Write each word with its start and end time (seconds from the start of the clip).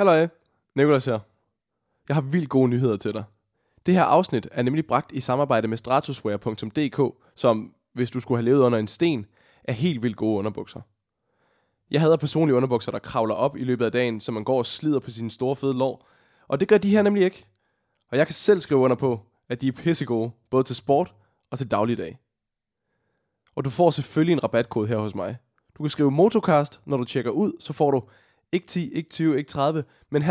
Halløj, 0.00 0.28
Nikolas 0.74 1.04
her. 1.04 1.18
Jeg 2.08 2.16
har 2.16 2.20
vildt 2.20 2.48
gode 2.48 2.68
nyheder 2.68 2.96
til 2.96 3.12
dig. 3.12 3.24
Det 3.86 3.94
her 3.94 4.02
afsnit 4.02 4.48
er 4.52 4.62
nemlig 4.62 4.86
bragt 4.86 5.12
i 5.12 5.20
samarbejde 5.20 5.68
med 5.68 5.76
stratuswear.dk, 5.76 7.16
som, 7.34 7.74
hvis 7.92 8.10
du 8.10 8.20
skulle 8.20 8.38
have 8.38 8.44
levet 8.44 8.60
under 8.60 8.78
en 8.78 8.86
sten, 8.86 9.26
er 9.64 9.72
helt 9.72 10.02
vildt 10.02 10.16
gode 10.16 10.38
underbukser. 10.38 10.80
Jeg 11.90 12.00
hader 12.00 12.16
personlige 12.16 12.56
underbukser, 12.56 12.92
der 12.92 12.98
kravler 12.98 13.34
op 13.34 13.56
i 13.56 13.64
løbet 13.64 13.84
af 13.84 13.92
dagen, 13.92 14.20
så 14.20 14.32
man 14.32 14.44
går 14.44 14.58
og 14.58 14.66
slider 14.66 14.98
på 14.98 15.10
sine 15.10 15.30
store 15.30 15.56
fede 15.56 15.74
lår. 15.74 16.08
Og 16.48 16.60
det 16.60 16.68
gør 16.68 16.78
de 16.78 16.90
her 16.90 17.02
nemlig 17.02 17.24
ikke. 17.24 17.46
Og 18.10 18.18
jeg 18.18 18.26
kan 18.26 18.34
selv 18.34 18.60
skrive 18.60 18.80
under 18.80 18.96
på, 18.96 19.20
at 19.48 19.60
de 19.60 19.68
er 19.68 19.72
pissegode, 19.72 20.30
både 20.50 20.62
til 20.62 20.76
sport 20.76 21.14
og 21.50 21.58
til 21.58 21.70
dagligdag. 21.70 22.18
Og 23.56 23.64
du 23.64 23.70
får 23.70 23.90
selvfølgelig 23.90 24.32
en 24.32 24.44
rabatkode 24.44 24.88
her 24.88 24.98
hos 24.98 25.14
mig. 25.14 25.36
Du 25.76 25.82
kan 25.82 25.90
skrive 25.90 26.10
Motocast, 26.10 26.80
når 26.84 26.96
du 26.96 27.04
tjekker 27.04 27.30
ud, 27.30 27.52
så 27.58 27.72
får 27.72 27.90
du 27.90 28.02
ikke 28.52 28.66
10, 28.66 28.92
ikke 28.92 29.10
20, 29.10 29.38
ikke 29.38 29.50
30, 29.50 29.84
men 30.10 30.22
50% 30.22 30.26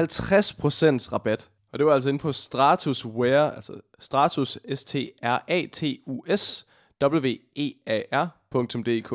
rabat. 1.12 1.50
Og 1.72 1.80
det 1.80 1.86
var 1.86 1.94
altså 1.94 2.10
inde 2.10 2.20
på 2.20 2.32
Stratus 2.32 3.06
Wear, 3.06 3.52
altså 3.52 3.82
Stratus, 4.00 4.58
s 4.76 4.84
t 4.84 4.96
r 5.24 5.44
a 5.48 5.66
t 5.72 5.84
u 6.06 6.24
s 6.38 6.68
w 7.04 7.28
e 7.56 7.74
a 7.86 8.02
r.dk. 8.12 9.14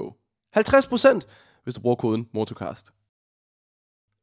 50% 0.56 1.26
hvis 1.64 1.74
du 1.74 1.80
bruger 1.80 1.96
koden 1.96 2.28
Motocast. 2.32 2.90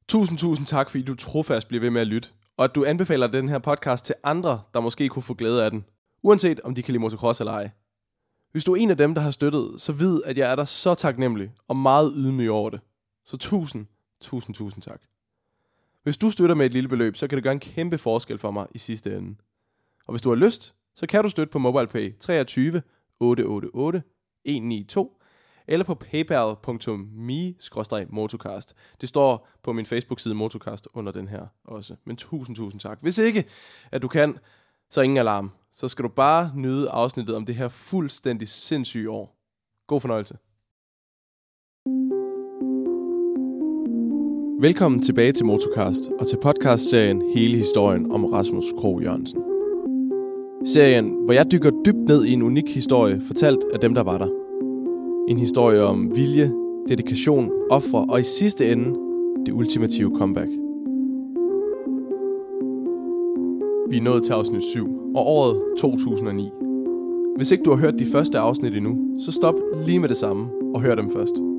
Tusind, 0.07 0.37
tusind 0.37 0.67
tak, 0.67 0.89
fordi 0.89 1.03
du 1.03 1.15
trofast 1.15 1.67
bliver 1.67 1.81
ved 1.81 1.89
med 1.89 2.01
at 2.01 2.07
lytte, 2.07 2.29
og 2.57 2.65
at 2.65 2.75
du 2.75 2.85
anbefaler 2.85 3.27
den 3.27 3.49
her 3.49 3.59
podcast 3.59 4.05
til 4.05 4.15
andre, 4.23 4.61
der 4.73 4.79
måske 4.79 5.09
kunne 5.09 5.23
få 5.23 5.33
glæde 5.33 5.65
af 5.65 5.71
den, 5.71 5.85
uanset 6.23 6.59
om 6.59 6.75
de 6.75 6.83
kan 6.83 6.91
lide 6.91 7.01
motocross 7.01 7.39
eller 7.39 7.51
ej. 7.53 7.69
Hvis 8.51 8.63
du 8.63 8.73
er 8.73 8.77
en 8.77 8.89
af 8.89 8.97
dem, 8.97 9.15
der 9.15 9.21
har 9.21 9.31
støttet, 9.31 9.81
så 9.81 9.93
vid, 9.93 10.21
at 10.25 10.37
jeg 10.37 10.51
er 10.51 10.55
der 10.55 10.65
så 10.65 10.95
taknemmelig 10.95 11.51
og 11.67 11.75
meget 11.75 12.13
ydmyg 12.15 12.49
over 12.51 12.69
det. 12.69 12.79
Så 13.25 13.37
tusind, 13.37 13.85
tusind, 14.21 14.55
tusind 14.55 14.83
tak. 14.83 15.01
Hvis 16.03 16.17
du 16.17 16.29
støtter 16.29 16.55
med 16.55 16.65
et 16.65 16.73
lille 16.73 16.89
beløb, 16.89 17.15
så 17.15 17.27
kan 17.27 17.35
det 17.35 17.43
gøre 17.43 17.53
en 17.53 17.59
kæmpe 17.59 17.97
forskel 17.97 18.37
for 18.37 18.51
mig 18.51 18.67
i 18.71 18.77
sidste 18.77 19.17
ende. 19.17 19.35
Og 20.07 20.13
hvis 20.13 20.21
du 20.21 20.29
har 20.29 20.35
lyst, 20.35 20.75
så 20.95 21.07
kan 21.07 21.23
du 21.23 21.29
støtte 21.29 21.51
på 21.51 21.59
MobilePay 21.59 22.17
23 22.17 22.81
888 23.19 24.03
192 24.45 25.09
eller 25.67 25.85
på 25.85 25.95
paypal.me-motocast. 25.95 28.73
Det 29.01 29.09
står 29.09 29.47
på 29.63 29.73
min 29.73 29.85
Facebook-side 29.85 30.35
Motocast 30.35 30.87
under 30.93 31.11
den 31.11 31.27
her 31.27 31.47
også. 31.63 31.95
Men 32.05 32.17
tusind, 32.17 32.55
tusind 32.55 32.79
tak. 32.79 32.99
Hvis 33.01 33.17
ikke, 33.17 33.45
at 33.91 34.01
du 34.01 34.07
kan, 34.07 34.37
så 34.89 35.01
ingen 35.01 35.17
alarm. 35.17 35.51
Så 35.73 35.87
skal 35.87 36.03
du 36.03 36.09
bare 36.09 36.51
nyde 36.55 36.89
afsnittet 36.89 37.35
om 37.35 37.45
det 37.45 37.55
her 37.55 37.67
fuldstændig 37.67 38.47
sindssyge 38.47 39.09
år. 39.09 39.35
God 39.87 40.01
fornøjelse. 40.01 40.37
Velkommen 44.61 45.01
tilbage 45.01 45.31
til 45.31 45.45
Motocast 45.45 46.11
og 46.19 46.27
til 46.27 46.37
podcastserien 46.41 47.21
Hele 47.35 47.57
historien 47.57 48.11
om 48.11 48.25
Rasmus 48.25 48.65
Krog 48.77 49.01
Jørgensen. 49.01 49.41
Serien, 50.65 51.17
hvor 51.25 51.33
jeg 51.33 51.51
dykker 51.51 51.71
dybt 51.85 52.07
ned 52.07 52.25
i 52.25 52.33
en 52.33 52.41
unik 52.41 52.73
historie, 52.73 53.21
fortalt 53.27 53.59
af 53.73 53.79
dem, 53.79 53.93
der 53.93 54.03
var 54.03 54.17
der. 54.17 54.27
En 55.29 55.37
historie 55.37 55.81
om 55.81 56.15
vilje, 56.15 56.53
dedikation, 56.87 57.51
ofre 57.69 58.05
og 58.09 58.19
i 58.19 58.23
sidste 58.23 58.71
ende 58.71 58.95
det 59.45 59.53
ultimative 59.53 60.17
comeback. 60.17 60.49
Vi 63.89 63.97
er 63.97 64.03
nået 64.03 64.23
til 64.23 64.33
afsnit 64.33 64.63
7, 64.63 64.87
og 65.15 65.27
året 65.27 65.61
2009. 65.77 66.49
Hvis 67.37 67.51
ikke 67.51 67.63
du 67.63 67.69
har 67.69 67.77
hørt 67.77 67.99
de 67.99 68.05
første 68.05 68.39
afsnit 68.39 68.75
endnu, 68.75 69.19
så 69.19 69.31
stop 69.31 69.55
lige 69.85 69.99
med 69.99 70.09
det 70.09 70.17
samme 70.17 70.49
og 70.73 70.81
hør 70.81 70.95
dem 70.95 71.11
først. 71.11 71.50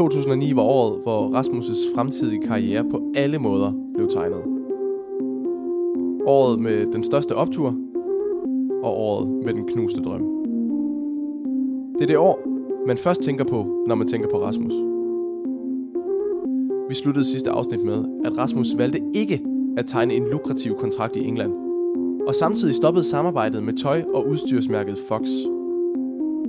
2009 0.00 0.56
var 0.56 0.62
året, 0.62 1.02
hvor 1.02 1.40
Rasmus' 1.40 1.94
fremtidige 1.94 2.42
karriere 2.42 2.84
på 2.90 3.00
alle 3.14 3.38
måder 3.38 3.72
blev 3.94 4.08
tegnet. 4.08 4.42
Året 6.26 6.60
med 6.60 6.86
den 6.92 7.04
største 7.04 7.34
optur, 7.34 7.74
og 8.82 9.00
året 9.00 9.28
med 9.44 9.54
den 9.54 9.66
knuste 9.66 10.00
drøm. 10.00 10.22
Det 11.94 12.02
er 12.02 12.06
det 12.06 12.18
år, 12.18 12.40
man 12.86 12.96
først 12.96 13.20
tænker 13.20 13.44
på, 13.44 13.84
når 13.86 13.94
man 13.94 14.08
tænker 14.08 14.28
på 14.28 14.42
Rasmus. 14.42 14.72
Vi 16.88 16.94
sluttede 16.94 17.24
sidste 17.24 17.50
afsnit 17.50 17.84
med, 17.84 18.04
at 18.24 18.38
Rasmus 18.38 18.78
valgte 18.78 18.98
ikke 19.14 19.44
at 19.76 19.86
tegne 19.86 20.14
en 20.14 20.26
lukrativ 20.32 20.74
kontrakt 20.74 21.16
i 21.16 21.24
England, 21.24 21.52
og 22.26 22.34
samtidig 22.34 22.74
stoppede 22.74 23.04
samarbejdet 23.04 23.62
med 23.62 23.72
tøj- 23.72 24.04
og 24.14 24.28
udstyrsmærket 24.28 24.98
Fox. 25.08 25.28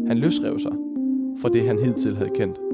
Han 0.07 0.17
løsrev 0.17 0.59
sig 0.59 0.73
fra 1.37 1.49
det, 1.49 1.61
han 1.61 1.79
hidtil 1.79 2.15
havde 2.15 2.31
kendt. 2.35 2.70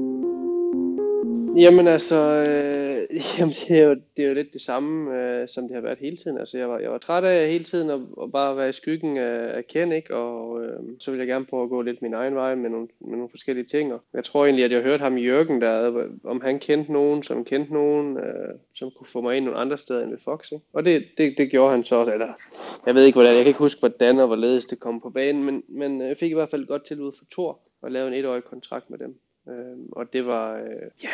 Jamen 1.58 1.86
altså, 1.86 2.44
øh, 2.48 3.18
jamen, 3.38 3.54
det, 3.54 3.70
er 3.70 3.84
jo, 3.84 3.90
det 4.16 4.24
er 4.24 4.28
jo 4.28 4.34
lidt 4.34 4.52
det 4.52 4.62
samme, 4.62 5.20
øh, 5.20 5.48
som 5.48 5.64
det 5.64 5.74
har 5.74 5.80
været 5.80 5.98
hele 5.98 6.16
tiden. 6.16 6.38
Altså, 6.38 6.58
jeg 6.58 6.68
var, 6.68 6.78
jeg 6.78 6.90
var 6.90 6.98
træt 6.98 7.24
af 7.24 7.50
hele 7.50 7.64
tiden 7.64 7.90
at, 7.90 8.00
at 8.22 8.32
bare 8.32 8.56
være 8.56 8.68
i 8.68 8.72
skyggen 8.72 9.16
af, 9.16 9.56
af 9.56 9.66
Ken, 9.66 9.92
ikke? 9.92 10.14
og 10.14 10.64
øh, 10.64 10.80
så 10.98 11.10
ville 11.10 11.20
jeg 11.20 11.28
gerne 11.28 11.46
prøve 11.46 11.62
at 11.62 11.68
gå 11.68 11.82
lidt 11.82 12.02
min 12.02 12.14
egen 12.14 12.34
vej 12.34 12.54
med 12.54 12.70
nogle, 12.70 12.88
med 13.00 13.16
nogle 13.16 13.30
forskellige 13.30 13.66
ting. 13.66 13.92
Og 13.92 14.00
jeg 14.14 14.24
tror 14.24 14.44
egentlig, 14.44 14.64
at 14.64 14.72
jeg 14.72 14.82
hørte 14.82 15.02
ham 15.02 15.16
i 15.16 15.24
Jørgen, 15.24 15.60
der, 15.60 16.04
om 16.24 16.40
han 16.40 16.58
kendte 16.58 16.92
nogen, 16.92 17.22
som 17.22 17.44
kendte 17.44 17.72
nogen, 17.72 18.16
øh, 18.18 18.54
som 18.74 18.90
kunne 18.90 19.08
få 19.08 19.20
mig 19.20 19.36
ind 19.36 19.44
nogle 19.44 19.60
andre 19.60 19.78
steder 19.78 20.02
end 20.02 20.10
ved 20.10 20.18
Fox. 20.18 20.52
Ikke? 20.52 20.64
Og 20.72 20.84
det, 20.84 21.04
det, 21.18 21.34
det 21.38 21.50
gjorde 21.50 21.70
han 21.70 21.84
så 21.84 21.96
også. 21.96 22.12
Eller, 22.12 22.32
jeg 22.86 22.94
ved 22.94 23.04
ikke, 23.04 23.16
hvordan, 23.16 23.34
jeg 23.34 23.42
kan 23.42 23.50
ikke 23.50 23.58
huske, 23.58 23.78
hvordan 23.78 24.18
og 24.18 24.26
hvorledes 24.26 24.66
det 24.66 24.80
kom 24.80 25.00
på 25.00 25.10
banen, 25.10 25.44
men, 25.44 25.62
men 25.68 26.02
øh, 26.02 26.08
jeg 26.08 26.16
fik 26.16 26.30
i 26.30 26.34
hvert 26.34 26.50
fald 26.50 26.62
et 26.62 26.68
godt 26.68 26.86
tilbud 26.86 27.12
for 27.18 27.24
Thor 27.32 27.60
og 27.82 27.90
lave 27.90 28.08
en 28.08 28.14
etårig 28.14 28.44
kontrakt 28.44 28.90
med 28.90 28.98
dem. 28.98 29.18
Øhm, 29.48 29.88
og 29.92 30.12
det 30.12 30.26
var, 30.26 30.54
øh, 30.56 30.90
ja, 31.02 31.08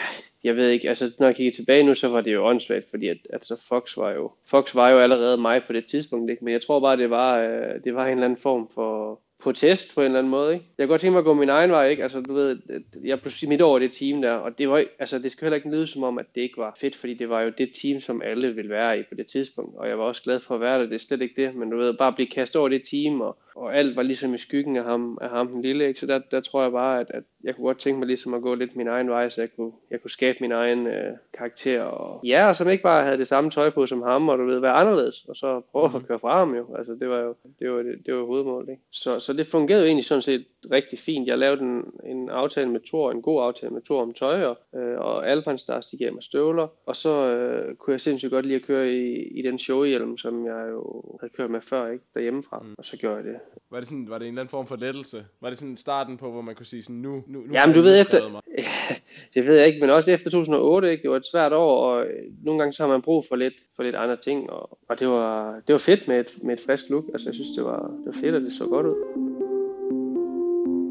jeg 0.44 0.56
ved 0.56 0.68
ikke, 0.68 0.88
altså 0.88 1.16
når 1.18 1.26
jeg 1.26 1.36
kigger 1.36 1.52
tilbage 1.52 1.82
nu, 1.82 1.94
så 1.94 2.08
var 2.08 2.20
det 2.20 2.32
jo 2.32 2.46
åndssvagt, 2.46 2.90
fordi 2.90 3.08
at, 3.08 3.18
altså 3.32 3.62
Fox 3.68 3.96
var 3.96 4.10
jo, 4.10 4.32
Fox 4.46 4.74
var 4.74 4.90
jo 4.90 4.96
allerede 4.96 5.36
mig 5.36 5.62
på 5.66 5.72
det 5.72 5.86
tidspunkt, 5.86 6.30
ikke? 6.30 6.44
men 6.44 6.52
jeg 6.52 6.62
tror 6.62 6.80
bare, 6.80 6.96
det 6.96 7.10
var, 7.10 7.38
øh, 7.38 7.84
det 7.84 7.94
var 7.94 8.04
en 8.04 8.12
eller 8.12 8.24
anden 8.24 8.38
form 8.38 8.70
for, 8.74 9.20
protest 9.44 9.94
på 9.94 10.00
en 10.00 10.06
eller 10.06 10.18
anden 10.18 10.30
måde. 10.30 10.54
Ikke? 10.54 10.66
Jeg 10.78 10.84
kan 10.84 10.88
godt 10.88 11.00
tænke 11.00 11.12
mig 11.12 11.18
at 11.18 11.24
gå 11.24 11.34
min 11.34 11.48
egen 11.48 11.70
vej. 11.70 11.88
Ikke? 11.88 12.02
Altså, 12.02 12.20
du 12.20 12.34
ved, 12.34 12.58
jeg 13.04 13.20
blev 13.20 13.32
midt 13.48 13.60
over 13.60 13.78
det 13.78 13.92
team 13.92 14.22
der, 14.22 14.32
og 14.32 14.58
det, 14.58 14.68
var, 14.68 14.84
altså, 14.98 15.18
det 15.18 15.32
skal 15.32 15.46
heller 15.46 15.56
ikke 15.56 15.70
lyde 15.70 15.86
som 15.86 16.02
om, 16.02 16.18
at 16.18 16.26
det 16.34 16.40
ikke 16.40 16.56
var 16.56 16.76
fedt, 16.80 16.96
fordi 16.96 17.14
det 17.14 17.28
var 17.28 17.42
jo 17.42 17.52
det 17.58 17.70
team, 17.82 18.00
som 18.00 18.22
alle 18.22 18.54
ville 18.54 18.70
være 18.70 18.98
i 18.98 19.02
på 19.02 19.14
det 19.14 19.26
tidspunkt, 19.26 19.76
og 19.78 19.88
jeg 19.88 19.98
var 19.98 20.04
også 20.04 20.22
glad 20.22 20.40
for 20.40 20.54
at 20.54 20.60
være 20.60 20.78
der, 20.78 20.86
det 20.86 20.94
er 20.94 20.98
slet 20.98 21.22
ikke 21.22 21.42
det, 21.42 21.54
men 21.54 21.70
du 21.70 21.76
ved, 21.76 21.94
bare 21.94 22.12
blive 22.12 22.28
kastet 22.28 22.60
over 22.60 22.68
det 22.68 22.82
team, 22.90 23.20
og, 23.20 23.36
og 23.54 23.76
alt 23.76 23.97
var 23.97 24.03
ligesom 24.03 24.34
i 24.34 24.38
skyggen 24.38 24.76
af 24.76 24.84
ham, 24.84 25.19
af 25.20 25.31
ham 25.31 25.48
den 25.48 25.62
lille, 25.62 25.88
ikke? 25.88 26.00
så 26.00 26.06
der, 26.06 26.19
der 26.31 26.41
tror 26.41 26.62
jeg 26.62 26.72
bare, 26.72 27.00
at, 27.00 27.10
at 27.10 27.22
jeg 27.44 27.54
kunne 27.54 27.65
godt 27.65 27.78
tænke 27.78 27.98
mig 27.98 28.06
ligesom 28.06 28.34
at 28.34 28.42
gå 28.42 28.54
lidt 28.54 28.76
min 28.76 28.88
egen 28.88 29.10
vej, 29.10 29.28
så 29.28 29.41
jeg 29.41 29.50
kunne, 29.56 29.72
jeg 29.91 30.00
kunne 30.00 30.10
skabe 30.10 30.38
min 30.41 30.53
egen 30.53 30.87
øh, 30.87 31.12
karakter, 31.38 31.82
og 31.82 32.20
ja, 32.25 32.48
og 32.48 32.56
som 32.56 32.69
ikke 32.69 32.82
bare 32.82 33.04
havde 33.04 33.19
det 33.19 33.28
samme 33.28 33.50
tøj 33.50 33.70
på 33.70 33.87
som 33.87 34.03
ham, 34.03 34.28
og 34.28 34.38
du 34.38 34.47
ved, 34.47 34.59
være 34.59 34.72
anderledes, 34.72 35.25
og 35.28 35.37
så 35.37 35.60
prøve 35.72 35.84
at 35.84 35.94
mhm. 35.94 36.04
køre 36.04 36.19
fra 36.19 36.38
ham 36.38 36.54
jo, 36.54 36.76
altså 36.76 36.93
det 36.93 37.09
var 37.09 37.20
jo, 37.20 37.34
det 37.59 37.70
var, 37.70 37.82
det, 37.82 38.06
det 38.06 38.14
var 38.14 38.25
hovedmålet, 38.25 38.69
ikke? 38.69 38.82
Så, 38.91 39.19
så 39.19 39.32
det 39.32 39.47
fungerede 39.47 39.82
jo 39.82 39.87
egentlig 39.87 40.04
sådan 40.04 40.20
set 40.20 40.44
rigtig 40.70 40.98
fint. 40.98 41.28
Jeg 41.28 41.38
lavede 41.38 41.62
en, 41.62 41.84
en 42.04 42.28
aftale 42.28 42.70
med 42.70 42.81
Thor, 42.81 43.10
en 43.10 43.22
god 43.22 43.43
aftale 43.43 43.72
med 43.72 43.82
Thor 43.82 44.03
om 44.03 44.14
tøj, 44.14 44.44
og, 44.44 44.59
øh, 44.76 44.98
og 44.98 45.28
Alpenstars, 45.28 45.87
de 45.87 45.98
gav 45.98 46.12
mig 46.12 46.22
støvler, 46.22 46.69
og 46.87 46.97
så 46.97 47.31
øh, 47.31 47.75
kunne 47.75 47.93
jeg 47.93 48.00
sindssygt 48.00 48.32
godt 48.32 48.47
lide 48.47 48.56
at 48.56 48.62
køre 48.62 48.93
i, 48.93 49.28
i 49.38 49.43
den 49.43 49.59
showhjelm, 49.59 50.16
som 50.19 50.47
jeg 50.47 50.66
jo 50.70 51.03
havde 51.20 51.32
kørt 51.37 51.50
med 51.50 51.60
før, 51.60 51.91
ikke, 51.91 52.04
derhjemmefra, 52.14 52.59
mm. 52.59 52.75
og 52.78 52.84
så 52.84 52.97
gjorde 52.97 53.16
jeg 53.16 53.25
det. 53.25 53.37
Var 53.71 53.78
det, 53.78 53.88
sådan, 53.88 54.06
var 54.09 54.19
det 54.19 54.27
en 54.27 54.32
eller 54.34 54.43
anden 54.43 54.50
form 54.50 54.66
for 54.66 54.77
lettelse? 54.77 55.25
Var 55.41 55.49
det 55.49 55.59
sådan 55.59 55.77
starten 55.77 56.16
på, 56.16 56.31
hvor 56.31 56.41
man 56.41 56.55
kunne 56.55 56.66
sige 56.66 56.82
sådan, 56.82 56.97
nu, 56.97 57.22
nu, 57.27 57.41
nu 57.41 57.53
Jamen, 57.53 57.75
du 57.75 57.81
ved 57.82 58.00
efter, 58.00 58.31
mig. 58.31 58.43
det 59.34 59.47
ved 59.47 59.59
jeg 59.59 59.66
ikke, 59.66 59.81
men 59.81 59.91
også 59.91 60.12
efter 60.12 60.31
2008, 60.31 60.91
ikke, 60.91 61.03
det 61.03 61.10
var 61.10 61.16
et 61.16 61.27
svært 61.32 61.53
år, 61.53 61.87
og 61.87 62.03
øh, 62.03 62.44
nogle 62.44 62.59
gange 62.59 62.72
så 62.72 62.82
har 62.82 62.91
man 62.91 63.03
brug 63.03 63.25
for 63.28 63.37
lidt, 63.37 63.55
for 63.77 63.82
lidt 63.82 63.97
andre 63.97 64.16
ting, 64.16 64.50
og, 64.50 64.78
og 64.88 65.00
det, 65.00 65.09
var, 65.09 65.60
det 65.66 65.72
var 65.72 65.78
fedt 65.78 66.09
med 66.09 66.21
et, 66.21 66.43
med 66.43 66.55
et 66.55 66.60
frisk 66.66 66.84
look, 66.91 67.05
altså 67.12 67.28
jeg 67.28 67.34
synes, 67.34 67.50
det 67.56 67.65
var, 67.65 67.78
det 67.78 68.06
var 68.06 68.19
fedt, 68.21 68.34
at 68.34 68.43
det 68.43 68.53
så 68.53 68.66
godt 68.66 68.87
ud. 68.87 68.97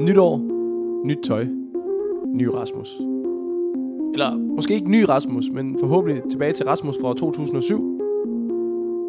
Nytår, 0.07 0.37
nyt 1.05 1.19
tøj, 1.23 1.45
ny 2.25 2.45
Rasmus. 2.45 2.89
Eller 4.13 4.37
måske 4.37 4.73
ikke 4.73 4.91
ny 4.91 5.03
Rasmus, 5.03 5.45
men 5.53 5.79
forhåbentlig 5.79 6.23
tilbage 6.31 6.53
til 6.53 6.65
Rasmus 6.65 6.95
fra 7.01 7.13
2007. 7.13 7.92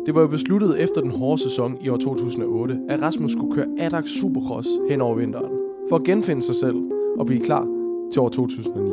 Det 0.07 0.15
var 0.15 0.21
jo 0.21 0.29
besluttet 0.29 0.83
efter 0.83 1.01
den 1.01 1.11
hårde 1.11 1.43
sæson 1.43 1.79
i 1.85 1.89
år 1.89 1.97
2008, 1.97 2.79
at 2.89 3.03
Rasmus 3.03 3.33
skulle 3.33 3.55
køre 3.55 3.69
Adax 3.79 4.05
Supercross 4.09 4.69
hen 4.91 5.01
over 5.01 5.15
vinteren, 5.15 5.53
for 5.89 5.97
at 5.97 6.05
genfinde 6.05 6.43
sig 6.43 6.55
selv 6.55 6.77
og 7.19 7.27
blive 7.27 7.45
klar 7.45 7.65
til 8.13 8.23
år 8.23 8.29
2009. 8.29 8.91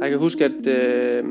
Jeg 0.00 0.10
kan 0.10 0.18
huske, 0.18 0.44
at, 0.44 0.66
øh, 0.66 1.24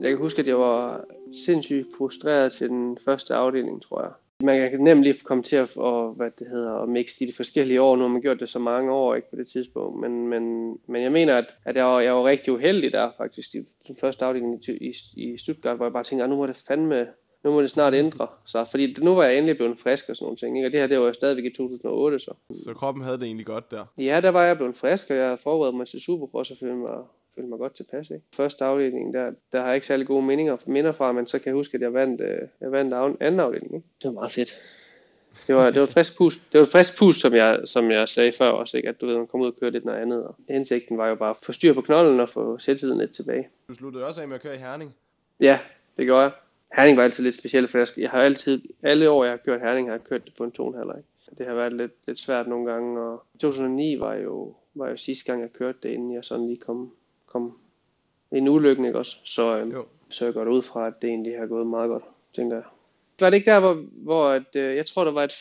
jeg 0.00 0.10
kan 0.10 0.18
huske, 0.18 0.40
at 0.42 0.48
jeg 0.48 0.58
var 0.58 1.04
sindssygt 1.46 1.86
frustreret 1.98 2.52
til 2.52 2.68
den 2.68 2.98
første 3.04 3.34
afdeling, 3.34 3.82
tror 3.82 4.02
jeg. 4.02 4.12
Man 4.42 4.70
kan 4.70 4.80
nemlig 4.80 5.14
komme 5.24 5.42
til 5.42 5.56
at, 5.56 5.76
og, 5.76 6.12
hvad 6.12 6.30
det 6.38 6.46
hedder, 6.50 6.74
at 6.74 6.88
mixe 6.88 7.26
de 7.26 7.32
forskellige 7.32 7.82
år. 7.82 7.96
Nu 7.96 8.02
har 8.02 8.08
man 8.08 8.22
gjort 8.22 8.40
det 8.40 8.48
så 8.48 8.58
mange 8.58 8.92
år 8.92 9.14
ikke 9.14 9.30
på 9.30 9.36
det 9.36 9.48
tidspunkt. 9.48 10.00
Men, 10.00 10.28
men, 10.28 10.74
men 10.86 11.02
jeg 11.02 11.12
mener, 11.12 11.36
at, 11.36 11.46
at 11.64 11.76
jeg, 11.76 11.84
var, 11.84 12.00
jeg 12.00 12.14
var 12.14 12.24
rigtig 12.24 12.52
uheldig 12.52 12.92
der 12.92 13.10
faktisk. 13.16 13.54
I 13.54 13.58
den 13.88 13.96
første 14.00 14.24
afdeling 14.24 14.68
i, 14.68 14.72
i, 14.72 14.92
i 15.32 15.38
Stuttgart, 15.38 15.76
hvor 15.76 15.86
jeg 15.86 15.92
bare 15.92 16.04
tænkte, 16.04 16.24
at 16.24 16.30
nu 16.30 16.36
må 16.36 16.46
det 16.46 16.62
fandme 16.68 17.06
nu 17.44 17.52
må 17.52 17.62
det 17.62 17.70
snart 17.70 17.94
ændre 18.04 18.26
sig, 18.46 18.66
fordi 18.70 18.96
nu 19.00 19.14
var 19.14 19.24
jeg 19.24 19.36
endelig 19.36 19.56
blevet 19.56 19.78
frisk 19.80 20.08
og 20.08 20.16
sådan 20.16 20.24
nogle 20.24 20.36
ting, 20.36 20.56
ikke? 20.56 20.68
og 20.68 20.72
det 20.72 20.80
her 20.80 20.86
det 20.86 20.98
var 21.00 21.06
jo 21.06 21.12
stadigvæk 21.12 21.44
i 21.44 21.50
2008. 21.56 22.18
Så. 22.18 22.34
så 22.50 22.74
kroppen 22.74 23.04
havde 23.04 23.18
det 23.18 23.24
egentlig 23.26 23.46
godt 23.46 23.70
der? 23.70 23.84
Ja, 23.98 24.20
der 24.20 24.28
var 24.30 24.44
jeg 24.44 24.56
blevet 24.56 24.76
frisk, 24.76 25.10
og 25.10 25.16
jeg 25.16 25.24
havde 25.24 25.38
forberedt 25.38 25.76
mig 25.76 25.88
til 25.88 26.00
Supercross, 26.00 26.50
og 26.50 26.56
følte 26.60 26.74
mig, 26.74 26.98
følte 27.34 27.48
mig 27.50 27.58
godt 27.58 27.76
tilpas. 27.76 28.10
Ikke? 28.10 28.24
Første 28.34 28.64
afdeling, 28.64 29.14
der, 29.14 29.30
der 29.52 29.58
har 29.60 29.66
jeg 29.66 29.74
ikke 29.74 29.86
særlig 29.86 30.06
gode 30.06 30.22
meninger, 30.22 30.56
minder 30.66 30.92
fra, 30.92 31.12
men 31.12 31.26
så 31.26 31.38
kan 31.38 31.46
jeg 31.46 31.54
huske, 31.54 31.74
at 31.74 31.80
jeg 31.80 31.94
vandt, 31.94 32.20
øh, 32.20 32.38
jeg 32.60 32.72
vandt 32.72 32.94
af- 32.94 33.16
anden 33.20 33.40
afdeling. 33.40 33.74
Ikke? 33.74 33.86
Det 34.02 34.04
var 34.08 34.12
meget 34.12 34.30
fedt. 34.32 34.58
Det 35.46 35.54
var, 35.54 35.66
det 35.70 35.76
var 35.80 35.82
et 35.86 35.92
frisk 35.92 36.16
pus, 36.18 36.38
det 36.38 36.58
var 36.58 36.64
et 36.66 36.72
frisk 36.72 36.98
pus, 36.98 37.16
som 37.16 37.34
jeg, 37.34 37.60
som 37.64 37.90
jeg 37.90 38.08
sagde 38.08 38.32
før 38.32 38.48
også, 38.48 38.76
ikke? 38.76 38.88
at 38.88 39.00
du 39.00 39.06
ved, 39.06 39.16
man 39.16 39.26
kommer 39.26 39.46
ud 39.46 39.52
og 39.52 39.58
kører 39.60 39.70
lidt 39.70 39.84
noget 39.84 39.98
andet. 39.98 40.24
Og 40.24 40.34
hensigten 40.48 40.98
var 40.98 41.08
jo 41.08 41.14
bare 41.14 41.30
at 41.30 41.36
få 41.42 41.52
styr 41.52 41.72
på 41.72 41.80
knolden 41.80 42.20
og 42.20 42.28
få 42.28 42.58
selvtiden 42.58 42.98
lidt 42.98 43.14
tilbage. 43.14 43.48
Du 43.68 43.74
sluttede 43.74 44.06
også 44.06 44.20
af 44.22 44.28
med 44.28 44.34
at 44.36 44.42
køre 44.42 44.54
i 44.54 44.58
Herning. 44.58 44.94
Ja, 45.40 45.58
det 45.96 46.06
gjorde 46.06 46.22
jeg. 46.22 46.30
Herning 46.76 46.96
var 46.96 47.04
altid 47.04 47.24
lidt 47.24 47.34
specielt, 47.34 47.70
for 47.70 47.78
jeg, 47.78 47.86
jeg 47.96 48.10
har 48.10 48.22
altid, 48.22 48.62
alle 48.82 49.10
år 49.10 49.24
jeg 49.24 49.32
har 49.32 49.36
kørt 49.36 49.60
Herning, 49.60 49.88
har 49.88 49.94
jeg 49.94 50.04
kørt 50.04 50.24
det 50.24 50.34
på 50.38 50.44
en 50.44 50.52
2,5 50.60 50.76
halvleg. 50.76 51.02
Det 51.38 51.46
har 51.46 51.54
været 51.54 51.72
lidt, 51.72 51.92
lidt 52.06 52.18
svært 52.18 52.48
nogle 52.48 52.72
gange, 52.72 53.00
og 53.00 53.22
2009 53.38 54.00
var 54.00 54.14
jo, 54.14 54.54
var 54.74 54.88
jo 54.88 54.96
sidste 54.96 55.24
gang, 55.24 55.42
jeg 55.42 55.52
kørte 55.52 55.78
det, 55.82 55.88
inden 55.88 56.14
jeg 56.14 56.24
sådan 56.24 56.46
lige 56.46 56.56
kom, 56.56 56.92
kom 57.26 57.58
en 58.32 58.48
ulykke, 58.48 58.86
ikke 58.86 58.98
også? 58.98 59.16
Så, 59.24 59.56
øhm, 59.58 59.70
Jo. 59.72 59.86
så 60.08 60.24
jeg 60.24 60.34
går 60.34 60.44
ud 60.44 60.62
fra, 60.62 60.86
at 60.86 61.02
det 61.02 61.08
egentlig 61.10 61.38
har 61.38 61.46
gået 61.46 61.66
meget 61.66 61.88
godt, 61.88 62.04
tænker 62.34 62.56
jeg. 62.56 62.64
Var 63.20 63.30
det 63.30 63.36
ikke 63.36 63.50
der, 63.50 63.60
hvor, 63.60 63.74
hvor 63.92 64.28
at, 64.28 64.56
øh, 64.56 64.76
jeg 64.76 64.86
tror, 64.86 65.04
der 65.04 65.12
var 65.12 65.22
et... 65.24 65.32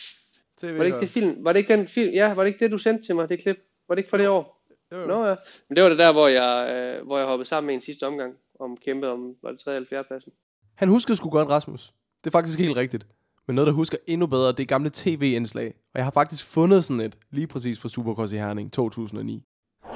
TV 0.57 0.71
Var 0.71 0.77
det 0.77 0.85
ikke 0.85 0.99
det 0.99 1.09
film? 1.09 1.43
Var 1.43 1.53
det 1.53 1.59
ikke 1.59 1.73
den 1.73 1.87
film? 1.87 2.13
Ja, 2.13 2.33
var 2.33 2.43
det 2.43 2.47
ikke 2.47 2.63
det, 2.65 2.71
du 2.71 2.77
sendte 2.77 3.03
til 3.05 3.15
mig, 3.15 3.29
det 3.29 3.41
klip? 3.41 3.59
Var 3.87 3.95
det 3.95 3.99
ikke 3.99 4.09
for 4.09 4.17
det 4.17 4.27
år? 4.27 4.61
Jo, 4.91 4.97
jo. 4.97 5.07
Nå 5.07 5.25
ja. 5.25 5.35
Men 5.67 5.75
det 5.75 5.83
var 5.83 5.89
det 5.89 5.99
der, 5.99 6.11
hvor 6.11 6.27
jeg, 6.27 6.75
øh, 6.75 7.07
hvor 7.07 7.17
jeg 7.17 7.27
hoppede 7.27 7.49
sammen 7.49 7.67
med 7.67 7.75
en 7.75 7.81
sidste 7.81 8.07
omgang, 8.07 8.37
om 8.59 8.77
kæmpe 8.77 9.07
om, 9.07 9.35
var 9.41 9.51
det 9.51 9.59
3. 9.59 9.75
eller 9.75 9.89
4. 9.89 10.03
pladsen? 10.03 10.31
Han 10.79 10.89
husker 10.89 11.15
sgu 11.15 11.29
godt 11.29 11.49
Rasmus. 11.49 11.93
Det 12.23 12.29
er 12.29 12.31
faktisk 12.31 12.59
helt 12.59 12.77
rigtigt. 12.77 13.07
Men 13.47 13.55
noget, 13.55 13.67
der 13.67 13.73
husker 13.73 13.97
endnu 14.07 14.27
bedre, 14.27 14.47
det 14.47 14.59
er 14.59 14.65
gamle 14.65 14.89
tv-indslag. 14.93 15.67
Og 15.67 15.97
jeg 15.97 16.03
har 16.03 16.11
faktisk 16.11 16.45
fundet 16.45 16.83
sådan 16.83 16.99
et, 17.01 17.15
lige 17.31 17.47
præcis 17.47 17.79
fra 17.79 17.89
Supercross 17.89 18.33
i 18.33 18.37
Herning 18.37 18.71
2009. 18.71 19.43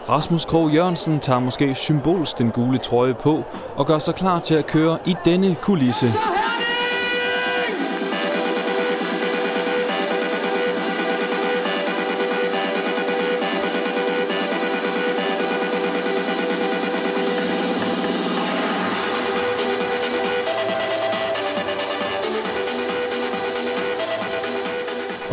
Rasmus 0.10 0.46
Krog 0.46 0.74
Jørgensen 0.74 1.20
tager 1.20 1.40
måske 1.40 1.76
symbolsk 1.76 2.38
den 2.38 2.52
gule 2.52 2.78
trøje 2.78 3.14
på 3.14 3.44
og 3.76 3.88
gør 3.88 4.00
sig 4.00 4.16
klar 4.16 4.40
til 4.40 4.56
at 4.56 4.68
køre 4.68 5.00
i 5.08 5.16
denne 5.26 5.56
kulisse. 5.56 6.08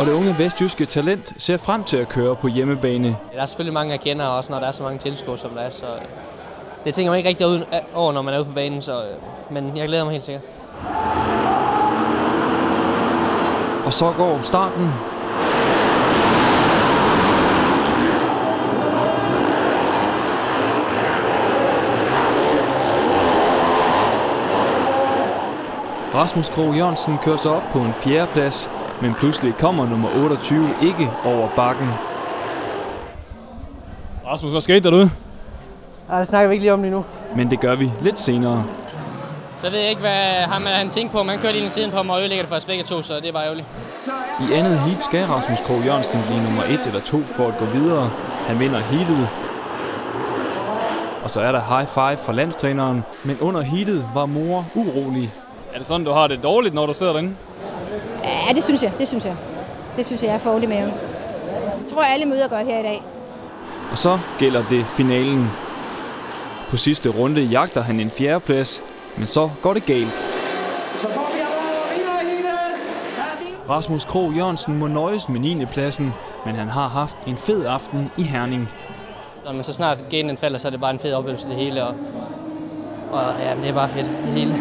Og 0.01 0.07
det 0.07 0.13
unge 0.13 0.35
vestjyske 0.37 0.85
talent 0.85 1.33
ser 1.37 1.57
frem 1.57 1.83
til 1.83 1.97
at 1.97 2.09
køre 2.09 2.35
på 2.35 2.47
hjemmebane. 2.47 3.07
Der 3.35 3.41
er 3.41 3.45
selvfølgelig 3.45 3.73
mange, 3.73 3.91
jeg 3.91 3.99
kender, 3.99 4.25
også 4.25 4.51
når 4.51 4.59
der 4.59 4.67
er 4.67 4.71
så 4.71 4.83
mange 4.83 4.99
tilskuere, 4.99 5.37
som 5.37 5.51
der 5.51 5.61
er. 5.61 5.69
Så 5.69 5.85
øh, 5.85 6.01
det 6.85 6.93
tænker 6.93 7.11
man 7.11 7.17
ikke 7.17 7.29
rigtig 7.29 7.47
ud- 7.47 7.65
over, 7.93 8.11
når 8.13 8.21
man 8.21 8.33
er 8.33 8.37
ude 8.37 8.45
på 8.45 8.51
banen. 8.53 8.81
Så, 8.81 9.01
øh, 9.01 9.07
men 9.49 9.77
jeg 9.77 9.87
glæder 9.87 10.03
mig 10.03 10.11
helt 10.11 10.25
sikkert. 10.25 10.43
Og 13.85 13.93
så 13.93 14.13
går 14.17 14.39
starten. 14.43 14.89
Rasmus 26.15 26.49
Krog 26.49 26.75
Jørgensen 26.75 27.17
kører 27.23 27.37
sig 27.37 27.51
op 27.51 27.63
på 27.71 27.79
en 27.79 27.93
fjerdeplads, 27.93 28.69
men 29.01 29.13
pludselig 29.13 29.57
kommer 29.57 29.89
nummer 29.89 30.09
28 30.23 30.67
ikke 30.81 31.11
over 31.25 31.47
bakken. 31.55 31.87
Rasmus, 34.27 34.51
hvad 34.51 34.61
skete 34.61 34.79
der 34.79 34.89
derude? 34.89 35.09
Ej, 36.09 36.19
det 36.19 36.27
snakker 36.27 36.47
vi 36.47 36.53
ikke 36.53 36.63
lige 36.63 36.73
om 36.73 36.81
lige 36.81 36.91
nu. 36.91 37.05
Men 37.35 37.51
det 37.51 37.59
gør 37.59 37.75
vi 37.75 37.91
lidt 38.01 38.19
senere. 38.19 38.63
Så 39.59 39.67
jeg 39.67 39.71
ved 39.71 39.79
ikke, 39.79 40.01
hvad 40.01 40.43
ham, 40.47 40.65
han 40.65 40.89
tænkte 40.89 41.13
på. 41.17 41.23
Man 41.23 41.39
kører 41.39 41.51
lige 41.51 41.63
en 41.63 41.69
siden 41.69 41.91
på 41.91 42.03
mig 42.03 42.15
og 42.15 42.21
ødelægger 42.21 42.43
det 42.43 42.49
for 42.49 42.55
os 42.55 42.65
begge 42.65 42.83
to, 42.83 43.01
så 43.01 43.15
det 43.15 43.25
er 43.25 43.31
bare 43.31 43.43
ærgerligt. 43.43 43.67
I 44.49 44.53
andet 44.53 44.79
heat 44.79 45.01
skal 45.01 45.25
Rasmus 45.25 45.61
Krog 45.61 45.81
Jørgensen 45.85 46.19
blive 46.27 46.43
nummer 46.43 46.63
1 46.63 46.87
eller 46.87 47.01
2 47.01 47.23
for 47.23 47.47
at 47.47 47.57
gå 47.57 47.65
videre. 47.65 48.09
Han 48.47 48.59
vinder 48.59 48.79
heatet. 48.79 49.29
Og 51.23 51.29
så 51.31 51.41
er 51.41 51.51
der 51.51 51.61
high 51.61 51.87
five 51.87 52.25
fra 52.25 52.33
landstræneren. 52.33 53.03
Men 53.23 53.37
under 53.39 53.61
heatet 53.61 54.09
var 54.13 54.25
mor 54.25 54.65
urolig. 54.75 55.33
Er 55.73 55.77
det 55.77 55.87
sådan, 55.87 56.05
du 56.05 56.11
har 56.11 56.27
det 56.27 56.43
dårligt, 56.43 56.73
når 56.73 56.85
du 56.85 56.93
sidder 56.93 57.13
derinde? 57.13 57.35
Ja, 58.47 58.53
det 58.53 58.63
synes 58.63 58.83
jeg. 58.83 58.93
Det 58.97 59.07
synes 59.07 59.25
jeg. 59.25 59.35
Det 59.95 60.05
synes 60.05 60.23
jeg, 60.23 60.33
er 60.33 60.37
for 60.37 60.57
i 60.57 60.65
maven. 60.65 60.93
Det 61.79 61.87
tror 61.87 62.03
jeg, 62.03 62.13
alle 62.13 62.25
møder 62.25 62.47
gør 62.47 62.57
her 62.57 62.79
i 62.79 62.83
dag. 62.83 63.03
Og 63.91 63.97
så 63.97 64.19
gælder 64.39 64.63
det 64.69 64.85
finalen. 64.85 65.51
På 66.69 66.77
sidste 66.77 67.09
runde 67.09 67.41
jagter 67.41 67.81
han 67.81 67.99
en 67.99 68.11
fjerdeplads, 68.11 68.81
men 69.17 69.27
så 69.27 69.49
går 69.61 69.73
det 69.73 69.85
galt. 69.85 70.21
Rasmus 73.69 74.05
Krog 74.05 74.33
Jørgensen 74.33 74.77
må 74.77 74.87
nøjes 74.87 75.29
med 75.29 75.39
9. 75.39 75.65
pladsen, 75.65 76.13
men 76.45 76.55
han 76.55 76.67
har 76.67 76.87
haft 76.87 77.17
en 77.27 77.37
fed 77.37 77.65
aften 77.65 78.11
i 78.17 78.23
Herning. 78.23 78.69
Når 79.45 79.53
man 79.53 79.63
så 79.63 79.73
snart 79.73 79.97
genen 80.09 80.37
falder, 80.37 80.59
så 80.59 80.67
er 80.67 80.71
det 80.71 80.79
bare 80.79 80.91
en 80.91 80.99
fed 80.99 81.13
oplevelse 81.13 81.49
det 81.49 81.55
hele. 81.55 81.83
Og, 81.83 81.95
og 83.11 83.23
ja, 83.39 83.55
det 83.61 83.69
er 83.69 83.73
bare 83.73 83.89
fedt, 83.89 84.11
det 84.23 84.31
hele. 84.33 84.55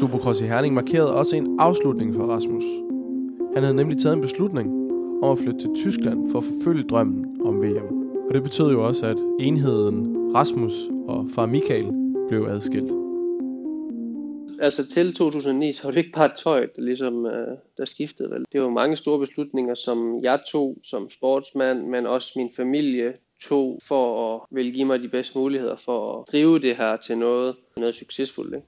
Supercross 0.00 0.40
i 0.40 0.44
Herning 0.44 0.74
markerede 0.74 1.14
også 1.14 1.36
en 1.36 1.56
afslutning 1.60 2.14
for 2.14 2.26
Rasmus. 2.26 2.62
Han 3.54 3.62
havde 3.62 3.76
nemlig 3.76 3.98
taget 3.98 4.14
en 4.16 4.20
beslutning 4.20 4.68
om 5.22 5.32
at 5.32 5.38
flytte 5.38 5.60
til 5.60 5.70
Tyskland 5.76 6.30
for 6.30 6.38
at 6.38 6.44
forfølge 6.44 6.82
drømmen 6.82 7.40
om 7.44 7.62
VM. 7.62 7.86
Og 8.28 8.34
det 8.34 8.42
betød 8.42 8.70
jo 8.70 8.86
også, 8.86 9.06
at 9.06 9.16
enheden 9.40 10.16
Rasmus 10.34 10.72
og 11.06 11.26
far 11.34 11.46
Michael 11.46 11.92
blev 12.28 12.46
adskilt. 12.48 12.92
altså 14.60 14.86
til 14.86 15.14
2009, 15.14 15.72
så 15.72 15.82
var 15.82 15.90
det 15.90 15.98
ikke 15.98 16.12
bare 16.12 16.30
tøj, 16.36 16.66
der 16.76 16.82
ligesom 16.82 17.26
øh, 17.26 17.56
der 17.76 17.84
skiftede. 17.84 18.30
Vel. 18.30 18.44
Det 18.52 18.62
var 18.62 18.68
mange 18.68 18.96
store 18.96 19.18
beslutninger, 19.18 19.74
som 19.74 20.20
jeg 20.22 20.40
tog 20.52 20.76
som 20.84 21.10
sportsmand, 21.10 21.86
men 21.86 22.06
også 22.06 22.32
min 22.36 22.50
familie 22.56 23.12
tog 23.42 23.78
for 23.82 24.34
at 24.34 24.40
vil 24.50 24.72
give 24.72 24.84
mig 24.84 25.00
de 25.00 25.08
bedste 25.08 25.38
muligheder 25.38 25.76
for 25.76 26.18
at 26.18 26.32
drive 26.32 26.58
det 26.58 26.76
her 26.76 26.96
til 26.96 27.18
noget, 27.18 27.56
noget 27.76 27.94
succesfuldt. 27.94 28.54
Ikke? 28.54 28.66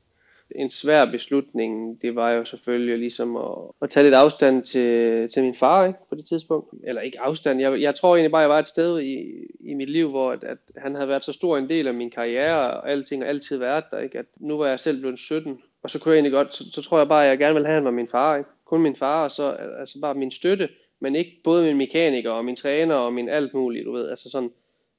En 0.56 0.70
svær 0.70 1.04
beslutning, 1.04 2.02
det 2.02 2.14
var 2.14 2.30
jo 2.30 2.44
selvfølgelig 2.44 2.98
ligesom 2.98 3.36
at, 3.36 3.54
at 3.82 3.90
tage 3.90 4.04
lidt 4.04 4.14
afstand 4.14 4.62
til, 4.62 5.28
til 5.28 5.42
min 5.42 5.54
far 5.54 5.86
ikke, 5.86 5.98
på 6.08 6.14
det 6.14 6.26
tidspunkt. 6.26 6.74
Eller 6.84 7.02
ikke 7.02 7.20
afstand, 7.20 7.60
jeg, 7.60 7.80
jeg 7.80 7.94
tror 7.94 8.16
egentlig 8.16 8.30
bare, 8.30 8.40
jeg 8.40 8.50
var 8.50 8.58
et 8.58 8.66
sted 8.66 9.00
i, 9.00 9.16
i 9.60 9.74
mit 9.74 9.90
liv, 9.90 10.08
hvor 10.08 10.32
at, 10.32 10.44
at 10.44 10.58
han 10.76 10.94
havde 10.94 11.08
været 11.08 11.24
så 11.24 11.32
stor 11.32 11.58
en 11.58 11.68
del 11.68 11.86
af 11.86 11.94
min 11.94 12.10
karriere, 12.10 12.70
og 12.70 12.90
alting 12.90 13.22
og 13.22 13.28
altid 13.28 13.56
været 13.56 13.84
der. 13.90 13.98
Ikke? 13.98 14.18
At 14.18 14.26
nu 14.36 14.58
var 14.58 14.66
jeg 14.66 14.80
selv 14.80 15.00
blevet 15.00 15.18
17, 15.18 15.58
og 15.82 15.90
så 15.90 16.00
kunne 16.00 16.12
jeg 16.12 16.16
egentlig 16.16 16.32
godt, 16.32 16.54
så, 16.54 16.64
så 16.72 16.82
tror 16.82 16.98
jeg 16.98 17.08
bare, 17.08 17.24
at 17.24 17.30
jeg 17.30 17.38
gerne 17.38 17.54
vil 17.54 17.66
have, 17.66 17.76
at 17.76 17.82
han 17.82 17.84
var 17.84 17.90
min 17.90 18.08
far. 18.08 18.36
Ikke? 18.36 18.50
Kun 18.64 18.82
min 18.82 18.96
far, 18.96 19.24
og 19.24 19.30
så 19.30 19.56
altså 19.80 20.00
bare 20.00 20.14
min 20.14 20.30
støtte, 20.30 20.68
men 21.00 21.16
ikke 21.16 21.40
både 21.44 21.66
min 21.66 21.76
mekaniker 21.76 22.30
og 22.30 22.44
min 22.44 22.56
træner 22.56 22.94
og 22.94 23.12
min 23.12 23.28
alt 23.28 23.54
muligt, 23.54 23.86
du 23.86 23.92
ved. 23.92 24.10
Altså 24.10 24.30
sådan, 24.30 24.50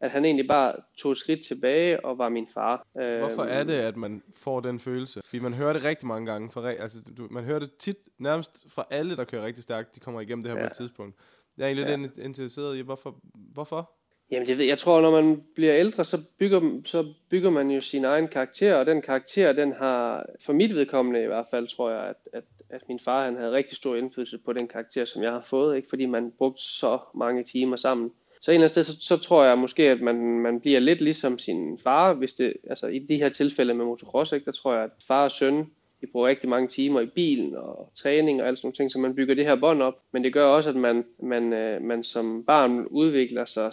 at 0.02 0.12
han 0.12 0.26
egentlig 0.26 0.48
bare 0.48 0.76
tog 0.98 1.12
et 1.12 1.18
skridt 1.18 1.46
tilbage 1.48 2.06
og 2.06 2.18
var 2.18 2.30
min 2.30 2.48
far. 2.54 2.88
Hvorfor 2.94 3.42
Øhm, 3.42 3.52
er 3.52 3.64
det, 3.64 3.74
at 3.74 3.98
man 3.98 4.24
får 4.36 4.60
den 4.60 4.80
følelse? 4.80 5.22
Fordi 5.26 5.40
man 5.40 5.54
hører 5.54 5.74
det 5.74 5.84
rigtig 5.84 6.08
mange 6.08 6.32
gange. 6.32 6.52
Fra, 6.52 6.62
re- 6.62 6.82
altså, 6.82 7.00
du, 7.18 7.28
man 7.32 7.44
hører 7.44 7.60
det 7.60 7.76
tit 7.80 7.98
nærmest 8.20 8.66
fra 8.74 8.86
alle, 8.92 9.16
der 9.16 9.24
kører 9.24 9.46
rigtig 9.46 9.64
stærkt. 9.64 9.96
De 9.96 10.00
kommer 10.00 10.22
igennem 10.22 10.44
det 10.44 10.52
her 10.52 10.58
ja. 10.58 10.62
på 10.62 10.66
Ja. 10.66 10.70
et 10.70 10.78
tidspunkt. 10.78 11.16
Jeg 11.58 11.64
er 11.64 11.68
egentlig 11.70 11.98
lidt 12.00 12.18
interesseret 12.18 12.78
i, 12.78 12.82
hvorfor? 12.82 13.16
hvorfor? 13.54 13.92
Jamen, 14.32 14.48
det 14.48 14.58
ved, 14.58 14.66
jeg 14.66 14.80
tror, 14.80 15.02
når 15.02 15.12
man 15.22 15.44
bliver 15.56 15.76
ældre, 15.78 16.06
så 16.06 16.18
bygger, 16.40 16.82
så 16.86 17.14
bygger 17.30 17.50
man 17.50 17.72
jo 17.72 17.80
sin 17.80 18.06
egen 18.06 18.28
karakter, 18.28 18.76
og 18.76 18.86
den 18.86 19.02
karakter, 19.02 19.54
den 19.54 19.74
har, 19.74 20.26
for 20.46 20.54
mit 20.54 20.76
vedkommende 20.76 21.24
i 21.24 21.26
hvert 21.26 21.46
fald, 21.52 21.68
tror 21.68 21.92
jeg, 21.92 22.04
at, 22.10 22.16
at, 22.34 22.44
at 22.70 22.82
min 22.88 23.00
far, 23.00 23.26
han 23.26 23.36
havde 23.36 23.52
rigtig 23.52 23.78
stor 23.78 23.96
indflydelse 23.96 24.38
på 24.38 24.54
den 24.54 24.68
karakter, 24.68 25.06
som 25.06 25.24
jeg 25.24 25.32
har 25.32 25.42
fået, 25.42 25.76
ikke? 25.76 25.90
fordi 25.90 26.06
man 26.06 26.32
brugte 26.38 26.62
så 26.64 27.00
mange 27.16 27.44
timer 27.44 27.76
sammen. 27.76 28.12
Så 28.42 28.52
en 28.52 28.56
eller 28.56 28.64
anden 28.64 28.70
sted, 28.70 28.84
så, 28.84 29.02
så 29.02 29.18
tror 29.18 29.44
jeg 29.44 29.58
måske, 29.58 29.90
at 29.90 30.02
man, 30.02 30.16
man 30.40 30.60
bliver 30.60 30.80
lidt 30.80 31.02
ligesom 31.02 31.40
sin 31.40 31.80
far, 31.84 32.14
hvis 32.14 32.34
det, 32.34 32.54
altså 32.70 32.88
i 32.88 33.00
de 33.00 33.18
her 33.18 33.30
tilfælde 33.30 33.74
med 33.74 33.86
motocross, 33.86 34.32
ikke? 34.32 34.46
der 34.46 34.52
tror 34.52 34.74
jeg, 34.74 34.84
at 34.84 34.92
far 35.08 35.24
og 35.24 35.32
søn, 35.32 35.66
de 36.02 36.08
bruger 36.08 36.28
rigtig 36.28 36.50
mange 36.50 36.68
timer 36.68 37.02
i 37.02 37.06
bilen 37.06 37.56
og 37.56 37.92
træning 37.96 38.42
og 38.42 38.48
alt 38.48 38.58
sådan 38.58 38.68
nogle 38.68 38.76
ting, 38.76 38.92
så 38.92 39.00
man 39.00 39.16
bygger 39.16 39.36
det 39.36 39.46
her 39.46 39.56
bånd 39.56 39.82
op. 39.82 39.94
Men 40.12 40.24
det 40.24 40.34
gør 40.34 40.46
også, 40.46 40.70
at 40.70 40.76
man, 40.76 41.06
man, 41.24 41.54
øh, 41.54 41.82
man 41.82 42.04
som 42.04 42.44
barn 42.48 42.86
udvikler 42.86 43.46
sig 43.46 43.70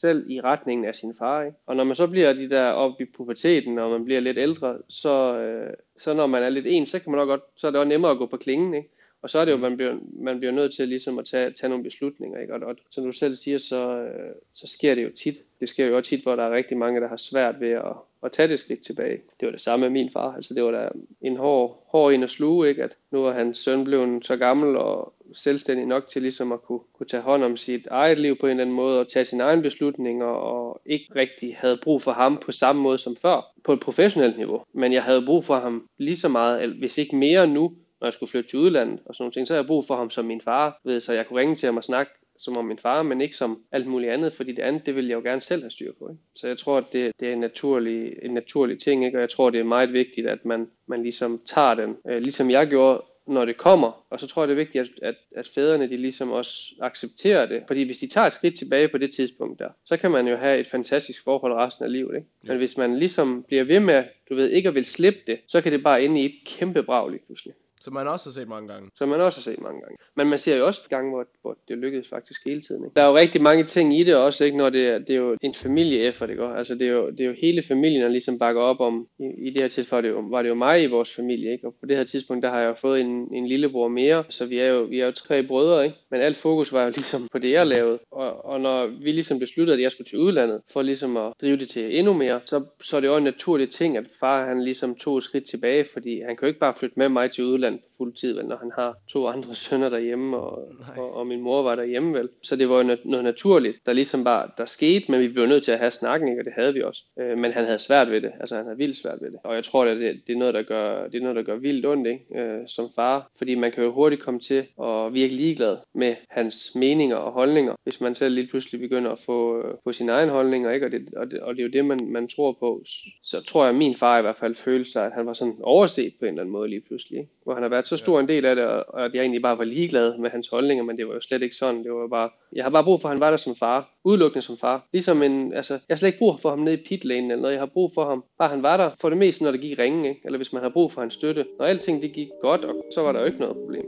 selv 0.00 0.30
i 0.30 0.40
retningen 0.40 0.86
af 0.86 0.94
sin 0.94 1.14
far. 1.18 1.42
Ikke? 1.42 1.56
Og 1.66 1.76
når 1.76 1.84
man 1.84 1.96
så 1.96 2.06
bliver 2.06 2.32
de 2.32 2.50
der 2.50 2.64
op 2.64 3.00
i 3.00 3.04
puberteten, 3.16 3.78
og 3.78 3.90
man 3.90 4.04
bliver 4.04 4.20
lidt 4.20 4.38
ældre, 4.38 4.78
så, 4.88 5.38
øh, 5.38 5.74
så 5.96 6.14
når 6.14 6.26
man 6.26 6.42
er 6.42 6.48
lidt 6.48 6.66
en, 6.66 6.86
så 6.86 7.02
kan 7.02 7.12
man 7.12 7.18
nok 7.18 7.28
godt, 7.28 7.42
så 7.56 7.66
er 7.66 7.70
det 7.70 7.80
også 7.80 7.88
nemmere 7.88 8.10
at 8.10 8.18
gå 8.18 8.26
på 8.26 8.36
klingen. 8.36 8.74
Ikke? 8.74 8.88
Og 9.22 9.30
så 9.30 9.38
er 9.38 9.44
det 9.44 9.52
jo, 9.52 9.56
man 9.56 9.76
bliver, 9.76 9.98
man 10.12 10.38
bliver 10.38 10.52
nødt 10.52 10.74
til 10.74 10.88
ligesom 10.88 11.18
at 11.18 11.24
tage, 11.24 11.50
tage 11.50 11.70
nogle 11.70 11.84
beslutninger, 11.84 12.40
ikke? 12.40 12.54
Og, 12.54 12.60
og 12.60 12.76
som 12.90 13.04
du 13.04 13.12
selv 13.12 13.36
siger, 13.36 13.58
så, 13.58 14.00
øh, 14.00 14.34
så 14.54 14.66
sker 14.66 14.94
det 14.94 15.04
jo 15.04 15.10
tit. 15.16 15.36
Det 15.60 15.68
sker 15.68 15.86
jo 15.86 15.96
også 15.96 16.08
tit, 16.08 16.22
hvor 16.22 16.36
der 16.36 16.42
er 16.42 16.54
rigtig 16.54 16.76
mange, 16.76 17.00
der 17.00 17.08
har 17.08 17.16
svært 17.16 17.60
ved 17.60 17.70
at, 17.70 17.96
at 18.22 18.32
tage 18.32 18.48
det 18.48 18.60
skridt 18.60 18.84
tilbage. 18.84 19.20
Det 19.40 19.46
var 19.46 19.52
det 19.52 19.60
samme 19.60 19.84
med 19.84 19.90
min 19.90 20.10
far. 20.10 20.34
Altså 20.34 20.54
det 20.54 20.64
var 20.64 20.70
da 20.70 20.88
en 21.20 21.36
hård, 21.36 21.84
hård 21.88 22.12
en 22.12 22.22
at 22.22 22.30
sluge, 22.30 22.68
ikke? 22.68 22.84
At 22.84 22.96
nu 23.10 23.24
er 23.24 23.32
hans 23.32 23.58
søn 23.58 23.84
blevet 23.84 24.26
så 24.26 24.36
gammel 24.36 24.76
og 24.76 25.14
selvstændig 25.34 25.86
nok 25.86 26.08
til 26.08 26.22
ligesom 26.22 26.52
at 26.52 26.62
kunne, 26.62 26.80
kunne 26.92 27.06
tage 27.06 27.22
hånd 27.22 27.44
om 27.44 27.56
sit 27.56 27.86
eget 27.86 28.18
liv 28.18 28.36
på 28.38 28.46
en 28.46 28.50
eller 28.50 28.64
anden 28.64 28.76
måde 28.76 29.00
og 29.00 29.08
tage 29.08 29.24
sine 29.24 29.42
egne 29.42 29.62
beslutninger 29.62 30.26
og 30.26 30.80
ikke 30.86 31.06
rigtig 31.16 31.56
havde 31.56 31.78
brug 31.82 32.02
for 32.02 32.12
ham 32.12 32.38
på 32.44 32.52
samme 32.52 32.82
måde 32.82 32.98
som 32.98 33.16
før 33.16 33.52
på 33.64 33.72
et 33.72 33.80
professionelt 33.80 34.36
niveau. 34.36 34.62
Men 34.72 34.92
jeg 34.92 35.02
havde 35.02 35.26
brug 35.26 35.44
for 35.44 35.56
ham 35.56 35.88
lige 35.98 36.16
så 36.16 36.28
meget, 36.28 36.70
hvis 36.70 36.98
ikke 36.98 37.16
mere 37.16 37.46
nu, 37.46 37.72
når 38.00 38.06
jeg 38.06 38.12
skulle 38.12 38.30
flytte 38.30 38.50
til 38.50 38.58
udlandet 38.58 39.00
og 39.04 39.14
sådan 39.14 39.22
nogle 39.22 39.32
ting, 39.32 39.46
så 39.46 39.52
havde 39.52 39.62
jeg 39.62 39.66
brug 39.66 39.86
for 39.86 39.96
ham 39.96 40.10
som 40.10 40.24
min 40.24 40.40
far, 40.40 40.80
ved, 40.84 41.00
så 41.00 41.12
jeg 41.12 41.26
kunne 41.26 41.40
ringe 41.40 41.56
til 41.56 41.66
ham 41.66 41.76
og 41.76 41.84
snakke 41.84 42.12
som 42.38 42.56
om 42.56 42.64
min 42.64 42.78
far, 42.78 43.02
men 43.02 43.20
ikke 43.20 43.36
som 43.36 43.62
alt 43.72 43.86
muligt 43.86 44.12
andet, 44.12 44.32
fordi 44.32 44.52
det 44.52 44.62
andet, 44.62 44.86
det 44.86 44.96
vil 44.96 45.06
jeg 45.06 45.14
jo 45.14 45.20
gerne 45.20 45.40
selv 45.40 45.62
have 45.62 45.70
styr 45.70 45.92
på. 45.98 46.08
Ikke? 46.10 46.22
Så 46.36 46.48
jeg 46.48 46.58
tror, 46.58 46.78
at 46.78 46.84
det, 46.92 47.12
det 47.20 47.28
er 47.28 47.32
en 47.32 47.40
naturlig, 47.40 48.12
en 48.22 48.34
naturlig 48.34 48.78
ting, 48.78 49.04
ikke? 49.04 49.18
og 49.18 49.20
jeg 49.20 49.30
tror, 49.30 49.50
det 49.50 49.60
er 49.60 49.64
meget 49.64 49.92
vigtigt, 49.92 50.28
at 50.28 50.44
man, 50.44 50.70
man 50.86 51.02
ligesom 51.02 51.40
tager 51.46 51.74
den, 51.74 51.96
øh, 52.08 52.18
ligesom 52.18 52.50
jeg 52.50 52.68
gjorde, 52.68 53.02
når 53.26 53.44
det 53.44 53.56
kommer. 53.56 54.06
Og 54.10 54.20
så 54.20 54.26
tror 54.26 54.42
jeg, 54.42 54.48
det 54.48 54.54
er 54.54 54.64
vigtigt, 54.64 54.82
at, 54.82 55.08
at, 55.08 55.14
at 55.36 55.48
fædrene 55.48 55.88
de 55.88 55.96
ligesom 55.96 56.30
også 56.30 56.74
accepterer 56.80 57.46
det. 57.46 57.62
Fordi 57.66 57.82
hvis 57.82 57.98
de 57.98 58.08
tager 58.08 58.26
et 58.26 58.32
skridt 58.32 58.58
tilbage 58.58 58.88
på 58.88 58.98
det 58.98 59.14
tidspunkt 59.14 59.58
der, 59.58 59.68
så 59.84 59.96
kan 59.96 60.10
man 60.10 60.28
jo 60.28 60.36
have 60.36 60.60
et 60.60 60.66
fantastisk 60.66 61.24
forhold 61.24 61.52
resten 61.52 61.84
af 61.84 61.92
livet. 61.92 62.16
Ikke? 62.16 62.28
Men 62.44 62.56
hvis 62.56 62.78
man 62.78 62.98
ligesom 62.98 63.44
bliver 63.48 63.64
ved 63.64 63.80
med, 63.80 64.04
du 64.28 64.34
ved, 64.34 64.48
ikke 64.48 64.68
at 64.68 64.74
vil 64.74 64.84
slippe 64.84 65.20
det, 65.26 65.38
så 65.46 65.60
kan 65.60 65.72
det 65.72 65.82
bare 65.82 66.02
ende 66.02 66.20
i 66.20 66.24
et 66.24 66.34
kæmpe 66.46 66.82
brag 66.82 67.10
lige 67.10 67.22
pludselig. 67.26 67.54
Som 67.80 67.94
man 67.94 68.08
også 68.08 68.28
har 68.28 68.32
set 68.32 68.48
mange 68.48 68.68
gange. 68.68 68.90
Som 68.94 69.08
man 69.08 69.20
også 69.20 69.38
har 69.38 69.42
set 69.42 69.60
mange 69.60 69.80
gange. 69.80 69.96
Men 70.16 70.26
man 70.28 70.38
ser 70.38 70.56
jo 70.56 70.66
også 70.66 70.80
gange, 70.90 71.10
hvor, 71.10 71.26
hvor 71.42 71.56
det 71.68 71.78
lykkedes 71.78 72.08
faktisk 72.08 72.44
hele 72.46 72.62
tiden. 72.62 72.84
Ikke? 72.84 72.94
Der 72.94 73.02
er 73.02 73.06
jo 73.06 73.16
rigtig 73.16 73.42
mange 73.42 73.64
ting 73.64 73.98
i 73.98 74.04
det 74.04 74.16
også, 74.16 74.44
ikke? 74.44 74.56
når 74.56 74.70
det 74.70 74.88
er, 74.88 74.98
det 74.98 75.10
er 75.10 75.16
jo 75.16 75.36
en 75.42 75.54
familieeffort. 75.54 76.30
Ikke? 76.30 76.44
Altså, 76.44 76.74
det, 76.74 76.86
er 76.88 76.92
jo, 76.92 77.10
det 77.10 77.20
er 77.20 77.24
jo 77.24 77.34
hele 77.40 77.62
familien, 77.62 78.02
der 78.02 78.08
ligesom 78.08 78.38
bakker 78.38 78.62
op 78.62 78.80
om. 78.80 79.06
I, 79.18 79.24
i 79.46 79.50
det 79.50 79.60
her 79.60 79.68
tilfælde 79.68 80.08
det 80.08 80.14
jo, 80.14 80.20
var 80.20 80.42
det 80.42 80.48
jo 80.48 80.54
mig 80.54 80.82
i 80.82 80.86
vores 80.86 81.14
familie. 81.14 81.52
Ikke? 81.52 81.66
Og 81.66 81.74
på 81.80 81.86
det 81.86 81.96
her 81.96 82.04
tidspunkt, 82.04 82.42
der 82.42 82.50
har 82.50 82.60
jeg 82.60 82.68
jo 82.68 82.74
fået 82.74 83.00
en, 83.00 83.34
en 83.34 83.46
lillebror 83.46 83.88
mere. 83.88 84.24
Så 84.28 84.46
vi 84.46 84.58
er, 84.58 84.66
jo, 84.66 84.82
vi 84.82 85.00
er 85.00 85.06
jo 85.06 85.12
tre 85.12 85.42
brødre. 85.42 85.84
Ikke? 85.84 85.96
Men 86.10 86.20
alt 86.20 86.36
fokus 86.36 86.72
var 86.72 86.84
jo 86.84 86.90
ligesom 86.90 87.28
på 87.32 87.38
det, 87.38 87.50
jeg 87.50 87.66
lavede. 87.66 87.98
Og, 88.10 88.44
og 88.44 88.60
når 88.60 88.86
vi 88.86 89.12
ligesom 89.12 89.38
besluttede, 89.38 89.76
at 89.76 89.82
jeg 89.82 89.92
skulle 89.92 90.08
til 90.08 90.18
udlandet, 90.18 90.60
for 90.72 90.82
ligesom 90.82 91.16
at 91.16 91.32
drive 91.40 91.56
det 91.56 91.68
til 91.68 91.98
endnu 91.98 92.12
mere, 92.12 92.40
så, 92.44 92.64
så 92.82 92.96
er 92.96 93.00
det 93.00 93.08
jo 93.08 93.16
en 93.16 93.24
naturlig 93.24 93.70
ting, 93.70 93.96
at 93.96 94.04
far 94.20 94.46
han 94.46 94.64
ligesom 94.64 94.94
tog 94.94 95.16
et 95.16 95.22
skridt 95.22 95.44
tilbage, 95.44 95.86
fordi 95.92 96.20
han 96.20 96.36
kan 96.36 96.38
jo 96.42 96.46
ikke 96.46 96.60
bare 96.60 96.74
flytte 96.74 96.98
med 96.98 97.08
mig 97.08 97.30
til 97.30 97.44
udlandet 97.44 97.67
på 97.76 97.84
fuld 97.98 98.14
tid, 98.14 98.34
vel, 98.34 98.46
når 98.46 98.56
han 98.56 98.72
har 98.74 98.96
to 99.08 99.26
andre 99.26 99.54
sønner 99.64 99.88
derhjemme, 99.88 100.36
og, 100.36 100.68
og, 100.96 101.16
og 101.16 101.26
min 101.26 101.40
mor 101.40 101.62
var 101.62 101.74
derhjemme, 101.74 102.18
vel. 102.18 102.28
Så 102.42 102.56
det 102.56 102.68
var 102.68 102.76
jo 102.76 102.96
noget 103.04 103.24
naturligt, 103.24 103.76
der 103.86 103.92
ligesom 103.92 104.24
bare, 104.24 104.50
der 104.58 104.66
skete, 104.66 105.10
men 105.10 105.20
vi 105.20 105.28
blev 105.28 105.46
nødt 105.46 105.64
til 105.64 105.72
at 105.72 105.78
have 105.78 105.90
snakken, 105.90 106.28
ikke? 106.28 106.40
og 106.40 106.44
det 106.44 106.52
havde 106.56 106.74
vi 106.74 106.82
også. 106.82 107.02
Øh, 107.20 107.38
men 107.38 107.52
han 107.52 107.64
havde 107.64 107.78
svært 107.78 108.10
ved 108.10 108.20
det, 108.20 108.32
altså 108.40 108.56
han 108.56 108.64
havde 108.64 108.78
vildt 108.78 108.96
svært 108.96 109.18
ved 109.22 109.30
det. 109.30 109.38
Og 109.44 109.54
jeg 109.54 109.64
tror, 109.64 109.84
at 109.84 109.96
det, 109.96 110.20
det 110.26 110.32
er 110.32 110.38
noget, 110.38 110.54
der 110.54 110.62
gør, 110.62 111.08
det 111.08 111.14
er 111.14 111.20
noget, 111.20 111.36
der 111.36 111.42
gør 111.42 111.56
vildt 111.56 111.86
ondt, 111.86 112.06
ikke? 112.06 112.40
Øh, 112.40 112.68
som 112.68 112.88
far, 112.94 113.30
fordi 113.38 113.54
man 113.54 113.72
kan 113.72 113.84
jo 113.84 113.92
hurtigt 113.92 114.22
komme 114.22 114.40
til 114.40 114.66
at 114.82 115.14
virke 115.14 115.34
ligeglad 115.34 115.76
med 115.94 116.16
hans 116.28 116.72
meninger 116.74 117.16
og 117.16 117.32
holdninger, 117.32 117.74
hvis 117.84 118.00
man 118.00 118.14
selv 118.14 118.34
lige 118.34 118.46
pludselig 118.46 118.80
begynder 118.80 119.10
at 119.10 119.20
få, 119.20 119.62
få 119.84 119.92
sine 119.92 120.12
egne 120.12 120.32
holdninger, 120.32 120.70
ikke? 120.70 120.86
Og, 120.86 120.92
det, 120.92 121.08
og, 121.16 121.30
det, 121.30 121.40
og 121.40 121.54
det 121.54 121.60
er 121.60 121.66
jo 121.66 121.72
det, 121.72 121.84
man, 121.84 121.98
man 122.06 122.28
tror 122.28 122.52
på. 122.52 122.82
Så 123.22 123.40
tror 123.40 123.62
jeg, 123.64 123.70
at 123.70 123.78
min 123.78 123.94
far 123.94 124.18
i 124.18 124.22
hvert 124.22 124.36
fald 124.36 124.54
følte 124.54 124.90
sig, 124.90 125.06
at 125.06 125.12
han 125.12 125.26
var 125.26 125.32
sådan 125.32 125.56
overset 125.62 126.12
på 126.18 126.24
en 126.24 126.28
eller 126.28 126.42
anden 126.42 126.52
måde 126.52 126.68
lige 126.68 126.80
pludselig, 126.80 127.18
ikke? 127.18 127.32
hvor 127.44 127.54
han 127.58 127.62
har 127.62 127.68
været 127.68 127.86
så 127.86 127.96
stor 127.96 128.20
en 128.20 128.28
del 128.28 128.44
af 128.44 128.56
det, 128.56 128.64
og 128.64 129.04
at 129.04 129.14
jeg 129.14 129.20
egentlig 129.20 129.42
bare 129.42 129.58
var 129.58 129.64
ligeglad 129.64 130.18
med 130.18 130.30
hans 130.30 130.48
holdninger, 130.48 130.84
men 130.84 130.96
det 130.96 131.08
var 131.08 131.14
jo 131.14 131.20
slet 131.20 131.42
ikke 131.42 131.56
sådan. 131.56 131.84
Det 131.84 131.92
var 131.92 132.08
bare, 132.08 132.30
jeg 132.52 132.64
har 132.64 132.70
bare 132.70 132.84
brug 132.84 133.00
for, 133.00 133.08
at 133.08 133.14
han 133.14 133.20
var 133.20 133.30
der 133.30 133.36
som 133.36 133.56
far. 133.56 133.90
Udelukkende 134.04 134.42
som 134.42 134.56
far. 134.58 134.86
Ligesom 134.92 135.22
en, 135.22 135.52
altså, 135.52 135.74
jeg 135.74 135.94
har 135.94 135.96
slet 135.96 136.08
ikke 136.08 136.18
brug 136.18 136.40
for 136.40 136.50
ham 136.50 136.58
nede 136.58 136.74
i 136.74 136.84
pitlane 136.88 137.32
eller 137.32 137.42
noget. 137.42 137.54
Jeg 137.54 137.60
har 137.60 137.70
brug 137.74 137.90
for 137.94 138.04
ham. 138.04 138.24
Bare 138.38 138.48
han 138.48 138.62
var 138.62 138.76
der 138.76 138.90
for 139.00 139.08
det 139.08 139.18
meste, 139.18 139.44
når 139.44 139.50
det 139.50 139.60
gik 139.60 139.78
ringe, 139.78 140.08
ikke? 140.08 140.20
eller 140.24 140.36
hvis 140.36 140.52
man 140.52 140.62
har 140.62 140.68
brug 140.68 140.92
for 140.92 141.00
hans 141.00 141.14
støtte. 141.14 141.44
Når 141.58 141.66
alting 141.66 142.02
det 142.02 142.12
gik 142.12 142.28
godt, 142.42 142.64
og 142.64 142.74
så 142.94 143.02
var 143.02 143.12
der 143.12 143.20
jo 143.20 143.26
ikke 143.26 143.38
noget 143.38 143.56
problem. 143.56 143.84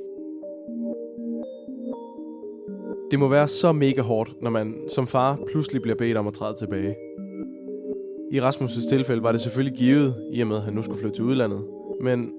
Det 3.11 3.19
må 3.19 3.29
være 3.29 3.49
så 3.49 3.73
mega 3.73 4.03
hårdt, 4.03 4.43
når 4.43 4.51
man 4.51 4.75
som 4.89 5.07
far 5.07 5.39
pludselig 5.51 5.83
bliver 5.83 5.97
bedt 5.97 6.17
om 6.17 6.27
at 6.27 6.35
træde 6.35 6.55
tilbage. 6.59 6.97
I 8.33 8.41
Rasmus' 8.41 8.89
tilfælde 8.89 9.23
var 9.23 9.33
det 9.33 9.41
selvfølgelig 9.41 9.79
givet, 9.79 10.15
i 10.33 10.41
og 10.41 10.47
med 10.47 10.57
at 10.57 10.63
han 10.63 10.75
nu 10.75 10.83
skulle 10.83 11.01
flytte 11.01 11.17
til 11.17 11.25
udlandet. 11.25 11.65
Men 12.01 12.33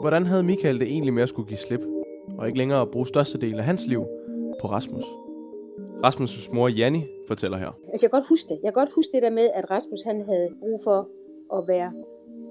hvordan 0.00 0.22
havde 0.26 0.42
Michael 0.42 0.80
det 0.80 0.88
egentlig 0.94 1.14
med 1.14 1.22
at 1.22 1.28
skulle 1.28 1.48
give 1.48 1.58
slip, 1.58 1.84
og 2.38 2.46
ikke 2.46 2.58
længere 2.58 2.86
bruge 2.86 3.06
størstedelen 3.06 3.58
af 3.58 3.64
hans 3.64 3.86
liv 3.86 4.02
på 4.60 4.66
Rasmus? 4.66 5.04
Rasmus' 6.06 6.54
mor 6.54 6.68
Janni 6.68 7.02
fortæller 7.28 7.58
her. 7.58 7.72
Altså 7.92 8.06
jeg 8.06 8.10
kan 8.10 8.18
godt 8.18 8.28
huske 8.28 8.48
det. 8.48 8.58
Jeg 8.62 8.72
kan 8.72 8.80
godt 8.82 8.92
huske 8.94 9.12
det 9.12 9.22
der 9.22 9.30
med, 9.30 9.46
at 9.54 9.70
Rasmus 9.70 10.02
han 10.02 10.22
havde 10.30 10.48
brug 10.60 10.80
for 10.84 11.08
at 11.56 11.68
være, 11.68 11.92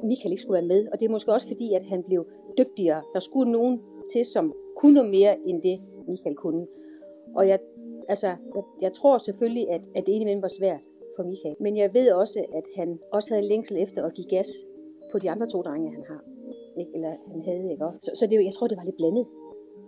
Michael 0.03 0.31
ikke 0.31 0.41
skulle 0.41 0.59
være 0.61 0.67
med. 0.73 0.87
Og 0.91 0.99
det 0.99 1.05
er 1.05 1.09
måske 1.09 1.33
også 1.33 1.47
fordi, 1.47 1.73
at 1.73 1.83
han 1.83 2.03
blev 2.03 2.25
dygtigere. 2.57 3.01
Der 3.13 3.19
skulle 3.19 3.51
nogen 3.51 3.81
til, 4.13 4.25
som 4.25 4.53
kunne 4.77 4.93
noget 4.93 5.09
mere 5.09 5.33
end 5.47 5.61
det, 5.61 5.77
Michael 6.07 6.35
kunne. 6.35 6.67
Og 7.35 7.47
jeg, 7.47 7.59
altså, 8.07 8.27
jeg, 8.27 8.63
jeg 8.81 8.93
tror 8.93 9.17
selvfølgelig, 9.17 9.65
at, 9.69 9.81
at 9.95 10.05
det 10.05 10.11
indimellem 10.11 10.41
var 10.41 10.53
svært 10.59 10.83
for 11.15 11.23
Michael. 11.23 11.55
Men 11.59 11.77
jeg 11.77 11.93
ved 11.93 12.11
også, 12.11 12.39
at 12.59 12.65
han 12.75 12.99
også 13.11 13.33
havde 13.33 13.47
længsel 13.47 13.77
efter 13.77 14.03
at 14.03 14.13
give 14.13 14.27
gas 14.29 14.49
på 15.11 15.19
de 15.19 15.31
andre 15.31 15.47
to 15.47 15.61
drenge, 15.61 15.91
han 15.91 16.03
har. 16.07 16.21
Ikke? 16.81 16.91
Eller 16.95 17.11
han 17.33 17.41
havde, 17.49 17.71
ikke? 17.71 17.85
Så, 18.05 18.09
så 18.19 18.23
det, 18.29 18.35
jeg 18.49 18.53
tror, 18.53 18.67
det 18.67 18.77
var 18.77 18.87
lidt 18.89 18.99
blandet. 19.01 19.25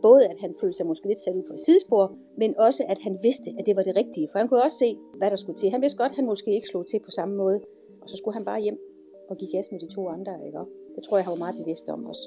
Både 0.07 0.24
at 0.31 0.38
han 0.43 0.51
følte 0.62 0.77
sig 0.77 0.86
måske 0.91 1.07
lidt 1.07 1.19
sat 1.19 1.36
ud 1.39 1.45
på 1.50 1.53
et 1.53 1.60
sidespor, 1.67 2.03
men 2.41 2.50
også 2.57 2.81
at 2.93 3.00
han 3.05 3.13
vidste, 3.27 3.50
at 3.60 3.65
det 3.67 3.75
var 3.75 3.83
det 3.83 3.95
rigtige. 4.01 4.27
For 4.31 4.38
han 4.39 4.48
kunne 4.48 4.63
også 4.67 4.77
se, 4.77 4.89
hvad 5.19 5.29
der 5.31 5.39
skulle 5.43 5.57
til. 5.57 5.69
Han 5.75 5.81
vidste 5.81 5.98
godt, 5.98 6.12
at 6.12 6.15
han 6.15 6.25
måske 6.25 6.50
ikke 6.57 6.67
slog 6.67 6.86
til 6.91 7.00
på 7.07 7.12
samme 7.12 7.36
måde. 7.36 7.57
Og 8.01 8.10
så 8.10 8.15
skulle 8.17 8.36
han 8.39 8.45
bare 8.45 8.62
hjem 8.62 8.79
og 9.29 9.38
give 9.38 9.51
gas 9.55 9.67
med 9.71 9.79
de 9.79 9.88
to 9.95 10.01
andre. 10.15 10.33
Ikke? 10.45 10.60
Det 10.95 11.03
tror 11.03 11.17
jeg, 11.17 11.25
han 11.25 11.31
var 11.31 11.43
meget 11.45 11.55
bevidst 11.62 11.89
om 11.89 12.05
også. 12.05 12.24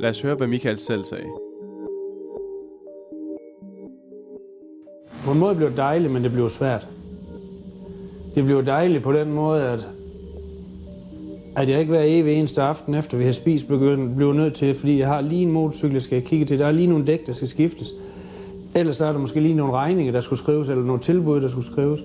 Lad 0.00 0.10
os 0.10 0.22
høre, 0.22 0.36
hvad 0.36 0.46
Michael 0.46 0.78
selv 0.78 1.04
sagde. 1.04 1.30
På 5.24 5.30
en 5.32 5.38
måde 5.38 5.54
blev 5.54 5.68
det 5.68 5.76
dejligt, 5.76 6.12
men 6.12 6.22
det 6.24 6.32
blev 6.32 6.48
svært. 6.48 6.88
Det 8.34 8.44
blev 8.44 8.66
dejligt 8.66 9.02
på 9.02 9.12
den 9.12 9.32
måde, 9.32 9.62
at, 9.72 9.88
at 11.56 11.68
jeg 11.68 11.80
ikke 11.80 11.92
hver 11.92 12.02
evig 12.04 12.34
eneste 12.34 12.62
aften, 12.62 12.94
efter 12.94 13.16
vi 13.18 13.24
har 13.24 13.32
spist, 13.32 13.68
blev, 13.68 13.78
bliver 14.16 14.32
nødt 14.32 14.54
til, 14.54 14.74
fordi 14.74 14.98
jeg 14.98 15.08
har 15.08 15.20
lige 15.20 15.42
en 15.42 15.50
motorcykel, 15.50 15.92
jeg 15.92 16.02
skal 16.02 16.22
kigge 16.22 16.44
til. 16.44 16.58
Der 16.58 16.66
er 16.66 16.72
lige 16.72 16.86
nogle 16.86 17.04
dæk, 17.04 17.26
der 17.26 17.32
skal 17.32 17.48
skiftes. 17.48 17.92
Ellers 18.74 19.00
er 19.00 19.12
der 19.12 19.18
måske 19.18 19.40
lige 19.40 19.54
nogle 19.54 19.72
regninger, 19.72 20.12
der 20.12 20.20
skulle 20.20 20.38
skrives, 20.38 20.68
eller 20.68 20.84
nogle 20.84 21.00
tilbud, 21.00 21.40
der 21.40 21.48
skulle 21.48 21.66
skrives. 21.66 22.00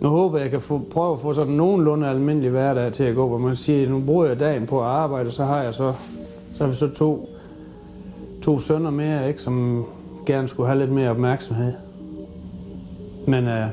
Jeg 0.00 0.08
håber, 0.08 0.38
jeg 0.38 0.50
kan 0.50 0.60
få, 0.60 0.80
prøve 0.90 1.12
at 1.12 1.20
få 1.20 1.32
sådan 1.32 1.52
nogenlunde 1.52 2.08
almindelig 2.08 2.50
hverdag 2.50 2.92
til 2.92 3.04
at 3.04 3.14
gå, 3.14 3.28
hvor 3.28 3.38
man 3.38 3.56
siger, 3.56 3.88
nu 3.88 4.00
bruger 4.00 4.26
jeg 4.26 4.40
dagen 4.40 4.66
på 4.66 4.80
at 4.80 4.86
arbejde, 4.86 5.30
så 5.30 5.44
har 5.44 5.62
jeg 5.62 5.74
så, 5.74 5.92
så 6.54 6.64
har 6.64 6.68
vi 6.68 6.74
så 6.74 6.88
to, 6.88 7.28
to 8.42 8.58
sønner 8.58 8.90
mere, 8.90 9.28
ikke, 9.28 9.42
som 9.42 9.84
gerne 10.26 10.48
skulle 10.48 10.66
have 10.66 10.78
lidt 10.78 10.92
mere 10.92 11.10
opmærksomhed. 11.10 11.72
Men 13.26 13.48
øh, 13.48 13.66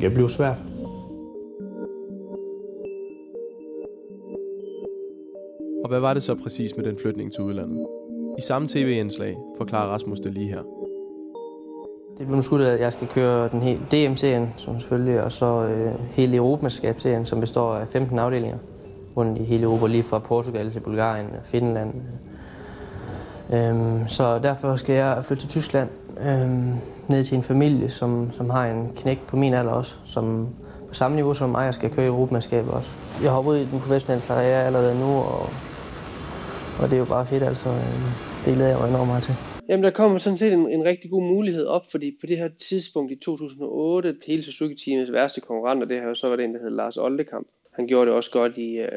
det 0.00 0.12
bliver 0.12 0.28
svært. 0.28 0.71
Hvad 5.92 6.00
var 6.00 6.14
det 6.14 6.22
så 6.22 6.34
præcis 6.34 6.76
med 6.76 6.84
den 6.84 6.98
flytning 7.02 7.32
til 7.32 7.44
udlandet? 7.44 7.86
I 8.38 8.42
samme 8.42 8.68
tv-indslag 8.68 9.36
forklarer 9.56 9.92
Rasmus 9.92 10.20
det 10.20 10.34
lige 10.34 10.48
her. 10.48 10.62
Det 12.18 12.26
blev 12.26 12.36
besluttet, 12.36 12.66
at 12.66 12.80
jeg 12.80 12.92
skal 12.92 13.08
køre 13.08 13.48
den 13.48 13.62
hele 13.62 13.80
DM-serien, 13.90 14.52
som 14.56 14.80
selvfølgelig, 14.80 15.22
og 15.22 15.32
så 15.32 15.66
øh, 15.66 15.92
hele 16.10 16.36
Europamesterskabsserien, 16.36 17.26
som 17.26 17.40
består 17.40 17.74
af 17.74 17.88
15 17.88 18.18
afdelinger 18.18 18.58
rundt 19.16 19.40
i 19.40 19.44
hele 19.44 19.62
Europa, 19.62 19.86
lige 19.86 20.02
fra 20.02 20.18
Portugal 20.18 20.72
til 20.72 20.80
Bulgarien 20.80 21.26
og 21.26 21.44
Finland. 21.44 21.94
Øhm, 23.52 24.08
så 24.08 24.38
derfor 24.38 24.76
skal 24.76 24.94
jeg 24.94 25.24
flytte 25.24 25.42
til 25.42 25.50
Tyskland, 25.50 25.88
øhm, 26.20 26.72
ned 27.08 27.24
til 27.24 27.36
en 27.36 27.42
familie, 27.42 27.90
som, 27.90 28.32
som 28.32 28.50
har 28.50 28.66
en 28.66 28.88
knæk 28.96 29.20
på 29.26 29.36
min 29.36 29.54
alder 29.54 29.72
også, 29.72 29.98
som 30.04 30.48
på 30.88 30.94
samme 30.94 31.14
niveau 31.14 31.34
som 31.34 31.50
mig, 31.50 31.64
jeg 31.64 31.74
skal 31.74 31.90
køre 31.90 32.04
i 32.04 32.08
Europamesterskabet 32.08 32.72
også. 32.72 32.90
Jeg 33.22 33.30
har 33.30 33.40
ud 33.40 33.56
i 33.56 33.64
den 33.64 33.80
professionelle 33.80 34.26
karriere 34.26 34.64
allerede 34.64 35.00
nu, 35.00 35.06
og, 35.06 35.50
og 36.80 36.84
det 36.88 36.94
er 36.94 36.98
jo 36.98 37.04
bare 37.04 37.26
fedt, 37.26 37.42
altså. 37.42 37.68
Øhm, 37.68 38.10
det 38.44 38.54
glæder 38.54 38.70
jeg 38.70 38.78
mig 38.80 38.88
enormt 38.88 39.08
meget 39.08 39.22
til. 39.22 39.34
Jamen, 39.68 39.84
der 39.84 39.90
kommer 39.90 40.18
sådan 40.18 40.36
set 40.36 40.52
en, 40.52 40.68
en 40.70 40.84
rigtig 40.84 41.10
god 41.10 41.22
mulighed 41.22 41.66
op, 41.66 41.90
fordi 41.90 42.16
på 42.20 42.26
det 42.26 42.38
her 42.38 42.48
tidspunkt 42.58 43.12
i 43.12 43.16
2008, 43.16 44.16
hele 44.26 44.42
Suzuki-teamets 44.42 45.12
værste 45.12 45.40
konkurrenter, 45.40 45.86
det 45.86 46.00
har 46.00 46.08
jo 46.08 46.14
så 46.14 46.28
været 46.28 46.44
en, 46.44 46.54
der 46.54 46.60
hed 46.60 46.70
Lars 46.70 46.96
Oldekamp. 46.96 47.46
Han 47.72 47.86
gjorde 47.86 48.06
det 48.06 48.14
også 48.14 48.30
godt 48.30 48.58
i 48.58 48.70
øh, 48.76 48.88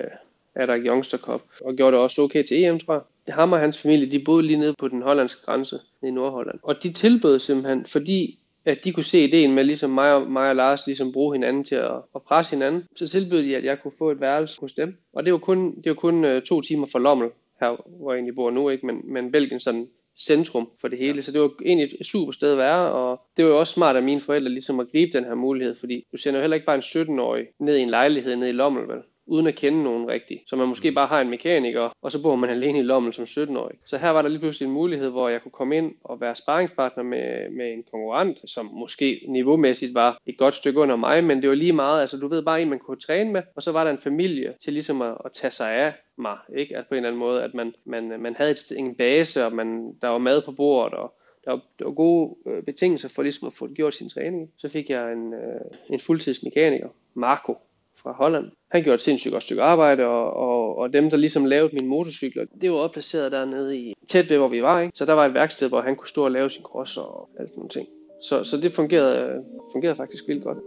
uh, 0.55 0.63
Adag 0.63 0.79
Youngster 0.79 1.17
Cup, 1.17 1.41
og 1.61 1.75
gjorde 1.75 1.91
det 1.91 2.03
også 2.03 2.21
okay 2.21 2.43
til 2.43 2.63
EM, 2.63 2.79
tror 2.79 2.93
jeg. 2.93 3.35
Ham 3.35 3.51
og 3.51 3.59
hans 3.59 3.81
familie, 3.81 4.11
de 4.11 4.23
boede 4.25 4.43
lige 4.43 4.59
nede 4.59 4.73
på 4.79 4.87
den 4.87 5.01
hollandske 5.01 5.45
grænse, 5.45 5.79
i 6.03 6.11
Nordholland. 6.11 6.59
Og 6.63 6.83
de 6.83 6.93
tilbød 6.93 7.39
simpelthen, 7.39 7.85
fordi 7.85 8.39
at 8.65 8.77
de 8.83 8.93
kunne 8.93 9.03
se 9.03 9.23
ideen 9.23 9.53
med, 9.53 9.63
ligesom 9.63 9.89
mig 9.89 10.13
og, 10.13 10.31
mig 10.31 10.49
og 10.49 10.55
Lars, 10.55 10.87
ligesom 10.87 11.11
bruge 11.11 11.35
hinanden 11.35 11.63
til 11.63 11.75
at, 11.75 11.91
at 12.15 12.21
presse 12.21 12.55
hinanden, 12.55 12.83
så 12.95 13.07
tilbød 13.07 13.43
de, 13.43 13.57
at 13.57 13.63
jeg 13.63 13.81
kunne 13.81 13.93
få 13.97 14.11
et 14.11 14.21
værelse 14.21 14.59
hos 14.59 14.73
dem. 14.73 14.97
Og 15.13 15.25
det 15.25 15.33
var 15.33 15.39
kun, 15.39 15.75
det 15.75 15.89
var 15.89 15.93
kun 15.93 16.25
uh, 16.25 16.41
to 16.41 16.61
timer 16.61 16.87
for 16.91 16.99
Lommel 16.99 17.29
her 17.59 17.87
hvor 17.99 18.11
jeg 18.11 18.17
egentlig 18.17 18.35
bor 18.35 18.51
nu, 18.51 18.69
ikke? 18.69 18.85
Men, 18.85 19.01
men 19.03 19.31
Belgien 19.31 19.59
sådan 19.59 19.87
centrum 20.17 20.69
for 20.81 20.87
det 20.87 20.99
hele, 20.99 21.21
så 21.21 21.31
det 21.31 21.41
var 21.41 21.51
egentlig 21.65 21.97
et 21.99 22.07
super 22.07 22.31
sted 22.31 22.51
at 22.51 22.57
være, 22.57 22.91
og 22.91 23.21
det 23.37 23.45
var 23.45 23.51
jo 23.51 23.59
også 23.59 23.73
smart 23.73 23.95
af 23.95 24.03
mine 24.03 24.21
forældre 24.21 24.49
ligesom 24.49 24.79
at 24.79 24.91
gribe 24.91 25.17
den 25.17 25.25
her 25.25 25.35
mulighed, 25.35 25.75
fordi 25.75 26.07
du 26.11 26.17
sender 26.17 26.39
jo 26.39 26.41
heller 26.41 26.55
ikke 26.55 26.65
bare 26.65 26.75
en 26.75 26.81
17-årig 26.81 27.47
ned 27.59 27.77
i 27.77 27.81
en 27.81 27.89
lejlighed 27.89 28.35
ned 28.35 28.47
i 28.47 28.51
Lommel, 28.51 28.87
vel? 28.87 29.01
Uden 29.27 29.47
at 29.47 29.55
kende 29.55 29.83
nogen 29.83 30.07
rigtigt. 30.07 30.41
Så 30.47 30.55
man 30.55 30.67
måske 30.67 30.91
bare 30.91 31.07
har 31.07 31.21
en 31.21 31.29
mekaniker, 31.29 31.89
og 32.01 32.11
så 32.11 32.21
bor 32.21 32.35
man 32.35 32.49
alene 32.49 32.79
i 32.79 32.81
Lommel 32.81 33.13
som 33.13 33.23
17-årig. 33.23 33.77
Så 33.85 33.97
her 33.97 34.09
var 34.09 34.21
der 34.21 34.29
lige 34.29 34.39
pludselig 34.39 34.67
en 34.67 34.73
mulighed, 34.73 35.09
hvor 35.09 35.29
jeg 35.29 35.41
kunne 35.41 35.51
komme 35.51 35.77
ind 35.77 35.93
og 36.03 36.21
være 36.21 36.35
sparringspartner 36.35 37.03
med, 37.03 37.49
med 37.49 37.73
en 37.73 37.83
konkurrent, 37.91 38.37
som 38.45 38.69
måske 38.73 39.21
niveaumæssigt 39.27 39.93
var 39.93 40.17
et 40.25 40.37
godt 40.37 40.53
stykke 40.53 40.79
under 40.79 40.95
mig, 40.95 41.23
men 41.23 41.41
det 41.41 41.49
var 41.49 41.55
lige 41.55 41.73
meget, 41.73 42.01
altså 42.01 42.17
du 42.17 42.27
ved 42.27 42.41
bare 42.43 42.61
en, 42.61 42.69
man 42.69 42.79
kunne 42.79 42.99
træne 42.99 43.31
med, 43.31 43.41
og 43.55 43.63
så 43.63 43.71
var 43.71 43.83
der 43.83 43.91
en 43.91 44.01
familie 44.01 44.53
til 44.63 44.73
ligesom 44.73 45.01
at, 45.01 45.17
at 45.25 45.31
tage 45.31 45.51
sig 45.51 45.71
af 45.71 45.93
mig, 46.17 46.37
ikke? 46.57 46.77
At 46.77 46.87
på 46.87 46.93
en 46.93 46.97
eller 46.97 47.09
anden 47.09 47.19
måde, 47.19 47.43
at 47.43 47.53
man, 47.53 47.73
man, 47.85 48.21
man 48.21 48.35
havde 48.35 48.51
et, 48.51 48.71
en 48.77 48.95
base, 48.95 49.45
og 49.45 49.53
man, 49.53 49.95
der 50.01 50.07
var 50.07 50.17
mad 50.17 50.41
på 50.41 50.51
bordet, 50.51 50.93
og 50.99 51.13
der 51.45 51.51
var, 51.51 51.61
der 51.79 51.85
var 51.85 51.91
gode 51.91 52.35
øh, 52.47 52.63
betingelser 52.63 53.09
for 53.09 53.21
ligesom 53.21 53.47
at 53.47 53.53
få 53.53 53.67
gjort 53.67 53.95
sin 53.95 54.09
træning. 54.09 54.51
Så 54.57 54.69
fik 54.69 54.89
jeg 54.89 55.13
en, 55.13 55.33
øh, 55.33 55.61
en 55.89 55.99
fuldtidsmekaniker, 55.99 56.89
Marco, 57.13 57.57
fra 58.05 58.13
Holland. 58.23 58.45
Han 58.71 58.83
gjorde 58.83 58.95
et 58.95 59.01
sindssygt 59.01 59.31
godt 59.31 59.43
stykke 59.43 59.61
arbejde, 59.61 60.03
og, 60.05 60.33
og, 60.33 60.77
og 60.77 60.93
dem, 60.93 61.09
der 61.09 61.17
ligesom 61.17 61.45
lavede 61.45 61.75
mine 61.75 61.87
motorcykler, 61.87 62.45
det 62.61 62.71
var 62.71 62.77
opplaceret 62.77 63.31
dernede 63.31 63.77
i 63.77 63.93
tæt 64.07 64.29
ved, 64.29 64.37
hvor 64.37 64.47
vi 64.47 64.61
var. 64.61 64.81
Ikke? 64.81 64.97
Så 64.97 65.05
der 65.05 65.13
var 65.13 65.25
et 65.25 65.33
værksted, 65.33 65.69
hvor 65.69 65.81
han 65.81 65.95
kunne 65.95 66.07
stå 66.07 66.23
og 66.23 66.31
lave 66.31 66.49
sin 66.49 66.63
cross 66.63 66.97
og 66.97 67.29
alt 67.39 67.49
sådan 67.49 67.59
nogle 67.59 67.69
ting. 67.69 67.87
Så, 68.29 68.43
så 68.43 68.57
det 68.57 68.71
fungerede, 68.71 69.43
fungerede 69.73 69.95
faktisk 69.95 70.23
vildt 70.27 70.43
godt. 70.43 70.57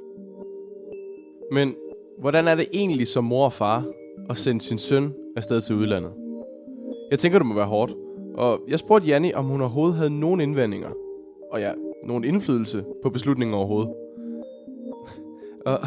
Men 1.52 1.74
hvordan 2.18 2.48
er 2.48 2.54
det 2.54 2.66
egentlig 2.72 3.08
som 3.08 3.24
mor 3.24 3.44
og 3.44 3.52
far 3.52 3.84
at 4.30 4.36
sende 4.36 4.60
sin 4.60 4.78
søn 4.78 5.14
afsted 5.36 5.60
til 5.60 5.76
udlandet? 5.76 6.12
Jeg 7.10 7.18
tænker, 7.18 7.38
det 7.38 7.46
må 7.46 7.54
være 7.54 7.66
hårdt. 7.66 7.92
Og 8.34 8.60
jeg 8.68 8.78
spurgte 8.78 9.08
Janni, 9.08 9.32
om 9.32 9.44
hun 9.44 9.60
overhovedet 9.60 9.96
havde 9.96 10.20
nogen 10.20 10.40
indvendinger. 10.40 10.90
Og 11.52 11.60
ja, 11.60 11.72
nogen 12.04 12.24
indflydelse 12.24 12.84
på 13.02 13.10
beslutningen 13.10 13.54
overhovedet. 13.54 13.90
og, 15.66 15.78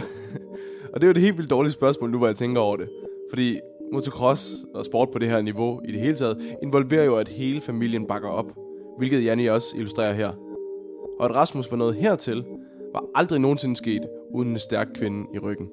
og 0.93 1.01
det 1.01 1.03
er 1.03 1.07
jo 1.07 1.12
et 1.12 1.17
helt 1.17 1.38
vildt 1.38 1.50
dårligt 1.50 1.74
spørgsmål 1.74 2.10
nu, 2.10 2.17
hvor 2.17 2.27
jeg 2.27 2.36
tænker 2.36 2.62
over 2.62 2.77
det. 2.77 2.89
Fordi 3.29 3.60
motocross 3.91 4.55
og 4.74 4.86
sport 4.86 5.10
på 5.12 5.19
det 5.19 5.29
her 5.29 5.41
niveau 5.41 5.81
i 5.86 5.91
det 5.91 6.01
hele 6.01 6.15
taget, 6.15 6.57
involverer 6.62 7.03
jo, 7.03 7.15
at 7.15 7.27
hele 7.27 7.62
familien 7.62 8.07
bakker 8.07 8.29
op. 8.29 8.51
Hvilket 8.98 9.25
Janni 9.25 9.45
også 9.45 9.77
illustrerer 9.77 10.13
her. 10.13 10.31
Og 11.19 11.25
at 11.25 11.36
Rasmus 11.36 11.71
var 11.71 11.77
noget 11.77 11.95
hertil, 11.95 12.45
var 12.93 13.05
aldrig 13.15 13.39
nogensinde 13.39 13.75
sket 13.75 14.10
uden 14.33 14.50
en 14.50 14.60
stærk 14.60 14.88
kvinde 14.93 15.27
i 15.33 15.39
ryggen. 15.39 15.69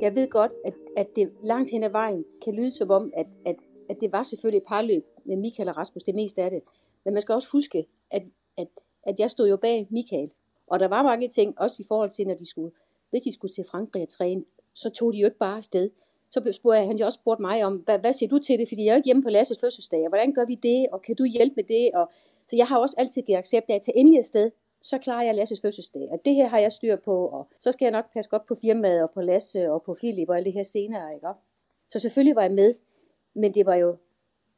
Jeg 0.00 0.16
ved 0.16 0.28
godt, 0.28 0.52
at, 0.64 0.74
at 0.96 1.06
det 1.16 1.30
langt 1.42 1.70
hen 1.70 1.82
ad 1.84 1.90
vejen 1.90 2.24
kan 2.44 2.54
lyde 2.54 2.70
som 2.70 2.90
om, 2.90 3.12
at, 3.16 3.26
at, 3.46 3.56
at 3.90 3.96
det 4.00 4.12
var 4.12 4.22
selvfølgelig 4.22 4.58
et 4.58 4.68
parløb 4.68 5.04
med 5.24 5.36
Michael 5.36 5.68
og 5.68 5.76
Rasmus, 5.76 6.02
det 6.02 6.14
meste 6.14 6.42
af 6.42 6.50
det. 6.50 6.60
Men 7.04 7.14
man 7.14 7.22
skal 7.22 7.32
også 7.32 7.48
huske, 7.52 7.86
at, 8.10 8.22
at, 8.58 8.68
at 9.02 9.14
jeg 9.18 9.30
stod 9.30 9.48
jo 9.48 9.56
bag 9.56 9.86
Michael. 9.90 10.30
Og 10.66 10.80
der 10.80 10.88
var 10.88 11.02
mange 11.02 11.28
ting, 11.28 11.54
også 11.60 11.82
i 11.82 11.86
forhold 11.88 12.10
til, 12.10 12.26
når 12.26 12.34
de 12.34 12.50
skulle, 12.50 12.70
hvis 13.10 13.22
de 13.22 13.34
skulle 13.34 13.52
til 13.52 13.64
Frankrig 13.70 14.02
og 14.02 14.08
træne, 14.08 14.44
så 14.74 14.90
tog 14.90 15.12
de 15.12 15.18
jo 15.18 15.26
ikke 15.26 15.38
bare 15.38 15.56
afsted. 15.56 15.90
Så 16.30 16.52
spurgte 16.52 16.86
han 16.86 16.96
jo 16.96 17.04
også 17.04 17.18
spurgt 17.22 17.40
mig 17.40 17.64
om, 17.64 17.76
hvad, 17.76 17.98
hvad 17.98 18.12
siger 18.12 18.28
du 18.28 18.38
til 18.38 18.58
det? 18.58 18.68
Fordi 18.68 18.84
jeg 18.84 18.90
er 18.90 18.94
jo 18.94 18.96
ikke 18.96 19.06
hjemme 19.06 19.22
på 19.22 19.30
Lasses 19.30 19.58
fødselsdag, 19.60 20.02
og 20.02 20.08
hvordan 20.08 20.32
gør 20.32 20.44
vi 20.44 20.54
det? 20.54 20.86
Og 20.92 21.02
kan 21.02 21.16
du 21.16 21.24
hjælpe 21.24 21.54
med 21.56 21.64
det? 21.64 21.90
Og, 21.94 22.10
så 22.48 22.56
jeg 22.56 22.66
har 22.66 22.78
også 22.78 22.94
altid 22.98 23.22
givet 23.22 23.38
accept 23.38 23.70
af 23.70 23.74
at 23.74 23.82
tage 23.82 23.98
endelig 23.98 24.18
afsted, 24.18 24.50
så 24.82 24.98
klarer 24.98 25.22
jeg 25.22 25.34
Lasses 25.34 25.60
fødselsdag, 25.60 26.08
og 26.10 26.18
det 26.24 26.34
her 26.34 26.48
har 26.48 26.58
jeg 26.58 26.72
styr 26.72 26.96
på, 26.96 27.26
og 27.26 27.48
så 27.58 27.72
skal 27.72 27.84
jeg 27.84 27.92
nok 27.92 28.12
passe 28.12 28.30
godt 28.30 28.46
på 28.46 28.54
firmaet, 28.54 29.02
og 29.02 29.10
på 29.10 29.20
Lasse, 29.20 29.70
og 29.70 29.82
på 29.82 29.94
Philip, 29.94 30.28
og 30.28 30.36
alt 30.36 30.44
det 30.44 30.52
her 30.52 30.62
senere, 30.62 31.14
ikke? 31.14 31.28
Så 31.88 31.98
selvfølgelig 31.98 32.36
var 32.36 32.42
jeg 32.42 32.52
med, 32.52 32.74
men 33.34 33.54
det 33.54 33.66
var 33.66 33.74
jo, 33.74 33.96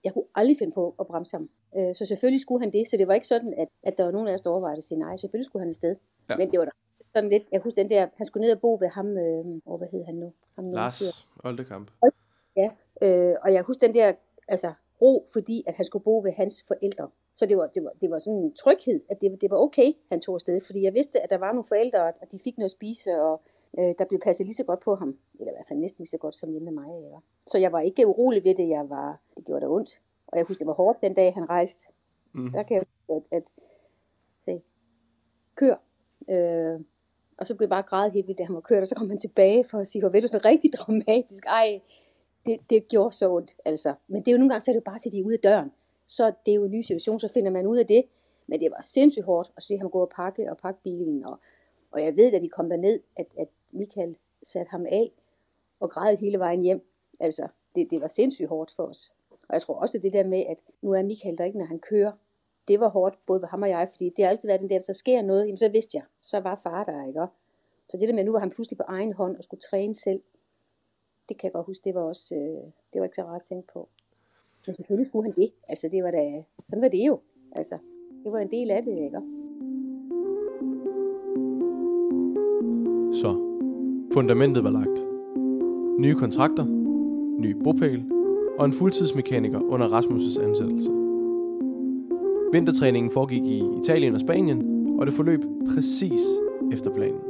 jeg 0.04 0.12
kunne 0.12 0.24
aldrig 0.34 0.56
finde 0.58 0.72
på 0.72 0.94
at 1.00 1.06
bremse 1.06 1.36
ham. 1.36 1.50
Øh, 1.76 1.94
så 1.94 2.04
selvfølgelig 2.04 2.40
skulle 2.40 2.60
han 2.64 2.72
det, 2.72 2.90
så 2.90 2.96
det 2.96 3.08
var 3.08 3.14
ikke 3.14 3.26
sådan, 3.26 3.54
at, 3.54 3.68
at 3.82 3.98
der 3.98 4.04
var 4.04 4.10
nogen 4.10 4.28
af 4.28 4.34
os, 4.34 4.40
der 4.40 4.50
overvejede 4.50 4.78
at 4.78 4.84
sige 4.84 4.98
nej, 4.98 5.16
selvfølgelig 5.16 5.46
skulle 5.46 5.60
han 5.60 5.68
afsted. 5.68 5.96
Ja. 6.30 6.36
Men 6.36 6.50
det 6.50 6.58
var 6.58 6.64
da 6.64 6.70
sådan 7.12 7.30
lidt, 7.30 7.42
jeg 7.52 7.60
husker 7.60 7.82
den 7.82 7.90
der, 7.90 8.06
han 8.16 8.26
skulle 8.26 8.46
ned 8.46 8.54
og 8.54 8.60
bo 8.60 8.76
ved 8.80 8.88
ham, 8.88 9.18
øh, 9.18 9.44
hvad 9.78 9.88
hed 9.92 10.04
han 10.04 10.14
nu? 10.14 10.32
Ham 10.54 10.72
Lars 10.72 11.26
Oldekamp. 11.44 11.90
Ja, 12.56 12.70
øh, 13.02 13.36
og 13.42 13.52
jeg 13.52 13.62
husker 13.62 13.86
den 13.86 13.96
der, 13.96 14.12
altså 14.48 14.72
ro, 15.02 15.26
fordi 15.32 15.64
at 15.66 15.74
han 15.74 15.84
skulle 15.84 16.04
bo 16.04 16.20
ved 16.20 16.32
hans 16.32 16.64
forældre. 16.68 17.08
Så 17.34 17.46
det 17.46 17.56
var, 17.56 17.66
det 17.66 17.84
var, 17.84 17.92
det 18.00 18.10
var 18.10 18.18
sådan 18.18 18.38
en 18.38 18.54
tryghed, 18.54 19.00
at 19.10 19.20
det, 19.20 19.40
det 19.40 19.50
var 19.50 19.56
okay, 19.56 19.92
han 20.10 20.20
tog 20.20 20.34
afsted, 20.34 20.60
fordi 20.66 20.82
jeg 20.82 20.94
vidste, 20.94 21.20
at 21.20 21.30
der 21.30 21.38
var 21.38 21.52
nogle 21.52 21.64
forældre, 21.64 22.06
og 22.06 22.32
de 22.32 22.38
fik 22.44 22.56
noget 22.58 22.68
at 22.68 22.70
spise, 22.70 23.10
og 23.10 23.42
øh, 23.78 23.94
der 23.98 24.04
blev 24.04 24.20
passet 24.20 24.46
lige 24.46 24.54
så 24.54 24.64
godt 24.64 24.80
på 24.80 24.94
ham, 24.94 25.18
eller 25.38 25.52
i 25.52 25.54
hvert 25.54 25.68
fald 25.68 25.78
næsten 25.78 26.02
lige 26.02 26.08
så 26.08 26.18
godt 26.18 26.34
som 26.34 26.50
hjemme 26.50 26.70
med 26.70 26.82
mig. 26.82 26.88
Ja. 27.02 27.18
Så 27.46 27.58
jeg 27.58 27.72
var 27.72 27.80
ikke 27.80 28.06
urolig 28.06 28.44
ved 28.44 28.54
det, 28.54 28.68
jeg 28.68 28.90
var, 28.90 29.20
det 29.36 29.44
gjorde 29.44 29.60
da 29.60 29.66
ondt. 29.66 30.00
Og 30.26 30.38
jeg 30.38 30.44
husker, 30.44 30.64
det 30.64 30.66
var 30.66 30.74
hårdt 30.74 31.02
den 31.02 31.14
dag, 31.14 31.34
han 31.34 31.48
rejste. 31.48 31.82
Mm. 32.32 32.52
Der 32.52 32.62
kan 32.62 32.76
jeg 32.76 32.84
at, 33.16 33.22
at 33.30 33.42
se, 34.44 34.62
kør. 35.54 35.74
Øh, 36.28 36.80
og 37.38 37.46
så 37.46 37.54
blev 37.54 37.64
jeg 37.64 37.70
bare 37.70 37.82
græde 37.82 38.10
helt 38.10 38.26
vildt, 38.26 38.38
da 38.38 38.44
han 38.44 38.54
var 38.54 38.60
kørt, 38.60 38.82
og 38.82 38.88
så 38.88 38.94
kom 38.94 39.08
han 39.08 39.18
tilbage 39.18 39.64
for 39.64 39.78
at 39.78 39.88
sige, 39.88 40.02
hvor 40.02 40.08
ved 40.08 40.22
du, 40.22 40.26
sådan 40.26 40.44
rigtig 40.44 40.72
dramatisk. 40.72 41.44
Ej, 41.46 41.80
det, 42.46 42.58
det 42.70 42.88
gjorde 42.88 43.14
så 43.14 43.30
ondt, 43.30 43.56
altså. 43.64 43.94
Men 44.08 44.22
det 44.22 44.28
er 44.28 44.32
jo 44.32 44.38
nogle 44.38 44.50
gange, 44.50 44.60
så 44.60 44.70
er 44.70 44.72
det 44.72 44.80
jo 44.80 44.84
bare 44.84 44.94
at 44.94 45.00
sætte 45.00 45.24
ude 45.24 45.34
af 45.34 45.40
døren 45.40 45.70
så 46.08 46.32
det 46.46 46.52
er 46.52 46.54
jo 46.54 46.64
en 46.64 46.70
ny 46.70 46.82
situation, 46.82 47.20
så 47.20 47.28
finder 47.28 47.50
man 47.50 47.66
ud 47.66 47.78
af 47.78 47.86
det. 47.86 48.04
Men 48.46 48.60
det 48.60 48.70
var 48.70 48.80
sindssygt 48.80 49.24
hårdt 49.24 49.52
at 49.56 49.62
se 49.62 49.78
ham 49.78 49.90
gå 49.90 50.00
og 50.00 50.10
pakke 50.16 50.50
og 50.50 50.58
pakke 50.58 50.80
bilen. 50.82 51.24
Og, 51.24 51.38
og 51.90 52.02
jeg 52.02 52.16
ved, 52.16 52.32
at 52.32 52.42
de 52.42 52.48
kom 52.48 52.68
derned, 52.68 53.00
at, 53.16 53.26
at 53.38 53.48
Michael 53.70 54.16
satte 54.42 54.70
ham 54.70 54.86
af 54.86 55.12
og 55.80 55.90
græd 55.90 56.16
hele 56.16 56.38
vejen 56.38 56.62
hjem. 56.62 56.86
Altså, 57.20 57.48
det, 57.74 57.90
det 57.90 58.00
var 58.00 58.06
sindssygt 58.06 58.48
hårdt 58.48 58.74
for 58.76 58.82
os. 58.82 59.12
Og 59.30 59.54
jeg 59.54 59.62
tror 59.62 59.74
også, 59.74 59.98
at 59.98 60.02
det 60.02 60.12
der 60.12 60.24
med, 60.24 60.44
at 60.48 60.58
nu 60.82 60.92
er 60.92 61.02
Michael 61.02 61.38
der 61.38 61.44
ikke, 61.44 61.58
når 61.58 61.64
han 61.64 61.78
kører, 61.78 62.12
det 62.68 62.80
var 62.80 62.88
hårdt, 62.88 63.18
både 63.26 63.40
for 63.40 63.46
ham 63.46 63.62
og 63.62 63.68
jeg, 63.68 63.88
fordi 63.90 64.10
det 64.16 64.24
har 64.24 64.30
altid 64.30 64.48
været 64.48 64.60
den 64.60 64.70
der, 64.70 64.78
hvis 64.78 64.86
der 64.86 64.92
sker 64.92 65.22
noget, 65.22 65.44
jamen 65.44 65.58
så 65.58 65.68
vidste 65.68 65.96
jeg, 65.96 66.04
så 66.22 66.40
var 66.40 66.60
far 66.62 66.84
der, 66.84 67.06
ikke? 67.06 67.26
Så 67.88 67.96
det 67.96 68.08
der 68.08 68.14
med, 68.14 68.20
at 68.20 68.26
nu 68.26 68.32
var 68.32 68.38
han 68.38 68.50
pludselig 68.50 68.78
på 68.78 68.84
egen 68.88 69.12
hånd 69.12 69.36
og 69.36 69.44
skulle 69.44 69.60
træne 69.60 69.94
selv, 69.94 70.20
det 71.28 71.38
kan 71.38 71.46
jeg 71.46 71.52
godt 71.52 71.66
huske, 71.66 71.84
det 71.84 71.94
var 71.94 72.00
også, 72.00 72.34
øh, 72.34 72.72
det 72.92 73.00
var 73.00 73.04
ikke 73.04 73.16
så 73.16 73.22
rart 73.22 73.40
at 73.40 73.46
tænke 73.46 73.72
på. 73.72 73.88
Men 74.66 74.74
selvfølgelig 74.74 75.08
skulle 75.08 75.24
han 75.24 75.34
det. 75.36 75.52
Altså, 75.68 75.88
det 75.88 76.04
var 76.04 76.10
da, 76.10 76.42
sådan 76.66 76.82
var 76.82 76.88
det 76.88 77.06
jo. 77.06 77.20
Altså, 77.52 77.78
det 78.24 78.32
var 78.32 78.38
en 78.38 78.50
del 78.50 78.70
af 78.70 78.82
det, 78.82 78.96
ikke? 79.06 79.20
Så, 83.12 83.30
fundamentet 84.14 84.64
var 84.64 84.70
lagt. 84.70 84.98
Nye 86.00 86.14
kontrakter, 86.14 86.64
ny 87.44 87.50
bopæl 87.64 88.04
og 88.58 88.64
en 88.64 88.72
fuldtidsmekaniker 88.72 89.60
under 89.60 89.88
Rasmus' 89.88 90.42
ansættelse. 90.42 90.97
Vintertræningen 92.52 93.12
foregik 93.12 93.44
i 93.44 93.62
Italien 93.80 94.14
og 94.14 94.20
Spanien, 94.20 94.60
og 95.00 95.06
det 95.06 95.14
forløb 95.14 95.40
præcis 95.74 96.20
efter 96.72 96.94
planen. 96.94 97.20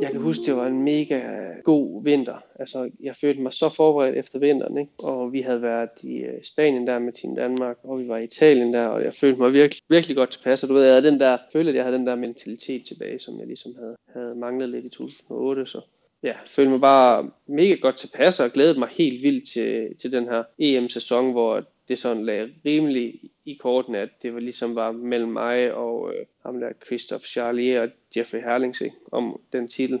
Jeg 0.00 0.10
kan 0.12 0.20
huske, 0.20 0.44
det 0.46 0.56
var 0.56 0.66
en 0.66 0.82
mega 0.82 1.20
god 1.64 2.04
vinter. 2.04 2.44
Altså, 2.58 2.90
jeg 3.00 3.16
følte 3.16 3.42
mig 3.42 3.52
så 3.52 3.68
forberedt 3.68 4.16
efter 4.16 4.38
vinteren, 4.38 4.78
ikke? 4.78 4.92
og 4.98 5.32
vi 5.32 5.40
havde 5.40 5.62
været 5.62 5.90
i 6.02 6.16
øh, 6.16 6.42
Spanien 6.42 6.86
der 6.86 6.98
med 6.98 7.12
Team 7.12 7.36
Danmark, 7.36 7.76
og 7.82 8.00
vi 8.00 8.08
var 8.08 8.16
i 8.16 8.24
Italien 8.24 8.74
der, 8.74 8.86
og 8.86 9.04
jeg 9.04 9.14
følte 9.14 9.40
mig 9.40 9.52
virkelig, 9.52 9.82
virkelig 9.88 10.16
godt 10.16 10.30
tilpas. 10.30 10.62
Og 10.62 10.68
du 10.68 10.74
ved, 10.74 10.82
jeg 10.82 10.92
havde 10.92 11.10
den 11.10 11.20
der, 11.20 11.38
følte, 11.52 11.70
at 11.70 11.76
jeg 11.76 11.84
havde 11.84 11.96
den 11.96 12.06
der 12.06 12.14
mentalitet 12.14 12.86
tilbage, 12.86 13.18
som 13.18 13.38
jeg 13.38 13.46
ligesom 13.46 13.72
havde, 13.78 13.96
havde 14.14 14.34
manglet 14.34 14.68
lidt 14.68 14.84
i 14.84 14.88
2008, 14.88 15.66
så 15.66 15.80
ja, 16.22 16.32
følte 16.46 16.70
mig 16.70 16.80
bare 16.80 17.30
mega 17.46 17.74
godt 17.74 17.96
tilpas, 17.96 18.40
og 18.40 18.50
glædede 18.50 18.78
mig 18.78 18.88
helt 18.92 19.22
vildt 19.22 19.48
til, 19.48 19.94
til 19.98 20.12
den 20.12 20.24
her 20.24 20.42
EM-sæson, 20.58 21.32
hvor 21.32 21.64
det 21.88 21.98
sådan 21.98 22.24
lagde 22.24 22.48
rimelig 22.64 23.20
i 23.50 23.58
kortene, 23.60 23.98
at 23.98 24.08
det 24.22 24.34
var 24.34 24.40
ligesom 24.40 24.74
var 24.74 24.92
mellem 24.92 25.32
mig 25.32 25.74
og 25.74 26.12
øh, 26.14 26.26
ham 26.46 26.60
der 26.60 26.68
Christoph 26.86 27.24
Charlier 27.24 27.82
og 27.82 27.88
Jeffrey 28.16 28.40
Herlings 28.40 28.82
om 29.12 29.40
den 29.52 29.68
titel. 29.68 30.00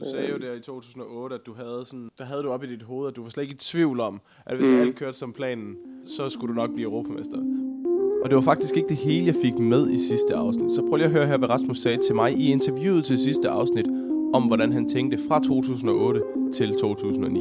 Du 0.00 0.04
sagde 0.10 0.28
jo 0.30 0.38
der 0.38 0.54
i 0.54 0.60
2008, 0.60 1.34
at 1.34 1.46
du 1.46 1.52
havde 1.52 1.84
sådan, 1.84 2.10
der 2.18 2.24
havde 2.24 2.42
du 2.42 2.50
op 2.50 2.64
i 2.64 2.66
dit 2.66 2.82
hoved, 2.82 3.08
at 3.08 3.16
du 3.16 3.22
var 3.22 3.30
slet 3.30 3.42
ikke 3.42 3.54
i 3.54 3.58
tvivl 3.58 4.00
om, 4.00 4.20
at 4.46 4.56
hvis 4.56 4.68
mm. 4.68 4.80
alt 4.80 4.96
kørte 4.96 5.18
som 5.18 5.32
planen, 5.32 5.76
så 6.04 6.28
skulle 6.28 6.54
du 6.54 6.60
nok 6.60 6.70
blive 6.74 6.86
europamester. 6.86 7.38
Og 8.22 8.30
det 8.30 8.36
var 8.36 8.42
faktisk 8.42 8.76
ikke 8.76 8.88
det 8.88 8.96
hele, 8.96 9.26
jeg 9.26 9.34
fik 9.44 9.58
med 9.58 9.90
i 9.90 9.98
sidste 9.98 10.34
afsnit. 10.34 10.74
Så 10.74 10.82
prøv 10.88 10.96
lige 10.96 11.06
at 11.06 11.12
høre 11.12 11.26
her, 11.26 11.38
hvad 11.38 11.50
Rasmus 11.50 11.78
sagde 11.78 11.98
til 11.98 12.14
mig 12.14 12.32
i 12.32 12.52
interviewet 12.52 13.04
til 13.04 13.18
sidste 13.18 13.48
afsnit, 13.48 13.86
om 14.34 14.42
hvordan 14.46 14.72
han 14.72 14.88
tænkte 14.88 15.18
fra 15.28 15.40
2008 15.40 16.22
til 16.52 16.72
2009. 16.72 17.40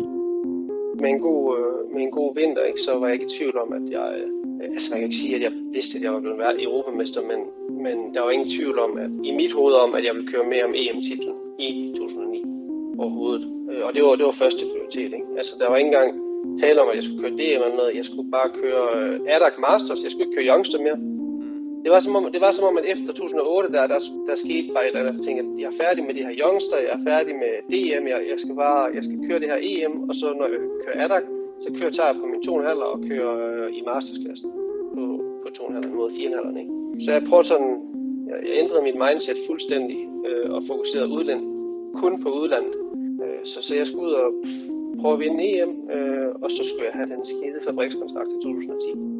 Med 1.00 1.10
en 1.10 1.20
god, 1.20 1.58
øh, 1.58 1.94
med 1.94 2.02
en 2.02 2.12
god 2.12 2.36
vinter, 2.36 2.64
ikke, 2.64 2.82
så 2.82 3.00
var 3.00 3.06
jeg 3.08 3.14
ikke 3.14 3.26
i 3.26 3.38
tvivl 3.38 3.58
om, 3.58 3.74
at 3.74 3.92
jeg... 3.92 4.14
Øh, 4.22 4.37
altså 4.62 4.88
man 4.92 5.00
kan 5.00 5.08
ikke 5.10 5.24
sige, 5.24 5.36
at 5.36 5.42
jeg 5.42 5.52
vidste, 5.74 5.98
at 5.98 6.04
jeg 6.04 6.14
var 6.14 6.20
blevet 6.20 6.40
været 6.40 6.64
europamester, 6.64 7.22
men, 7.22 7.40
men 7.84 8.14
der 8.14 8.22
var 8.22 8.32
ingen 8.32 8.50
tvivl 8.50 8.80
om, 8.80 8.98
at 8.98 9.10
i 9.24 9.32
mit 9.32 9.54
hoved 9.54 9.74
om, 9.74 9.96
at 9.96 10.06
jeg 10.06 10.14
ville 10.16 10.32
køre 10.32 10.46
med 10.54 10.64
om 10.64 10.74
EM-titlen 10.76 11.36
i 11.60 11.94
2009 11.98 12.44
overhovedet. 12.98 13.44
Øh, 13.72 13.86
og 13.86 13.94
det 13.96 14.04
var, 14.04 14.16
det 14.16 14.26
var 14.26 14.32
første 14.44 14.66
prioritet. 14.72 15.12
Ikke? 15.18 15.28
Altså, 15.38 15.54
der 15.60 15.70
var 15.70 15.78
ikke 15.78 15.88
engang 15.94 16.12
tale 16.64 16.82
om, 16.82 16.90
at 16.90 16.96
jeg 16.96 17.04
skulle 17.04 17.22
køre 17.24 17.38
DM 17.40 17.62
eller 17.64 17.78
noget. 17.82 17.96
Jeg 17.96 18.06
skulle 18.06 18.32
bare 18.32 18.50
køre 18.62 18.84
uh, 18.98 19.34
ADAC 19.36 19.56
Masters. 19.66 20.04
Jeg 20.04 20.12
skulle 20.12 20.26
ikke 20.26 20.36
køre 20.38 20.50
Youngster 20.52 20.80
mere. 20.88 21.00
Det 21.84 21.92
var, 21.96 22.00
som 22.00 22.16
om, 22.16 22.24
det 22.36 22.42
var 22.42 22.52
som 22.52 22.66
om, 22.70 22.78
at 22.78 22.86
efter 22.94 23.14
2008, 23.14 23.74
der, 23.74 23.88
der, 23.88 24.00
der 24.28 24.36
skete 24.36 24.68
bare 24.74 24.84
et 24.84 24.88
eller 24.88 25.00
andet. 25.00 25.14
Jeg 25.18 25.26
tænkte, 25.26 25.44
at 25.44 25.60
jeg 25.62 25.68
er 25.74 25.78
færdig 25.84 26.02
med 26.08 26.14
de 26.18 26.26
her 26.28 26.34
Youngster, 26.44 26.78
jeg 26.86 26.94
er 27.00 27.04
færdig 27.12 27.34
med 27.44 27.54
DM, 27.72 28.04
jeg, 28.14 28.20
jeg, 28.32 28.40
skal 28.44 28.56
bare 28.56 28.84
jeg 28.98 29.04
skal 29.08 29.18
køre 29.28 29.40
det 29.40 29.48
her 29.52 29.60
EM, 29.70 29.94
og 30.10 30.16
så 30.16 30.28
når 30.40 30.48
jeg 30.54 30.60
kører 30.84 30.98
ADAC, 31.06 31.24
Så 31.64 31.68
kører 31.80 31.92
tager 31.92 32.10
jeg 32.12 32.18
på 32.22 32.26
min 32.32 32.42
2,5 32.48 32.84
og 32.92 32.98
kører 33.10 33.34
øh, 33.48 33.78
i 33.78 33.82
mastersklassen 33.90 34.50
på, 34.96 35.04
på 35.44 35.48
2,5 35.58 35.96
mod 35.96 36.10
4,5. 36.12 36.60
Ikke? 36.60 36.72
Så 37.06 37.10
jeg 37.14 37.24
prøver 37.30 37.44
sådan, 37.44 37.72
jeg, 38.30 38.38
jeg 38.48 38.56
ændrede 38.64 38.82
mit 38.88 38.98
mindset 39.06 39.38
fuldstændig 39.48 40.00
øh, 40.28 40.52
og 40.56 40.62
fokuserede 40.68 41.10
udland, 41.18 41.42
kun 42.02 42.24
på 42.24 42.30
udlandet. 42.40 42.76
Øh, 43.24 43.46
så, 43.46 43.58
så 43.68 43.76
jeg 43.76 43.88
skulle 43.88 44.08
ud 44.08 44.14
og 44.24 44.30
prøve 45.02 45.14
at 45.14 45.20
vinde 45.20 45.44
EM, 45.44 45.90
øh, 45.96 46.30
og 46.44 46.52
så 46.52 46.62
skulle 46.70 46.86
jeg 46.90 46.96
have 47.00 47.10
den 47.16 47.26
skide 47.26 47.60
fabrikskontrakt 47.68 48.30
i 48.30 48.40
2010. 48.44 49.18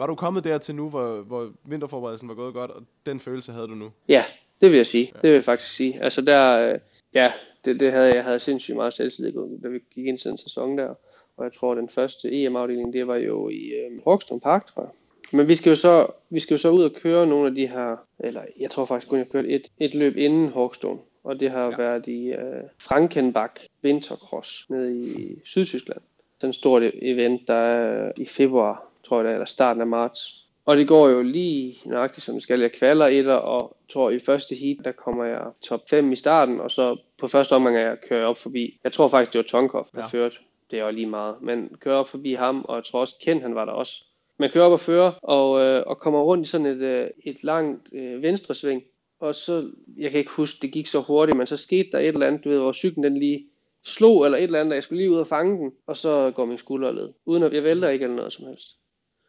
Var 0.00 0.06
du 0.06 0.14
kommet 0.14 0.44
dertil 0.44 0.74
nu, 0.74 0.88
hvor, 0.88 1.22
hvor 1.26 1.48
vinterforberedelsen 1.64 2.28
var 2.28 2.34
gået 2.34 2.54
godt, 2.54 2.70
og 2.70 2.82
den 3.06 3.20
følelse 3.20 3.52
havde 3.52 3.68
du 3.68 3.74
nu? 3.74 3.88
Ja, 4.08 4.24
det 4.60 4.70
vil 4.70 4.76
jeg 4.76 4.86
sige. 4.86 5.12
Ja. 5.14 5.18
Det 5.22 5.28
vil 5.30 5.34
jeg 5.34 5.44
faktisk 5.44 5.76
sige. 5.76 6.02
Altså 6.02 6.20
der, 6.20 6.72
øh, 6.72 6.78
ja, 7.14 7.32
det, 7.64 7.80
det 7.80 7.92
havde 7.92 8.14
jeg 8.14 8.24
havde 8.24 8.40
sindssygt 8.40 8.76
meget 8.76 8.92
selvtillid, 8.92 9.32
da 9.62 9.68
vi 9.68 9.78
gik 9.94 10.06
ind 10.06 10.18
til 10.18 10.30
den 10.30 10.38
sæson 10.38 10.78
der. 10.78 10.94
Og 11.36 11.44
jeg 11.44 11.52
tror, 11.52 11.74
den 11.74 11.88
første 11.88 12.32
EM-afdeling, 12.32 12.92
det 12.92 13.06
var 13.06 13.16
jo 13.16 13.48
i 13.48 13.66
øh, 13.66 14.06
Rockstone 14.06 14.40
Park, 14.40 14.66
tror 14.66 14.82
jeg. 14.82 14.90
Men 15.32 15.48
vi 15.48 15.54
skal, 15.54 15.70
jo 15.70 15.76
så, 15.76 16.06
vi 16.30 16.40
skal 16.40 16.54
jo 16.54 16.58
så 16.58 16.70
ud 16.70 16.82
og 16.82 16.92
køre 16.92 17.26
nogle 17.26 17.48
af 17.48 17.54
de 17.54 17.66
her, 17.66 17.96
eller 18.18 18.42
jeg 18.58 18.70
tror 18.70 18.84
faktisk 18.84 19.08
kun, 19.08 19.18
jeg 19.18 19.26
har 19.26 19.32
kørt 19.32 19.44
et, 19.44 19.62
et 19.78 19.94
løb 19.94 20.16
inden 20.16 20.52
Hawkstone. 20.52 20.98
Og 21.24 21.40
det 21.40 21.50
har 21.50 21.64
ja. 21.64 21.76
været 21.76 22.06
i 22.06 22.32
uh, 22.32 22.38
Frankenbach 22.78 23.66
Wintercross 23.84 24.70
nede 24.70 24.98
i 24.98 25.38
Sydtyskland. 25.44 26.00
Sådan 26.38 26.48
en 26.48 26.52
stort 26.52 26.82
event, 26.94 27.48
der 27.48 27.54
er 27.54 28.12
i 28.16 28.26
februar, 28.26 28.84
tror 29.04 29.20
jeg 29.20 29.30
er, 29.30 29.34
eller 29.34 29.46
starten 29.46 29.80
af 29.80 29.86
marts. 29.86 30.46
Og 30.64 30.76
det 30.76 30.88
går 30.88 31.08
jo 31.08 31.22
lige 31.22 31.76
nøjagtigt 31.84 32.24
som 32.24 32.34
det 32.34 32.42
skal. 32.42 32.60
Jeg 32.60 32.72
kvalder 32.72 33.06
etter, 33.06 33.34
og 33.34 33.76
tror 33.88 34.10
i 34.10 34.18
første 34.18 34.54
heat, 34.54 34.76
der 34.84 34.92
kommer 34.92 35.24
jeg 35.24 35.40
top 35.62 35.80
5 35.90 36.12
i 36.12 36.16
starten, 36.16 36.60
og 36.60 36.70
så 36.70 36.96
på 37.18 37.28
første 37.28 37.52
omgang 37.52 37.76
er 37.76 37.80
jeg 37.80 37.96
kører 38.08 38.26
op 38.26 38.38
forbi. 38.38 38.78
Jeg 38.84 38.92
tror 38.92 39.08
faktisk, 39.08 39.32
det 39.32 39.38
var 39.38 39.42
Tonkov, 39.42 39.88
der 39.92 40.00
ja. 40.00 40.06
førte. 40.06 40.36
Det 40.70 40.78
er 40.78 40.84
jo 40.84 40.90
lige 40.90 41.06
meget. 41.06 41.36
Men 41.42 41.76
kører 41.80 41.96
op 41.96 42.08
forbi 42.08 42.32
ham, 42.32 42.64
og 42.68 42.76
jeg 42.76 42.84
tror 42.84 43.00
også, 43.00 43.14
Ken 43.22 43.42
han 43.42 43.54
var 43.54 43.64
der 43.64 43.72
også. 43.72 44.04
Man 44.38 44.50
kører 44.50 44.64
op 44.64 44.72
og 44.72 44.80
fører, 44.80 45.12
og, 45.22 45.60
øh, 45.60 45.82
og 45.86 45.98
kommer 45.98 46.20
rundt 46.20 46.46
i 46.46 46.50
sådan 46.50 46.66
et, 46.66 46.82
øh, 46.82 47.10
et 47.24 47.44
langt 47.44 47.88
øh, 47.92 48.22
venstresving. 48.22 48.82
Og 49.20 49.34
så, 49.34 49.70
jeg 49.96 50.10
kan 50.10 50.18
ikke 50.18 50.30
huske, 50.30 50.58
det 50.62 50.72
gik 50.72 50.86
så 50.86 51.00
hurtigt, 51.00 51.38
men 51.38 51.46
så 51.46 51.56
skete 51.56 51.88
der 51.92 51.98
et 51.98 52.06
eller 52.06 52.26
andet, 52.26 52.44
du 52.44 52.48
ved, 52.48 52.58
hvor 52.58 52.72
cyklen 52.72 53.04
den 53.04 53.18
lige 53.18 53.46
slog, 53.84 54.24
eller 54.24 54.38
et 54.38 54.44
eller 54.44 54.60
andet, 54.60 54.74
jeg 54.74 54.82
skulle 54.82 54.98
lige 54.98 55.10
ud 55.10 55.18
og 55.18 55.26
fange 55.26 55.58
den, 55.58 55.72
og 55.86 55.96
så 55.96 56.32
går 56.34 56.44
min 56.44 56.58
skulder 56.58 56.92
led. 56.92 57.12
Uden 57.24 57.42
at 57.42 57.52
jeg 57.52 57.64
vælter 57.64 57.88
ikke 57.88 58.02
eller 58.02 58.16
noget 58.16 58.32
som 58.32 58.46
helst. 58.46 58.76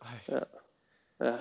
Ej. 0.01 0.35
Ja. 0.35 0.39
Ja. 1.21 1.35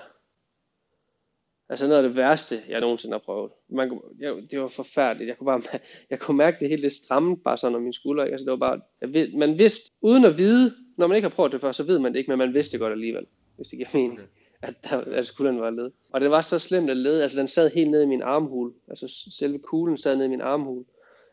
Altså 1.69 1.87
noget 1.87 2.03
af 2.03 2.09
det 2.09 2.17
værste, 2.17 2.61
jeg 2.67 2.79
nogensinde 2.79 3.13
har 3.13 3.19
prøvet. 3.19 3.51
Man, 3.69 4.01
jeg, 4.19 4.35
det 4.51 4.61
var 4.61 4.67
forfærdeligt. 4.67 5.27
Jeg 5.27 5.37
kunne, 5.37 5.45
bare, 5.45 5.79
jeg 6.09 6.19
kunne 6.19 6.37
mærke 6.37 6.57
det 6.59 6.69
hele 6.69 6.83
det 6.83 6.93
stramme 6.93 7.37
bare 7.37 7.57
sådan 7.57 7.75
om 7.75 7.81
min 7.81 7.93
skulder. 7.93 8.23
Altså, 8.23 8.45
det 8.45 8.51
var 8.51 8.57
bare, 8.57 8.81
jeg 9.01 9.29
man 9.37 9.57
vidste, 9.57 9.91
uden 10.01 10.25
at 10.25 10.37
vide, 10.37 10.73
når 10.97 11.07
man 11.07 11.15
ikke 11.15 11.29
har 11.29 11.35
prøvet 11.35 11.51
det 11.51 11.61
før, 11.61 11.71
så 11.71 11.83
ved 11.83 11.99
man 11.99 12.13
det 12.13 12.19
ikke, 12.19 12.31
men 12.31 12.37
man 12.37 12.53
vidste 12.53 12.71
det 12.71 12.79
godt 12.79 12.91
alligevel, 12.91 13.25
hvis 13.55 13.67
det 13.67 13.77
giver 13.77 13.89
mening. 13.93 14.13
Okay. 14.13 14.27
At, 14.61 14.75
der, 14.89 15.01
at 15.01 15.25
skulderen 15.25 15.61
var 15.61 15.69
led. 15.69 15.91
Og 16.11 16.21
den 16.21 16.31
var 16.31 16.41
så 16.41 16.59
slemt 16.59 16.89
at 16.89 16.97
led, 16.97 17.21
altså 17.21 17.39
den 17.39 17.47
sad 17.47 17.69
helt 17.69 17.91
nede 17.91 18.03
i 18.03 18.07
min 18.07 18.21
armhul. 18.21 18.73
Altså 18.87 19.27
selve 19.31 19.59
kuglen 19.59 19.97
sad 19.97 20.15
nede 20.15 20.25
i 20.25 20.29
min 20.29 20.41
armhul, 20.41 20.85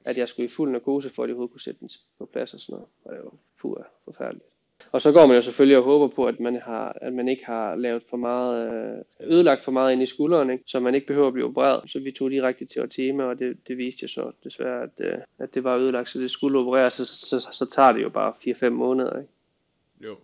at 0.04 0.18
jeg 0.18 0.28
skulle 0.28 0.46
i 0.46 0.48
fuld 0.48 0.70
narkose, 0.70 1.11
for 1.11 1.22
at 1.22 1.28
jeg 1.28 1.34
overhovedet 1.34 1.52
kunne 1.52 1.61
sætte 1.61 1.80
den 1.80 1.90
på 2.18 2.26
plads 2.26 2.54
og 2.54 2.61
sådan 2.61 2.72
noget. 2.72 2.88
Og 3.04 3.14
det 3.14 3.24
var 3.24 3.32
puha, 3.61 3.82
forfærdeligt. 4.04 4.58
Og 4.93 5.01
så 5.01 5.12
går 5.12 5.27
man 5.27 5.37
jo 5.37 5.41
selvfølgelig 5.41 5.79
og 5.79 5.85
håber 5.85 6.09
på, 6.09 6.27
at 6.27 6.41
man, 6.41 6.57
har, 6.57 6.99
at 7.01 7.12
man 7.12 7.29
ikke 7.29 7.47
har 7.47 7.75
lavet 7.75 8.03
for 8.11 8.17
meget, 8.17 8.73
øh, 8.73 9.31
ødelagt 9.33 9.61
for 9.61 9.73
meget 9.73 9.93
ind 9.93 10.03
i 10.03 10.07
skulderen, 10.07 10.51
ikke? 10.51 10.64
så 10.67 10.81
man 10.81 10.95
ikke 10.95 11.07
behøver 11.07 11.27
at 11.27 11.33
blive 11.33 11.47
opereret. 11.47 11.91
Så 11.91 12.01
vi 12.01 12.11
tog 12.11 12.31
direkte 12.31 12.67
til 12.67 12.83
Ortema, 12.83 13.25
og 13.25 13.38
det, 13.38 13.69
det 13.69 13.79
viste 13.79 14.03
jo 14.03 14.09
så 14.09 14.33
desværre, 14.45 14.83
at, 14.83 15.01
øh, 15.01 15.19
at 15.38 15.55
det 15.55 15.64
var 15.64 15.77
ødelagt, 15.77 16.09
så 16.09 16.19
det 16.19 16.31
skulle 16.31 16.59
opereres, 16.59 16.93
så, 16.93 17.05
så, 17.05 17.41
så, 17.41 17.49
så 17.53 17.67
tager 17.67 17.93
det 17.93 18.03
jo 18.03 18.09
bare 18.09 18.35
4-5 18.47 18.69
måneder. 18.69 19.21
Ikke? 19.21 19.33
Jo. 20.01 20.17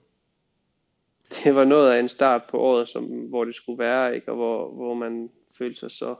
Det 1.45 1.55
var 1.55 1.64
noget 1.64 1.90
af 1.90 2.01
en 2.01 2.09
start 2.09 2.43
på 2.49 2.59
året, 2.59 2.88
som, 2.88 3.05
hvor 3.05 3.45
det 3.45 3.55
skulle 3.55 3.79
være, 3.79 4.14
ikke? 4.14 4.29
og 4.29 4.37
hvor, 4.37 4.71
hvor 4.71 4.95
man 4.95 5.31
følte 5.59 5.81
sig 5.81 5.90
så, 5.90 6.14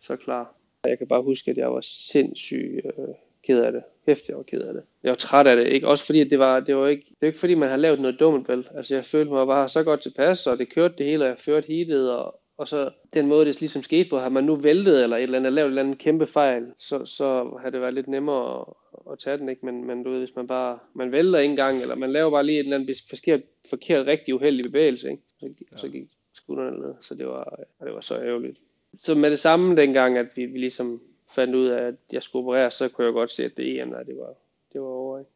så 0.00 0.16
klar. 0.16 0.54
Jeg 0.84 0.98
kan 0.98 1.06
bare 1.06 1.22
huske, 1.22 1.50
at 1.50 1.56
jeg 1.56 1.72
var 1.72 1.80
sindssygt 1.80 2.86
øh, 2.86 3.14
ked 3.50 3.62
af 3.62 3.72
det. 3.72 3.82
Hæftig, 4.06 4.28
jeg 4.28 4.36
var 4.36 4.42
ked 4.42 4.62
af 4.62 4.74
det. 4.74 4.82
Jeg 5.02 5.08
var 5.08 5.14
træt 5.14 5.46
af 5.46 5.56
det, 5.56 5.66
ikke? 5.66 5.88
Også 5.88 6.06
fordi, 6.06 6.20
at 6.20 6.30
det 6.30 6.38
var, 6.38 6.60
det 6.60 6.76
var 6.76 6.88
ikke, 6.88 7.04
det 7.08 7.16
var 7.20 7.26
ikke 7.26 7.38
fordi, 7.38 7.54
man 7.54 7.68
har 7.68 7.76
lavet 7.76 8.00
noget 8.00 8.20
dumt, 8.20 8.48
vel? 8.48 8.68
Altså, 8.74 8.94
jeg 8.94 9.04
følte 9.04 9.32
mig 9.32 9.46
bare 9.46 9.68
så 9.68 9.82
godt 9.84 10.00
tilpas, 10.00 10.46
og 10.46 10.58
det 10.58 10.74
kørte 10.74 10.94
det 10.98 11.06
hele, 11.06 11.24
og 11.24 11.28
jeg 11.28 11.38
førte 11.38 11.66
heatet, 11.66 12.10
og, 12.10 12.40
og 12.56 12.68
så 12.68 12.90
den 13.12 13.26
måde, 13.26 13.46
det 13.46 13.60
ligesom 13.60 13.82
skete 13.82 14.10
på, 14.10 14.18
har 14.18 14.28
man 14.28 14.44
nu 14.44 14.56
væltet, 14.56 15.02
eller 15.02 15.16
et 15.16 15.22
eller 15.22 15.38
andet, 15.38 15.52
lavet 15.52 15.66
et 15.66 15.70
eller 15.70 15.82
andet 15.82 15.98
kæmpe 15.98 16.26
fejl, 16.26 16.66
så, 16.78 17.04
så 17.04 17.58
har 17.62 17.70
det 17.70 17.80
været 17.80 17.94
lidt 17.94 18.08
nemmere 18.08 18.60
at, 18.60 19.12
at 19.12 19.18
tage 19.18 19.38
den, 19.38 19.48
ikke? 19.48 19.66
Men, 19.66 19.86
men 19.86 20.02
du 20.02 20.10
ved, 20.10 20.18
hvis 20.18 20.36
man 20.36 20.46
bare, 20.46 20.78
man 20.94 21.12
vælter 21.12 21.38
ikke 21.38 21.50
engang, 21.50 21.82
eller 21.82 21.94
man 21.94 22.12
laver 22.12 22.30
bare 22.30 22.46
lige 22.46 22.60
et 22.60 22.64
eller 22.64 22.78
andet 22.78 22.96
forkert, 23.08 23.40
forkert 23.70 24.06
rigtig 24.06 24.34
uheldig 24.34 24.64
bevægelse, 24.64 25.10
ikke? 25.10 25.22
Så, 25.40 25.46
ja. 25.72 25.76
så 25.76 25.88
gik 25.88 26.08
skuldrene 26.34 26.78
ned, 26.78 26.94
så 27.00 27.14
det 27.14 27.26
var, 27.26 27.60
det 27.84 27.94
var 27.94 28.00
så 28.00 28.14
ærgerligt. 28.14 28.58
Så 28.94 29.14
med 29.14 29.30
det 29.30 29.38
samme 29.38 29.76
dengang, 29.76 30.18
at 30.18 30.26
vi, 30.36 30.46
vi 30.46 30.58
ligesom 30.58 31.00
fandt 31.34 31.54
ud 31.54 31.66
af, 31.66 31.86
at 31.86 31.94
jeg 32.12 32.22
skulle 32.22 32.42
operere, 32.44 32.70
så 32.70 32.88
kunne 32.88 33.04
jeg 33.04 33.12
godt 33.12 33.30
se, 33.30 33.44
at 33.44 33.56
det 33.56 33.80
EM, 33.80 33.90
der, 33.90 34.02
det 34.02 34.16
var, 34.16 34.34
det 34.72 34.80
var 34.80 34.86
over. 34.86 35.18
Ikke? 35.18 35.30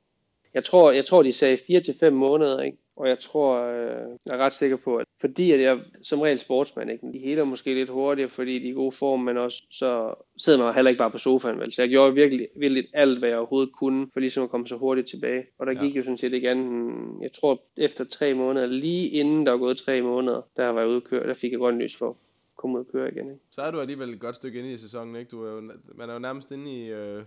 Jeg 0.54 0.64
tror, 0.64 0.90
jeg 0.90 1.07
tror, 1.07 1.22
de 1.22 1.33
sagde 1.33 1.59
4 1.66 1.80
til 1.80 1.94
fem 2.00 2.12
måneder, 2.12 2.62
ikke? 2.62 2.78
Og 2.96 3.09
jeg 3.09 3.18
tror, 3.18 3.61
øh, 3.61 4.09
jeg 4.26 4.33
er 4.33 4.38
ret 4.38 4.52
sikker 4.52 4.76
på, 4.76 4.96
at 4.96 5.07
fordi 5.20 5.52
at 5.52 5.61
jeg 5.61 5.78
som 6.02 6.20
regel 6.20 6.38
sportsmand, 6.38 6.90
ikke? 6.90 7.12
de 7.12 7.18
heler 7.18 7.44
måske 7.44 7.74
lidt 7.74 7.90
hurtigere, 7.90 8.28
fordi 8.28 8.59
de 8.59 8.64
er 8.64 8.70
i 8.70 8.72
god 8.72 8.92
form, 8.92 9.20
men 9.20 9.37
også 9.37 9.62
så 9.70 10.14
sidder 10.38 10.59
man 10.59 10.74
heller 10.74 10.88
ikke 10.88 10.98
bare 10.98 11.11
på 11.11 11.18
sofaen, 11.18 11.61
vel? 11.61 11.72
Så 11.72 11.83
jeg 11.83 11.88
gjorde 11.88 12.14
virkelig, 12.14 12.48
virkelig 12.57 12.85
alt, 12.92 13.18
hvad 13.18 13.28
jeg 13.28 13.38
overhovedet 13.38 13.72
kunne, 13.72 14.07
for 14.12 14.20
ligesom 14.20 14.44
at 14.44 14.50
komme 14.50 14.66
så 14.66 14.76
hurtigt 14.76 15.09
tilbage. 15.09 15.46
Og 15.59 15.66
der 15.66 15.72
ja. 15.72 15.80
gik 15.80 15.96
jo 15.96 16.02
sådan 16.02 16.16
set 16.16 16.33
ikke 16.33 16.50
andet, 16.50 17.22
jeg 17.22 17.33
tror 17.33 17.62
efter 17.76 18.04
tre 18.04 18.35
måneder, 18.35 18.66
lige 18.66 19.09
inden 19.09 19.46
der 19.46 19.52
var 19.52 19.59
gået 19.59 19.76
tre 19.76 20.02
måneder, 20.02 20.42
der 20.57 20.68
var 20.68 20.80
jeg 20.80 20.90
ude 20.90 21.00
køre, 21.00 21.26
der 21.26 21.35
fik 21.35 21.52
jeg 21.52 21.59
grønt 21.59 21.78
lys 21.78 21.96
for, 21.98 22.16
komme 22.56 22.78
ud 22.78 22.84
og 22.84 22.92
køre 22.92 23.08
igen. 23.12 23.24
Ikke? 23.24 23.40
Så 23.50 23.62
er 23.62 23.70
du 23.70 23.80
alligevel 23.80 24.10
et 24.10 24.20
godt 24.20 24.36
stykke 24.36 24.58
inde 24.58 24.72
i 24.72 24.76
sæsonen, 24.76 25.16
ikke? 25.16 25.28
Du 25.28 25.44
er 25.44 25.50
jo, 25.50 25.60
man 25.94 26.08
er 26.08 26.12
jo 26.12 26.18
nærmest 26.18 26.50
inde 26.50 26.72
i... 26.72 26.88
Øh, 26.90 27.22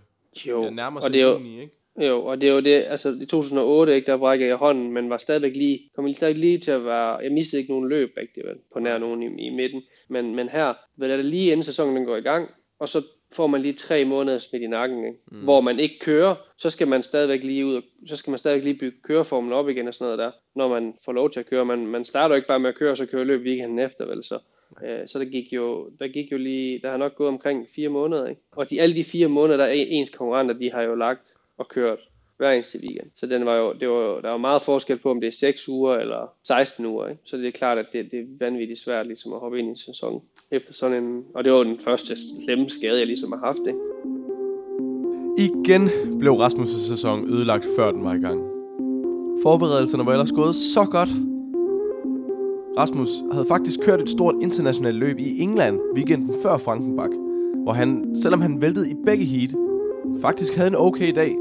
jo, 0.46 0.62
ja, 0.62 0.70
nærmere 0.70 1.04
og 1.04 1.12
det 1.12 1.20
er 1.20 1.26
jo, 1.26 1.38
i, 1.38 1.60
ikke? 1.60 1.74
Jo, 2.00 2.24
og 2.24 2.40
det 2.40 2.48
er 2.48 2.52
jo 2.52 2.60
det, 2.60 2.84
altså 2.88 3.16
i 3.20 3.26
2008, 3.26 3.94
ikke, 3.94 4.06
der 4.06 4.16
brækkede 4.16 4.48
jeg 4.48 4.56
hånden, 4.56 4.92
men 4.92 5.10
var 5.10 5.18
stadigvæk 5.18 5.56
lige, 5.56 5.90
kom 5.96 6.14
stadig 6.14 6.36
lige 6.36 6.58
til 6.58 6.70
at 6.70 6.84
være, 6.84 7.16
jeg 7.16 7.32
mistede 7.32 7.60
ikke 7.60 7.72
nogen 7.72 7.88
løb 7.88 8.12
rigtig, 8.16 8.42
vel, 8.46 8.56
på 8.72 8.78
nær 8.78 8.98
nogen 8.98 9.22
i, 9.22 9.46
i 9.46 9.50
midten, 9.50 9.82
men, 10.08 10.34
men 10.34 10.48
her, 10.48 10.74
vel, 10.96 11.10
er 11.10 11.16
det 11.16 11.24
lige 11.24 11.46
inden 11.46 11.62
sæsonen 11.62 11.96
den 11.96 12.04
går 12.04 12.16
i 12.16 12.20
gang, 12.20 12.50
og 12.78 12.88
så 12.88 13.04
får 13.32 13.46
man 13.46 13.62
lige 13.62 13.72
tre 13.72 14.04
måneder 14.04 14.38
smidt 14.38 14.62
i 14.62 14.66
nakken, 14.66 15.04
ikke? 15.04 15.18
Mm. 15.32 15.40
hvor 15.40 15.60
man 15.60 15.78
ikke 15.78 15.98
kører, 16.00 16.34
så 16.56 16.70
skal 16.70 16.88
man 16.88 17.02
stadigvæk 17.02 17.44
lige 17.44 17.66
ud, 17.66 17.74
og, 17.74 17.82
så 18.06 18.16
skal 18.16 18.30
man 18.30 18.38
stadigvæk 18.38 18.64
lige 18.64 18.78
bygge 18.78 18.98
køreformen 19.02 19.52
op 19.52 19.68
igen 19.68 19.88
og 19.88 19.94
sådan 19.94 20.04
noget 20.04 20.18
der, 20.18 20.30
når 20.54 20.68
man 20.68 20.94
får 21.04 21.12
lov 21.12 21.30
til 21.30 21.40
at 21.40 21.46
køre. 21.46 21.64
Man, 21.64 21.86
man 21.86 22.04
starter 22.04 22.34
jo 22.34 22.36
ikke 22.36 22.48
bare 22.48 22.60
med 22.60 22.70
at 22.70 22.76
køre, 22.76 22.90
og 22.90 22.96
så 22.96 23.06
kører 23.06 23.24
løb 23.24 23.40
weekenden 23.40 23.78
efter, 23.78 24.06
vel, 24.06 24.24
så 24.24 24.38
Øh, 24.84 25.08
så 25.08 25.18
der 25.18 25.24
gik, 25.24 25.52
jo, 25.52 25.90
der 25.98 26.08
gik 26.08 26.32
jo 26.32 26.38
lige, 26.38 26.80
der 26.82 26.90
har 26.90 26.96
nok 26.96 27.14
gået 27.14 27.28
omkring 27.28 27.66
fire 27.74 27.88
måneder, 27.88 28.26
ikke? 28.26 28.40
Og 28.52 28.70
de, 28.70 28.80
alle 28.80 28.96
de 28.96 29.04
fire 29.04 29.28
måneder, 29.28 29.56
der 29.56 29.64
er 29.64 29.72
ens 29.72 30.10
konkurrenter, 30.10 30.54
de 30.54 30.70
har 30.72 30.82
jo 30.82 30.94
lagt 30.94 31.34
og 31.58 31.68
kørt 31.68 31.98
hver 32.36 32.50
eneste 32.50 32.78
weekend. 32.78 33.10
Så 33.14 33.26
den 33.26 33.46
var 33.46 33.56
jo, 33.56 33.72
det 33.72 33.88
var, 33.88 34.20
der 34.20 34.30
var 34.30 34.36
meget 34.36 34.62
forskel 34.62 34.98
på, 34.98 35.10
om 35.10 35.20
det 35.20 35.28
er 35.28 35.32
6 35.32 35.68
uger 35.68 35.94
eller 35.94 36.32
16 36.42 36.86
uger. 36.86 37.08
Ikke? 37.08 37.20
Så 37.24 37.36
det 37.36 37.46
er 37.46 37.50
klart, 37.52 37.78
at 37.78 37.86
det, 37.92 38.10
det 38.10 38.20
er 38.20 38.24
vanvittigt 38.38 38.80
svært 38.80 39.06
ligesom 39.06 39.32
at 39.32 39.40
hoppe 39.40 39.58
ind 39.58 39.68
i 39.68 39.70
en 39.70 39.76
sæson 39.76 40.22
efter 40.50 40.72
sådan 40.72 41.04
en... 41.04 41.24
Og 41.34 41.44
det 41.44 41.52
var 41.52 41.64
den 41.64 41.78
første 41.78 42.16
slemme 42.44 42.70
skade, 42.70 42.98
jeg 42.98 43.06
ligesom 43.06 43.32
har 43.32 43.38
haft. 43.38 43.66
Ikke? 43.66 43.78
Igen 45.38 45.82
blev 46.18 46.32
Rasmus' 46.32 46.88
sæson 46.88 47.30
ødelagt, 47.34 47.66
før 47.78 47.90
den 47.90 48.04
var 48.04 48.14
i 48.14 48.20
gang. 48.20 48.40
Forberedelserne 49.42 50.06
var 50.06 50.12
ellers 50.12 50.32
gået 50.32 50.54
så 50.54 50.84
godt, 50.90 51.08
Rasmus 52.78 53.08
havde 53.32 53.46
faktisk 53.48 53.80
kørt 53.80 54.00
et 54.00 54.10
stort 54.10 54.34
internationalt 54.42 54.96
løb 54.96 55.18
i 55.18 55.42
England 55.42 55.78
weekenden 55.94 56.34
før 56.42 56.56
Frankenbach, 56.56 57.12
hvor 57.62 57.72
han, 57.72 58.16
selvom 58.16 58.40
han 58.40 58.62
væltede 58.62 58.90
i 58.90 58.94
begge 59.04 59.24
heat, 59.24 59.54
faktisk 60.20 60.56
havde 60.56 60.68
en 60.68 60.76
okay 60.76 61.12
dag. 61.14 61.36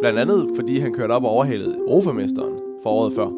Blandt 0.00 0.18
andet 0.18 0.48
fordi 0.56 0.78
han 0.78 0.92
kørte 0.92 1.12
op 1.12 1.24
og 1.24 1.30
overhalede 1.30 1.76
Europamesteren 1.88 2.54
for 2.82 2.90
året 2.90 3.12
før. 3.12 3.28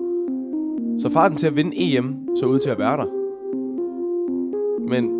Så 0.99 1.09
farten 1.09 1.37
til 1.37 1.47
at 1.47 1.57
vinde 1.57 1.73
EM 1.77 2.17
så 2.37 2.47
ud 2.47 2.59
til 2.59 2.71
at 2.71 2.79
være 2.79 2.97
der. 2.97 3.07
Men 4.89 5.11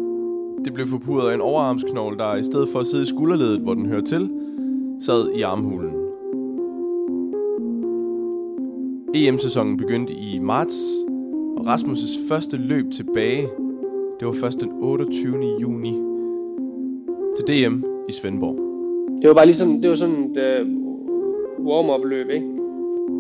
det 0.65 0.75
blev 0.75 0.87
forpurret 0.87 1.31
af 1.31 1.35
en 1.35 1.41
overarmsknogle, 1.41 2.19
der 2.19 2.37
i 2.37 2.43
stedet 2.43 2.69
for 2.69 2.81
at 2.81 2.87
sidde 2.87 3.03
i 3.03 3.07
skulderledet, 3.07 3.61
hvor 3.61 3.75
den 3.75 3.87
hører 3.87 4.05
til, 4.05 4.31
sad 5.01 5.31
i 5.35 5.43
armhulen. 5.43 5.95
EM-sæsonen 9.15 9.77
begyndte 9.77 10.13
i 10.13 10.39
marts 10.39 10.83
og 11.63 11.69
Rasmus' 11.75 12.29
første 12.29 12.57
løb 12.57 12.91
tilbage, 12.91 13.43
det 14.21 14.27
var 14.27 14.35
først 14.43 14.61
den 14.61 14.71
28. 14.81 15.37
juni 15.63 15.93
til 17.37 17.45
DM 17.49 17.85
i 18.09 18.13
Svendborg. 18.13 18.57
Det 19.23 19.29
var 19.29 19.35
bare 19.35 19.47
ligesom, 19.47 19.81
det 19.81 19.89
var 19.89 19.95
sådan 19.95 20.25
et 20.25 20.37
uh, 20.37 21.67
warm-up 21.67 22.05
løb, 22.05 22.31
ikke? 22.31 22.47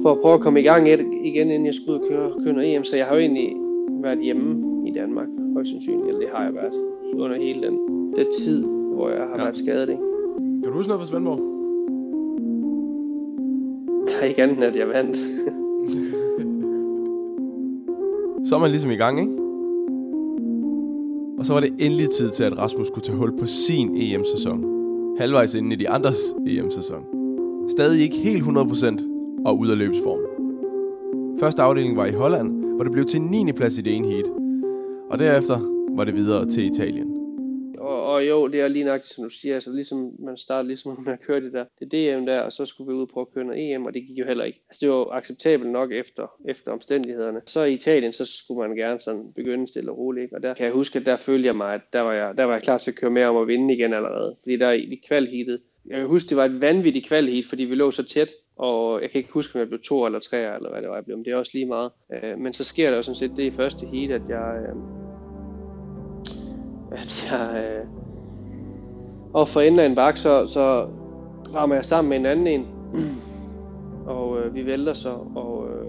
For 0.02 0.12
at 0.12 0.18
prøve 0.20 0.34
at 0.34 0.40
komme 0.40 0.60
i 0.60 0.62
gang 0.62 0.88
igen, 1.24 1.50
inden 1.50 1.66
jeg 1.66 1.74
skulle 1.74 1.98
ud 1.98 2.04
og 2.04 2.08
køre, 2.10 2.32
køre 2.44 2.54
noget 2.54 2.76
EM. 2.76 2.84
Så 2.84 2.96
jeg 2.96 3.06
har 3.06 3.14
jo 3.14 3.20
egentlig 3.20 3.56
været 4.02 4.18
hjemme 4.22 4.48
i 4.88 4.92
Danmark, 4.92 5.28
højst 5.54 5.70
sandsynligt, 5.70 6.06
eller 6.06 6.20
det 6.20 6.28
har 6.34 6.44
jeg 6.44 6.54
været 6.54 6.74
under 7.14 7.36
hele 7.36 7.62
den, 7.66 7.76
den 8.16 8.26
tid, 8.38 8.66
hvor 8.94 9.08
jeg 9.10 9.18
har 9.18 9.36
ja. 9.36 9.42
været 9.42 9.56
skadet, 9.56 9.88
ikke? 9.88 10.02
Kan 10.62 10.70
du 10.70 10.76
huske 10.76 10.88
noget 10.88 11.00
fra 11.00 11.06
Svendborg? 11.06 11.40
ikke 14.28 14.42
andet, 14.42 14.64
at 14.64 14.76
jeg 14.76 14.88
vandt. 14.88 15.18
Så 18.44 18.54
er 18.54 18.58
man 18.58 18.70
ligesom 18.70 18.90
i 18.90 18.96
gang, 18.96 19.20
ikke? 19.20 19.32
Og 21.38 21.46
så 21.46 21.52
var 21.52 21.60
det 21.60 21.70
endelig 21.78 22.10
tid 22.10 22.30
til, 22.30 22.44
at 22.44 22.58
Rasmus 22.58 22.86
skulle 22.86 23.04
tage 23.04 23.18
hul 23.18 23.38
på 23.38 23.46
sin 23.46 23.96
EM-sæson. 23.96 24.64
Halvvejs 25.18 25.54
inden 25.54 25.72
i 25.72 25.76
de 25.76 25.88
andres 25.88 26.34
EM-sæson. 26.46 27.02
Stadig 27.68 28.02
ikke 28.02 28.16
helt 28.16 28.42
100% 28.42 29.42
og 29.44 29.58
ud 29.58 29.68
af 29.68 29.78
løbsform. 29.78 30.20
Første 31.40 31.62
afdeling 31.62 31.96
var 31.96 32.06
i 32.06 32.12
Holland, 32.12 32.64
hvor 32.74 32.84
det 32.84 32.92
blev 32.92 33.04
til 33.04 33.22
9. 33.22 33.52
plads 33.52 33.78
i 33.78 33.82
det 33.82 33.96
ene 33.96 34.08
heat. 34.08 34.26
Og 35.10 35.18
derefter 35.18 35.58
var 35.96 36.04
det 36.04 36.14
videre 36.14 36.46
til 36.46 36.66
Italien. 36.66 37.11
Jo, 38.28 38.46
det 38.46 38.60
er 38.60 38.68
lige 38.68 38.84
nok, 38.84 39.00
som 39.04 39.24
du 39.24 39.30
siger, 39.30 39.54
altså 39.54 39.72
ligesom 39.72 40.12
man 40.18 40.36
startede 40.36 40.68
ligesom 40.68 40.98
med 41.04 41.12
at 41.12 41.20
køre 41.20 41.40
det 41.40 41.52
der, 41.52 41.64
det 41.80 41.92
DM 41.92 42.26
der, 42.26 42.40
og 42.40 42.52
så 42.52 42.64
skulle 42.64 42.92
vi 42.92 42.98
ud 43.00 43.06
på 43.06 43.20
at 43.20 43.30
køre 43.34 43.44
noget 43.44 43.74
EM, 43.74 43.86
og 43.86 43.94
det 43.94 44.02
gik 44.06 44.18
jo 44.18 44.26
heller 44.26 44.44
ikke. 44.44 44.60
Altså 44.68 44.78
det 44.80 44.90
var 44.90 44.96
jo 44.96 45.10
acceptabelt 45.10 45.70
nok 45.70 45.92
efter, 45.92 46.26
efter 46.48 46.72
omstændighederne. 46.72 47.40
Så 47.46 47.64
i 47.64 47.72
Italien, 47.72 48.12
så 48.12 48.24
skulle 48.26 48.68
man 48.68 48.76
gerne 48.76 49.00
sådan 49.00 49.32
begynde 49.36 49.68
stille 49.68 49.90
og 49.90 49.98
roligt, 49.98 50.22
ikke? 50.24 50.36
og 50.36 50.42
der 50.42 50.54
kan 50.54 50.64
jeg 50.64 50.72
huske, 50.72 50.98
at 50.98 51.06
der 51.06 51.16
følte 51.16 51.46
jeg 51.46 51.56
mig, 51.56 51.74
at 51.74 51.80
der 51.92 52.00
var 52.00 52.12
jeg, 52.12 52.36
der 52.36 52.44
var 52.44 52.52
jeg 52.52 52.62
klar 52.62 52.78
til 52.78 52.90
at 52.90 52.96
køre 52.96 53.10
mere 53.10 53.26
om 53.26 53.36
at 53.36 53.46
vinde 53.46 53.74
igen 53.74 53.92
allerede. 53.92 54.36
Fordi 54.42 54.56
der 54.56 54.70
i 54.70 55.00
kvalheatet, 55.08 55.60
jeg 55.86 55.98
kan 55.98 56.08
huske, 56.08 56.28
det 56.28 56.36
var 56.36 56.44
et 56.44 56.60
vanvittigt 56.60 57.06
kvalheat, 57.06 57.44
fordi 57.44 57.64
vi 57.64 57.74
lå 57.74 57.90
så 57.90 58.04
tæt, 58.04 58.30
og 58.56 59.02
jeg 59.02 59.10
kan 59.10 59.18
ikke 59.18 59.32
huske, 59.32 59.56
om 59.56 59.60
jeg 59.60 59.68
blev 59.68 59.80
to 59.80 60.06
eller 60.06 60.18
tre, 60.18 60.56
eller 60.56 60.70
hvad 60.70 60.82
det 60.82 60.88
var, 60.88 60.94
jeg 60.94 61.04
blev, 61.04 61.16
men 61.16 61.24
det 61.24 61.32
er 61.32 61.36
også 61.36 61.50
lige 61.54 61.66
meget. 61.66 61.90
Øh, 62.12 62.38
men 62.38 62.52
så 62.52 62.64
sker 62.64 62.90
der 62.90 62.96
jo 62.96 63.02
sådan 63.02 63.16
set 63.16 63.36
det 63.36 63.42
i 63.42 63.50
første 63.50 63.86
heat, 63.86 64.10
at 64.10 64.28
jeg, 64.28 64.56
øh, 64.62 64.76
at 66.92 67.28
jeg, 67.30 67.64
øh, 67.64 67.86
og 69.34 69.48
for 69.48 69.60
enden 69.60 69.80
af 69.80 69.86
en 69.86 69.94
bakke, 69.94 70.20
så, 70.20 70.46
så 70.46 70.86
rammer 71.54 71.76
jeg 71.76 71.84
sammen 71.84 72.08
med 72.08 72.16
en 72.16 72.26
anden 72.26 72.46
en, 72.46 72.66
og 74.06 74.38
øh, 74.38 74.54
vi 74.54 74.66
vælter 74.66 74.92
så, 74.92 75.08
og, 75.34 75.66
øh, 75.68 75.86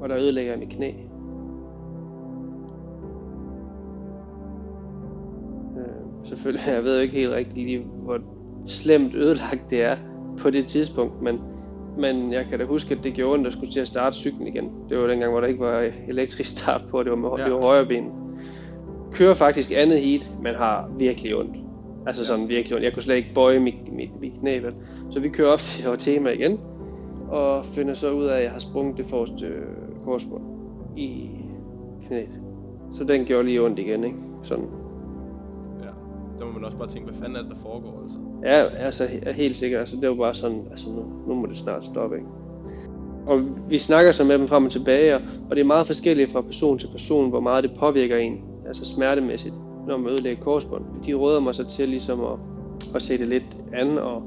og 0.00 0.08
der 0.08 0.16
ødelægger 0.18 0.52
jeg 0.52 0.58
mit 0.58 0.68
knæ. 0.68 0.88
Øh, 5.78 6.24
selvfølgelig, 6.24 6.66
jeg 6.74 6.84
ved 6.84 6.94
jo 6.94 7.02
ikke 7.02 7.14
helt 7.14 7.32
rigtigt 7.32 7.66
lige, 7.66 7.78
hvor 7.78 8.18
slemt 8.66 9.14
ødelagt 9.14 9.70
det 9.70 9.82
er 9.82 9.96
på 10.38 10.50
det 10.50 10.66
tidspunkt, 10.66 11.22
men, 11.22 11.40
men 11.98 12.32
jeg 12.32 12.46
kan 12.46 12.58
da 12.58 12.64
huske, 12.64 12.94
at 12.94 13.04
det 13.04 13.14
gjorde 13.14 13.34
ondt 13.34 13.46
at 13.46 13.52
skulle 13.52 13.72
til 13.72 13.80
at 13.80 13.88
starte 13.88 14.16
cyklen 14.16 14.46
igen. 14.46 14.70
Det 14.88 14.98
var 14.98 15.06
dengang, 15.06 15.32
hvor 15.32 15.40
der 15.40 15.48
ikke 15.48 15.60
var 15.60 15.90
elektrisk 16.08 16.50
start 16.58 16.82
på, 16.90 17.02
det 17.02 17.10
var 17.10 17.16
med 17.16 17.30
ja. 17.38 17.44
det 17.44 17.52
var 17.52 17.62
højre 17.62 17.86
ben. 17.86 18.04
Kører 19.12 19.34
faktisk 19.34 19.72
andet 19.76 20.00
heat, 20.00 20.30
men 20.42 20.54
har 20.54 20.90
virkelig 20.98 21.36
ondt. 21.36 21.59
Altså 22.06 22.24
sådan 22.24 22.48
virkelig 22.48 22.74
ondt. 22.74 22.84
Jeg 22.84 22.92
kunne 22.92 23.02
slet 23.02 23.16
ikke 23.16 23.34
bøje 23.34 23.58
mit, 23.58 23.92
mit, 23.92 24.20
mit 24.20 24.32
knæ, 24.40 24.58
vel? 24.58 24.74
Så 25.10 25.20
vi 25.20 25.28
kører 25.28 25.48
op 25.48 25.58
til 25.98 25.98
tema 25.98 26.30
igen, 26.30 26.60
og 27.28 27.64
finder 27.64 27.94
så 27.94 28.10
ud 28.10 28.24
af, 28.24 28.36
at 28.36 28.42
jeg 28.42 28.50
har 28.50 28.58
sprunget 28.58 28.98
det 28.98 29.06
forreste 29.06 29.46
øh, 29.46 29.66
korsbånd 30.04 30.44
i 30.96 31.30
knæet. 32.06 32.40
Så 32.92 33.04
den 33.04 33.24
gjorde 33.24 33.44
lige 33.44 33.62
ondt 33.62 33.78
igen, 33.78 34.04
ikke? 34.04 34.16
Sådan. 34.42 34.64
Ja, 35.80 35.88
der 36.38 36.46
må 36.46 36.52
man 36.52 36.64
også 36.64 36.78
bare 36.78 36.88
tænke, 36.88 37.08
hvad 37.08 37.18
fanden 37.18 37.36
er 37.36 37.42
det, 37.42 37.50
der 37.50 37.56
foregår, 37.56 38.02
altså? 38.04 38.18
Ja, 38.44 38.84
altså 38.84 39.08
helt 39.34 39.56
sikkert. 39.56 39.80
Altså, 39.80 39.96
det 39.96 40.08
var 40.08 40.14
bare 40.14 40.34
sådan, 40.34 40.62
altså 40.70 40.90
nu, 40.90 41.04
nu 41.28 41.34
må 41.34 41.46
det 41.46 41.56
snart 41.56 41.84
stoppe, 41.84 42.16
ikke? 42.16 42.28
Og 43.26 43.42
vi 43.68 43.78
snakker 43.78 44.12
så 44.12 44.24
med 44.24 44.38
dem 44.38 44.48
frem 44.48 44.64
og 44.64 44.70
tilbage, 44.70 45.14
og 45.16 45.56
det 45.56 45.60
er 45.60 45.64
meget 45.64 45.86
forskelligt 45.86 46.30
fra 46.30 46.40
person 46.40 46.78
til 46.78 46.88
person, 46.92 47.30
hvor 47.30 47.40
meget 47.40 47.64
det 47.64 47.72
påvirker 47.78 48.16
en, 48.16 48.40
altså 48.66 48.84
smertemæssigt 48.84 49.54
når 49.86 49.96
man 49.96 50.12
ødelægger 50.12 50.42
korsbånd. 50.42 50.84
De 51.06 51.14
råder 51.14 51.40
mig 51.40 51.54
så 51.54 51.64
til 51.64 51.88
ligesom 51.88 52.20
at, 52.20 52.38
at 52.94 53.02
se 53.02 53.18
det 53.18 53.26
lidt 53.26 53.56
an 53.72 53.98
og, 53.98 54.22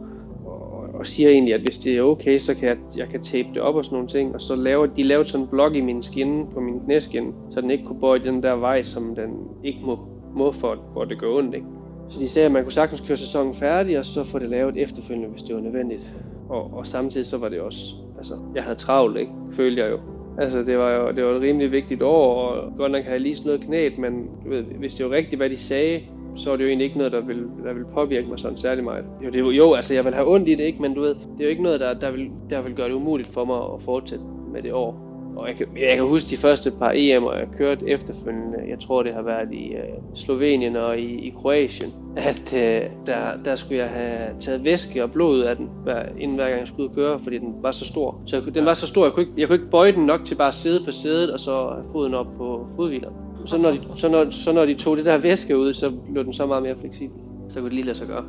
og, 0.45 0.85
og 0.93 1.05
siger 1.05 1.29
egentlig, 1.29 1.53
at 1.53 1.61
hvis 1.61 1.77
det 1.77 1.97
er 1.97 2.01
okay, 2.01 2.39
så 2.39 2.55
kan 2.55 2.69
jeg, 2.69 2.77
jeg 2.97 3.07
kan 3.09 3.23
tape 3.23 3.49
det 3.53 3.61
op 3.61 3.75
og 3.75 3.85
sådan 3.85 3.95
nogle 3.95 4.07
ting. 4.07 4.35
Og 4.35 4.41
så 4.41 4.55
laver 4.55 4.85
de 4.85 5.03
lavet 5.03 5.27
sådan 5.27 5.45
en 5.45 5.49
blok 5.49 5.75
i 5.75 5.81
min 5.81 6.03
skinne, 6.03 6.45
på 6.53 6.59
min 6.59 6.79
knæskinne, 6.79 7.33
så 7.51 7.61
den 7.61 7.71
ikke 7.71 7.85
kunne 7.85 7.99
bøje 7.99 8.19
den 8.19 8.43
der 8.43 8.53
vej, 8.53 8.83
som 8.83 9.15
den 9.15 9.29
ikke 9.63 9.79
må, 9.83 9.99
må 10.35 10.51
for, 10.51 10.75
hvor 10.93 11.05
det 11.05 11.19
går 11.19 11.37
ondt. 11.37 11.55
Ikke? 11.55 11.67
Så 12.07 12.19
de 12.19 12.27
sagde, 12.27 12.45
at 12.45 12.51
man 12.51 12.63
kunne 12.63 12.71
sagtens 12.71 13.01
køre 13.01 13.17
sæsonen 13.17 13.53
færdig, 13.53 13.99
og 13.99 14.05
så 14.05 14.23
få 14.23 14.39
det 14.39 14.49
lavet 14.49 14.77
efterfølgende, 14.77 15.29
hvis 15.29 15.43
det 15.43 15.55
var 15.55 15.61
nødvendigt. 15.61 16.13
Og, 16.49 16.73
og 16.73 16.87
samtidig 16.87 17.25
så 17.25 17.37
var 17.37 17.49
det 17.49 17.61
også, 17.61 17.95
altså, 18.17 18.33
jeg 18.55 18.63
havde 18.63 18.75
travlt, 18.75 19.17
ikke? 19.17 19.31
Følte 19.51 19.81
jeg 19.81 19.91
jo. 19.91 19.97
Altså, 20.37 20.63
det 20.63 20.77
var 20.77 20.91
jo 20.91 21.11
det 21.11 21.23
var 21.23 21.31
et 21.31 21.41
rimelig 21.41 21.71
vigtigt 21.71 22.01
år, 22.01 22.35
og 22.35 22.77
godt 22.77 22.91
nok 22.91 23.01
havde 23.01 23.13
jeg 23.13 23.21
lige 23.21 23.35
slået 23.35 23.61
knæet, 23.61 23.97
men 23.97 24.27
du 24.43 24.49
ved, 24.49 24.63
hvis 24.63 24.95
det 24.95 25.05
var 25.05 25.11
rigtigt, 25.11 25.39
hvad 25.39 25.49
de 25.49 25.57
sagde, 25.57 26.01
så 26.35 26.51
er 26.51 26.55
det 26.55 26.63
jo 26.63 26.67
egentlig 26.67 26.85
ikke 26.85 26.97
noget, 26.97 27.13
der 27.13 27.21
vil, 27.21 27.43
der 27.65 27.73
vil 27.73 27.85
påvirke 27.93 28.27
mig 28.27 28.39
sådan 28.39 28.57
særlig 28.57 28.83
meget. 28.83 29.05
Jo, 29.25 29.29
det, 29.29 29.57
jo, 29.57 29.73
altså 29.73 29.93
jeg 29.93 30.05
vil 30.05 30.13
have 30.13 30.33
ondt 30.33 30.49
i 30.49 30.55
det, 30.55 30.63
ikke? 30.63 30.81
men 30.81 30.93
du 30.93 31.01
ved, 31.01 31.15
det 31.15 31.39
er 31.39 31.43
jo 31.43 31.49
ikke 31.49 31.63
noget, 31.63 31.79
der, 31.79 31.93
der, 31.93 32.11
vil, 32.11 32.31
der 32.49 32.61
vil 32.61 32.73
gøre 32.75 32.87
det 32.87 32.93
umuligt 32.93 33.29
for 33.29 33.45
mig 33.45 33.57
at 33.57 33.81
fortsætte 33.81 34.25
med 34.53 34.61
det 34.61 34.73
år. 34.73 35.12
Og 35.35 35.47
jeg 35.47 35.55
kan, 35.55 35.67
jeg 35.77 35.95
kan 35.95 36.07
huske 36.07 36.29
de 36.29 36.37
første 36.37 36.71
par 36.71 36.91
EM'er, 36.91 37.37
jeg 37.37 37.47
kørt 37.57 37.83
efterfølgende. 37.87 38.57
Jeg 38.69 38.79
tror, 38.79 39.03
det 39.03 39.13
har 39.13 39.21
været 39.21 39.51
i 39.51 39.75
uh, 39.75 40.15
Slovenien 40.15 40.75
og 40.75 40.99
i, 40.99 41.27
i 41.27 41.33
Kroatien. 41.41 41.93
At 42.17 42.41
uh, 42.53 43.05
der, 43.07 43.37
der 43.45 43.55
skulle 43.55 43.77
jeg 43.77 43.89
have 43.89 44.29
taget 44.39 44.63
væske 44.63 45.03
og 45.03 45.11
blod 45.11 45.41
af 45.41 45.55
den, 45.55 45.69
hver, 45.83 46.03
inden 46.19 46.37
hver 46.37 46.47
gang 46.47 46.59
jeg 46.59 46.67
skulle 46.67 46.95
køre, 46.95 47.19
fordi 47.23 47.37
den 47.37 47.53
var 47.61 47.71
så 47.71 47.85
stor. 47.85 48.21
Så 48.25 48.35
jeg, 48.35 48.55
den 48.55 48.65
var 48.65 48.73
så 48.73 48.87
stor, 48.87 49.03
jeg 49.03 49.13
kunne, 49.13 49.23
ikke, 49.23 49.33
jeg 49.37 49.47
kunne 49.47 49.55
ikke 49.55 49.69
bøje 49.69 49.91
den 49.91 50.05
nok 50.05 50.25
til 50.25 50.35
bare 50.35 50.47
at 50.47 50.55
sidde 50.55 50.85
på 50.85 50.91
sædet 50.91 51.31
og 51.31 51.39
så 51.39 51.51
have 51.51 51.85
foden 51.91 52.13
op 52.13 52.27
på 52.37 52.67
fodhvileren. 52.75 53.13
Så 53.45 53.57
når, 53.57 53.71
de, 53.71 53.79
så, 53.97 54.09
når, 54.09 54.29
så 54.29 54.53
når 54.53 54.65
de 54.65 54.73
tog 54.73 54.97
det 54.97 55.05
der 55.05 55.17
væske 55.17 55.57
ud, 55.57 55.73
så 55.73 55.91
blev 56.11 56.25
den 56.25 56.33
så 56.33 56.45
meget 56.45 56.63
mere 56.63 56.75
fleksibel. 56.79 57.17
Så 57.49 57.59
kunne 57.59 57.69
det 57.69 57.73
lige 57.73 57.85
lade 57.85 57.97
sig 57.97 58.07
gøre. 58.07 58.23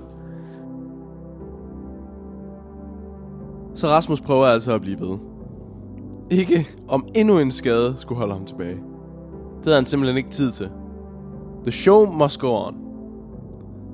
Så 3.74 3.86
Rasmus 3.86 4.20
prøver 4.20 4.44
altså 4.44 4.74
at 4.74 4.80
blive 4.80 5.00
ved. 5.00 5.33
Ikke 6.30 6.66
om 6.88 7.08
endnu 7.14 7.38
en 7.38 7.50
skade 7.50 7.94
skulle 7.96 8.18
holde 8.18 8.34
ham 8.34 8.44
tilbage. 8.44 8.74
Det 9.56 9.64
havde 9.64 9.76
han 9.76 9.86
simpelthen 9.86 10.16
ikke 10.16 10.30
tid 10.30 10.50
til. 10.50 10.70
The 11.62 11.70
show 11.70 12.06
must 12.06 12.40
go 12.40 12.66
on. 12.66 12.80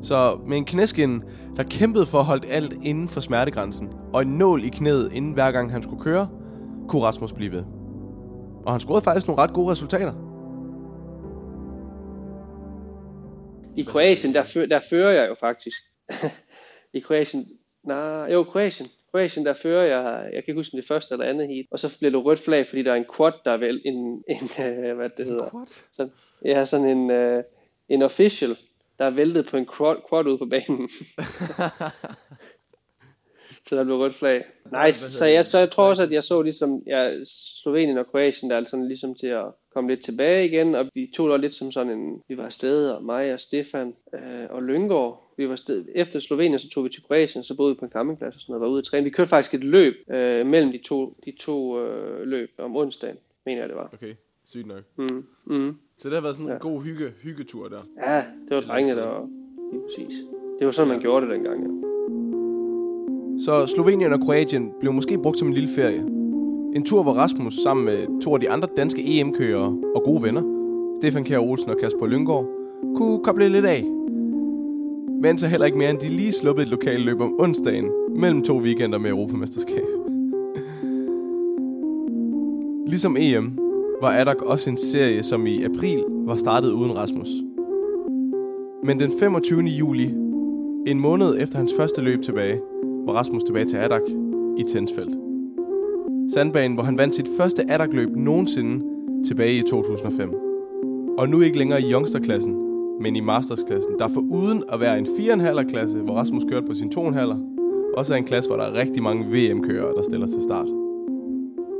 Så 0.02 0.38
med 0.46 0.56
en 0.56 0.64
knæskin, 0.64 1.22
der 1.56 1.62
kæmpede 1.62 2.06
for 2.06 2.18
at 2.18 2.24
holde 2.24 2.48
alt 2.48 2.72
inden 2.82 3.08
for 3.08 3.20
smertegrænsen, 3.20 3.92
og 4.12 4.22
en 4.22 4.28
nål 4.28 4.64
i 4.64 4.68
knæet 4.68 5.12
inden 5.12 5.32
hver 5.32 5.52
gang 5.52 5.72
han 5.72 5.82
skulle 5.82 6.02
køre, 6.02 6.28
kunne 6.88 7.02
Rasmus 7.02 7.32
blive 7.32 7.52
ved. 7.52 7.64
Og 8.66 8.72
han 8.72 8.80
scorede 8.80 9.04
faktisk 9.04 9.28
nogle 9.28 9.42
ret 9.42 9.52
gode 9.52 9.70
resultater. 9.70 10.12
I 13.76 13.82
Kroatien, 13.82 14.34
der, 14.34 14.42
før, 14.42 14.66
der 14.66 14.80
fører 14.90 15.10
jeg 15.10 15.28
jo 15.28 15.36
faktisk. 15.40 15.82
I 16.94 17.00
Kroatien, 17.00 17.46
nej, 17.84 18.32
jo, 18.32 18.44
Kroatien. 18.44 18.86
Kroatien, 19.10 19.46
der 19.46 19.52
fører 19.52 19.82
jeg, 19.82 20.24
jeg 20.24 20.44
kan 20.44 20.52
ikke 20.52 20.58
huske, 20.58 20.76
det 20.76 20.86
første 20.86 21.14
eller 21.14 21.26
andet 21.26 21.48
heat, 21.48 21.66
og 21.70 21.78
så 21.78 21.98
bliver 21.98 22.10
det 22.10 22.24
rødt 22.24 22.38
flag, 22.38 22.66
fordi 22.66 22.82
der 22.82 22.92
er 22.92 22.96
en 22.96 23.06
quad, 23.16 23.32
der 23.44 23.50
er 23.50 23.56
vel 23.56 23.82
en, 23.84 24.24
en 24.28 24.50
uh, 24.90 24.96
hvad 24.96 25.10
det 25.16 25.26
hedder. 25.26 25.50
Quad? 25.50 25.66
Sådan, 25.96 26.12
ja, 26.44 26.64
sådan 26.64 26.86
en, 26.86 27.10
uh, 27.10 27.42
en 27.88 28.02
official, 28.02 28.56
der 28.98 29.04
er 29.04 29.10
væltet 29.10 29.46
på 29.46 29.56
en 29.56 29.66
quad, 29.76 29.96
quad 30.10 30.26
ude 30.26 30.38
på 30.38 30.46
banen. 30.46 30.90
så 33.70 33.76
der 33.76 33.84
blev 33.84 33.96
rødt 33.96 34.14
flag. 34.14 34.44
Nej, 34.72 34.90
så 34.90 35.26
jeg, 35.26 35.46
så 35.46 35.58
jeg 35.58 35.70
tror 35.70 35.84
også, 35.84 36.02
at 36.02 36.12
jeg 36.12 36.24
så 36.24 36.42
ligesom 36.42 36.82
ja, 36.86 37.24
Slovenien 37.62 37.98
og 37.98 38.06
Kroatien, 38.06 38.50
der 38.50 38.56
er 38.56 38.64
sådan 38.64 38.88
ligesom 38.88 39.14
til 39.14 39.26
at 39.26 39.44
komme 39.74 39.90
lidt 39.90 40.04
tilbage 40.04 40.46
igen, 40.46 40.74
og 40.74 40.86
vi 40.94 41.10
tog 41.16 41.30
det 41.30 41.40
lidt 41.40 41.54
som 41.54 41.70
sådan 41.70 41.92
en, 41.98 42.22
vi 42.28 42.36
var 42.36 42.44
afsted, 42.44 42.90
og 42.90 43.04
mig 43.04 43.34
og 43.34 43.40
Stefan 43.40 43.94
øh, 44.14 44.46
og 44.50 44.62
Lyngård, 44.62 45.34
vi 45.36 45.48
var 45.48 45.56
sted, 45.56 45.84
efter 45.94 46.20
Slovenien, 46.20 46.58
så 46.58 46.70
tog 46.70 46.84
vi 46.84 46.88
til 46.88 47.02
Kroatien, 47.02 47.44
så 47.44 47.56
boede 47.56 47.74
vi 47.74 47.78
på 47.78 47.84
en 47.84 47.90
campingplads 47.90 48.34
og 48.34 48.40
sådan 48.40 48.52
noget, 48.52 48.60
var 48.60 48.68
ude 48.68 48.78
at 48.78 48.84
træne. 48.84 49.04
Vi 49.04 49.10
kørte 49.10 49.28
faktisk 49.28 49.54
et 49.54 49.64
løb 49.64 49.94
øh, 50.10 50.46
mellem 50.46 50.72
de 50.72 50.78
to, 50.78 51.16
de 51.24 51.32
to 51.40 51.80
øh, 51.80 52.28
løb 52.28 52.50
om 52.58 52.76
onsdagen, 52.76 53.16
mener 53.46 53.60
jeg 53.60 53.68
det 53.68 53.76
var. 53.76 53.90
Okay, 53.92 54.14
sygt 54.44 54.66
nok. 54.66 54.82
Mm, 54.96 55.26
mm. 55.44 55.76
Så 55.98 56.08
det 56.08 56.14
har 56.14 56.22
været 56.22 56.34
sådan 56.34 56.46
en 56.46 56.52
ja. 56.52 56.58
god 56.58 56.82
hygge, 56.82 57.12
hyggetur 57.22 57.68
der. 57.68 57.82
Ja, 58.06 58.24
det 58.48 58.56
var 58.56 58.60
drengene, 58.60 59.00
der 59.00 59.28
lige 59.72 59.82
præcis. 59.82 60.18
Det 60.58 60.66
var 60.66 60.70
sådan, 60.70 60.88
man 60.88 61.00
gjorde 61.00 61.26
det 61.26 61.34
dengang, 61.34 61.62
ja. 61.62 61.89
Så 63.44 63.66
Slovenien 63.66 64.12
og 64.12 64.20
Kroatien 64.20 64.72
blev 64.80 64.92
måske 64.92 65.18
brugt 65.18 65.38
som 65.38 65.48
en 65.48 65.54
lille 65.54 65.68
ferie. 65.76 66.04
En 66.76 66.82
tur, 66.84 67.02
hvor 67.02 67.12
Rasmus 67.12 67.54
sammen 67.54 67.84
med 67.84 68.20
to 68.22 68.34
af 68.34 68.40
de 68.40 68.50
andre 68.50 68.68
danske 68.76 69.20
EM-kørere 69.20 69.76
og 69.94 70.02
gode 70.04 70.22
venner, 70.22 70.42
Stefan 71.00 71.24
Kjær 71.24 71.38
Olsen 71.38 71.70
og 71.70 71.76
Kasper 71.80 72.06
Lyngård, 72.06 72.46
kunne 72.96 73.24
koble 73.24 73.48
lidt 73.48 73.64
af. 73.64 73.84
Men 75.22 75.38
så 75.38 75.46
heller 75.46 75.66
ikke 75.66 75.78
mere 75.78 75.90
end 75.90 75.98
de 75.98 76.08
lige 76.08 76.32
sluppede 76.32 76.64
et 76.64 76.70
lokalt 76.70 77.04
løb 77.04 77.20
om 77.20 77.34
onsdagen 77.40 77.90
mellem 78.16 78.42
to 78.42 78.56
weekender 78.56 78.98
med 78.98 79.10
Europamesterskab. 79.10 79.84
ligesom 82.86 83.16
EM 83.18 83.58
var 84.02 84.10
Adak 84.10 84.42
også 84.42 84.70
en 84.70 84.76
serie, 84.76 85.22
som 85.22 85.46
i 85.46 85.64
april 85.64 86.04
var 86.08 86.36
startet 86.36 86.72
uden 86.72 86.96
Rasmus. 86.96 87.28
Men 88.84 89.00
den 89.00 89.12
25. 89.20 89.60
juli, 89.60 90.06
en 90.86 91.00
måned 91.00 91.36
efter 91.38 91.58
hans 91.58 91.72
første 91.76 92.02
løb 92.02 92.22
tilbage, 92.22 92.60
var 93.06 93.12
Rasmus 93.12 93.44
tilbage 93.44 93.64
til 93.64 93.76
Adak 93.76 94.02
i 94.58 94.62
Tensfeldt. 94.62 95.14
Sandbanen, 96.32 96.74
hvor 96.74 96.84
han 96.84 96.98
vandt 96.98 97.14
sit 97.14 97.28
første 97.36 97.62
Adak-løb 97.68 98.08
nogensinde 98.16 98.84
tilbage 99.26 99.58
i 99.58 99.62
2005. 99.62 100.34
Og 101.18 101.28
nu 101.28 101.40
ikke 101.40 101.58
længere 101.58 101.80
i 101.80 101.92
youngsterklassen, 101.92 102.54
men 103.02 103.16
i 103.16 103.20
mastersklassen, 103.20 103.98
der 103.98 104.08
for 104.08 104.20
uden 104.20 104.64
at 104.72 104.80
være 104.80 104.98
en 104.98 105.06
4,5 105.06 105.68
klasse, 105.70 105.98
hvor 105.98 106.14
Rasmus 106.14 106.44
kørte 106.50 106.66
på 106.66 106.74
sin 106.74 106.92
2,5, 106.98 107.96
også 107.96 108.14
er 108.14 108.18
en 108.18 108.24
klasse, 108.24 108.50
hvor 108.50 108.56
der 108.56 108.64
er 108.64 108.80
rigtig 108.80 109.02
mange 109.02 109.24
VM-kørere, 109.24 109.94
der 109.94 110.02
stiller 110.02 110.26
til 110.26 110.42
start. 110.42 110.68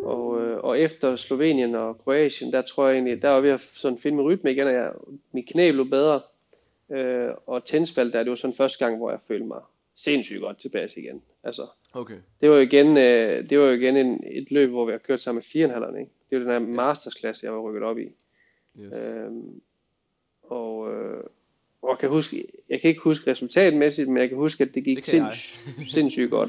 Og, 0.04 0.40
øh, 0.40 0.59
og 0.59 0.78
efter 0.78 1.16
Slovenien 1.16 1.74
og 1.74 1.98
Kroatien, 1.98 2.52
der 2.52 2.62
tror 2.62 2.88
jeg 2.88 2.94
egentlig, 2.94 3.22
der 3.22 3.28
var 3.28 3.40
ved 3.40 3.50
at 3.50 3.61
sådan 3.61 3.98
finde 3.98 4.16
min 4.16 4.26
rytme 4.26 4.52
igen, 4.52 4.66
og 4.66 4.72
jeg, 4.72 4.90
mit 5.33 5.46
knæ 5.48 5.70
blev 5.70 5.90
bedre. 5.90 6.20
Øh, 6.92 7.28
og 7.46 7.64
Tensfald, 7.64 8.12
der 8.12 8.22
det 8.22 8.30
var 8.30 8.37
sådan 8.37 8.54
første 8.54 8.85
gang, 8.85 8.96
hvor 8.96 9.11
jeg 9.11 9.18
følte 9.28 9.46
mig 9.46 9.61
sindssygt 10.04 10.40
godt 10.40 10.58
tilbage 10.60 10.90
igen. 10.96 11.22
Altså, 11.44 11.66
Okay. 11.94 12.14
det 12.40 12.50
var 12.50 12.56
jo 12.56 12.62
igen, 12.62 12.86
øh, 12.96 13.50
det 13.50 13.58
var 13.58 13.64
jo 13.64 13.70
igen 13.72 13.96
en, 13.96 14.20
et 14.32 14.50
løb, 14.50 14.70
hvor 14.70 14.84
vi 14.86 14.90
har 14.92 14.98
kørt 14.98 15.20
sammen 15.22 15.36
med 15.38 15.42
firehandlerne. 15.42 16.00
Ikke? 16.00 16.12
Det 16.30 16.38
var 16.38 16.44
den 16.52 16.52
her 16.66 16.74
mastersklasse, 16.74 17.46
jeg 17.46 17.52
var 17.54 17.60
rykket 17.60 17.82
op 17.82 17.98
i. 17.98 18.04
Yes. 18.80 18.92
Øhm, 19.06 19.60
og, 20.42 20.92
øh, 20.92 21.24
og 21.82 21.88
jeg 21.90 21.98
kan, 22.00 22.08
huske, 22.08 22.44
jeg 22.68 22.80
kan 22.80 22.88
ikke 22.88 23.00
huske 23.00 23.30
resultatmæssigt, 23.30 24.08
men 24.08 24.16
jeg 24.16 24.28
kan 24.28 24.38
huske, 24.38 24.64
at 24.64 24.74
det 24.74 24.84
gik 24.84 24.96
Det 24.96 25.04
sinds, 25.04 25.68
sindssygt 25.94 26.30
godt. 26.30 26.48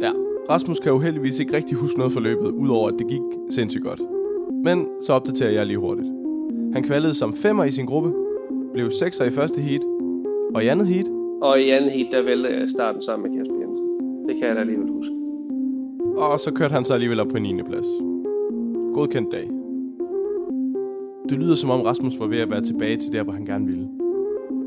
Ja, 0.00 0.12
Rasmus 0.48 0.80
kan 0.80 0.92
jo 0.92 0.98
heldigvis 0.98 1.38
ikke 1.40 1.56
rigtig 1.56 1.76
huske 1.78 1.98
noget 1.98 2.12
for 2.12 2.20
løbet, 2.20 2.50
udover 2.50 2.88
at 2.88 2.94
det 2.98 3.08
gik 3.08 3.20
sindssygt 3.50 3.84
godt. 3.84 4.00
Men 4.64 5.02
så 5.02 5.12
opdaterer 5.12 5.50
jeg 5.50 5.66
lige 5.66 5.78
hurtigt. 5.78 6.06
Han 6.72 6.82
kvalede 6.82 7.14
som 7.14 7.34
femmer 7.34 7.64
i 7.64 7.70
sin 7.70 7.86
gruppe, 7.86 8.12
blev 8.72 8.90
sekser 8.90 9.24
i 9.24 9.30
første 9.30 9.60
heat, 9.62 9.82
og 10.54 10.64
i 10.64 10.66
andet 10.66 10.86
heat, 10.86 11.06
og 11.42 11.60
i 11.60 11.70
anden 11.70 11.90
heat, 11.90 12.08
der 12.12 12.22
væltede 12.22 12.60
jeg 12.60 12.70
starten 12.70 13.02
sammen 13.02 13.30
med 13.30 13.38
Kasper 13.38 13.58
Jensen. 13.60 13.86
Det 14.28 14.36
kan 14.36 14.48
jeg 14.48 14.54
da 14.56 14.60
alligevel 14.60 14.88
huske. 14.92 15.14
og 16.16 16.40
så 16.40 16.52
kørte 16.54 16.72
han 16.72 16.84
så 16.84 16.94
alligevel 16.94 17.20
op 17.20 17.28
på 17.28 17.38
9. 17.38 17.62
plads. 17.62 17.86
Godkendt 18.94 19.32
dag. 19.32 19.50
Det 21.28 21.38
lyder 21.38 21.54
som 21.54 21.70
om 21.70 21.80
Rasmus 21.80 22.20
var 22.20 22.26
ved 22.26 22.40
at 22.40 22.50
være 22.50 22.62
tilbage 22.62 22.96
til 22.96 23.12
der, 23.12 23.22
hvor 23.22 23.32
han 23.32 23.44
gerne 23.44 23.66
ville. 23.66 23.88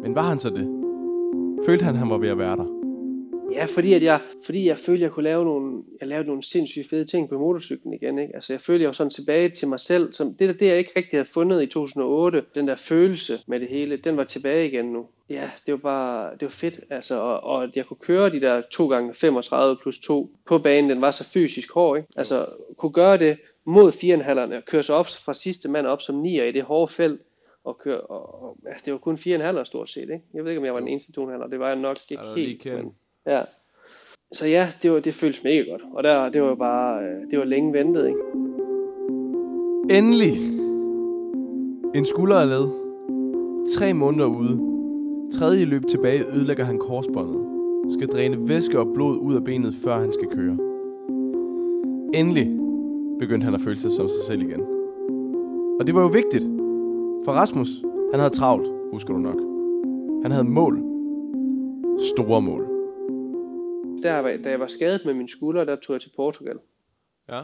Men 0.03 0.15
var 0.15 0.21
han 0.21 0.39
så 0.39 0.49
det? 0.49 0.67
Følte 1.65 1.85
han, 1.85 1.95
han 1.95 2.09
var 2.09 2.17
ved 2.17 2.29
at 2.29 2.38
være 2.38 2.55
der? 2.55 2.74
Ja, 3.55 3.65
fordi, 3.65 3.93
at 3.93 4.03
jeg, 4.03 4.19
fordi 4.45 4.67
jeg 4.67 4.79
følte, 4.79 4.99
at 4.99 5.01
jeg 5.01 5.11
kunne 5.11 5.23
lave 5.23 5.45
nogle, 5.45 5.83
jeg 5.99 6.07
lavede 6.07 6.27
nogle 6.27 6.43
sindssygt 6.43 6.89
fede 6.89 7.05
ting 7.05 7.29
på 7.29 7.39
motorcyklen 7.39 7.93
igen. 7.93 8.19
Ikke? 8.19 8.35
Altså, 8.35 8.53
jeg 8.53 8.61
følte, 8.61 8.81
jeg 8.81 8.87
var 8.87 8.93
sådan 8.93 9.11
tilbage 9.11 9.49
til 9.49 9.67
mig 9.67 9.79
selv. 9.79 10.13
Som, 10.13 10.33
det, 10.33 10.49
der, 10.49 10.53
det, 10.53 10.67
jeg 10.67 10.77
ikke 10.77 10.91
rigtig 10.95 11.17
havde 11.17 11.29
fundet 11.29 11.63
i 11.63 11.65
2008, 11.65 12.43
den 12.55 12.67
der 12.67 12.75
følelse 12.75 13.39
med 13.47 13.59
det 13.59 13.67
hele, 13.67 13.97
den 13.97 14.17
var 14.17 14.23
tilbage 14.23 14.67
igen 14.67 14.85
nu. 14.85 15.05
Ja, 15.29 15.49
det 15.65 15.71
var 15.71 15.77
bare, 15.77 16.31
det 16.31 16.41
var 16.41 16.49
fedt. 16.49 16.79
Altså, 16.89 17.15
og, 17.15 17.43
og 17.43 17.63
at 17.63 17.69
jeg 17.75 17.85
kunne 17.85 17.97
køre 18.01 18.29
de 18.29 18.41
der 18.41 18.61
2 18.71 18.87
gange 18.87 19.13
35 19.13 19.77
plus 19.81 19.99
2 19.99 20.29
på 20.45 20.57
banen, 20.57 20.89
den 20.89 21.01
var 21.01 21.11
så 21.11 21.23
fysisk 21.23 21.73
hård. 21.73 21.97
Ikke? 21.97 22.09
Altså, 22.15 22.45
kunne 22.77 22.91
gøre 22.91 23.17
det 23.17 23.37
mod 23.65 23.91
4,5'erne, 23.91 24.55
og 24.55 24.65
køre 24.65 24.83
sig 24.83 24.95
op 24.95 25.07
fra 25.07 25.33
sidste 25.33 25.69
mand 25.69 25.87
op 25.87 26.01
som 26.01 26.23
9'er 26.23 26.41
i 26.41 26.51
det 26.51 26.63
hårde 26.63 26.93
felt, 26.93 27.21
og 27.63 27.77
køre, 27.77 28.01
og, 28.01 28.43
og, 28.43 28.57
altså 28.67 28.85
det 28.85 28.93
var 28.93 28.99
kun 28.99 29.15
4,5'er 29.15 29.63
stort 29.63 29.89
set, 29.89 30.01
ikke? 30.01 30.21
Jeg 30.33 30.43
ved 30.43 30.51
ikke, 30.51 30.59
om 30.59 30.65
jeg 30.65 30.73
var 30.73 30.79
den 30.79 30.89
eneste 30.89 31.21
2,5'er, 31.21 31.49
det 31.49 31.59
var 31.59 31.67
jeg 31.67 31.75
nok 31.75 31.97
ikke 32.09 32.23
lige 32.35 32.47
helt, 32.47 32.65
men, 32.65 32.95
ja. 33.25 33.41
Så 34.33 34.47
ja, 34.47 34.69
det, 34.81 34.91
var, 34.91 34.99
det 34.99 35.13
føltes 35.13 35.43
mega 35.43 35.61
godt, 35.71 35.81
og 35.93 36.03
der, 36.03 36.29
det 36.29 36.41
var 36.41 36.55
bare, 36.55 37.03
øh, 37.03 37.31
det 37.31 37.39
var 37.39 37.45
længe 37.45 37.73
ventet, 37.73 38.07
ikke? 38.07 38.19
Endelig! 39.97 40.38
En 41.95 42.05
skulder 42.05 42.35
er 42.35 42.45
led. 42.45 42.67
Tre 43.77 43.93
måneder 43.93 44.25
ude. 44.25 44.59
Tredje 45.39 45.65
løb 45.65 45.81
tilbage 45.89 46.23
ødelægger 46.35 46.63
han 46.63 46.77
korsbåndet. 46.77 47.45
Skal 47.93 48.07
dræne 48.07 48.49
væske 48.49 48.79
og 48.79 48.88
blod 48.93 49.17
ud 49.17 49.35
af 49.35 49.43
benet, 49.43 49.73
før 49.83 49.93
han 49.93 50.11
skal 50.11 50.27
køre. 50.27 50.57
Endelig 52.13 52.59
begyndte 53.19 53.45
han 53.45 53.53
at 53.53 53.61
føle 53.61 53.79
sig 53.79 53.91
som 53.91 54.07
sig 54.07 54.23
selv 54.27 54.41
igen. 54.41 54.61
Og 55.79 55.88
det 55.88 55.95
var 55.95 56.01
jo 56.01 56.07
vigtigt. 56.07 56.43
For 57.25 57.31
Rasmus, 57.31 57.69
han 58.11 58.19
havde 58.19 58.33
travlt, 58.33 58.67
husker 58.91 59.13
du 59.13 59.19
nok. 59.19 59.39
Han 60.23 60.31
havde 60.31 60.47
mål. 60.47 60.77
Store 61.99 62.41
mål. 62.41 62.74
Der, 64.05 64.37
da 64.37 64.49
jeg 64.49 64.59
var 64.59 64.67
skadet 64.67 65.05
med 65.05 65.13
min 65.13 65.27
skulder, 65.27 65.63
der 65.63 65.75
tog 65.75 65.93
jeg 65.93 66.01
til 66.01 66.11
Portugal. 66.15 66.59
Ja. 67.29 67.41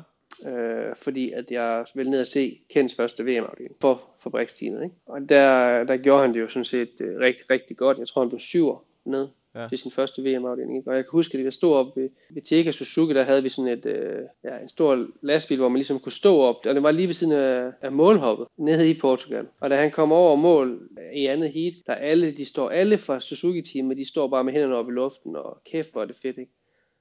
øh, 0.50 0.96
fordi 0.96 1.32
at 1.32 1.52
jeg 1.52 1.86
ville 1.96 2.12
ned 2.12 2.20
og 2.20 2.28
se 2.28 2.62
Kens 2.70 2.96
første 2.96 3.24
VM-afdeling 3.26 3.76
for 3.82 4.02
fabriksteamet. 4.20 4.84
Ikke? 4.84 4.96
Og 5.06 5.30
der, 5.30 5.84
der 5.84 5.98
gjorde 5.98 6.22
han 6.22 6.34
det 6.34 6.40
jo 6.40 6.48
sådan 6.48 6.66
set 6.66 6.92
øh, 7.00 7.20
rigtig, 7.20 7.50
rigtig 7.50 7.78
godt. 7.78 7.98
Jeg 7.98 8.08
tror, 8.08 8.22
han 8.22 8.30
blev 8.30 8.40
syver 8.40 8.86
ned 9.06 9.28
Ja. 9.56 9.68
til 9.68 9.78
sin 9.78 9.92
første 9.92 10.22
VM-afdeling. 10.24 10.88
Og 10.88 10.96
jeg 10.96 11.04
kan 11.04 11.12
huske, 11.12 11.38
at 11.38 11.46
vi 11.46 11.52
stod 11.52 11.76
op 11.76 11.98
ved, 11.98 12.10
ved 12.30 12.42
Teka 12.42 12.72
Suzuki, 12.72 13.14
der 13.14 13.24
havde 13.24 13.44
vi 13.44 13.50
sådan 13.50 13.72
et, 13.72 13.86
øh, 13.86 14.22
ja, 14.44 14.58
en 14.58 14.70
stor 14.70 15.08
lastbil, 15.22 15.58
hvor 15.58 15.70
man 15.70 15.78
ligesom 15.78 16.00
kunne 16.00 16.12
stå 16.12 16.40
op. 16.40 16.56
Og 16.66 16.76
det 16.76 16.84
var 16.84 16.92
lige 16.92 17.08
ved 17.08 17.14
siden 17.14 17.34
af, 17.34 17.72
af 17.82 17.92
målhoppet, 17.92 18.48
nede 18.58 18.90
i 18.90 19.00
Portugal. 19.00 19.48
Og 19.60 19.70
da 19.70 19.76
han 19.76 19.92
kom 19.92 20.12
over 20.12 20.36
mål 20.36 20.90
i 21.14 21.26
andet 21.26 21.52
heat, 21.52 21.74
der 21.88 21.94
alle, 21.94 22.32
de 22.32 22.46
står 22.46 22.70
alle 22.70 22.98
fra 22.98 23.20
Suzuki-teamet, 23.20 23.98
de 23.98 24.08
står 24.08 24.28
bare 24.28 24.44
med 24.44 24.54
hænderne 24.54 24.76
op 24.76 24.90
i 24.90 24.92
luften, 24.92 25.36
og 25.36 25.62
kæft, 25.72 25.92
hvor 25.92 26.02
er 26.02 26.06
det 26.06 26.16
fedt, 26.22 26.38
ikke? 26.38 26.52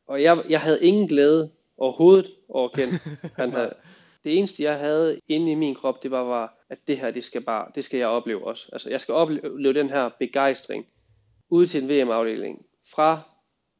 Og 0.07 0.23
jeg, 0.23 0.43
jeg 0.49 0.61
havde 0.61 0.85
ingen 0.85 1.09
glæde 1.09 1.51
overhovedet 1.79 2.31
over 2.49 2.69
Ken. 2.69 2.89
Han 3.43 3.51
havde, 3.53 3.75
det 4.25 4.39
eneste, 4.39 4.63
jeg 4.63 4.79
havde 4.79 5.21
inde 5.29 5.53
i 5.53 5.55
min 5.55 5.75
krop, 5.75 6.03
det 6.03 6.11
var, 6.11 6.23
var 6.23 6.65
at 6.71 6.79
det 6.87 6.99
her, 6.99 7.11
det 7.11 7.25
skal, 7.25 7.41
bare, 7.41 7.67
det 7.75 7.85
skal 7.85 7.99
jeg 7.99 8.09
opleve 8.09 8.47
også. 8.47 8.69
Altså, 8.73 8.91
jeg 8.91 9.01
skal 9.01 9.15
opleve 9.15 9.75
den 9.75 9.91
her 9.91 10.11
begejstring 10.19 10.87
ude 11.51 11.67
til 11.67 11.83
en 11.83 11.89
VM-afdeling 11.89 12.67
fra 12.95 13.21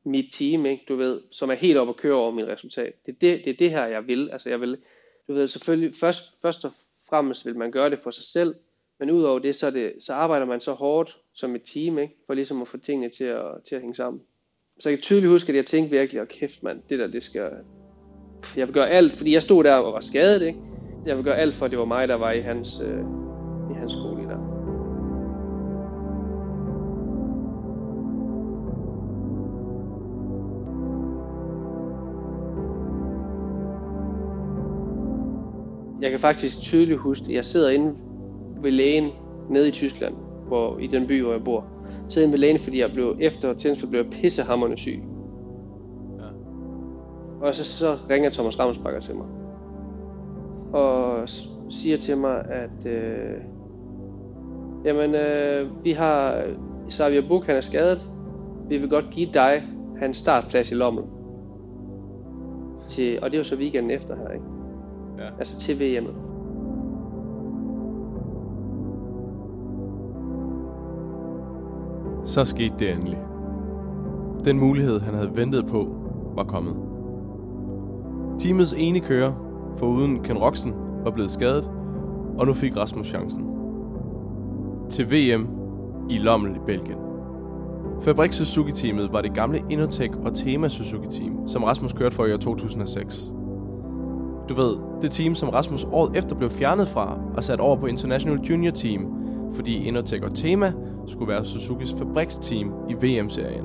mit 0.05 0.27
team, 0.33 0.67
ikke, 0.67 0.85
du 0.89 0.97
ved, 0.97 1.21
som 1.31 1.51
er 1.51 1.55
helt 1.55 1.79
oppe 1.79 1.91
at 1.91 1.97
køre 1.97 2.15
over 2.15 2.31
mit 2.31 2.47
resultat. 2.47 2.93
Det 3.07 3.13
er 3.13 3.19
det, 3.21 3.45
det 3.45 3.51
er 3.51 3.57
det 3.57 3.71
her, 3.71 3.87
jeg 3.87 4.07
vil. 4.07 4.31
Altså, 4.31 4.49
jeg 4.49 4.61
vil, 4.61 4.79
du 5.29 5.35
ved, 5.35 5.49
selvfølgelig, 5.49 5.95
først, 6.01 6.41
først 6.43 6.65
og 6.65 6.73
fremmest 7.09 7.47
vil 7.47 7.57
man 7.57 7.71
gøre 7.71 7.91
det 7.91 7.99
for 7.99 8.11
sig 8.11 8.25
selv, 8.25 8.55
men 8.99 9.11
udover 9.11 9.39
det, 9.39 9.57
så, 9.57 9.71
det, 9.71 9.93
så 10.01 10.13
arbejder 10.13 10.47
man 10.47 10.61
så 10.61 10.73
hårdt 10.73 11.19
som 11.35 11.55
et 11.55 11.63
team, 11.65 11.99
ikke, 11.99 12.15
for 12.27 12.35
ligesom 12.35 12.63
at 12.63 12.69
få 12.69 12.79
tingene 12.79 13.09
til 13.09 13.25
at, 13.25 13.45
til 13.69 13.75
at 13.75 13.81
hænge 13.81 13.95
sammen. 13.95 14.23
Så 14.81 14.89
jeg 14.89 14.99
kan 14.99 15.03
tydeligt 15.03 15.31
huske, 15.31 15.51
at 15.51 15.57
jeg 15.57 15.67
tænkte 15.67 15.97
virkelig, 15.97 16.23
at 16.23 16.29
kæft 16.29 16.63
mand, 16.63 16.83
det 16.89 16.99
der, 16.99 17.07
det 17.07 17.25
skal... 17.25 17.51
Jeg 18.57 18.67
vil 18.67 18.75
gøre 18.75 18.91
alt, 18.91 19.13
fordi 19.13 19.33
jeg 19.33 19.43
stod 19.43 19.65
der 19.65 19.75
og 19.75 19.93
var 19.93 20.01
skadet, 20.01 20.43
ikke? 20.43 20.59
Jeg 21.07 21.17
vil 21.17 21.25
gøre 21.25 21.37
alt 21.37 21.55
for, 21.55 21.65
at 21.65 21.71
det 21.71 21.79
var 21.79 21.85
mig, 21.85 22.09
der 22.09 22.15
var 22.15 22.33
i 22.33 22.41
hans, 22.41 22.81
øh, 22.81 23.01
i 23.71 23.75
hans 23.75 23.93
skole 23.93 24.23
der. 24.23 24.50
Jeg 36.11 36.19
kan 36.19 36.21
faktisk 36.21 36.61
tydeligt 36.61 36.99
huske, 36.99 37.25
at 37.29 37.35
jeg 37.35 37.45
sidder 37.45 37.71
inde 37.71 37.95
ved 38.63 38.71
lægen 38.71 39.11
nede 39.51 39.69
i 39.69 39.71
Tyskland, 39.71 40.15
hvor, 40.47 40.79
i 40.79 40.87
den 40.87 41.07
by, 41.07 41.23
hvor 41.23 41.33
jeg 41.33 41.45
bor. 41.45 41.65
Jeg 41.85 42.13
sidder 42.13 42.27
inde 42.27 42.33
ved 42.33 42.39
lægen, 42.39 42.59
fordi 42.59 42.81
jeg 42.81 42.93
blev 42.93 43.17
efter 43.21 43.55
tændsel 43.55 43.89
blev 43.89 44.01
jeg 44.03 44.11
pissehammerende 44.11 44.79
syg. 44.79 45.03
Ja. 46.19 46.25
Og 47.47 47.55
så, 47.55 47.65
så 47.65 47.97
ringer 48.11 48.31
Thomas 48.31 48.59
Ramsbakker 48.59 49.01
til 49.01 49.15
mig. 49.15 49.27
Og 50.73 51.29
siger 51.69 51.97
til 51.97 52.19
mig, 52.19 52.45
at 52.51 52.87
øh, 52.87 53.41
jamen, 54.85 55.15
øh, 55.15 55.85
vi 55.85 55.93
har 55.93 56.45
Xavier 56.91 57.29
Buk, 57.29 57.47
han 57.47 57.57
er 57.57 57.61
skadet. 57.61 58.01
Vi 58.69 58.79
vil 58.79 58.89
godt 58.89 59.11
give 59.11 59.29
dig 59.35 59.63
hans 59.99 60.17
startplads 60.17 60.71
i 60.71 60.75
Lommel. 60.75 61.05
Til, 62.89 63.19
og 63.23 63.31
det 63.31 63.37
er 63.37 63.41
jo 63.41 63.45
så 63.45 63.57
weekenden 63.57 63.91
efter 63.91 64.17
her, 64.17 64.29
ikke? 64.29 64.60
Ja. 65.19 65.29
Altså 65.39 65.59
til 65.59 65.73
VM'et. 65.75 66.15
Så 72.25 72.45
skete 72.45 72.75
det 72.79 72.93
endelig. 72.93 73.19
Den 74.45 74.59
mulighed, 74.59 75.01
han 75.01 75.15
havde 75.15 75.37
ventet 75.37 75.67
på, 75.67 75.89
var 76.37 76.45
kommet. 76.45 76.77
Teamets 78.39 78.75
ene 78.79 79.01
kører, 79.01 79.33
foruden 79.77 80.23
Ken 80.23 80.39
Roxen, 80.39 80.75
var 81.05 81.11
blevet 81.11 81.31
skadet, 81.31 81.71
og 82.39 82.47
nu 82.47 82.53
fik 82.53 82.77
Rasmus 82.77 83.07
chancen. 83.07 83.47
Til 84.91 85.07
VM 85.11 85.49
i 86.11 86.19
Lommel 86.19 86.57
i 86.57 86.59
Belgien. 86.67 86.99
Fabrik 88.03 88.33
Suzuki-teamet 88.33 89.13
var 89.13 89.21
det 89.21 89.35
gamle 89.35 89.61
Innotech 89.71 90.19
og 90.25 90.35
Tema 90.35 90.69
Suzuki-team, 90.69 91.49
som 91.49 91.65
Rasmus 91.65 91.93
kørte 91.93 92.17
for 92.17 92.27
i 92.27 92.33
år 92.33 92.37
2006. 92.37 93.33
Du 94.51 94.55
ved, 94.55 94.77
det 95.03 95.11
team, 95.11 95.35
som 95.35 95.49
Rasmus 95.49 95.87
året 95.93 96.17
efter 96.17 96.37
blev 96.37 96.51
fjernet 96.51 96.89
fra 96.89 97.19
og 97.37 97.45
sat 97.45 97.61
over 97.61 97.77
på 97.77 97.87
International 97.87 98.41
Junior 98.41 98.71
Team, 98.73 99.07
fordi 99.53 99.87
Innotech 99.87 100.25
og 100.25 100.35
Tema 100.35 100.73
skulle 101.07 101.33
være 101.33 101.45
Suzukis 101.45 101.95
fabriksteam 101.99 102.73
i 102.89 102.95
VM-serien. 102.95 103.65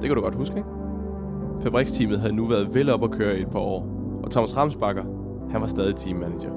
Det 0.00 0.08
kan 0.08 0.14
du 0.14 0.20
godt 0.20 0.34
huske, 0.34 0.56
ikke? 0.56 0.68
Fabriksteamet 1.62 2.20
havde 2.20 2.32
nu 2.32 2.46
været 2.46 2.74
vel 2.74 2.90
op 2.90 3.04
at 3.04 3.10
køre 3.10 3.38
i 3.38 3.42
et 3.42 3.50
par 3.50 3.58
år, 3.58 3.86
og 4.22 4.30
Thomas 4.30 4.56
Ramsbakker, 4.56 5.02
han 5.50 5.60
var 5.60 5.66
stadig 5.66 5.96
teammanager. 5.96 6.50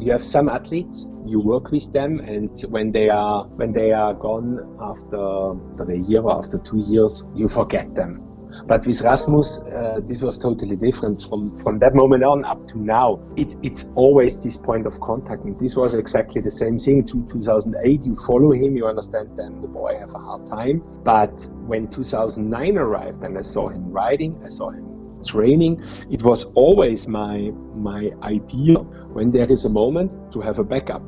you 0.00 0.10
have 0.10 0.22
some 0.22 0.52
athletes 0.52 1.08
you 1.26 1.40
work 1.40 1.72
with 1.72 1.92
them 1.92 2.20
and 2.20 2.50
when 2.72 2.92
they 2.92 3.08
are 3.08 3.48
when 3.58 3.72
they 3.74 3.90
are 3.92 4.14
gone 4.14 4.58
after, 4.80 5.52
after 5.72 5.90
a 5.90 5.98
year 6.08 6.22
or 6.22 6.38
after 6.38 6.58
two 6.58 6.80
years 6.92 7.24
you 7.36 7.48
forget 7.48 7.86
them 7.96 8.27
But 8.66 8.86
with 8.86 9.00
Rasmus, 9.02 9.58
uh, 9.58 10.00
this 10.04 10.22
was 10.22 10.38
totally 10.38 10.76
different 10.76 11.22
from, 11.22 11.54
from 11.54 11.78
that 11.80 11.94
moment 11.94 12.24
on 12.24 12.44
up 12.44 12.66
to 12.68 12.78
now. 12.78 13.20
It, 13.36 13.56
it's 13.62 13.90
always 13.94 14.38
this 14.40 14.56
point 14.56 14.86
of 14.86 15.00
contact. 15.00 15.44
And 15.44 15.58
this 15.58 15.76
was 15.76 15.94
exactly 15.94 16.40
the 16.40 16.50
same 16.50 16.78
thing. 16.78 17.04
To 17.04 17.26
2008, 17.26 18.06
you 18.06 18.16
follow 18.16 18.52
him, 18.52 18.76
you 18.76 18.86
understand 18.86 19.36
then 19.36 19.60
the 19.60 19.68
boy 19.68 19.96
have 19.98 20.14
a 20.14 20.18
hard 20.18 20.44
time. 20.44 20.82
But 21.04 21.46
when 21.66 21.88
2009 21.88 22.78
arrived 22.78 23.24
and 23.24 23.36
I 23.38 23.42
saw 23.42 23.68
him 23.68 23.90
riding, 23.90 24.40
I 24.44 24.48
saw 24.48 24.70
him 24.70 24.88
training, 25.26 25.82
it 26.10 26.22
was 26.22 26.44
always 26.54 27.08
my, 27.08 27.50
my 27.74 28.10
idea 28.22 28.76
when 29.12 29.30
there 29.30 29.50
is 29.50 29.64
a 29.64 29.68
moment 29.68 30.32
to 30.32 30.40
have 30.40 30.58
a 30.58 30.64
backup. 30.64 31.02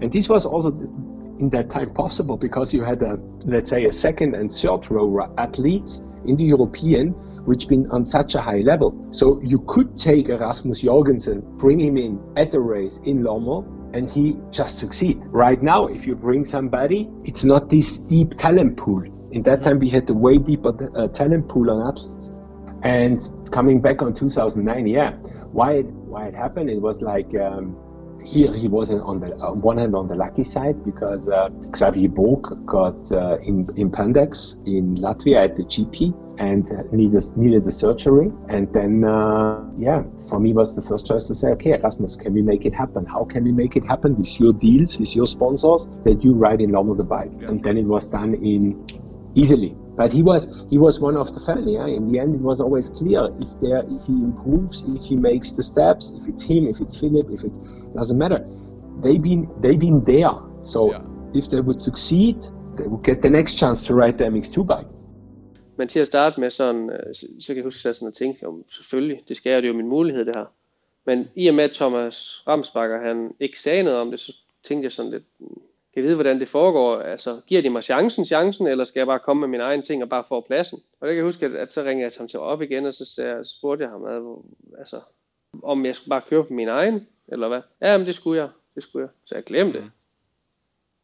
And 0.00 0.12
this 0.12 0.28
was 0.28 0.46
also 0.46 0.70
in 1.38 1.48
that 1.50 1.70
time 1.70 1.92
possible 1.92 2.36
because 2.36 2.72
you 2.72 2.82
had 2.82 3.02
a 3.02 3.18
let's 3.46 3.70
say 3.70 3.84
a 3.84 3.92
second 3.92 4.34
and 4.34 4.50
third 4.50 4.90
row 4.90 5.34
athletes 5.38 6.02
in 6.26 6.36
the 6.36 6.44
European 6.44 7.14
which 7.44 7.68
been 7.68 7.86
on 7.90 8.04
such 8.04 8.34
a 8.34 8.40
high 8.40 8.60
level. 8.60 9.06
So 9.10 9.40
you 9.42 9.60
could 9.66 9.96
take 9.96 10.28
Erasmus 10.28 10.80
Jorgensen, 10.80 11.42
bring 11.58 11.78
him 11.78 11.96
in 11.96 12.20
at 12.36 12.50
the 12.50 12.60
race 12.60 12.98
in 13.04 13.22
Lomo, 13.22 13.64
and 13.94 14.08
he 14.08 14.36
just 14.50 14.78
succeed. 14.78 15.18
Right 15.26 15.62
now, 15.62 15.86
if 15.86 16.06
you 16.06 16.16
bring 16.16 16.44
somebody, 16.44 17.10
it's 17.24 17.44
not 17.44 17.68
this 17.68 17.98
deep 17.98 18.36
talent 18.36 18.76
pool. 18.76 19.02
In 19.30 19.42
that 19.42 19.62
time, 19.62 19.78
we 19.78 19.88
had 19.88 20.08
a 20.10 20.14
way 20.14 20.38
deeper 20.38 20.90
uh, 20.96 21.08
talent 21.08 21.48
pool 21.48 21.70
on 21.70 21.86
athletes. 21.86 22.30
And 22.82 23.18
coming 23.50 23.80
back 23.80 24.02
on 24.02 24.14
2009, 24.14 24.86
yeah, 24.86 25.12
why 25.52 25.74
it, 25.74 25.86
why 25.86 26.26
it 26.26 26.34
happened? 26.34 26.70
It 26.70 26.80
was 26.80 27.02
like 27.02 27.34
um, 27.34 27.76
here 28.24 28.52
he 28.52 28.68
wasn't 28.68 29.02
on 29.02 29.20
the 29.20 29.34
on 29.36 29.60
one 29.60 29.78
hand 29.78 29.94
on 29.94 30.08
the 30.08 30.14
lucky 30.14 30.44
side 30.44 30.82
because 30.84 31.28
uh, 31.28 31.50
Xavier 31.76 32.08
Borg 32.08 32.66
got 32.66 33.12
uh, 33.12 33.36
in 33.42 33.68
in 33.76 33.90
Pandex 33.90 34.56
in 34.66 34.96
Latvia 34.96 35.44
at 35.44 35.56
the 35.56 35.64
GP 35.64 36.14
and 36.38 36.66
needed 36.92 37.22
needed 37.36 37.64
the 37.64 37.70
surgery. 37.70 38.32
And 38.48 38.72
then 38.72 39.04
uh, 39.04 39.62
yeah 39.76 40.02
for 40.28 40.40
me 40.40 40.52
was 40.52 40.74
the 40.74 40.82
first 40.82 41.06
choice 41.06 41.26
to 41.28 41.34
say 41.34 41.48
okay 41.50 41.72
Erasmus 41.72 42.16
can 42.16 42.32
we 42.32 42.42
make 42.42 42.64
it 42.64 42.74
happen? 42.74 43.04
How 43.04 43.24
can 43.24 43.44
we 43.44 43.52
make 43.52 43.76
it 43.76 43.84
happen? 43.84 44.16
With 44.16 44.40
your 44.40 44.52
deals 44.52 44.98
with 44.98 45.14
your 45.14 45.26
sponsors 45.26 45.86
that 46.02 46.24
you 46.24 46.32
ride 46.32 46.60
in 46.60 46.70
Lomo 46.70 46.96
the 46.96 47.04
bike 47.04 47.30
yeah. 47.38 47.48
and 47.48 47.62
then 47.62 47.76
it 47.76 47.84
was 47.86 48.06
done 48.06 48.34
in 48.34 48.86
easily 49.34 49.76
but 49.96 50.12
he 50.12 50.22
was 50.22 50.66
he 50.70 50.78
was 50.78 51.00
one 51.00 51.16
of 51.16 51.32
the 51.34 51.40
family. 51.40 51.74
Yeah? 51.74 51.86
In 51.86 52.10
the 52.10 52.18
end, 52.18 52.34
it 52.34 52.40
was 52.40 52.60
always 52.60 52.88
clear 52.90 53.28
if 53.40 53.50
there 53.60 53.82
if 53.96 54.02
he 54.06 54.12
improves, 54.12 54.82
if 54.88 55.02
he 55.04 55.16
makes 55.16 55.52
the 55.52 55.62
steps, 55.62 56.12
if 56.18 56.26
it's 56.26 56.42
him, 56.42 56.66
if 56.66 56.80
it's 56.80 56.96
Philip, 57.00 57.30
if 57.30 57.44
it 57.44 57.58
doesn't 57.92 58.18
matter. 58.18 58.40
They've 59.02 59.22
been 59.22 59.48
they've 59.62 59.78
been 59.78 60.04
there. 60.04 60.34
So 60.62 60.92
yeah. 60.92 61.02
if 61.34 61.48
they 61.50 61.60
would 61.60 61.80
succeed, 61.80 62.36
they 62.76 62.86
would 62.86 63.04
get 63.04 63.22
the 63.22 63.30
next 63.30 63.58
chance 63.58 63.86
to 63.86 63.94
ride 63.94 64.18
the 64.18 64.24
MX2 64.24 64.56
bike. 64.62 64.88
Men 65.76 65.88
til 65.88 66.00
at 66.00 66.06
starte 66.06 66.40
med 66.40 66.50
sådan, 66.50 66.90
øh, 66.90 67.14
så 67.14 67.46
kan 67.46 67.56
jeg 67.56 67.64
huske 67.64 67.80
sådan 67.80 68.08
at 68.08 68.14
tænke, 68.14 68.46
om 68.46 68.64
selvfølgelig, 68.68 69.20
det 69.28 69.36
skal 69.36 69.50
jeg, 69.50 69.62
det 69.62 69.68
er 69.68 69.72
jo 69.72 69.76
min 69.76 69.88
mulighed 69.88 70.24
det 70.24 70.36
her. 70.36 70.44
Men 71.06 71.24
i 71.36 71.48
og 71.48 71.54
med 71.54 71.64
at 71.64 71.72
Thomas 71.72 72.42
Ramsbakker, 72.48 73.00
han 73.00 73.30
ikke 73.40 73.60
sagde 73.60 73.82
noget 73.82 73.98
om 73.98 74.10
det, 74.10 74.20
så 74.20 74.32
tænkte 74.64 74.84
jeg 74.84 74.92
sådan 74.92 75.10
lidt, 75.10 75.24
kan 75.94 76.02
vide, 76.02 76.14
hvordan 76.14 76.40
det 76.40 76.48
foregår. 76.48 77.00
Altså, 77.00 77.40
giver 77.46 77.62
de 77.62 77.70
mig 77.70 77.84
chancen, 77.84 78.26
chancen, 78.26 78.66
eller 78.66 78.84
skal 78.84 79.00
jeg 79.00 79.06
bare 79.06 79.18
komme 79.18 79.40
med 79.40 79.48
min 79.48 79.60
egen 79.60 79.82
ting 79.82 80.02
og 80.02 80.08
bare 80.08 80.24
få 80.28 80.40
pladsen? 80.40 80.78
Og 81.00 81.08
det 81.08 81.14
kan 81.14 81.16
jeg 81.16 81.24
huske, 81.24 81.46
at, 81.46 81.52
at 81.52 81.72
så 81.72 81.82
ringede 81.82 82.04
jeg 82.04 82.12
ham 82.18 82.28
til 82.28 82.38
op 82.38 82.62
igen, 82.62 82.86
og 82.86 82.94
så 82.94 83.04
sagde, 83.04 83.44
spurgte 83.44 83.84
jeg 83.84 83.90
ham, 83.90 84.04
at, 84.04 84.22
altså, 84.78 85.00
om 85.62 85.86
jeg 85.86 85.96
skulle 85.96 86.10
bare 86.10 86.22
køre 86.28 86.44
på 86.44 86.52
min 86.52 86.68
egen, 86.68 87.06
eller 87.28 87.48
hvad? 87.48 87.60
Ja, 87.80 87.98
men 87.98 88.06
det 88.06 88.14
skulle 88.14 88.40
jeg. 88.40 88.48
Det 88.74 88.82
skulle 88.82 89.02
jeg. 89.02 89.10
Så 89.24 89.34
jeg 89.34 89.44
glemte 89.44 89.78
det. 89.78 89.90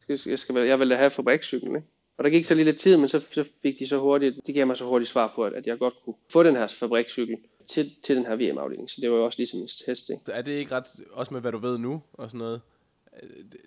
Jeg, 0.09 0.18
skal, 0.18 0.30
jeg, 0.30 0.38
skal, 0.38 0.57
jeg 0.57 0.78
ville 0.78 0.97
have 0.97 1.11
fabrikscyklen, 1.11 1.76
ikke? 1.76 1.88
Og 2.18 2.24
der 2.24 2.30
gik 2.30 2.45
så 2.45 2.55
lidt 2.55 2.78
tid, 2.78 2.97
men 2.97 3.09
så, 3.09 3.20
så 3.20 3.45
fik 3.62 3.78
de 3.78 3.86
så 3.86 3.99
hurtigt, 3.99 4.47
de 4.47 4.53
gav 4.53 4.66
mig 4.66 4.76
så 4.76 4.84
hurtigt 4.84 5.11
svar 5.11 5.32
på, 5.34 5.45
at, 5.45 5.53
at 5.53 5.66
jeg 5.66 5.78
godt 5.78 5.95
kunne 6.05 6.14
få 6.32 6.43
den 6.43 6.57
her 6.57 6.68
fabrikscykel 6.68 7.36
til, 7.66 7.91
til 8.03 8.16
den 8.16 8.26
her 8.26 8.36
VM-afdeling. 8.36 8.91
Så 8.91 9.01
det 9.01 9.11
var 9.11 9.16
jo 9.16 9.24
også 9.24 9.38
ligesom 9.38 9.61
en 9.61 9.68
test, 9.86 10.11
ikke? 10.11 10.22
Så 10.26 10.32
er 10.32 10.43
det 10.43 10.53
ikke 10.53 10.74
ret, 10.74 10.84
også 11.12 11.34
med 11.34 11.41
hvad 11.41 11.53
du 11.53 11.59
ved 11.59 11.78
nu 11.78 12.03
og 12.12 12.30
sådan 12.30 12.38
noget, 12.38 12.61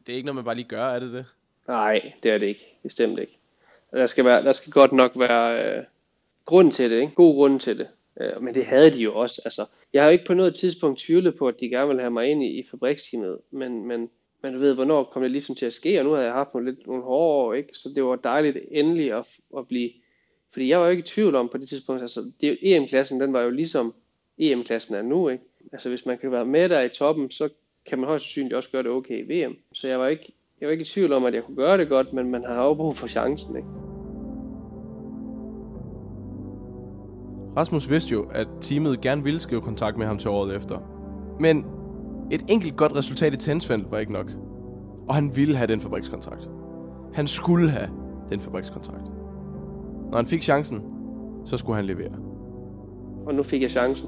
det 0.05 0.09
er 0.09 0.15
ikke 0.15 0.25
noget, 0.25 0.35
man 0.35 0.45
bare 0.45 0.55
lige 0.55 0.67
gør, 0.67 0.85
er 0.85 0.99
det 0.99 1.13
det? 1.13 1.25
Nej, 1.67 2.13
det 2.23 2.31
er 2.31 2.37
det 2.37 2.47
ikke. 2.47 2.77
Bestemt 2.83 3.19
ikke. 3.19 3.37
Der 3.91 4.05
skal, 4.05 4.25
være, 4.25 4.43
der 4.43 4.51
skal 4.51 4.71
godt 4.71 4.91
nok 4.91 5.11
være 5.15 5.77
øh, 5.77 5.83
grund 6.45 6.71
til 6.71 6.91
det, 6.91 7.01
ikke? 7.01 7.13
god 7.15 7.35
grund 7.35 7.59
til 7.59 7.77
det. 7.77 7.87
Øh, 8.21 8.41
men 8.41 8.53
det 8.53 8.65
havde 8.65 8.91
de 8.91 8.99
jo 8.99 9.15
også. 9.15 9.41
Altså, 9.45 9.65
jeg 9.93 10.03
har 10.03 10.09
jo 10.09 10.11
ikke 10.11 10.25
på 10.25 10.33
noget 10.33 10.55
tidspunkt 10.55 10.99
tvivlet 10.99 11.37
på, 11.37 11.47
at 11.47 11.59
de 11.59 11.69
gerne 11.69 11.87
ville 11.87 12.01
have 12.01 12.11
mig 12.11 12.27
ind 12.27 12.43
i, 12.43 12.59
i 12.59 12.63
fabriksteamet, 12.71 13.37
men, 13.51 13.85
men, 13.85 14.09
men 14.41 14.53
du 14.53 14.59
ved, 14.59 14.73
hvornår 14.73 15.03
kom 15.03 15.21
det 15.21 15.31
ligesom 15.31 15.55
til 15.55 15.65
at 15.65 15.73
ske, 15.73 15.99
og 15.99 16.05
nu 16.05 16.11
havde 16.11 16.25
jeg 16.25 16.33
haft 16.33 16.53
nogle, 16.53 16.71
lidt, 16.71 16.87
nogle 16.87 17.03
hårde 17.03 17.45
år, 17.45 17.53
ikke? 17.53 17.69
så 17.73 17.89
det 17.95 18.03
var 18.03 18.15
dejligt 18.15 18.57
endelig 18.71 19.13
at, 19.13 19.27
at 19.57 19.67
blive, 19.67 19.91
fordi 20.51 20.69
jeg 20.69 20.79
var 20.79 20.85
jo 20.85 20.91
ikke 20.91 21.03
i 21.03 21.07
tvivl 21.07 21.35
om 21.35 21.49
på 21.49 21.57
det 21.57 21.69
tidspunkt, 21.69 22.01
altså 22.01 22.31
det, 22.41 22.57
EM-klassen, 22.61 23.21
e 23.21 23.23
den 23.23 23.33
var 23.33 23.41
jo 23.41 23.49
ligesom 23.49 23.93
EM-klassen 24.37 24.95
er 24.95 25.01
nu, 25.01 25.29
ikke? 25.29 25.43
Altså 25.71 25.89
hvis 25.89 26.05
man 26.05 26.17
kan 26.17 26.31
være 26.31 26.45
med 26.45 26.69
der 26.69 26.81
i 26.81 26.89
toppen, 26.89 27.31
så 27.31 27.49
kan 27.89 27.99
man 27.99 28.07
højst 28.07 28.23
sandsynligt 28.23 28.53
også 28.53 28.71
gøre 28.71 28.83
det 28.83 28.91
okay 28.91 29.25
i 29.25 29.45
VM. 29.45 29.53
Så 29.73 29.87
jeg 29.87 29.99
var 29.99 30.07
ikke, 30.07 30.33
jeg 30.61 30.67
var 30.67 30.71
ikke 30.71 30.81
i 30.81 30.85
tvivl 30.85 31.13
om, 31.13 31.25
at 31.25 31.33
jeg 31.33 31.43
kunne 31.43 31.57
gøre 31.57 31.77
det 31.77 31.89
godt, 31.89 32.13
men 32.13 32.31
man 32.31 32.43
har 32.47 32.65
jo 32.65 32.73
brug 32.73 32.95
for 32.95 33.07
chancen, 33.07 33.55
ikke? 33.55 33.67
Rasmus 37.57 37.89
vidste 37.89 38.11
jo, 38.11 38.25
at 38.31 38.47
teamet 38.61 39.01
gerne 39.01 39.23
ville 39.23 39.39
skrive 39.39 39.61
kontakt 39.61 39.97
med 39.97 40.05
ham 40.05 40.17
til 40.17 40.29
året 40.29 40.55
efter. 40.55 40.77
Men 41.39 41.65
et 42.31 42.41
enkelt 42.49 42.75
godt 42.77 42.95
resultat 42.95 43.33
i 43.33 43.37
Tensvend 43.37 43.85
var 43.89 43.97
ikke 43.97 44.13
nok. 44.13 44.31
Og 45.07 45.15
han 45.15 45.31
ville 45.35 45.55
have 45.55 45.67
den 45.67 45.79
fabrikskontrakt. 45.79 46.49
Han 47.13 47.27
skulle 47.27 47.69
have 47.69 47.89
den 48.29 48.39
fabrikskontrakt. 48.39 49.05
Når 50.11 50.15
han 50.15 50.25
fik 50.25 50.43
chancen, 50.43 50.81
så 51.45 51.57
skulle 51.57 51.75
han 51.75 51.85
levere. 51.85 52.13
Og 53.25 53.35
nu 53.35 53.43
fik 53.43 53.61
jeg 53.61 53.71
chancen. 53.71 54.07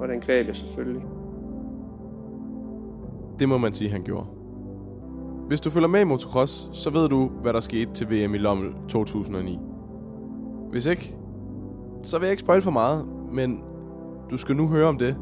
Og 0.00 0.08
den 0.08 0.20
greb 0.20 0.46
jeg 0.46 0.56
selvfølgelig. 0.56 1.02
Det 3.38 3.48
må 3.48 3.58
man 3.58 3.74
sige, 3.74 3.90
han 3.90 4.02
gjorde. 4.02 4.26
Hvis 5.48 5.60
du 5.60 5.70
følger 5.70 5.88
med 5.88 6.00
i 6.00 6.04
motocross, 6.04 6.68
så 6.72 6.90
ved 6.90 7.08
du, 7.08 7.28
hvad 7.28 7.52
der 7.52 7.60
skete 7.60 7.92
til 7.94 8.10
VM 8.10 8.34
i 8.34 8.38
Lommel 8.38 8.72
2009. 8.88 9.58
Hvis 10.70 10.86
ikke, 10.86 11.14
så 12.02 12.18
vil 12.18 12.26
jeg 12.26 12.32
ikke 12.32 12.40
spoil 12.40 12.62
for 12.62 12.70
meget, 12.70 13.08
men 13.32 13.64
du 14.30 14.36
skal 14.36 14.56
nu 14.56 14.68
høre 14.68 14.88
om 14.88 14.98
det, 14.98 15.16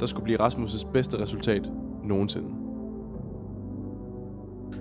der 0.00 0.06
skulle 0.06 0.24
blive 0.24 0.40
Rasmus' 0.40 0.92
bedste 0.92 1.22
resultat 1.22 1.70
nogensinde. 2.02 2.48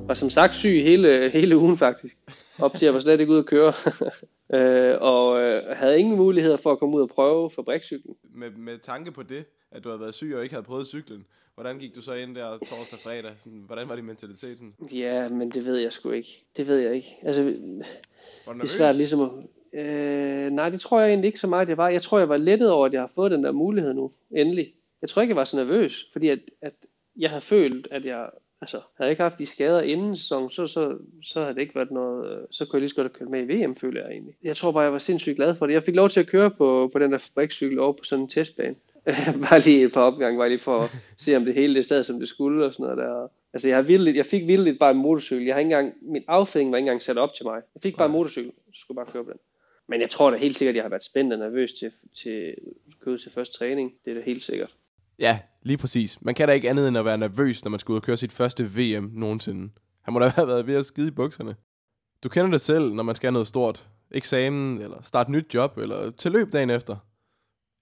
Var 0.08 0.14
som 0.14 0.30
sagt 0.30 0.56
syg 0.56 0.84
hele, 0.84 1.30
hele 1.34 1.58
ugen 1.58 1.78
faktisk. 1.78 2.18
Op 2.62 2.72
til 2.72 2.86
at 2.86 2.88
jeg 2.88 2.94
var 2.94 3.00
slet 3.00 3.20
ikke 3.20 3.32
ude 3.32 3.40
at 3.40 3.46
køre. 3.46 3.74
øh, 4.56 4.98
og 5.02 5.42
øh, 5.42 5.62
havde 5.76 6.00
ingen 6.00 6.18
muligheder 6.18 6.58
for 6.58 6.72
at 6.72 6.80
komme 6.80 6.96
ud 6.96 7.02
og 7.02 7.10
prøve 7.10 7.50
fabrikscyklen. 7.52 8.16
Med, 8.36 8.52
med 8.58 8.78
tanke 8.78 9.12
på 9.12 9.24
det, 9.24 9.46
at 9.74 9.84
du 9.84 9.90
havde 9.90 10.00
været 10.00 10.14
syg 10.14 10.34
og 10.36 10.44
ikke 10.44 10.56
havde 10.56 10.66
prøvet 10.66 10.88
cyklen, 10.88 11.26
hvordan 11.56 11.80
gik 11.80 11.96
du 11.96 12.02
så 12.02 12.14
ind 12.14 12.36
der 12.36 12.58
torsdag 12.58 12.94
og 12.94 13.00
fredag? 13.00 13.32
Sådan, 13.38 13.64
hvordan 13.66 13.90
var 13.90 13.96
din 13.96 14.06
mentalitet? 14.06 14.58
Sådan? 14.58 14.74
Ja, 14.92 15.30
men 15.30 15.52
det 15.52 15.66
ved 15.66 15.78
jeg 15.78 15.94
sgu 15.94 16.12
ikke. 16.12 16.46
Det 16.58 16.68
ved 16.68 16.80
jeg 16.80 16.96
ikke. 16.96 17.18
Altså, 17.24 17.44
det 17.44 18.62
er 18.62 18.66
svært 18.66 18.96
ligesom 18.96 19.22
at... 19.22 19.30
Øh, 19.80 20.52
nej, 20.52 20.70
det 20.70 20.82
tror 20.82 21.00
jeg 21.00 21.10
egentlig 21.10 21.28
ikke 21.28 21.40
så 21.40 21.48
meget, 21.48 21.70
jeg 21.70 21.78
var. 21.78 21.90
Jeg 21.90 22.02
tror, 22.02 22.20
jeg 22.20 22.30
var 22.30 22.38
lettet 22.38 22.72
over, 22.72 22.86
at 22.86 22.94
jeg 22.94 23.02
har 23.02 23.12
fået 23.16 23.32
den 23.32 23.44
der 23.44 23.52
mulighed 23.52 23.94
nu. 23.94 24.12
Endelig. 24.32 24.74
Jeg 25.02 25.10
tror 25.10 25.22
ikke, 25.22 25.32
jeg 25.32 25.36
var 25.38 25.46
så 25.46 25.58
nervøs, 25.58 26.10
fordi 26.12 26.30
at, 26.30 26.40
at 26.62 26.74
jeg 27.16 27.30
havde 27.30 27.42
følt, 27.42 27.88
at 27.92 28.06
jeg 28.06 28.30
altså, 28.62 28.78
havde 28.78 29.08
jeg 29.08 29.10
ikke 29.10 29.22
haft 29.22 29.40
de 29.40 29.46
skader 29.46 29.82
inden 29.82 30.18
sæsonen, 30.18 30.50
så, 30.50 30.68
så, 30.68 30.98
så 31.24 31.42
havde 31.42 31.56
det 31.56 31.62
ikke 31.62 31.76
været 31.76 31.92
noget, 31.92 32.46
så 32.52 32.66
kunne 32.66 32.78
jeg 32.78 32.82
lige 32.82 32.90
så 32.90 32.96
godt 32.96 33.08
have 33.08 33.20
kørt 33.20 33.30
med 33.30 33.50
i 33.50 33.66
VM, 33.66 33.76
føler 33.76 34.02
jeg 34.02 34.12
egentlig. 34.12 34.36
Jeg 34.44 34.58
tror 34.58 34.72
bare, 34.72 34.84
jeg 34.84 34.94
var 34.94 35.00
sindssygt 35.00 35.36
glad 35.36 35.56
for 35.56 35.68
det. 35.68 35.74
Jeg 35.74 35.84
fik 35.84 35.96
lov 35.96 36.10
til 36.10 36.20
at 36.20 36.28
køre 36.28 36.52
på, 36.52 36.90
på 36.94 37.00
den 37.00 37.12
der 37.12 37.18
fabrikscykel 37.18 37.80
over 37.80 37.94
på 37.94 38.04
sådan 38.04 38.24
en 38.24 38.30
testbane. 38.30 38.76
bare 39.50 39.60
lige 39.60 39.86
et 39.86 39.94
par 39.94 40.02
opgange, 40.02 40.38
bare 40.38 40.50
lige 40.50 40.60
for 40.60 40.80
at 40.80 41.02
se, 41.18 41.36
om 41.36 41.46
det 41.46 41.54
hele 41.54 41.76
det 41.76 41.86
sad, 41.86 42.04
som 42.04 42.20
det 42.20 42.30
skulle 42.30 42.66
og 42.66 42.74
sådan 42.74 42.84
noget 42.84 42.98
der. 42.98 43.28
Altså, 43.54 43.68
jeg, 43.68 43.78
har 43.78 43.82
vildt, 43.82 44.16
jeg 44.16 44.26
fik 44.26 44.48
vildt 44.48 44.80
bare 44.80 44.92
en 44.92 44.98
motorcykel. 44.98 45.46
Jeg 45.46 45.56
har 45.56 45.60
ikke 45.60 45.76
engang, 45.76 45.94
min 46.02 46.24
affæring 46.28 46.72
var 46.72 46.78
ikke 46.78 46.86
engang 46.86 47.02
sat 47.02 47.18
op 47.18 47.34
til 47.34 47.46
mig. 47.46 47.62
Jeg 47.76 47.82
fik 47.82 47.98
bare 47.98 48.06
en 48.06 48.12
motorcykel, 48.12 48.52
så 48.74 48.82
skulle 48.82 48.96
bare 48.96 49.12
køre 49.12 49.24
på 49.24 49.32
den. 49.32 49.40
Men 49.88 50.02
jeg 50.02 50.10
tror 50.10 50.32
da 50.32 50.38
helt 50.38 50.58
sikkert, 50.58 50.74
at 50.74 50.76
jeg 50.76 50.84
har 50.84 50.90
været 50.90 51.04
spændt 51.04 51.34
og 51.34 51.40
nervøs 51.40 51.74
til, 51.74 51.92
til 52.16 52.56
køre 53.04 53.18
til 53.18 53.32
første 53.32 53.58
træning. 53.58 53.92
Det 54.06 54.12
er 54.12 54.16
da 54.16 54.22
helt 54.22 54.44
sikkert. 54.44 54.76
Ja, 55.20 55.40
lige 55.64 55.78
præcis. 55.78 56.22
Man 56.22 56.36
kan 56.36 56.48
da 56.48 56.54
ikke 56.54 56.70
andet 56.70 56.88
end 56.88 56.98
at 56.98 57.06
være 57.06 57.18
nervøs, 57.18 57.64
når 57.64 57.70
man 57.70 57.80
skal 57.80 57.92
ud 57.92 57.98
og 57.98 58.04
køre 58.04 58.18
sit 58.18 58.32
første 58.32 58.64
VM 58.64 59.12
nogensinde. 59.14 59.70
Han 60.02 60.14
må 60.14 60.20
da 60.20 60.28
have 60.36 60.48
været 60.48 60.68
ved 60.68 60.76
at 60.76 60.86
skide 60.86 61.08
i 61.08 61.12
bukserne. 61.12 61.56
Du 62.24 62.30
kender 62.30 62.52
det 62.52 62.62
selv, 62.62 62.94
når 62.94 63.04
man 63.04 63.16
skal 63.16 63.28
have 63.28 63.34
noget 63.34 63.48
stort. 63.48 63.88
Eksamen, 64.12 64.82
eller 64.82 65.02
starte 65.02 65.32
nyt 65.32 65.54
job, 65.54 65.78
eller 65.78 66.12
til 66.12 66.32
løb 66.32 66.54
dagen 66.54 66.70
efter. 66.70 66.96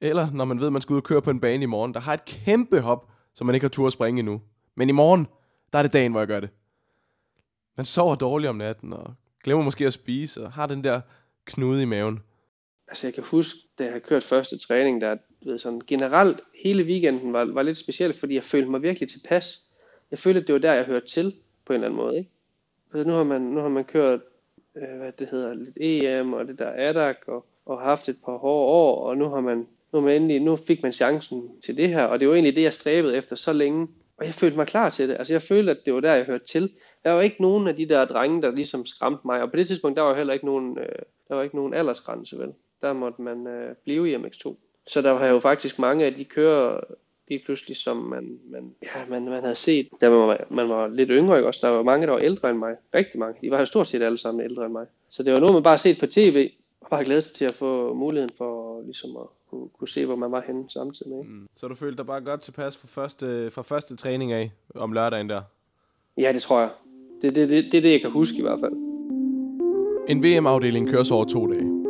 Eller 0.02 0.28
når 0.34 0.46
man 0.46 0.60
ved, 0.60 0.68
at 0.68 0.74
man 0.74 0.82
skal 0.82 0.94
ud 0.94 0.98
og 0.98 1.04
køre 1.04 1.22
på 1.22 1.30
en 1.30 1.40
bane 1.40 1.64
i 1.64 1.66
morgen, 1.66 1.94
der 1.94 2.00
har 2.00 2.14
et 2.14 2.26
kæmpe 2.26 2.80
hop, 2.80 3.12
som 3.34 3.48
man 3.48 3.56
ikke 3.56 3.64
har 3.64 3.70
tur 3.70 3.88
at 3.88 3.94
springe 3.94 4.20
endnu. 4.20 4.42
Men 4.76 4.90
i 4.90 4.92
morgen, 4.92 5.28
der 5.74 5.80
er 5.80 5.84
det 5.84 5.94
dagen, 5.94 6.12
hvor 6.12 6.22
jeg 6.22 6.28
gør 6.28 6.40
det. 6.40 6.50
Man 7.78 7.86
sover 7.86 8.16
dårligt 8.16 8.50
om 8.50 8.56
natten, 8.56 8.94
og 8.94 9.14
glemmer 9.44 9.64
måske 9.64 9.86
at 9.86 9.94
spise, 9.94 10.44
og 10.44 10.52
har 10.52 10.68
den 10.68 10.84
der 10.84 11.02
knude 11.46 11.82
i 11.82 11.86
maven. 11.86 12.20
Altså 12.88 13.08
jeg 13.08 13.14
kan 13.14 13.24
huske, 13.24 13.60
da 13.80 13.84
jeg 13.84 13.94
har 13.94 14.00
kørt 14.00 14.24
første 14.24 14.58
træning, 14.58 15.02
der 15.02 15.18
ved, 15.46 15.60
sådan, 15.60 15.82
generelt 15.88 16.40
hele 16.64 16.84
weekenden 16.84 17.34
var, 17.34 17.46
var 17.46 17.62
lidt 17.62 17.78
specielt, 17.78 18.20
fordi 18.20 18.36
jeg 18.36 18.44
følte 18.44 18.72
mig 18.72 18.82
virkelig 18.82 19.10
tilpas. 19.10 19.62
Jeg 20.12 20.20
følte, 20.20 20.40
at 20.40 20.48
det 20.48 20.54
var 20.54 20.60
der, 20.60 20.74
jeg 20.74 20.86
hørte 20.86 21.08
til 21.08 21.36
på 21.66 21.74
en 21.74 21.76
eller 21.76 21.88
anden 21.88 21.98
måde. 21.98 22.18
Ikke? 22.18 22.30
Altså, 22.94 23.08
nu, 23.08 23.14
har 23.14 23.24
man, 23.24 23.42
nu 23.42 23.62
har 23.62 23.70
man 23.70 23.84
kørt 23.84 24.20
øh, 24.76 24.98
hvad 24.98 25.12
det 25.12 25.28
hedder, 25.32 25.54
lidt 25.54 25.78
EM 25.82 26.34
og 26.34 26.48
det 26.48 26.60
der 26.60 26.72
ADAC 26.76 27.18
og, 27.28 27.46
og 27.66 27.82
haft 27.82 28.10
et 28.10 28.18
par 28.26 28.38
hårde 28.38 28.72
år, 28.72 29.10
og 29.10 29.18
nu 29.18 29.30
har 29.30 29.42
man, 29.42 29.68
nu, 29.94 30.02
man 30.02 30.16
endelig, 30.16 30.40
nu 30.42 30.56
fik 30.56 30.84
man 30.84 30.94
chancen 30.94 31.50
til 31.66 31.78
det 31.78 31.90
her, 31.90 32.04
og 32.04 32.20
det 32.20 32.28
var 32.28 32.34
egentlig 32.34 32.56
det, 32.56 32.62
jeg 32.62 32.74
stræbede 32.74 33.16
efter 33.18 33.36
så 33.36 33.54
længe. 33.54 33.88
Og 34.18 34.26
jeg 34.26 34.34
følte 34.34 34.58
mig 34.58 34.68
klar 34.68 34.90
til 34.90 35.10
det. 35.10 35.16
Altså 35.20 35.34
jeg 35.34 35.42
følte, 35.42 35.72
at 35.72 35.78
det 35.86 35.94
var 35.94 36.00
der, 36.00 36.14
jeg 36.14 36.26
hørte 36.26 36.46
til. 36.46 36.72
Der 37.04 37.12
var 37.12 37.22
ikke 37.22 37.42
nogen 37.42 37.68
af 37.68 37.76
de 37.76 37.90
der 37.90 38.06
drenge, 38.06 38.42
der 38.42 38.52
ligesom 38.52 38.86
skræmte 38.86 39.22
mig, 39.26 39.42
og 39.42 39.50
på 39.50 39.56
det 39.56 39.68
tidspunkt, 39.68 39.98
der 39.98 40.04
var 40.04 40.16
heller 40.16 40.34
ikke 40.34 40.46
nogen, 40.46 40.78
øh, 40.78 40.96
der 41.28 41.36
var 41.36 41.44
ikke 41.44 41.56
nogen 41.56 41.74
aldersgrænse, 41.74 42.40
vel? 42.40 42.54
Der 42.82 42.94
måtte 42.94 43.22
man 43.22 43.48
øh, 43.48 43.76
blive 43.84 44.12
i 44.12 44.16
MX2. 44.16 44.56
Så 44.88 45.02
der 45.02 45.12
var 45.12 45.28
jo 45.28 45.40
faktisk 45.40 45.80
mange 45.80 46.06
af 46.06 46.14
de 46.14 46.26
kører, 46.26 46.80
lige 47.28 47.42
pludselig, 47.46 47.78
som 47.78 47.98
man, 47.98 48.40
man, 48.50 48.76
ja, 48.84 49.06
man, 49.10 49.26
man 49.26 49.42
havde 49.42 49.56
set, 49.56 49.88
da 50.02 50.10
man 50.10 50.20
var, 50.20 50.46
man 50.50 50.70
var 50.70 50.88
lidt 50.88 51.10
yngre, 51.12 51.38
ikke? 51.38 51.48
også 51.48 51.68
der 51.68 51.74
var 51.74 51.84
mange, 51.84 52.08
der 52.08 52.14
var 52.14 52.20
ældre 52.20 52.50
end 52.50 52.58
mig. 52.58 52.76
Rigtig 52.96 53.20
mange. 53.20 53.36
De 53.42 53.52
var 53.52 53.60
jo 53.60 53.66
stort 53.66 53.88
set 53.88 54.02
alle 54.02 54.18
sammen 54.18 54.46
ældre 54.46 54.66
end 54.66 54.74
mig. 54.74 54.86
Så 55.10 55.24
det 55.24 55.34
var 55.34 55.40
noget, 55.40 55.54
man 55.54 55.64
bare 55.64 55.78
set 55.78 56.00
på 56.00 56.08
tv, 56.08 56.52
og 56.82 56.90
bare 56.90 57.06
glæde 57.06 57.22
sig 57.22 57.36
til 57.36 57.46
at 57.46 57.54
få 57.54 57.94
muligheden 57.94 58.32
for 58.38 58.82
ligesom 58.82 59.18
at 59.18 59.28
kunne, 59.52 59.70
kunne 59.80 59.88
se, 59.90 60.06
hvor 60.06 60.16
man 60.16 60.32
var 60.32 60.44
henne 60.48 60.64
samtidig 60.70 61.12
med. 61.12 61.24
Mm. 61.24 61.48
Så 61.56 61.68
du 61.68 61.76
følte 61.76 61.98
dig 61.98 62.06
bare 62.06 62.22
godt 62.22 62.42
tilpas 62.42 62.78
fra 62.78 62.88
første, 62.88 63.52
fra 63.52 63.62
første 63.62 63.96
træning 63.96 64.32
af 64.32 64.52
om 64.76 64.94
lørdagen 64.94 65.30
der? 65.30 65.42
Ja, 66.18 66.34
det 66.34 66.42
tror 66.42 66.60
jeg. 66.60 66.70
Det, 67.22 67.36
det, 67.36 67.50
det, 67.50 67.66
det 67.72 67.78
er 67.78 67.82
det, 67.82 67.92
jeg 67.92 68.02
kan 68.02 68.12
huske 68.12 68.38
i 68.38 68.42
hvert 68.42 68.60
fald. 68.60 68.74
En 70.08 70.24
VM-afdeling 70.24 70.90
køres 70.90 71.12
over 71.12 71.26
to 71.26 71.48
dage. 71.48 71.82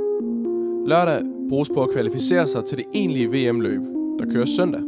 Lørdag 0.87 1.21
bruges 1.49 1.69
på 1.69 1.83
at 1.83 1.89
kvalificere 1.89 2.47
sig 2.47 2.65
til 2.65 2.77
det 2.77 2.85
egentlige 2.93 3.27
VM-løb, 3.27 3.81
der 4.19 4.25
køres 4.33 4.49
søndag. 4.49 4.81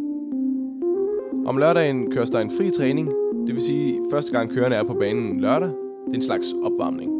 Om 1.46 1.58
lørdagen 1.58 2.12
køres 2.12 2.30
der 2.30 2.40
en 2.40 2.52
fri 2.58 2.72
træning, 2.72 3.08
det 3.48 3.56
vil 3.56 3.62
sige 3.62 4.00
første 4.12 4.32
gang 4.32 4.52
kørende 4.52 4.78
er 4.78 4.84
på 4.84 4.94
banen 4.94 5.42
lørdag. 5.42 5.70
Det 6.06 6.12
er 6.12 6.14
en 6.14 6.22
slags 6.22 6.54
opvarmning. 6.64 7.12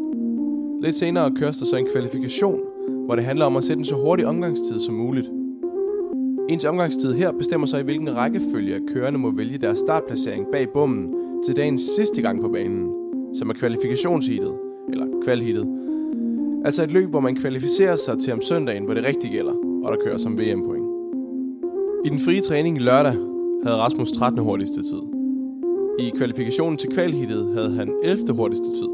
Lidt 0.82 0.96
senere 0.96 1.34
køres 1.36 1.56
der 1.56 1.64
så 1.64 1.76
en 1.76 1.88
kvalifikation, 1.92 2.60
hvor 3.06 3.14
det 3.14 3.24
handler 3.24 3.46
om 3.46 3.56
at 3.56 3.64
sætte 3.64 3.78
en 3.78 3.84
så 3.84 3.94
hurtig 3.94 4.26
omgangstid 4.26 4.80
som 4.80 4.94
muligt. 4.94 5.30
Ens 6.48 6.64
omgangstid 6.64 7.12
her 7.12 7.32
bestemmer 7.32 7.66
sig 7.66 7.80
i 7.80 7.84
hvilken 7.84 8.16
rækkefølge 8.16 8.80
kørende 8.94 9.18
må 9.18 9.30
vælge 9.30 9.58
deres 9.58 9.78
startplacering 9.78 10.46
bag 10.52 10.68
bommen 10.72 11.14
til 11.44 11.56
dagens 11.56 11.82
sidste 11.82 12.22
gang 12.22 12.40
på 12.40 12.48
banen, 12.48 12.92
som 13.34 13.50
er 13.50 13.54
kvalifikationsheatet, 13.54 14.54
eller 14.92 15.06
kvalheatet. 15.24 15.66
Altså 16.64 16.82
et 16.82 16.92
løb, 16.92 17.08
hvor 17.08 17.20
man 17.20 17.36
kvalificerer 17.36 17.96
sig 17.96 18.18
til 18.18 18.32
om 18.32 18.40
søndagen, 18.40 18.84
hvor 18.84 18.94
det 18.94 19.04
rigtig 19.04 19.30
gælder, 19.30 19.54
og 19.84 19.92
der 19.92 20.04
kører 20.04 20.18
som 20.18 20.38
VM-point. 20.38 20.86
I 22.04 22.08
den 22.08 22.18
frie 22.18 22.40
træning 22.40 22.80
lørdag 22.80 23.14
havde 23.62 23.76
Rasmus 23.76 24.12
13. 24.12 24.40
hurtigste 24.40 24.82
tid. 24.82 25.02
I 25.98 26.12
kvalifikationen 26.16 26.78
til 26.78 26.90
kvalhittet 26.90 27.54
havde 27.54 27.74
han 27.74 27.94
11. 28.02 28.32
hurtigste 28.32 28.66
tid. 28.66 28.88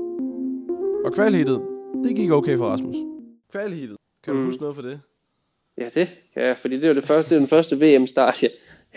Og 1.05 1.12
kvalhittet, 1.12 1.61
det 2.05 2.16
gik 2.16 2.30
okay 2.30 2.57
for 2.57 2.64
Rasmus. 2.64 2.96
Kvalhittet, 3.53 3.96
kan 4.24 4.34
du 4.34 4.40
mm. 4.40 4.46
huske 4.46 4.61
noget 4.61 4.76
for 4.76 4.82
det? 4.82 5.01
Ja, 5.81 5.85
det 5.85 6.09
kan 6.35 6.43
jeg, 6.43 6.59
fordi 6.59 6.81
det 6.81 6.89
er, 6.89 6.93
det 6.93 7.05
første, 7.05 7.31
det 7.31 7.37
er 7.37 7.39
den 7.39 7.49
første 7.49 7.81
VM-start. 7.81 8.43
Ja. 8.43 8.49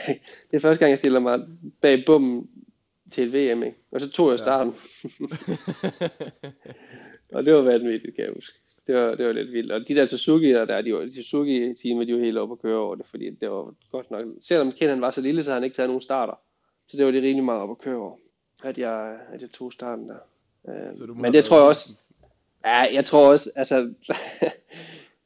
Det 0.51 0.57
er 0.57 0.59
første 0.59 0.79
gang, 0.79 0.89
jeg 0.89 0.97
stiller 0.97 1.19
mig 1.19 1.39
bag 1.81 2.03
bommen 2.05 2.49
til 3.11 3.23
et 3.23 3.33
VM, 3.33 3.63
ikke? 3.63 3.77
og 3.91 4.01
så 4.01 4.11
tog 4.11 4.31
jeg 4.31 4.39
starten. 4.39 4.73
og 7.33 7.45
det 7.45 7.53
var 7.53 7.61
vanvittigt, 7.61 8.15
kan 8.15 8.25
jeg 8.25 8.33
huske. 8.33 8.59
Det 8.87 8.95
var, 8.95 9.15
det 9.15 9.25
var 9.25 9.31
lidt 9.31 9.51
vildt. 9.51 9.71
Og 9.71 9.87
de 9.87 9.95
der 9.95 10.05
Suzuki 10.05 10.49
der, 10.49 10.65
der 10.65 10.81
de, 10.81 10.93
var, 10.93 10.99
de 10.99 11.13
suzuki 11.13 11.73
teamet 11.73 12.07
de 12.07 12.13
var 12.13 12.19
helt 12.19 12.37
oppe 12.37 12.53
at 12.53 12.61
køre 12.61 12.77
over 12.77 12.95
det, 12.95 13.05
fordi 13.05 13.29
det 13.29 13.49
var 13.49 13.73
godt 13.91 14.11
nok. 14.11 14.25
Selvom 14.41 14.71
Ken 14.71 14.89
han 14.89 15.01
var 15.01 15.11
så 15.11 15.21
lille, 15.21 15.43
så 15.43 15.49
havde 15.49 15.59
han 15.59 15.63
ikke 15.63 15.75
taget 15.75 15.89
nogen 15.89 16.01
starter. 16.01 16.33
Så 16.87 16.97
det 16.97 17.05
var 17.05 17.11
det 17.11 17.23
rimelig 17.23 17.43
meget 17.43 17.61
op 17.61 17.71
at 17.71 17.77
køre 17.77 17.95
over, 17.95 18.17
at 18.63 18.77
jeg, 18.77 19.17
at 19.33 19.41
jeg 19.41 19.51
tog 19.51 19.73
starten 19.73 20.09
der. 20.09 20.17
Uh, 20.63 21.21
men 21.21 21.33
det 21.33 21.45
tror 21.45 21.57
jeg 21.57 21.67
også, 21.67 21.93
ja, 22.65 22.93
jeg 22.93 23.05
tror 23.05 23.31
også, 23.31 23.51
altså, 23.55 23.93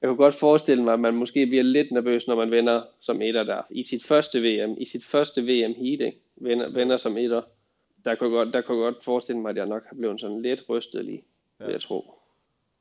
jeg 0.02 0.08
kunne 0.08 0.18
godt 0.18 0.36
forestille 0.36 0.84
mig, 0.84 0.94
at 0.94 1.00
man 1.00 1.16
måske 1.16 1.46
bliver 1.46 1.64
lidt 1.64 1.92
nervøs, 1.92 2.28
når 2.28 2.36
man 2.36 2.52
vender 2.52 2.82
som 3.00 3.22
etter 3.22 3.44
der. 3.44 3.62
I 3.70 3.84
sit 3.84 4.04
første 4.04 4.40
VM, 4.40 4.76
i 4.78 4.86
sit 4.86 5.06
første 5.06 5.42
VM 5.42 5.74
heat, 5.74 6.02
ikke? 6.02 6.18
Vender, 6.36 6.70
vender 6.70 6.98
som 6.98 7.18
etter. 7.18 7.42
Der 8.06 8.16
kunne, 8.16 8.30
godt, 8.30 8.54
der 8.54 8.62
kunne 8.62 8.78
godt 8.78 9.04
forestille 9.04 9.42
mig, 9.42 9.50
at 9.50 9.58
jeg 9.58 9.66
nok 9.66 9.86
har 9.86 9.96
blevet 9.96 10.22
sådan 10.22 10.42
lidt 10.42 10.64
rystet 10.70 11.06
lige, 11.06 11.24
ja. 11.60 11.72
jeg 11.72 11.82
tro. 11.82 12.06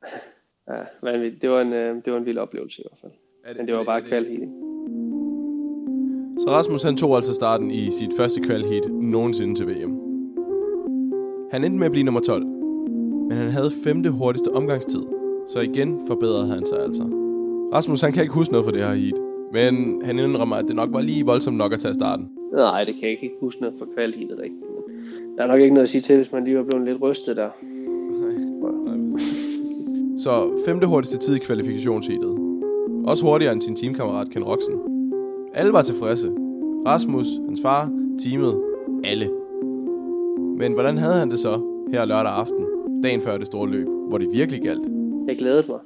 Ja, 0.71 0.83
vanvittigt. 1.03 1.43
Det 1.43 1.51
var 1.51 1.61
en, 1.61 1.73
øh, 1.73 2.05
det 2.05 2.13
var 2.13 2.19
en 2.19 2.27
vild 2.27 2.39
oplevelse 2.39 2.83
i 2.83 2.85
hvert 2.89 2.99
fald. 3.01 3.13
det, 3.49 3.57
Men 3.57 3.67
det 3.67 3.75
var 3.77 3.85
bare 3.85 4.03
kvalheat. 4.03 4.49
Så 6.39 6.51
Rasmus 6.51 6.83
han 6.83 6.97
tog 6.97 7.17
altså 7.17 7.35
starten 7.35 7.71
i 7.71 7.91
sit 7.91 8.11
første 8.17 8.41
kvalheat 8.41 8.87
nogensinde 8.91 9.55
til 9.55 9.67
VM. 9.67 9.93
Han 11.51 11.65
endte 11.65 11.79
med 11.79 11.87
at 11.87 11.93
blive 11.93 12.05
nummer 12.05 12.21
12, 12.21 12.45
men 13.29 13.33
han 13.33 13.51
havde 13.51 13.71
femte 13.85 14.11
hurtigste 14.11 14.49
omgangstid, 14.49 15.03
så 15.49 15.61
igen 15.61 16.01
forbedrede 16.07 16.47
han 16.47 16.67
sig 16.67 16.81
altså. 16.81 17.03
Rasmus 17.73 18.01
han 18.01 18.13
kan 18.13 18.23
ikke 18.23 18.35
huske 18.35 18.53
noget 18.53 18.65
for 18.65 18.71
det 18.71 18.81
her 18.81 18.95
heat, 18.95 19.19
men 19.53 20.03
han 20.05 20.19
indrømmer, 20.19 20.57
at 20.57 20.65
det 20.69 20.77
nok 20.77 20.89
var 20.93 21.01
lige 21.01 21.27
voldsomt 21.27 21.57
nok 21.57 21.73
at 21.73 21.81
tage 21.81 21.95
starten. 21.95 22.31
Nej, 22.53 22.85
det 22.85 22.95
kan 22.95 23.03
jeg 23.03 23.11
ikke 23.11 23.31
huske 23.41 23.61
noget 23.61 23.79
for 23.79 23.87
kvalheatet 23.95 24.39
rigtigt. 24.39 24.63
Der 25.37 25.43
er 25.43 25.47
nok 25.47 25.61
ikke 25.61 25.75
noget 25.75 25.83
at 25.83 25.89
sige 25.91 26.03
til, 26.03 26.17
hvis 26.17 26.33
man 26.33 26.45
lige 26.45 26.57
var 26.57 26.65
blevet 26.65 26.89
lidt 26.89 27.03
rystet 27.03 27.37
der. 27.37 27.49
Så 30.25 30.51
femte 30.67 30.87
hurtigste 30.87 31.19
tid 31.19 31.35
i 31.35 31.39
kvalifikationsheatet. 31.39 32.39
Også 33.05 33.25
hurtigere 33.25 33.53
end 33.53 33.61
sin 33.61 33.77
teamkammerat 33.77 34.31
Ken 34.31 34.45
Roxen. 34.45 34.75
Alle 35.55 35.73
var 35.73 35.83
tilfredse. 35.83 36.31
Rasmus, 36.87 37.27
hans 37.49 37.61
far, 37.63 37.91
teamet, 38.25 38.61
alle. 39.05 39.31
Men 40.59 40.73
hvordan 40.73 40.99
havde 40.99 41.15
han 41.15 41.31
det 41.31 41.39
så 41.39 41.61
her 41.91 42.05
lørdag 42.05 42.33
aften, 42.33 42.67
dagen 43.03 43.21
før 43.21 43.39
det 43.39 43.47
store 43.47 43.69
løb, 43.69 43.87
hvor 44.09 44.19
det 44.19 44.29
virkelig 44.33 44.63
galt? 44.63 44.96
Jeg 45.27 45.39
glædede 45.39 45.67
mig. 45.69 45.81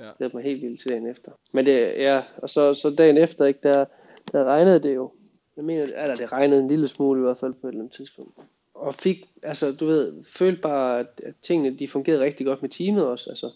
Ja. 0.00 0.04
Jeg 0.04 0.14
glædede 0.18 0.36
mig 0.36 0.44
helt 0.44 0.62
vildt 0.62 0.80
til 0.80 0.90
dagen 0.90 1.06
efter. 1.06 1.32
Men 1.52 1.66
det, 1.66 1.78
ja, 1.80 2.22
og 2.36 2.50
så, 2.50 2.74
så 2.74 2.90
dagen 2.90 3.16
efter, 3.16 3.44
ikke, 3.44 3.60
der, 3.62 3.84
der 4.32 4.44
regnede 4.44 4.82
det 4.82 4.94
jo. 4.94 5.12
Jeg 5.56 5.64
mener, 5.64 5.82
eller 5.82 6.14
det 6.14 6.32
regnede 6.32 6.60
en 6.60 6.68
lille 6.68 6.88
smule 6.88 7.20
i 7.20 7.22
hvert 7.22 7.38
fald 7.38 7.52
på 7.52 7.66
et 7.66 7.72
eller 7.72 7.80
andet 7.80 7.96
tidspunkt 7.96 8.38
og 8.82 8.94
fik, 8.94 9.24
altså 9.42 9.72
du 9.72 9.86
ved, 9.86 10.24
følte 10.24 10.60
bare, 10.60 11.00
at, 11.00 11.06
at 11.24 11.34
tingene 11.42 11.78
de 11.78 11.88
fungerede 11.88 12.24
rigtig 12.24 12.46
godt 12.46 12.62
med 12.62 12.70
teamet 12.70 13.06
også. 13.06 13.30
Altså, 13.30 13.50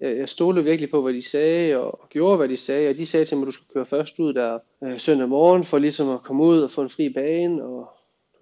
jeg, 0.00 0.16
jeg 0.16 0.28
stolede 0.28 0.64
virkelig 0.64 0.90
på, 0.90 1.02
hvad 1.02 1.12
de 1.12 1.22
sagde, 1.22 1.76
og, 1.76 2.02
og 2.02 2.08
gjorde, 2.08 2.36
hvad 2.36 2.48
de 2.48 2.56
sagde, 2.56 2.90
og 2.90 2.96
de 2.96 3.06
sagde 3.06 3.24
til 3.24 3.36
mig, 3.36 3.42
at 3.42 3.46
du 3.46 3.52
skulle 3.52 3.72
køre 3.74 3.86
først 3.86 4.18
ud 4.18 4.34
der 4.34 4.58
øh, 4.84 4.98
søndag 4.98 5.28
morgen, 5.28 5.64
for 5.64 5.78
ligesom 5.78 6.10
at 6.10 6.22
komme 6.22 6.44
ud 6.44 6.60
og 6.60 6.70
få 6.70 6.82
en 6.82 6.88
fri 6.88 7.08
bane, 7.08 7.64
og 7.64 7.88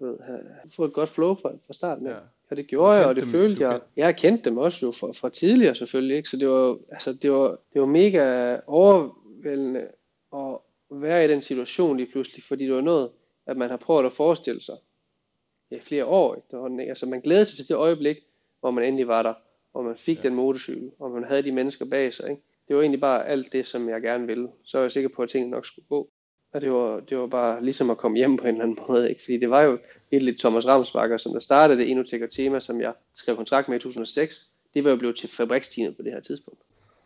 du 0.01 0.05
ved, 0.05 0.19
have, 0.25 0.39
få 0.69 0.85
et 0.85 0.93
godt 0.93 1.09
flow 1.09 1.35
fra, 1.35 1.51
fra 1.67 1.73
starten 1.73 2.07
af. 2.07 2.11
Ja. 2.11 2.17
Og 2.49 2.57
det 2.57 2.67
gjorde 2.67 2.91
jeg, 2.91 3.05
og 3.05 3.15
det 3.15 3.23
dem, 3.23 3.31
følte 3.31 3.63
jeg. 3.63 3.79
Jeg 3.95 4.05
har 4.05 4.11
kendt 4.11 4.45
dem 4.45 4.57
også 4.57 4.85
jo 4.85 4.91
fra, 4.91 5.07
fra 5.07 5.29
tidligere 5.29 5.75
selvfølgelig, 5.75 6.17
ikke? 6.17 6.29
så 6.29 6.37
det 6.37 6.49
var, 6.49 6.77
altså, 6.91 7.13
det, 7.13 7.31
var, 7.31 7.59
det 7.73 7.81
var 7.81 7.87
mega 7.87 8.57
overvældende 8.67 9.87
at 10.33 10.57
være 10.91 11.25
i 11.25 11.27
den 11.27 11.41
situation 11.41 11.97
lige 11.97 12.11
pludselig, 12.11 12.43
fordi 12.43 12.65
det 12.65 12.73
var 12.73 12.81
noget, 12.81 13.09
at 13.45 13.57
man 13.57 13.69
har 13.69 13.77
prøvet 13.77 14.05
at 14.05 14.13
forestille 14.13 14.61
sig 14.61 14.75
ja, 15.71 15.77
flere 15.81 16.05
år 16.05 16.35
efterhånden. 16.35 16.79
Ikke? 16.79 16.89
Altså 16.89 17.05
man 17.05 17.21
glæder 17.21 17.43
sig 17.43 17.57
til 17.57 17.67
det 17.67 17.75
øjeblik, 17.75 18.17
hvor 18.59 18.71
man 18.71 18.83
endelig 18.83 19.07
var 19.07 19.23
der, 19.23 19.33
hvor 19.71 19.81
man 19.81 19.97
fik 19.97 20.17
ja. 20.17 20.23
den 20.23 20.35
motorcykel, 20.35 20.91
og 20.99 21.11
man 21.11 21.23
havde 21.23 21.43
de 21.43 21.51
mennesker 21.51 21.85
bag 21.85 22.13
sig. 22.13 22.29
Ikke? 22.29 22.41
Det 22.67 22.75
var 22.75 22.81
egentlig 22.81 23.01
bare 23.01 23.27
alt 23.27 23.53
det, 23.53 23.67
som 23.67 23.89
jeg 23.89 24.01
gerne 24.01 24.27
ville. 24.27 24.49
Så 24.63 24.77
er 24.77 24.81
jeg 24.81 24.91
sikker 24.91 25.09
på, 25.09 25.23
at 25.23 25.29
tingene 25.29 25.51
nok 25.51 25.65
skulle 25.65 25.87
gå. 25.89 26.09
Og 26.53 26.61
det 26.61 26.71
var, 26.71 26.99
det 26.99 27.17
var 27.17 27.27
bare 27.27 27.63
ligesom 27.63 27.89
at 27.89 27.97
komme 27.97 28.17
hjem 28.17 28.37
på 28.37 28.43
en 28.43 28.49
eller 28.49 28.63
anden 28.63 28.77
måde. 28.87 29.09
Ikke? 29.09 29.21
Fordi 29.23 29.37
det 29.37 29.49
var 29.49 29.61
jo 29.61 29.77
helt 30.11 30.23
lidt 30.23 30.39
Thomas 30.39 30.67
Ramsbakker, 30.67 31.17
som 31.17 31.33
der 31.33 31.39
startede 31.39 31.79
det 31.79 31.91
Enotek 31.91 32.21
og 32.21 32.31
Tema, 32.31 32.59
som 32.59 32.81
jeg 32.81 32.93
skrev 33.15 33.35
kontrakt 33.35 33.69
med 33.69 33.77
i 33.77 33.79
2006. 33.79 34.47
Det 34.73 34.83
var 34.83 34.89
jo 34.89 34.95
blevet 34.95 35.15
til 35.15 35.29
fabriksteamet 35.29 35.95
på 35.95 36.01
det 36.03 36.11
her 36.11 36.19
tidspunkt. 36.19 36.59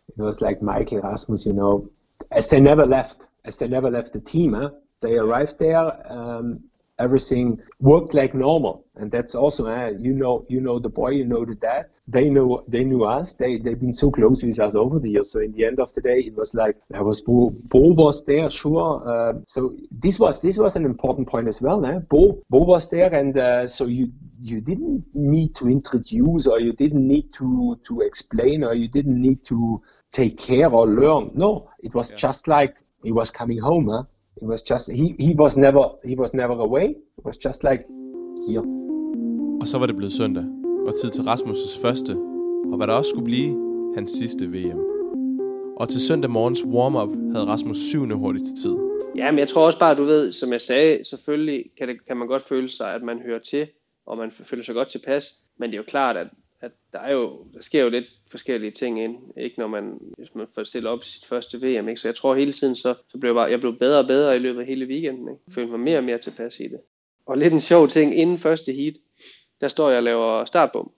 It 0.07 0.23
was 0.23 0.41
like 0.41 0.57
Michael 0.61 1.01
Rasmus, 1.01 1.43
you 1.43 1.53
know, 1.53 1.87
as 2.31 2.47
they 2.47 2.61
never 2.61 2.85
left, 2.85 3.17
as 3.43 3.57
they 3.57 3.69
never 3.69 3.89
left 3.89 4.11
the 4.11 4.21
team, 4.21 4.53
huh? 4.53 4.69
they 5.03 5.17
arrived 5.17 5.57
there, 5.59 5.91
um, 6.15 6.59
everything 6.99 7.59
worked 7.79 8.13
like 8.13 8.33
normal 8.33 8.85
and 8.95 9.11
that's 9.11 9.35
also 9.35 9.67
uh, 9.67 9.91
you 9.99 10.13
know 10.13 10.45
you 10.47 10.61
know 10.61 10.79
the 10.79 10.89
boy 10.89 11.09
you 11.09 11.25
know 11.25 11.43
the 11.43 11.55
dad 11.55 11.85
they 12.07 12.29
know 12.29 12.63
they 12.67 12.83
knew 12.83 13.03
us 13.03 13.33
they 13.33 13.57
they've 13.57 13.79
been 13.79 13.93
so 13.93 14.09
close 14.09 14.43
with 14.43 14.59
us 14.59 14.75
over 14.75 14.99
the 14.99 15.09
years 15.09 15.31
so 15.31 15.39
in 15.39 15.51
the 15.53 15.65
end 15.65 15.79
of 15.79 15.93
the 15.93 16.01
day 16.01 16.19
it 16.19 16.35
was 16.35 16.53
like 16.53 16.77
there 16.89 17.03
was 17.03 17.19
bo, 17.21 17.49
bo 17.65 17.79
was 17.79 18.23
there 18.25 18.49
sure 18.49 19.01
uh, 19.05 19.33
so 19.45 19.75
this 19.91 20.19
was 20.19 20.39
this 20.39 20.57
was 20.57 20.75
an 20.75 20.85
important 20.85 21.27
point 21.27 21.47
as 21.47 21.61
well 21.61 21.85
eh? 21.85 21.99
bo 22.09 22.41
bo 22.49 22.59
was 22.59 22.89
there 22.89 23.13
and 23.13 23.37
uh, 23.37 23.67
so 23.67 23.85
you 23.85 24.09
you 24.39 24.61
didn't 24.61 25.03
need 25.13 25.55
to 25.55 25.67
introduce 25.67 26.47
or 26.47 26.59
you 26.59 26.71
didn't 26.73 27.05
need 27.05 27.33
to 27.33 27.77
to 27.85 28.01
explain 28.01 28.63
or 28.63 28.73
you 28.73 28.87
didn't 28.87 29.19
need 29.19 29.43
to 29.43 29.81
take 30.11 30.37
care 30.37 30.69
or 30.69 30.87
learn 30.87 31.31
no 31.33 31.69
it 31.83 31.93
was 31.93 32.11
yeah. 32.11 32.17
just 32.17 32.47
like 32.47 32.77
he 33.03 33.11
was 33.11 33.31
coming 33.31 33.59
home 33.59 33.89
huh? 33.89 34.03
It 34.41 34.47
was 34.47 34.61
just 34.71 34.91
he 34.91 35.05
he 35.19 35.31
was 35.39 35.57
never 35.57 35.83
he 36.09 36.15
was 36.21 36.33
never 36.33 36.55
away. 36.67 36.87
It 37.17 37.25
was 37.25 37.45
just 37.45 37.63
like 37.63 37.83
here. 38.47 38.63
Og 39.61 39.67
så 39.67 39.77
var 39.79 39.85
det 39.85 39.95
blevet 39.95 40.13
søndag, 40.13 40.45
og 40.87 40.93
tid 41.01 41.09
til 41.09 41.21
Rasmus' 41.21 41.81
første, 41.81 42.11
og 42.71 42.77
hvad 42.77 42.87
der 42.87 42.93
også 42.93 43.09
skulle 43.09 43.25
blive 43.25 43.51
hans 43.95 44.11
sidste 44.11 44.45
VM. 44.47 44.79
Og 45.77 45.89
til 45.89 46.01
søndag 46.01 46.29
morgens 46.29 46.65
warm-up 46.65 47.09
havde 47.33 47.45
Rasmus 47.45 47.77
syvende 47.77 48.15
hurtigste 48.15 48.55
tid. 48.61 48.75
Ja, 49.15 49.31
men 49.31 49.39
jeg 49.39 49.47
tror 49.47 49.65
også 49.65 49.79
bare, 49.79 49.95
du 49.95 50.03
ved, 50.03 50.31
som 50.31 50.51
jeg 50.51 50.61
sagde, 50.61 51.05
selvfølgelig 51.05 51.63
kan, 51.77 51.87
det, 51.87 52.05
kan 52.07 52.17
man 52.17 52.27
godt 52.27 52.43
føle 52.43 52.69
sig, 52.69 52.93
at 52.93 53.03
man 53.03 53.19
hører 53.19 53.39
til, 53.39 53.67
og 54.05 54.17
man 54.17 54.31
føler 54.31 54.63
sig 54.63 54.75
godt 54.75 54.87
tilpas. 54.87 55.35
Men 55.59 55.69
det 55.69 55.75
er 55.75 55.77
jo 55.77 55.83
klart, 55.87 56.17
at, 56.17 56.27
at 56.65 56.71
der 56.93 56.99
er 56.99 57.13
jo, 57.13 57.45
der 57.53 57.61
sker 57.61 57.83
jo 57.83 57.89
lidt 57.89 58.05
forskellige 58.27 58.71
ting 58.71 59.03
ind, 59.03 59.17
ikke 59.37 59.59
når 59.59 59.67
man, 59.67 59.99
hvis 60.17 60.35
man 60.35 60.47
får 60.55 60.63
stillet 60.63 60.91
op 60.91 61.01
til 61.01 61.11
sit 61.11 61.25
første 61.25 61.57
VM, 61.57 61.89
ikke? 61.89 62.01
så 62.01 62.07
jeg 62.07 62.15
tror 62.15 62.35
hele 62.35 62.53
tiden, 62.53 62.75
så, 62.75 62.93
så 63.07 63.17
blev 63.17 63.29
jeg, 63.29 63.35
bare, 63.35 63.51
jeg 63.51 63.59
blev 63.59 63.77
bedre 63.79 63.99
og 63.99 64.07
bedre 64.07 64.35
i 64.35 64.39
løbet 64.39 64.59
af 64.59 64.67
hele 64.67 64.85
weekenden, 64.85 65.29
ikke? 65.29 65.41
følte 65.51 65.71
mig 65.71 65.79
mere 65.79 65.97
og 65.97 66.03
mere 66.03 66.17
tilpas 66.17 66.59
i 66.59 66.67
det. 66.67 66.79
Og 67.25 67.37
lidt 67.37 67.53
en 67.53 67.61
sjov 67.61 67.87
ting, 67.87 68.17
inden 68.17 68.37
første 68.37 68.73
heat, 68.73 68.93
der 69.61 69.67
står 69.67 69.89
jeg 69.89 69.97
og 69.97 70.03
laver 70.03 70.45
startbom, 70.45 70.91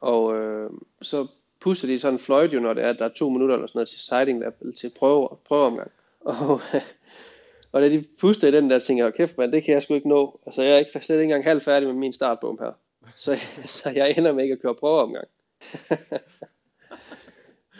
og 0.00 0.36
øh, 0.36 0.70
så 1.02 1.26
puster 1.60 1.88
de 1.88 1.98
sådan 1.98 2.14
en 2.14 2.18
fløjt 2.18 2.54
jo, 2.54 2.60
når 2.60 2.74
det 2.74 2.84
er, 2.84 2.92
der 2.92 3.04
er 3.04 3.08
to 3.08 3.28
minutter 3.30 3.54
eller 3.54 3.66
sådan 3.66 3.78
noget 3.78 3.88
til 3.88 4.00
sighting 4.00 4.40
der, 4.40 4.50
eller 4.60 4.74
til 4.74 4.92
prøve, 4.98 5.28
prøveomgang. 5.44 5.90
Og, 6.20 6.60
og 7.72 7.82
da 7.82 7.88
de 7.88 8.04
puster 8.20 8.48
i 8.48 8.50
den 8.50 8.70
der, 8.70 8.78
tænker 8.78 9.04
jeg, 9.04 9.14
kæft 9.14 9.38
mand, 9.38 9.52
det 9.52 9.64
kan 9.64 9.74
jeg 9.74 9.82
sgu 9.82 9.94
ikke 9.94 10.08
nå. 10.08 10.40
Altså 10.46 10.62
jeg 10.62 10.72
er 10.72 10.78
ikke, 10.78 10.90
slet 10.92 11.16
ikke 11.16 11.22
engang 11.22 11.44
halv 11.44 11.60
færdig 11.60 11.88
med 11.88 11.96
min 11.96 12.12
startbom 12.12 12.58
her. 12.60 12.72
Så, 13.16 13.38
så 13.82 13.90
jeg 13.90 14.14
ender 14.18 14.32
med 14.32 14.42
ikke 14.42 14.52
at 14.52 14.62
køre 14.62 14.74
prøveomgang. 14.74 15.28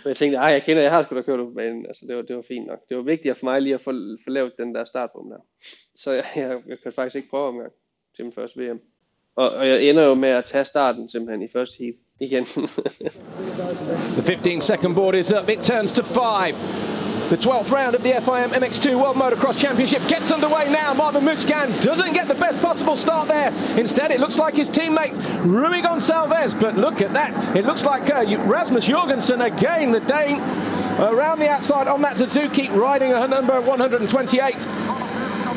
Men 0.04 0.06
jeg 0.10 0.16
tænkte, 0.16 0.38
ej, 0.38 0.52
jeg 0.52 0.62
kender, 0.62 0.82
jeg 0.82 0.92
har 0.92 1.02
sgu 1.02 1.16
da 1.16 1.22
kørt 1.22 1.38
på 1.38 1.52
banen. 1.56 1.86
Altså, 1.86 2.06
det 2.06 2.16
var, 2.16 2.22
det 2.22 2.36
var 2.36 2.42
fint 2.42 2.66
nok. 2.66 2.78
Det 2.88 2.96
var 2.96 3.02
vigtigt 3.02 3.38
for 3.38 3.46
mig 3.46 3.62
lige 3.62 3.74
at 3.74 3.80
få, 3.80 3.92
få 4.24 4.30
lavet 4.30 4.52
den 4.58 4.74
der 4.74 4.84
startbom 4.84 5.30
der. 5.30 5.38
Så 5.94 6.12
jeg, 6.12 6.24
jeg, 6.36 6.60
jeg 6.66 6.78
kørte 6.82 6.94
faktisk 6.94 7.16
ikke 7.16 7.28
prøveomgang 7.30 7.72
til 8.16 8.24
min 8.24 8.32
første 8.32 8.60
VM. 8.60 8.80
Og, 9.36 9.50
og 9.50 9.68
jeg 9.68 9.82
ender 9.82 10.04
jo 10.04 10.14
med 10.14 10.28
at 10.28 10.44
tage 10.44 10.64
starten 10.64 11.08
simpelthen 11.08 11.42
i 11.42 11.48
første 11.52 11.84
heat 11.84 11.94
igen. 12.20 12.44
the 14.16 14.22
15 14.22 14.60
second 14.60 14.94
board 14.94 15.14
is 15.14 15.32
up. 15.32 15.48
It 15.48 15.58
turns 15.58 15.92
to 15.92 16.02
five. 16.02 17.01
The 17.32 17.38
12th 17.38 17.70
round 17.70 17.94
of 17.94 18.02
the 18.02 18.10
FIM 18.10 18.50
MX2 18.50 19.00
World 19.00 19.16
Motocross 19.16 19.58
Championship 19.58 20.06
gets 20.06 20.30
underway 20.30 20.70
now. 20.70 20.92
Marvin 20.92 21.24
Muscan 21.24 21.70
doesn't 21.80 22.12
get 22.12 22.28
the 22.28 22.34
best 22.34 22.60
possible 22.60 22.94
start 22.94 23.26
there. 23.26 23.48
Instead, 23.78 24.10
it 24.10 24.20
looks 24.20 24.38
like 24.38 24.52
his 24.52 24.68
teammate 24.68 25.16
Rui 25.42 25.80
Gonçalves. 25.80 26.60
But 26.60 26.76
look 26.76 27.00
at 27.00 27.14
that. 27.14 27.56
It 27.56 27.64
looks 27.64 27.86
like 27.86 28.10
uh, 28.10 28.26
Rasmus 28.46 28.86
Jorgensen 28.86 29.40
again, 29.40 29.92
the 29.92 30.00
Dane, 30.00 30.40
around 31.00 31.38
the 31.38 31.48
outside 31.48 31.88
on 31.88 32.02
that 32.02 32.18
Suzuki, 32.18 32.68
riding 32.68 33.14
a 33.14 33.26
number 33.26 33.58
128. 33.62 34.68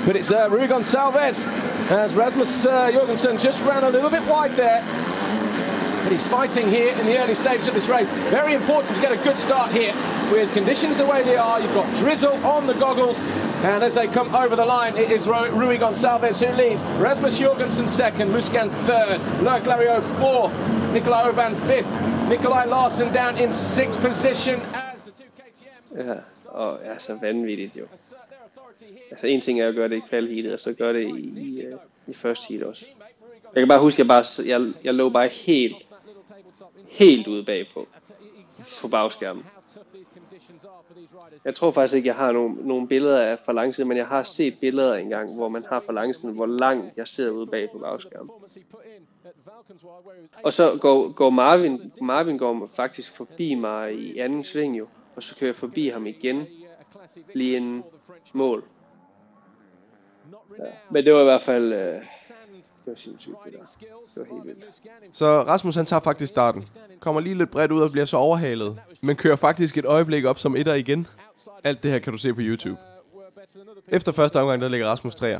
But 0.06 0.16
it's 0.16 0.32
uh, 0.32 0.48
Rui 0.50 0.70
Gonçalves 0.70 1.46
as 1.92 2.16
Rasmus 2.16 2.66
uh, 2.68 2.90
Jorgensen 2.94 3.38
just 3.38 3.62
ran 3.66 3.84
a 3.84 3.90
little 3.90 4.10
bit 4.10 4.24
wide 4.28 4.52
there. 4.52 4.82
But 6.06 6.12
he's 6.12 6.28
fighting 6.28 6.70
here 6.70 6.94
in 7.00 7.08
the 7.08 7.18
early 7.18 7.34
stages 7.34 7.68
of 7.68 7.74
this 7.74 7.88
race. 7.88 8.08
Very 8.30 8.54
important 8.54 8.94
to 8.94 9.02
get 9.02 9.12
a 9.12 9.18
good 9.24 9.40
start 9.40 9.72
here 9.72 9.92
with 10.32 10.54
conditions 10.54 11.00
the 11.00 11.06
way 11.06 11.24
they 11.24 11.36
are. 11.36 11.60
You've 11.60 11.74
got 11.74 11.92
drizzle 11.96 12.36
on 12.46 12.68
the 12.68 12.76
goggles. 12.76 13.24
And 13.64 13.84
as 13.84 13.96
they 13.96 14.06
come 14.06 14.36
over 14.36 14.56
the 14.56 14.66
line, 14.66 14.96
it 14.98 15.10
is 15.10 15.28
Rui 15.28 15.80
Gonçalves 15.80 16.46
who 16.46 16.56
leads. 16.56 16.84
Rasmus 17.02 17.40
Jorgensen 17.40 17.88
second, 17.88 18.32
Muscan 18.32 18.70
third, 18.86 19.20
Loic 19.42 19.66
Lariot 19.66 20.02
fourth, 20.02 20.54
Nikolai 20.94 21.28
Oban 21.28 21.58
fifth, 21.58 21.90
Nikolai 22.30 22.66
Larsen 22.66 23.12
down 23.12 23.36
in 23.40 23.52
sixth 23.52 24.00
position 24.00 24.62
as 24.76 25.02
the 25.06 25.12
two 25.12 25.30
KTM's. 25.40 26.08
Ja, 26.08 26.16
og 26.46 26.80
er 26.84 26.98
så 26.98 27.18
vanvittigt 27.22 27.78
jo. 27.78 27.86
Altså 29.12 29.28
en 29.28 29.42
ting 29.42 29.62
er 29.62 29.68
at 29.68 29.76
gøre 29.76 29.90
det 29.90 29.96
i 29.96 30.02
kvalheatet, 30.10 30.54
og 30.54 30.60
så 30.60 30.74
gøre 30.74 30.94
det 30.94 31.04
i, 31.18 31.40
i, 31.40 31.62
øh, 31.62 31.74
i 32.08 32.14
første 32.14 32.46
heat 32.50 32.64
også. 32.64 32.86
Jeg 33.56 33.62
kan 33.62 33.68
bare 33.68 33.80
huske, 33.80 34.02
at 34.02 34.08
jeg, 34.08 34.08
bare, 34.08 34.26
jeg, 34.46 34.74
jeg 34.84 34.94
lå 34.94 35.10
bare 35.10 35.28
helt, 35.28 35.76
helt 36.92 37.28
ude 37.28 37.44
bagpå 37.44 37.88
på 38.82 38.88
bagskærmen. 38.88 39.46
Jeg 41.46 41.56
tror 41.56 41.72
faktisk 41.72 41.96
ikke, 41.96 42.08
jeg 42.08 42.16
har 42.16 42.32
nogen, 42.32 42.58
nogen 42.62 42.88
billeder 42.88 43.22
af 43.22 43.40
for 43.40 43.52
langsiden, 43.52 43.88
men 43.88 43.98
jeg 43.98 44.08
har 44.08 44.24
set 44.24 44.58
billeder 44.62 44.96
engang, 44.96 45.36
hvor 45.36 45.50
man 45.50 45.66
har 45.70 45.80
for 45.80 45.94
langsiden, 45.94 46.36
hvor 46.36 46.46
langt 46.46 46.98
jeg 46.98 47.08
sidder 47.08 47.32
ude 47.32 47.48
bag 47.48 47.70
på 47.72 47.78
bagskærmen. 47.78 48.30
Og 50.44 50.54
så 50.54 50.78
går, 50.82 51.12
går 51.12 51.30
Marvin, 51.30 51.92
Marvin 52.02 52.38
går 52.38 52.70
faktisk 52.76 53.12
forbi 53.16 53.56
mig 53.56 53.94
i 53.94 54.20
anden 54.20 54.44
sving 54.44 54.78
jo, 54.78 54.88
og 55.16 55.24
så 55.24 55.36
kører 55.36 55.48
jeg 55.48 55.56
forbi 55.56 55.88
ham 55.88 56.08
igen, 56.08 56.48
lige 57.34 57.58
en 57.58 57.84
mål. 58.34 58.64
Ja. 60.60 60.64
Men 60.92 61.06
det 61.06 61.14
var 61.14 61.22
i 61.22 61.24
hvert 61.24 61.42
fald, 61.42 61.74
øh, 61.74 61.96
det 62.86 62.92
var 62.92 62.98
sindssygt 62.98 63.36
det 63.46 63.54
der. 63.54 63.60
Det 63.60 64.30
var 64.30 64.36
helt 64.36 64.46
vildt. 64.46 64.82
Så 65.14 65.42
Rasmus 65.42 65.76
han 65.76 65.86
tager 65.86 66.00
faktisk 66.00 66.30
starten. 66.30 66.66
Kommer 67.00 67.22
lige 67.22 67.36
lidt 67.36 67.52
bredt 67.52 67.72
ud 67.72 67.82
og 67.82 67.92
bliver 67.92 68.06
så 68.06 68.18
overhalet. 68.18 68.80
Men 69.02 69.16
kører 69.16 69.36
faktisk 69.36 69.78
et 69.78 69.86
øjeblik 69.86 70.26
op 70.26 70.40
som 70.40 70.56
etter 70.56 70.74
igen. 70.74 71.08
Alt 71.64 71.84
det 71.84 71.92
her 71.92 72.00
kan 72.00 72.14
du 72.14 72.20
se 72.20 72.34
på 72.34 72.42
YouTube. 72.42 72.78
Efter 73.88 74.12
første 74.12 74.40
omgang, 74.42 74.62
der 74.62 74.68
ligger 74.68 74.88
Rasmus 74.88 75.16
3'er. 75.16 75.40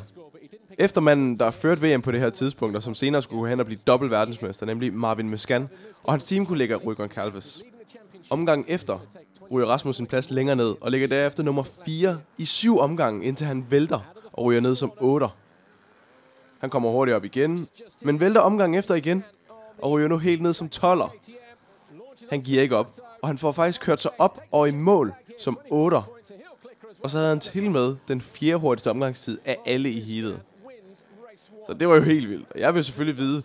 Efter 0.78 1.02
manden, 1.02 1.38
der 1.38 1.52
førte 1.52 1.82
VM 1.82 2.02
på 2.02 2.12
det 2.12 2.20
her 2.20 2.30
tidspunkt, 2.30 2.76
og 2.76 2.84
som 2.84 2.94
senere 2.94 3.22
skulle 3.22 3.40
gå 3.40 3.48
hen 3.48 3.60
og 3.60 3.66
blive 3.66 3.80
dobbelt 3.88 4.12
verdensmester, 4.12 4.66
nemlig 4.66 4.94
Marvin 4.94 5.30
Muscan, 5.30 5.70
og 6.04 6.14
hans 6.14 6.26
teamkollega 6.26 6.78
kunne 6.78 7.08
Calves. 7.08 7.64
Omgangen 8.30 8.66
efter 8.68 9.00
ryger 9.52 9.68
Rasmus 9.68 10.00
en 10.00 10.06
plads 10.06 10.32
længere 10.32 10.56
ned, 10.56 10.76
og 10.82 10.92
ligger 10.92 11.08
derefter 11.08 11.44
nummer 11.44 11.64
4 11.86 12.18
i 12.38 12.46
syv 12.46 12.80
omgange, 12.80 13.26
indtil 13.26 13.48
han 13.48 13.66
vælter 13.70 14.00
og 14.34 14.46
ryger 14.46 14.62
ned 14.62 14.76
som 14.76 14.92
8. 14.98 15.28
Han 16.60 16.70
kommer 16.70 16.90
hurtigt 16.90 17.16
op 17.16 17.26
igen, 17.26 17.68
men 18.02 18.20
vælter 18.20 18.42
omgang 18.42 18.78
efter 18.78 18.96
igen, 18.96 19.24
og 19.78 19.92
ryger 19.92 20.08
nu 20.08 20.18
helt 20.18 20.42
ned 20.42 20.54
som 20.54 20.70
12'er. 20.76 21.10
Han 22.30 22.42
giver 22.42 22.62
ikke 22.62 22.76
op, 22.76 22.96
og 23.22 23.28
han 23.28 23.38
får 23.38 23.52
faktisk 23.52 23.82
kørt 23.82 24.02
sig 24.02 24.12
op 24.18 24.40
og 24.52 24.70
i 24.70 24.72
mål 24.72 25.14
som 25.40 25.60
8. 25.72 25.98
Og 27.04 27.10
så 27.10 27.18
havde 27.18 27.30
han 27.30 27.40
til 27.40 27.72
med 27.72 27.96
den 28.08 28.22
fjerde 28.22 28.60
hurtigste 28.60 28.90
omgangstid 28.90 29.38
af 29.46 29.58
alle 29.66 29.90
i 29.90 30.00
heatet. 30.00 30.42
Så 31.68 31.74
det 31.74 31.88
var 31.88 31.96
jo 31.96 32.02
helt 32.02 32.30
vildt. 32.30 32.48
Og 32.52 32.60
jeg 32.60 32.76
vil 32.76 32.84
selvfølgelig 32.84 33.18
vide, 33.18 33.44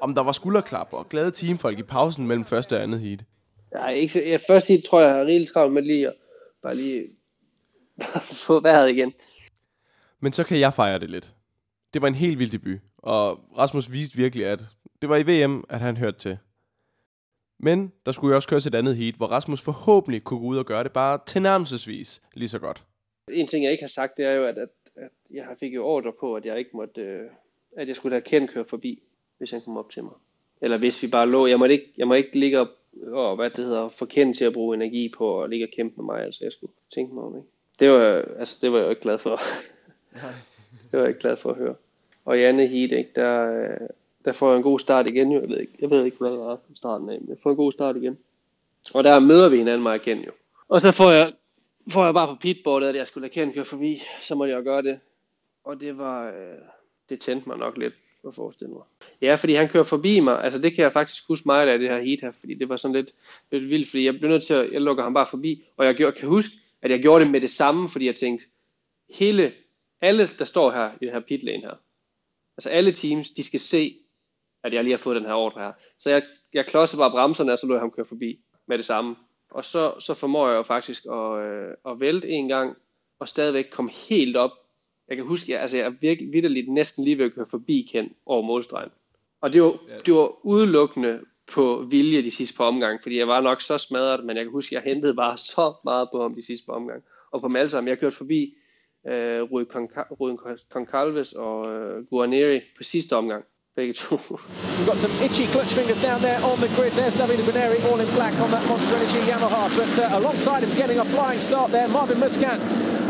om 0.00 0.14
der 0.14 0.22
var 0.22 0.32
skulderklap 0.32 0.88
og 0.92 1.08
glade 1.08 1.30
teamfolk 1.30 1.78
i 1.78 1.82
pausen 1.82 2.26
mellem 2.26 2.44
første 2.44 2.76
og 2.76 2.82
andet 2.82 3.00
heat. 3.00 3.24
Nej, 3.72 3.92
ikke 3.92 4.12
så, 4.12 4.22
jeg, 4.22 4.40
første 4.48 4.72
heat 4.72 4.84
tror 4.84 5.00
jeg, 5.00 5.08
jeg 5.08 5.16
har 5.16 5.24
rigtig 5.24 5.52
travlt 5.52 5.74
med 5.74 5.82
lige 5.82 6.06
at 6.06 6.14
bare 6.62 6.76
lige 6.76 7.06
få 8.46 8.60
vejret 8.60 8.90
igen. 8.90 9.12
Men 10.20 10.32
så 10.32 10.44
kan 10.44 10.60
jeg 10.60 10.74
fejre 10.74 10.98
det 10.98 11.10
lidt. 11.10 11.34
Det 11.96 12.02
var 12.02 12.08
en 12.08 12.14
helt 12.14 12.38
vild 12.38 12.50
debut, 12.50 12.80
og 12.98 13.40
Rasmus 13.58 13.92
viste 13.92 14.16
virkelig, 14.16 14.46
at 14.46 14.60
det 15.02 15.08
var 15.08 15.16
i 15.16 15.22
VM, 15.22 15.64
at 15.68 15.80
han 15.80 15.96
hørte 15.96 16.18
til. 16.18 16.38
Men 17.58 17.92
der 18.06 18.12
skulle 18.12 18.32
jo 18.32 18.36
også 18.36 18.48
køres 18.48 18.66
et 18.66 18.74
andet 18.74 18.96
heat, 18.96 19.14
hvor 19.14 19.26
Rasmus 19.26 19.62
forhåbentlig 19.62 20.24
kunne 20.24 20.40
gå 20.40 20.46
ud 20.46 20.56
og 20.56 20.66
gøre 20.66 20.84
det 20.84 20.92
bare 20.92 21.18
tilnærmelsesvis 21.26 22.22
lige 22.34 22.48
så 22.48 22.58
godt. 22.58 22.84
En 23.32 23.46
ting, 23.46 23.64
jeg 23.64 23.72
ikke 23.72 23.82
har 23.82 23.88
sagt, 23.88 24.16
det 24.16 24.24
er 24.24 24.30
jo, 24.32 24.44
at, 24.44 24.58
at, 24.58 24.68
at 24.96 25.10
jeg 25.30 25.44
fik 25.60 25.74
jo 25.74 25.86
ordre 25.86 26.12
på, 26.20 26.34
at 26.34 26.46
jeg 26.46 26.58
ikke 26.58 26.70
måtte, 26.74 27.00
øh, 27.00 27.30
at 27.76 27.88
jeg 27.88 27.96
skulle 27.96 28.12
have 28.12 28.22
Ken 28.22 28.48
køre 28.48 28.64
forbi, 28.64 29.02
hvis 29.38 29.50
han 29.50 29.60
kom 29.60 29.76
op 29.76 29.90
til 29.90 30.04
mig. 30.04 30.14
Eller 30.60 30.78
hvis 30.78 31.02
vi 31.02 31.08
bare 31.08 31.28
lå, 31.28 31.46
jeg 31.46 31.58
måtte 31.58 31.74
ikke, 31.74 31.92
jeg 31.96 32.08
må 32.08 32.14
ikke 32.14 32.38
ligge 32.38 32.60
op, 32.60 32.70
og 33.06 33.36
hvad 33.36 33.50
det 33.50 33.64
hedder, 33.64 33.88
få 33.88 34.06
Ken 34.06 34.34
til 34.34 34.44
at 34.44 34.52
bruge 34.52 34.76
energi 34.76 35.12
på 35.18 35.42
at 35.42 35.50
ligge 35.50 35.66
og 35.66 35.70
kæmpe 35.76 35.96
med 35.96 36.04
mig, 36.04 36.24
altså 36.24 36.44
jeg 36.44 36.52
skulle 36.52 36.72
tænke 36.94 37.14
mig 37.14 37.24
om, 37.24 37.36
ikke? 37.36 37.48
Det 37.78 37.90
var, 37.90 38.24
altså, 38.38 38.58
det 38.62 38.72
var 38.72 38.78
jeg 38.78 38.84
jo 38.84 38.90
ikke 38.90 39.02
glad 39.02 39.18
for. 39.18 39.40
det 40.90 40.92
var 40.92 41.00
jeg 41.00 41.08
ikke 41.08 41.20
glad 41.20 41.36
for 41.36 41.50
at 41.50 41.56
høre. 41.56 41.74
Og 42.26 42.38
i 42.38 42.42
andet 42.42 42.68
heat, 42.68 42.92
ikke, 42.92 43.10
der, 43.16 43.62
øh, 43.62 43.88
der 44.24 44.32
får 44.32 44.48
jeg 44.50 44.56
en 44.56 44.62
god 44.62 44.78
start 44.78 45.10
igen. 45.10 45.32
Jo. 45.32 45.40
Jeg 45.40 45.48
ved 45.48 45.60
ikke, 45.60 45.72
jeg 45.78 45.90
ved 45.90 46.04
ikke 46.04 46.18
hvad 46.18 46.30
det 46.30 46.38
var 46.38 46.58
starten 46.74 47.08
af, 47.10 47.20
men 47.20 47.28
jeg 47.28 47.36
får 47.42 47.50
en 47.50 47.56
god 47.56 47.72
start 47.72 47.96
igen. 47.96 48.18
Og 48.94 49.04
der 49.04 49.20
møder 49.20 49.48
vi 49.48 49.56
hinanden 49.56 49.82
mig 49.82 49.96
igen 49.96 50.18
jo. 50.18 50.30
Og 50.68 50.80
så 50.80 50.92
får 50.92 51.10
jeg, 51.10 51.32
får 51.90 52.04
jeg 52.04 52.14
bare 52.14 52.28
på 52.28 52.34
pitboardet, 52.40 52.88
at 52.88 52.96
jeg 52.96 53.06
skulle 53.06 53.22
lade 53.22 53.34
Ken 53.34 53.52
køre 53.52 53.64
forbi. 53.64 54.02
Så 54.22 54.34
måtte 54.34 54.54
jeg 54.54 54.62
gøre 54.62 54.82
det. 54.82 55.00
Og 55.64 55.80
det 55.80 55.98
var, 55.98 56.26
øh, 56.26 56.58
det 57.08 57.20
tændte 57.20 57.48
mig 57.48 57.58
nok 57.58 57.78
lidt 57.78 57.94
at 58.26 58.34
forestille 58.34 58.72
mig. 58.72 58.82
Ja, 59.22 59.34
fordi 59.34 59.54
han 59.54 59.68
kører 59.68 59.84
forbi 59.84 60.20
mig. 60.20 60.44
Altså 60.44 60.60
det 60.60 60.74
kan 60.74 60.82
jeg 60.82 60.92
faktisk 60.92 61.28
huske 61.28 61.46
meget 61.46 61.68
af 61.68 61.78
det 61.78 61.88
her 61.88 62.00
heat 62.00 62.20
her, 62.20 62.32
fordi 62.40 62.54
det 62.54 62.68
var 62.68 62.76
sådan 62.76 62.94
lidt, 62.94 63.12
lidt 63.50 63.70
vildt, 63.70 63.88
fordi 63.88 64.04
jeg 64.04 64.18
blev 64.18 64.30
nødt 64.30 64.44
til 64.44 64.54
at, 64.54 64.72
jeg 64.72 64.80
lukker 64.80 65.02
ham 65.02 65.14
bare 65.14 65.26
forbi. 65.26 65.64
Og 65.76 65.86
jeg 65.86 65.94
gjorde, 65.94 66.18
kan 66.18 66.28
huske, 66.28 66.54
at 66.82 66.90
jeg 66.90 67.00
gjorde 67.00 67.24
det 67.24 67.32
med 67.32 67.40
det 67.40 67.50
samme, 67.50 67.88
fordi 67.88 68.06
jeg 68.06 68.14
tænkte, 68.14 68.46
hele, 69.10 69.52
alle 70.00 70.28
der 70.38 70.44
står 70.44 70.70
her 70.70 70.90
i 71.00 71.04
den 71.04 71.12
her 71.12 71.20
pitlane 71.20 71.62
her, 71.62 71.74
altså 72.56 72.68
alle 72.68 72.92
teams, 72.92 73.30
de 73.30 73.42
skal 73.42 73.60
se, 73.60 73.96
at 74.64 74.72
jeg 74.72 74.84
lige 74.84 74.92
har 74.92 74.98
fået 74.98 75.16
den 75.16 75.26
her 75.26 75.34
ordre 75.34 75.60
her. 75.60 75.72
Så 75.98 76.10
jeg, 76.10 76.22
jeg 76.52 76.66
klodser 76.66 76.98
bare 76.98 77.10
bremserne, 77.10 77.52
og 77.52 77.58
så 77.58 77.66
lå 77.66 77.74
jeg 77.74 77.80
ham 77.80 77.90
køre 77.90 78.06
forbi 78.06 78.38
med 78.66 78.78
det 78.78 78.86
samme. 78.86 79.16
Og 79.50 79.64
så, 79.64 79.94
så 79.98 80.14
formår 80.14 80.48
jeg 80.48 80.56
jo 80.56 80.62
faktisk 80.62 81.04
at, 81.04 81.38
øh, 81.38 81.74
at 81.88 82.00
vælte 82.00 82.28
en 82.28 82.48
gang, 82.48 82.76
og 83.18 83.28
stadigvæk 83.28 83.66
komme 83.70 83.90
helt 84.08 84.36
op. 84.36 84.50
Jeg 85.08 85.16
kan 85.16 85.26
huske, 85.26 85.56
at 85.56 85.62
altså, 85.62 85.76
jeg 85.76 85.86
er 85.86 85.90
virkelig 85.90 86.32
vidderligt 86.32 86.72
næsten 86.72 87.04
lige 87.04 87.18
ved 87.18 87.24
at 87.24 87.34
køre 87.34 87.46
forbi 87.46 87.88
Ken 87.92 88.12
over 88.26 88.42
målstregen. 88.42 88.90
Og 89.40 89.52
det 89.52 89.62
var, 89.62 89.78
det 90.06 90.14
var 90.14 90.46
udelukkende 90.46 91.20
på 91.52 91.86
vilje 91.90 92.22
de 92.22 92.30
sidste 92.30 92.56
par 92.56 92.64
omgang, 92.64 93.02
fordi 93.02 93.18
jeg 93.18 93.28
var 93.28 93.40
nok 93.40 93.60
så 93.60 93.78
smadret, 93.78 94.24
men 94.24 94.36
jeg 94.36 94.44
kan 94.44 94.52
huske, 94.52 94.76
at 94.76 94.84
jeg 94.84 94.92
hentede 94.94 95.14
bare 95.14 95.38
så 95.38 95.74
meget 95.84 96.08
på 96.12 96.22
ham 96.22 96.34
de 96.34 96.46
sidste 96.46 96.66
par 96.66 96.72
omgang. 96.72 97.04
Og 97.30 97.40
på 97.40 97.48
dem 97.48 97.56
alle 97.56 97.70
sammen, 97.70 97.88
jeg 97.88 97.98
kørte 97.98 98.16
forbi 98.16 98.54
øh, 99.08 99.42
Rui 99.52 99.64
Concalves 100.70 101.32
og 101.32 101.74
øh, 101.74 102.06
Guarneri 102.10 102.60
på 102.76 102.82
sidste 102.82 103.16
omgang. 103.16 103.44
Begge 103.76 103.92
to. 103.92 104.16
We've 104.76 104.88
got 104.90 104.98
some 105.04 105.14
itchy 105.26 105.46
clutch 105.52 105.72
fingers 105.78 106.00
down 106.08 106.20
there 106.28 106.40
on 106.50 106.56
the 106.64 106.70
grid. 106.76 106.92
There's 106.98 107.16
Davide 107.20 107.44
Guarneri 107.46 107.78
all 107.88 108.00
in 108.04 108.10
black 108.18 108.34
on 108.44 108.48
that 108.54 108.64
Monster 108.70 108.96
Energy 108.96 109.22
Yamaha. 109.30 109.62
But 109.80 109.92
uh, 110.02 110.18
alongside 110.20 110.60
him 110.64 110.72
getting 110.82 110.98
a 110.98 111.06
flying 111.14 111.40
start 111.48 111.68
there, 111.76 111.88
Marvin 111.88 112.18
Muscat. 112.24 112.58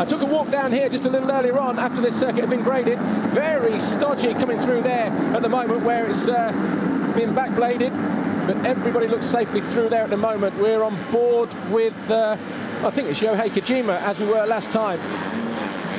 I 0.02 0.04
took 0.04 0.22
a 0.22 0.30
walk 0.36 0.48
down 0.50 0.72
here 0.72 0.88
just 0.88 1.06
a 1.06 1.12
little 1.16 1.30
earlier 1.38 1.58
on 1.66 1.78
after 1.78 2.00
this 2.06 2.16
circuit 2.22 2.40
had 2.44 2.50
been 2.56 2.66
graded. 2.70 2.98
Very 3.44 3.78
stodgy 3.78 4.32
coming 4.42 4.58
through 4.64 4.82
there 4.82 5.08
at 5.36 5.42
the 5.46 5.52
moment 5.58 5.80
where 5.88 6.04
it's 6.10 6.26
uh, 6.28 6.52
been 7.18 7.32
backbladed. 7.40 7.94
but 8.46 8.64
everybody 8.64 9.08
looks 9.08 9.26
safely 9.26 9.60
through 9.60 9.88
there 9.88 10.02
at 10.02 10.10
the 10.10 10.16
moment. 10.16 10.56
We're 10.58 10.82
on 10.82 10.96
board 11.10 11.48
with, 11.70 11.98
uh, 12.10 12.36
I 12.84 12.90
think 12.90 13.08
it's 13.08 13.20
Yohei 13.20 13.48
Kojima, 13.50 14.00
as 14.02 14.20
we 14.20 14.26
were 14.26 14.46
last 14.46 14.70
time. 14.70 15.00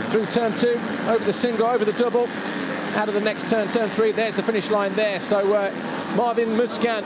Through 0.09 0.25
turn 0.27 0.53
two, 0.53 0.79
over 1.07 1.23
the 1.23 1.33
single, 1.33 1.67
over 1.67 1.85
the 1.85 1.93
double, 1.93 2.27
out 2.95 3.07
of 3.07 3.13
the 3.13 3.21
next 3.21 3.49
turn, 3.49 3.67
turn 3.69 3.89
three. 3.89 4.11
There's 4.11 4.35
the 4.35 4.43
finish 4.43 4.69
line 4.69 4.95
there. 4.95 5.19
So 5.19 5.53
uh, 5.53 5.71
Marvin 6.15 6.55
Muscan 6.57 7.03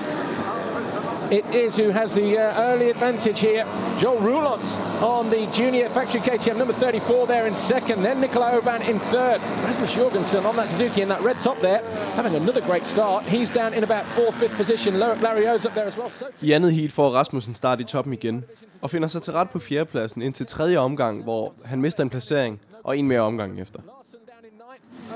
it 1.31 1.49
is 1.55 1.77
who 1.77 1.91
has 1.91 2.13
the 2.13 2.37
uh, 2.37 2.61
early 2.61 2.89
advantage 2.89 3.39
here. 3.39 3.65
Joel 3.99 4.19
Roulons 4.19 4.77
on 5.01 5.29
the 5.29 5.47
junior 5.53 5.87
factory 5.87 6.19
KTM 6.19 6.57
number 6.57 6.73
34 6.73 7.25
there 7.25 7.47
in 7.47 7.55
second. 7.55 8.03
Then 8.03 8.19
Nikolai 8.19 8.51
Oban 8.55 8.81
in 8.81 8.99
third. 8.99 9.39
Rasmus 9.63 9.95
Jorgensen 9.95 10.45
on 10.45 10.57
that 10.57 10.67
Suzuki 10.67 11.01
in 11.01 11.07
that 11.07 11.21
red 11.21 11.39
top 11.39 11.57
there, 11.61 11.81
having 12.15 12.35
another 12.35 12.59
great 12.59 12.85
start. 12.85 13.23
He's 13.23 13.49
down 13.49 13.73
in 13.73 13.83
about 13.83 14.05
fourth, 14.07 14.35
fifth 14.35 14.57
position. 14.57 14.99
Larry 14.99 15.47
O's 15.47 15.65
up 15.65 15.73
there 15.73 15.87
as 15.87 15.97
well. 15.97 16.09
So 16.09 16.25
I 16.43 16.51
andet 16.51 16.73
heat 16.73 16.97
Rasmussen 16.97 17.53
start 17.53 17.79
i 17.79 17.83
toppen 17.83 18.13
igen, 18.13 18.43
og 18.81 18.89
finder 18.89 19.07
sig 19.07 19.21
til 19.21 19.33
ret 19.33 19.49
på 19.49 19.59
fjerdepladsen 19.59 20.21
indtil 20.21 20.45
tredje 20.45 20.77
omgang, 20.77 21.23
hvor 21.23 21.53
han 21.65 21.81
mister 21.81 22.03
en 22.03 22.09
placering 22.09 22.59
og 22.83 22.97
en 22.97 23.07
mere 23.07 23.19
omgang 23.19 23.61
efter. 23.61 23.79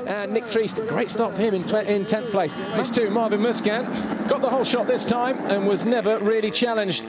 And 0.08 0.32
Nick 0.32 0.46
Treast, 0.52 0.82
great 0.90 1.12
start 1.12 1.36
for 1.36 1.42
him 1.42 1.54
in, 1.54 1.62
in 1.88 2.06
10th 2.06 2.32
place. 2.32 2.56
Race 2.78 2.92
two, 2.92 3.10
Marvin 3.10 3.42
Muscan 3.42 3.86
got 4.30 4.42
the 4.42 4.50
whole 4.50 4.66
shot 4.66 4.88
this 4.88 5.06
time 5.06 5.38
and 5.50 5.68
was 5.68 5.86
never 5.86 6.18
really 6.20 6.52
challenged. 6.52 7.06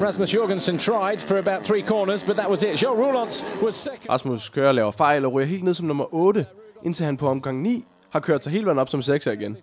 Rasmus 0.00 0.34
Jorgensen 0.34 0.78
tried 0.78 1.18
for 1.20 1.38
about 1.38 1.64
three 1.64 1.82
corners, 1.82 2.24
but 2.24 2.36
that 2.36 2.50
was 2.50 2.62
it. 2.62 2.82
Joe 2.82 2.94
Roulants 2.94 3.44
was 3.62 3.76
second. 3.76 4.10
Rasmus 4.10 4.48
kører 4.48 4.72
laver 4.72 4.90
fejl 4.90 5.24
og 5.24 5.32
ryger 5.32 5.46
helt 5.46 5.64
ned 5.64 5.74
som 5.74 5.86
nummer 5.86 6.14
8, 6.14 6.46
indtil 6.84 7.06
han 7.06 7.16
på 7.16 7.28
omgang 7.28 7.62
9 7.62 7.84
har 8.10 8.20
kørt 8.20 8.44
sig 8.44 8.52
helt 8.52 8.66
vejen 8.66 8.78
op 8.78 8.88
som 8.88 9.00
6'er 9.00 9.30
igen. 9.30 9.56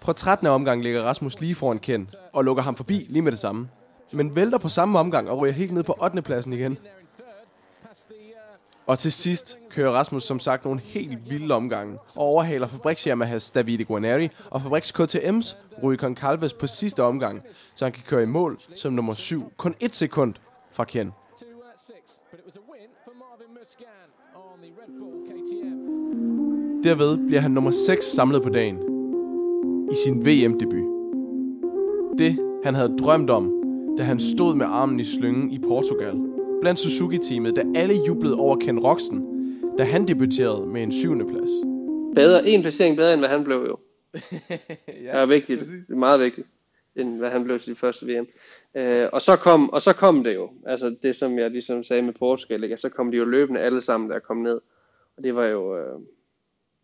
På 0.00 0.12
13. 0.12 0.46
omgang 0.46 0.82
ligger 0.82 1.02
Rasmus 1.02 1.40
lige 1.40 1.54
foran 1.54 1.78
Ken 1.78 2.10
og 2.32 2.44
lukker 2.44 2.62
ham 2.62 2.76
forbi 2.76 3.06
lige 3.08 3.22
med 3.22 3.32
det 3.32 3.38
samme. 3.38 3.68
Men 4.12 4.36
vælter 4.36 4.58
på 4.58 4.68
samme 4.68 4.98
omgang 4.98 5.30
og 5.30 5.40
ryger 5.40 5.52
helt 5.52 5.72
ned 5.72 5.82
på 5.82 5.96
8. 6.02 6.22
pladsen 6.22 6.52
igen. 6.52 6.78
Og 8.86 8.98
til 8.98 9.12
sidst 9.12 9.58
kører 9.70 9.92
Rasmus 9.92 10.24
som 10.24 10.40
sagt 10.40 10.64
nogle 10.64 10.80
helt 10.80 11.30
vilde 11.30 11.54
omgange 11.54 11.98
og 12.16 12.22
overhaler 12.22 12.66
Fabriks 12.66 13.04
Yamahas 13.04 13.50
Davide 13.50 13.84
Guarneri 13.84 14.28
og 14.50 14.62
Fabriks 14.62 14.92
KTM's 14.92 15.56
Rui 15.82 15.96
Concalves 15.96 16.52
på 16.52 16.66
sidste 16.66 17.02
omgang, 17.02 17.42
så 17.74 17.84
han 17.84 17.92
kan 17.92 18.02
køre 18.06 18.22
i 18.22 18.26
mål 18.26 18.58
som 18.74 18.92
nummer 18.92 19.14
7, 19.14 19.52
kun 19.56 19.74
et 19.80 19.94
sekund 19.94 20.34
fra 20.72 20.84
Ken. 20.84 21.12
Derved 26.84 27.26
bliver 27.26 27.40
han 27.40 27.50
nummer 27.50 27.70
6 27.70 28.04
samlet 28.06 28.42
på 28.42 28.48
dagen 28.48 28.78
i 29.90 29.94
sin 30.04 30.26
VM-debut. 30.26 30.84
Det, 32.18 32.60
han 32.64 32.74
havde 32.74 32.96
drømt 32.98 33.30
om, 33.30 33.53
da 33.98 34.02
han 34.02 34.20
stod 34.20 34.54
med 34.54 34.66
armen 34.66 35.00
i 35.00 35.04
slyngen 35.04 35.52
i 35.52 35.58
Portugal– 35.58 36.16
blandt 36.64 36.80
Suzuki-teamet, 36.80 37.56
da 37.56 37.62
alle 37.74 37.94
jublede 38.08 38.36
over 38.36 38.56
Ken 38.56 38.78
Roxen, 38.78 39.20
da 39.78 39.84
han 39.84 40.08
debuterede 40.08 40.66
med 40.66 40.82
en 40.82 40.92
syvende 40.92 41.26
plads. 41.26 41.50
Bedre, 42.14 42.48
en 42.48 42.62
placering 42.62 42.96
bedre, 42.96 43.12
end 43.12 43.20
hvad 43.20 43.28
han 43.28 43.44
blev 43.44 43.66
jo. 43.68 43.78
ja, 45.04 45.10
er 45.10 45.26
vigtigt. 45.26 45.58
Præcis. 45.58 45.86
Det 45.86 45.92
er 45.92 45.98
meget 45.98 46.20
vigtigt, 46.20 46.46
end 46.96 47.18
hvad 47.18 47.30
han 47.30 47.44
blev 47.44 47.58
til 47.60 47.70
de 47.70 47.76
første 47.76 48.06
VM. 48.06 48.26
Øh, 48.74 49.08
og, 49.12 49.20
så 49.20 49.36
kom, 49.36 49.70
og 49.70 49.80
så 49.80 49.92
kom 49.92 50.24
det 50.24 50.34
jo. 50.34 50.50
Altså 50.66 50.96
det, 51.02 51.16
som 51.16 51.38
jeg 51.38 51.50
ligesom 51.50 51.84
sagde 51.84 52.02
med 52.02 52.12
Portugal, 52.12 52.64
ikke? 52.64 52.76
så 52.76 52.88
kom 52.88 53.10
de 53.10 53.16
jo 53.16 53.24
løbende 53.24 53.60
alle 53.60 53.82
sammen, 53.82 54.10
der 54.10 54.18
kom 54.18 54.36
ned. 54.36 54.60
Og 55.16 55.24
det 55.24 55.34
var 55.34 55.46
jo 55.46 55.78
øh, 55.78 56.00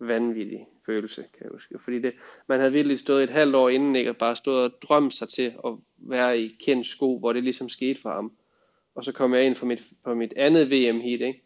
vanvittig 0.01 0.67
følelse, 0.87 1.23
kan 1.23 1.45
jeg 1.45 1.51
huske. 1.53 1.79
Fordi 1.79 1.99
det, 1.99 2.13
man 2.47 2.59
havde 2.59 2.73
virkelig 2.73 2.99
stået 2.99 3.23
et 3.23 3.31
halvt 3.31 3.55
år 3.55 3.69
inden, 3.69 3.97
ikke? 3.97 4.11
og 4.11 4.17
bare 4.17 4.37
stået 4.37 4.65
og 4.65 4.83
drømt 4.83 5.15
sig 5.15 5.29
til 5.29 5.55
at 5.67 5.73
være 5.99 6.41
i 6.41 6.57
kendt 6.61 6.87
sko, 6.87 7.19
hvor 7.19 7.33
det 7.33 7.45
ligesom 7.45 7.69
skete 7.69 8.01
for 8.01 8.11
ham 8.11 8.33
og 8.95 9.05
så 9.05 9.13
kommer 9.13 9.37
jeg 9.37 9.47
ind 9.47 9.57
på 9.57 9.67
mit, 9.67 9.83
på 10.05 10.15
mit 10.15 10.33
andet 10.37 10.67
VM 10.71 11.01
heat, 11.01 11.21
ikke? 11.21 11.43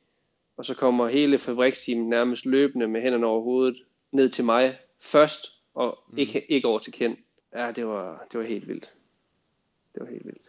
og 0.56 0.64
så 0.64 0.76
kommer 0.76 1.08
hele 1.08 1.38
fabriksteamet 1.38 2.06
nærmest 2.06 2.46
løbende 2.46 2.88
med 2.88 3.02
hænderne 3.02 3.26
over 3.26 3.42
hovedet 3.42 3.84
ned 4.12 4.28
til 4.28 4.44
mig 4.44 4.78
først, 5.00 5.46
og 5.74 5.98
mm. 6.10 6.18
ikke, 6.18 6.52
ikke 6.52 6.68
over 6.68 6.78
til 6.78 6.92
Ken. 6.92 7.16
Ja, 7.54 7.72
det 7.72 7.86
var, 7.86 8.26
det 8.32 8.40
var 8.40 8.46
helt 8.46 8.68
vildt. 8.68 8.94
Det 9.94 10.02
var 10.02 10.06
helt 10.06 10.26
vildt. 10.26 10.43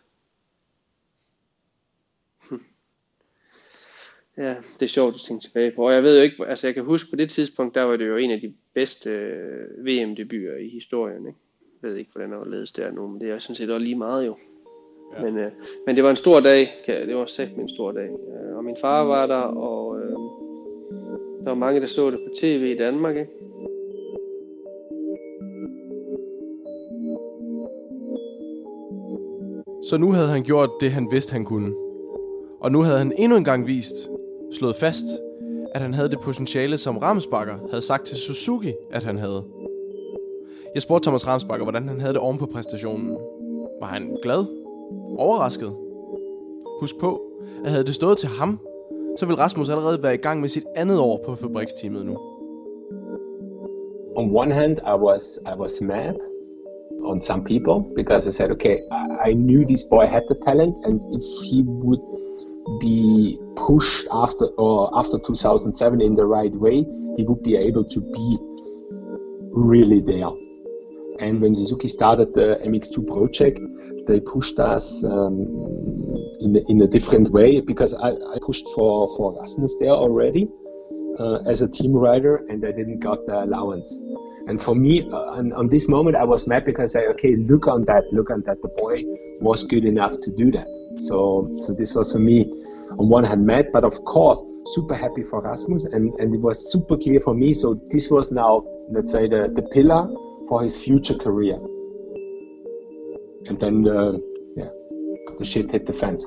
Ja, 4.37 4.55
det 4.79 4.85
er 4.85 4.87
sjovt 4.87 5.15
at 5.15 5.21
tænke 5.21 5.43
tilbage 5.43 5.71
på. 5.71 5.85
Og 5.85 5.93
jeg 5.93 6.03
ved 6.03 6.17
jo 6.17 6.23
ikke, 6.23 6.45
altså 6.47 6.67
jeg 6.67 6.73
kan 6.73 6.85
huske 6.85 7.09
på 7.09 7.15
det 7.15 7.29
tidspunkt, 7.29 7.75
der 7.75 7.83
var 7.83 7.95
det 7.95 8.07
jo 8.07 8.17
en 8.17 8.31
af 8.31 8.41
de 8.41 8.53
bedste 8.73 9.09
øh, 9.09 9.85
VM-debuter 9.85 10.57
i 10.57 10.69
historien. 10.69 11.27
Ikke? 11.27 11.39
Jeg 11.81 11.89
ved 11.89 11.97
ikke, 11.97 12.11
hvordan 12.13 12.31
der 12.31 12.37
var 12.37 12.45
ledet 12.45 12.77
der 12.77 12.91
nu, 12.91 13.07
men 13.07 13.21
det 13.21 13.29
er 13.29 13.39
sådan 13.39 13.55
set 13.55 13.69
også 13.69 13.83
lige 13.83 13.95
meget 13.95 14.25
jo. 14.25 14.35
Ja. 15.17 15.23
Men, 15.23 15.37
øh, 15.37 15.51
men 15.85 15.95
det 15.95 16.03
var 16.03 16.09
en 16.09 16.15
stor 16.15 16.39
dag. 16.39 16.83
Det 16.87 17.15
var 17.15 17.25
sæt 17.25 17.49
en 17.57 17.69
stor 17.69 17.91
dag. 17.91 18.09
Øh, 18.09 18.57
og 18.57 18.63
min 18.63 18.77
far 18.81 19.03
var 19.03 19.27
der, 19.27 19.41
og 19.41 19.99
øh, 19.99 20.11
der 21.43 21.45
var 21.45 21.55
mange, 21.55 21.81
der 21.81 21.87
så 21.87 22.11
det 22.11 22.19
på 22.19 22.33
tv 22.37 22.73
i 22.75 22.77
Danmark. 22.77 23.15
Ikke? 23.15 23.31
Så 29.89 29.97
nu 29.97 30.11
havde 30.11 30.27
han 30.27 30.43
gjort 30.43 30.69
det, 30.81 30.91
han 30.91 31.07
vidste, 31.11 31.33
han 31.33 31.45
kunne. 31.45 31.73
Og 32.59 32.71
nu 32.71 32.81
havde 32.81 32.97
han 32.97 33.13
endnu 33.17 33.37
en 33.37 33.43
gang 33.43 33.67
vist, 33.67 34.09
slået 34.51 34.75
fast, 34.75 35.05
at 35.75 35.81
han 35.81 35.93
havde 35.93 36.09
det 36.09 36.19
potentiale, 36.19 36.77
som 36.77 36.97
Ramsbakker 36.97 37.57
havde 37.69 37.81
sagt 37.81 38.05
til 38.05 38.17
Suzuki, 38.17 38.73
at 38.91 39.03
han 39.03 39.17
havde. 39.17 39.43
Jeg 40.73 40.81
spurgte 40.81 41.05
Thomas 41.05 41.27
Ramsbakker, 41.27 41.65
hvordan 41.65 41.87
han 41.87 41.99
havde 41.99 42.13
det 42.13 42.21
oven 42.21 42.37
på 42.37 42.45
præstationen. 42.45 43.17
Var 43.79 43.87
han 43.87 44.17
glad? 44.23 44.45
overrasket. 45.17 45.75
Husk 46.79 46.99
på, 46.99 47.21
at 47.65 47.71
havde 47.71 47.83
det 47.83 47.95
stået 47.95 48.17
til 48.17 48.29
ham, 48.29 48.59
så 49.17 49.25
ville 49.25 49.41
Rasmus 49.41 49.69
allerede 49.69 50.03
være 50.03 50.13
i 50.13 50.17
gang 50.17 50.41
med 50.41 50.49
sit 50.49 50.65
andet 50.75 50.99
år 50.99 51.19
på 51.25 51.35
fabriksteamet 51.35 52.05
nu. 52.05 52.17
On 54.15 54.35
one 54.35 54.53
hand, 54.53 54.77
I 54.77 54.95
was 55.07 55.39
I 55.45 55.59
was 55.59 55.81
mad 55.81 56.15
on 57.05 57.21
some 57.21 57.43
people 57.43 57.95
because 57.95 58.29
I 58.29 58.31
said, 58.31 58.51
okay, 58.51 58.77
I 59.27 59.33
knew 59.33 59.67
this 59.67 59.83
boy 59.89 60.05
had 60.05 60.21
the 60.31 60.37
talent, 60.45 60.75
and 60.85 60.95
if 61.17 61.23
he 61.49 61.63
would 61.83 62.14
be 62.79 63.39
pushed 63.55 64.07
after 64.11 64.45
or 64.57 64.89
after 64.97 65.17
2007 65.19 66.01
in 66.01 66.13
the 66.15 66.25
right 66.25 66.53
way, 66.53 66.85
he 67.17 67.23
would 67.23 67.43
be 67.43 67.55
able 67.55 67.85
to 67.85 68.01
be 68.01 68.37
really 69.51 70.01
there. 70.01 70.29
And 71.19 71.41
when 71.41 71.55
Suzuki 71.55 71.87
started 71.87 72.33
the 72.33 72.59
MX2 72.65 73.07
project, 73.07 73.59
they 74.07 74.19
pushed 74.19 74.59
us 74.59 75.03
um, 75.03 75.39
in, 76.41 76.55
a, 76.55 76.71
in 76.71 76.81
a 76.81 76.87
different 76.87 77.29
way 77.29 77.61
because 77.61 77.93
I, 77.93 78.09
I 78.09 78.37
pushed 78.41 78.67
for, 78.75 79.07
for 79.15 79.37
Rasmus 79.39 79.75
there 79.79 79.91
already 79.91 80.47
uh, 81.19 81.39
as 81.47 81.61
a 81.61 81.67
team 81.67 81.93
rider 81.93 82.43
and 82.49 82.65
I 82.65 82.71
didn't 82.71 82.99
got 82.99 83.25
the 83.25 83.43
allowance. 83.43 83.99
And 84.47 84.61
for 84.61 84.75
me, 84.75 85.01
uh, 85.01 85.37
on, 85.37 85.53
on, 85.53 85.67
this 85.67 85.87
moment, 85.87 86.15
I 86.15 86.23
was 86.23 86.47
mad 86.47 86.65
because 86.65 86.95
I 86.95 87.05
okay, 87.07 87.35
look 87.35 87.67
on 87.67 87.85
that, 87.85 88.03
look 88.11 88.29
on 88.29 88.43
that. 88.45 88.61
The 88.61 88.67
boy 88.77 89.03
was 89.41 89.63
good 89.63 89.85
enough 89.85 90.19
to 90.21 90.31
do 90.31 90.51
that. 90.51 90.67
So, 90.99 91.57
so 91.59 91.73
this 91.73 91.95
was 91.95 92.13
for 92.13 92.19
me, 92.19 92.43
on 92.91 93.09
one 93.09 93.23
hand, 93.23 93.45
mad, 93.45 93.71
but 93.73 93.83
of 93.83 93.93
course, 94.05 94.43
super 94.67 94.93
happy 94.93 95.23
for 95.23 95.41
Rasmus, 95.41 95.85
and 95.85 96.13
and 96.19 96.33
it 96.33 96.41
was 96.41 96.71
super 96.71 96.95
clear 96.95 97.19
for 97.19 97.33
me. 97.33 97.53
So 97.53 97.79
this 97.89 98.11
was 98.11 98.31
now, 98.31 98.63
let's 98.89 99.11
say, 99.11 99.27
the 99.27 99.51
the 99.53 99.63
pillar 99.63 100.07
for 100.47 100.61
his 100.61 100.83
future 100.83 101.15
career. 101.15 101.57
And 103.47 103.59
then, 103.59 103.87
uh, 103.87 104.13
yeah, 104.55 104.69
the 105.37 105.45
shit 105.45 105.71
hit 105.71 105.85
the 105.85 105.93
fans. 105.93 106.25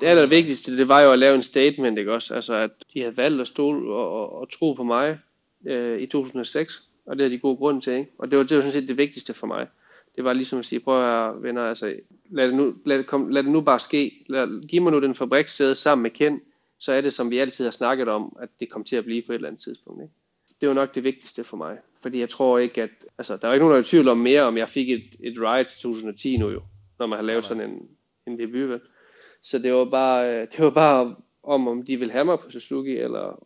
Det 0.00 0.06
allervigtigste, 0.06 0.78
det 0.78 0.88
var 0.88 1.02
jo 1.02 1.12
at 1.12 1.18
lave 1.18 1.34
en 1.34 1.42
statement, 1.42 1.98
ikke 1.98 2.12
også? 2.12 2.34
Altså, 2.34 2.54
at 2.54 2.70
de 2.94 3.00
havde 3.00 3.16
valgt 3.16 3.40
at 3.40 3.48
stole 3.48 3.92
og, 3.94 4.12
og, 4.12 4.40
og 4.40 4.50
tro 4.50 4.72
på 4.72 4.82
mig 4.82 5.18
øh, 5.66 6.00
i 6.00 6.06
2006, 6.06 6.82
og 7.06 7.18
det 7.18 7.24
er 7.24 7.28
de 7.28 7.38
gode 7.38 7.56
grunde 7.56 7.80
til, 7.80 7.92
ikke? 7.92 8.10
Og 8.18 8.30
det 8.30 8.38
var, 8.38 8.44
det 8.44 8.56
var 8.56 8.60
sådan 8.60 8.72
set 8.72 8.88
det 8.88 8.98
vigtigste 8.98 9.34
for 9.34 9.46
mig. 9.46 9.66
Det 10.16 10.24
var 10.24 10.32
ligesom 10.32 10.58
at 10.58 10.64
sige, 10.64 10.80
prøv 10.80 10.96
at 10.96 11.02
høre, 11.02 11.42
venner, 11.42 11.62
altså, 11.62 11.94
lad 12.30 12.48
det 12.48 12.54
nu, 12.54 12.74
lad 12.84 12.98
det, 12.98 13.06
kom, 13.06 13.28
lad 13.28 13.42
det 13.42 13.52
nu 13.52 13.60
bare 13.60 13.78
ske. 13.78 14.24
Lad, 14.26 14.66
giv 14.66 14.82
mig 14.82 14.92
nu 14.92 15.00
den 15.00 15.14
fabrikssæde 15.14 15.74
sammen 15.74 16.02
med 16.02 16.10
Ken, 16.10 16.40
så 16.78 16.92
er 16.92 17.00
det, 17.00 17.12
som 17.12 17.30
vi 17.30 17.38
altid 17.38 17.64
har 17.64 17.72
snakket 17.72 18.08
om, 18.08 18.36
at 18.40 18.48
det 18.60 18.70
kommer 18.70 18.84
til 18.86 18.96
at 18.96 19.04
blive 19.04 19.22
på 19.22 19.32
et 19.32 19.34
eller 19.34 19.48
andet 19.48 19.62
tidspunkt. 19.62 20.02
Ikke? 20.02 20.14
Det 20.60 20.68
var 20.68 20.74
nok 20.74 20.94
det 20.94 21.04
vigtigste 21.04 21.44
for 21.44 21.56
mig. 21.56 21.78
Fordi 22.02 22.20
jeg 22.20 22.28
tror 22.28 22.58
ikke, 22.58 22.82
at... 22.82 22.90
Altså, 23.18 23.36
der 23.36 23.48
er 23.48 23.52
ikke 23.52 23.62
nogen, 23.62 23.72
der 23.72 23.78
er 23.78 23.82
i 23.82 23.86
tvivl 23.86 24.08
om 24.08 24.18
mere, 24.18 24.42
om 24.42 24.56
jeg 24.56 24.68
fik 24.68 24.90
et, 24.90 25.04
et 25.20 25.34
ride 25.38 25.68
til 25.68 25.80
2010 25.80 26.36
nu 26.36 26.50
jo, 26.50 26.62
når 26.98 27.06
man 27.06 27.18
har 27.18 27.24
lavet 27.24 27.44
sådan 27.44 27.70
en, 27.70 27.88
en 28.26 28.38
debut. 28.38 28.68
Vel? 28.68 28.80
Så 29.50 29.58
det 29.58 29.72
var 29.72 29.84
bare, 29.84 30.34
øh, 30.34 30.46
det 30.52 30.64
var 30.64 30.70
bare 30.70 31.16
om, 31.42 31.68
om 31.68 31.82
de 31.82 31.96
vil 31.96 32.10
have 32.10 32.24
mig 32.24 32.38
på 32.38 32.50
Suzuki, 32.50 32.96
eller 32.96 33.44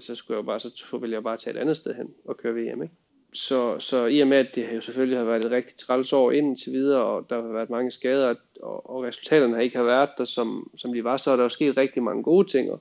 så 0.00 0.14
skulle 0.14 0.36
jeg 0.36 0.44
bare, 0.44 0.60
så 0.60 0.98
ville 1.00 1.14
jeg 1.14 1.22
bare 1.22 1.36
tage 1.36 1.56
et 1.56 1.60
andet 1.60 1.76
sted 1.76 1.94
hen 1.94 2.14
og 2.24 2.36
køre 2.36 2.54
VM, 2.54 2.82
ikke? 2.82 2.94
så, 3.34 3.78
så 3.78 4.06
i 4.06 4.20
og 4.20 4.28
med, 4.28 4.36
at 4.36 4.54
det 4.54 4.74
jo 4.74 4.80
selvfølgelig 4.80 5.18
har 5.18 5.24
været 5.24 5.44
et 5.44 5.50
rigtig 5.50 5.76
træls 5.76 6.12
år 6.12 6.32
indtil 6.32 6.72
videre, 6.72 7.02
og 7.02 7.30
der 7.30 7.42
har 7.42 7.52
været 7.52 7.70
mange 7.70 7.90
skader, 7.90 8.34
og, 8.62 8.90
og 8.90 9.02
resultaterne 9.02 9.54
har 9.54 9.62
ikke 9.62 9.76
har 9.76 9.84
været 9.84 10.10
der, 10.18 10.24
som, 10.24 10.70
som 10.76 10.92
de 10.92 11.04
var, 11.04 11.16
så 11.16 11.30
er 11.30 11.36
der 11.36 11.42
jo 11.42 11.48
sket 11.48 11.76
rigtig 11.76 12.02
mange 12.02 12.22
gode 12.22 12.48
ting, 12.48 12.70
og, 12.70 12.80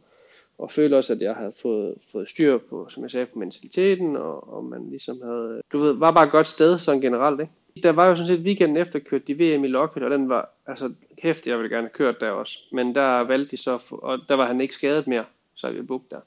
og 0.57 0.71
følte 0.71 0.95
også, 0.95 1.13
at 1.13 1.21
jeg 1.21 1.35
havde 1.35 1.53
fået, 1.61 1.95
fået 2.11 2.29
styr 2.29 2.57
på, 2.57 2.87
som 2.89 3.03
jeg 3.03 3.11
sagde, 3.11 3.25
på 3.25 3.39
mentaliteten, 3.39 4.15
og, 4.15 4.53
og 4.53 4.65
man 4.65 4.89
ligesom 4.89 5.21
havde, 5.23 5.61
du 5.71 5.79
ved, 5.79 5.93
var 5.93 6.11
bare 6.11 6.25
et 6.25 6.31
godt 6.31 6.47
sted, 6.47 6.79
sådan 6.79 7.01
generelt, 7.01 7.41
ikke? 7.41 7.53
Der 7.83 7.91
var 7.91 8.07
jo 8.07 8.15
sådan 8.15 8.27
set 8.27 8.45
weekenden 8.45 8.77
efter 8.77 8.99
kørt 8.99 9.27
de 9.27 9.33
VM 9.33 9.63
i 9.63 9.67
Lockheed, 9.67 10.05
og 10.05 10.11
den 10.11 10.29
var, 10.29 10.49
altså 10.67 10.93
kæft, 11.21 11.47
jeg 11.47 11.57
ville 11.57 11.75
gerne 11.75 11.87
have 11.87 11.93
kørt 11.93 12.19
der 12.19 12.29
også. 12.29 12.59
Men 12.71 12.95
der 12.95 13.23
valgte 13.23 13.51
de 13.51 13.61
så, 13.61 13.79
og 13.91 14.19
der 14.29 14.35
var 14.35 14.47
han 14.47 14.61
ikke 14.61 14.75
skadet 14.75 15.07
mere, 15.07 15.25
så 15.55 15.71
vi 15.71 15.81
booket 15.81 16.11
der. 16.11 16.19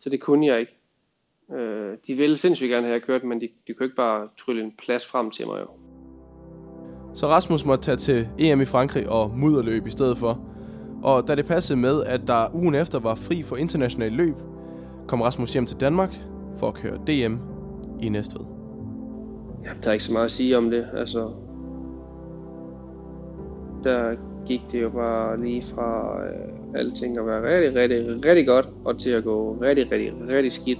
Så 0.00 0.10
det 0.10 0.20
kunne 0.20 0.46
jeg 0.46 0.60
ikke. 0.60 0.72
Øh, 1.52 1.96
de 2.06 2.14
ville 2.14 2.38
sindssygt 2.38 2.70
gerne 2.70 2.86
have 2.86 3.00
kørt, 3.00 3.24
men 3.24 3.40
de, 3.40 3.48
de 3.66 3.74
kunne 3.74 3.86
ikke 3.86 3.96
bare 3.96 4.28
trylle 4.38 4.62
en 4.62 4.72
plads 4.78 5.06
frem 5.06 5.30
til 5.30 5.46
mig 5.46 5.60
jo. 5.60 5.68
Så 7.14 7.26
Rasmus 7.26 7.64
måtte 7.64 7.84
tage 7.84 7.96
til 7.96 8.28
EM 8.38 8.60
i 8.60 8.64
Frankrig 8.64 9.08
og 9.08 9.30
mudderløb 9.30 9.86
i 9.86 9.90
stedet 9.90 10.18
for. 10.18 10.48
Og 11.02 11.28
da 11.28 11.34
det 11.34 11.46
passede 11.46 11.78
med, 11.78 12.04
at 12.04 12.20
der 12.26 12.54
ugen 12.54 12.74
efter 12.74 12.98
var 13.00 13.14
fri 13.14 13.42
for 13.42 13.56
international 13.56 14.12
løb, 14.12 14.34
kom 15.08 15.20
Rasmus 15.20 15.52
hjem 15.52 15.66
til 15.66 15.80
Danmark 15.80 16.14
for 16.58 16.68
at 16.68 16.74
køre 16.74 16.96
DM 16.96 17.34
i 18.02 18.08
Næstved. 18.08 18.61
Ja, 19.64 19.70
der 19.82 19.88
er 19.88 19.92
ikke 19.92 20.04
så 20.04 20.12
meget 20.12 20.24
at 20.24 20.30
sige 20.30 20.58
om 20.58 20.70
det. 20.70 20.86
Altså, 20.94 21.30
der 23.84 24.16
gik 24.46 24.60
det 24.72 24.82
jo 24.82 24.90
bare 24.90 25.40
lige 25.40 25.62
fra 25.62 26.18
øh, 26.24 26.80
alting 26.80 27.18
at 27.18 27.26
være 27.26 27.42
rigtig, 27.42 27.80
rigtig, 27.80 28.24
rigtig 28.24 28.46
godt, 28.46 28.68
og 28.84 28.98
til 28.98 29.10
at 29.10 29.24
gå 29.24 29.56
rigtig, 29.60 29.92
rigtig, 29.92 30.12
rigtig 30.28 30.52
skidt. 30.52 30.78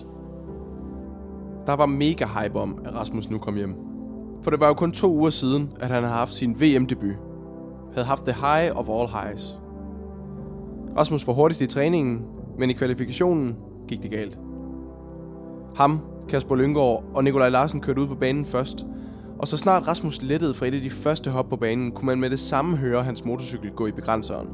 Der 1.67 1.77
var 1.77 1.87
mega 1.87 2.25
hype 2.25 2.59
om, 2.59 2.79
at 2.85 2.95
Rasmus 2.95 3.31
nu 3.31 3.39
kom 3.39 3.55
hjem. 3.57 3.75
For 4.43 4.51
det 4.51 4.61
var 4.61 4.69
jo 4.69 4.75
kun 4.75 4.93
to 4.93 5.13
uger 5.13 5.31
siden, 5.31 5.71
at 5.81 5.89
han 5.89 6.03
havde 6.03 6.15
haft 6.15 6.33
sin 6.33 6.57
VM-debut. 6.61 7.17
Havde 7.95 8.07
haft 8.07 8.25
the 8.25 8.35
high 8.35 8.79
of 8.79 8.89
all 8.89 9.09
highs. 9.09 9.59
Rasmus 10.97 11.27
var 11.27 11.33
hurtigst 11.33 11.61
i 11.61 11.67
træningen, 11.67 12.27
men 12.59 12.71
i 12.71 12.73
kvalifikationen 12.73 13.57
gik 13.89 14.03
det 14.03 14.11
galt. 14.11 14.39
Ham, 15.77 16.01
Kasper 16.33 16.57
Lyngård 16.57 17.05
og 17.15 17.25
Nikolaj 17.25 17.49
Larsen 17.49 17.81
kørte 17.81 18.01
ud 18.01 18.07
på 18.07 18.15
banen 18.15 18.45
først, 18.45 18.87
og 19.39 19.49
så 19.49 19.57
snart 19.57 19.89
Rasmus 19.89 20.23
lettede 20.23 20.55
fra 20.55 20.67
et 20.67 20.75
af 20.75 20.81
de 20.81 20.91
første 20.91 21.31
hop 21.31 21.49
på 21.49 21.57
banen, 21.57 21.93
kunne 21.93 22.07
man 22.07 22.21
med 22.21 22.31
det 22.31 22.41
samme 22.41 22.77
høre 22.77 23.03
hans 23.03 23.25
motorcykel 23.25 23.71
gå 23.71 23.87
i 23.87 23.93
begrænseren. 23.93 24.49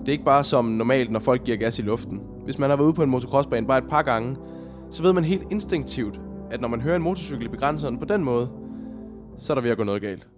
Det 0.00 0.08
er 0.08 0.12
ikke 0.12 0.24
bare 0.24 0.44
som 0.44 0.64
normalt, 0.64 1.10
når 1.10 1.20
folk 1.20 1.44
giver 1.44 1.56
gas 1.56 1.78
i 1.78 1.82
luften. 1.82 2.22
Hvis 2.44 2.58
man 2.58 2.70
har 2.70 2.76
været 2.76 2.86
ude 2.86 2.94
på 2.94 3.02
en 3.02 3.10
motocrossbane 3.10 3.66
bare 3.66 3.78
et 3.78 3.90
par 3.90 4.02
gange, 4.02 4.36
så 4.90 5.02
ved 5.02 5.12
man 5.12 5.24
helt 5.24 5.44
instinktivt, 5.50 6.20
at 6.50 6.60
når 6.60 6.68
man 6.68 6.80
hører 6.80 6.96
en 6.96 7.02
motorcykel 7.02 7.46
i 7.46 7.48
begrænseren 7.48 7.98
på 7.98 8.04
den 8.04 8.24
måde, 8.24 8.48
så 9.38 9.52
er 9.52 9.54
der 9.54 9.62
ved 9.62 9.70
at 9.70 9.76
gå 9.76 9.84
noget 9.84 10.02
galt. 10.02 10.28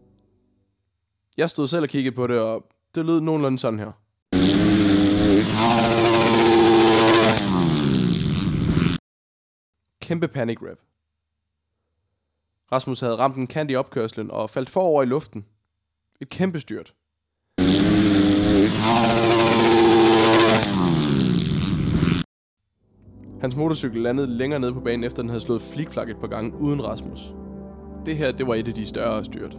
Jeg 1.37 1.51
stod 1.51 1.67
selv 1.67 1.83
og 1.83 1.89
kiggede 1.89 2.17
på 2.17 2.27
det, 2.27 2.39
og 2.41 2.65
det 2.95 3.05
lød 3.05 3.21
nogenlunde 3.21 3.59
sådan 3.59 3.79
her. 3.79 3.91
Kæmpe 10.11 10.29
panic 10.29 10.59
rap. 10.63 10.79
Rasmus 12.73 13.01
havde 13.01 13.17
ramt 13.17 13.37
en 13.37 13.47
kant 13.47 13.71
i 13.71 13.75
opkørslen 13.75 14.31
og 14.31 14.51
faldt 14.51 14.71
forover 14.71 15.03
i 15.03 15.07
luften. 15.07 15.47
Et 16.21 16.29
kæmpe 16.29 16.61
styrt. 16.61 16.95
Hans 23.41 23.57
motorcykel 23.57 24.03
landede 24.03 24.27
længere 24.27 24.61
nede 24.61 24.73
på 24.73 24.81
banen, 24.81 25.05
efter 25.05 25.23
den 25.23 25.29
havde 25.29 25.41
slået 25.41 25.63
flikflak 25.63 26.11
et 26.11 26.21
par 26.21 26.29
gange 26.29 26.53
uden 26.61 26.85
Rasmus. 26.85 27.21
Det 28.07 28.17
her, 28.17 28.33
det 28.33 28.47
var 28.47 28.55
et 28.55 28.69
af 28.69 28.75
de 28.75 28.87
større 28.87 29.25
styrt. 29.25 29.57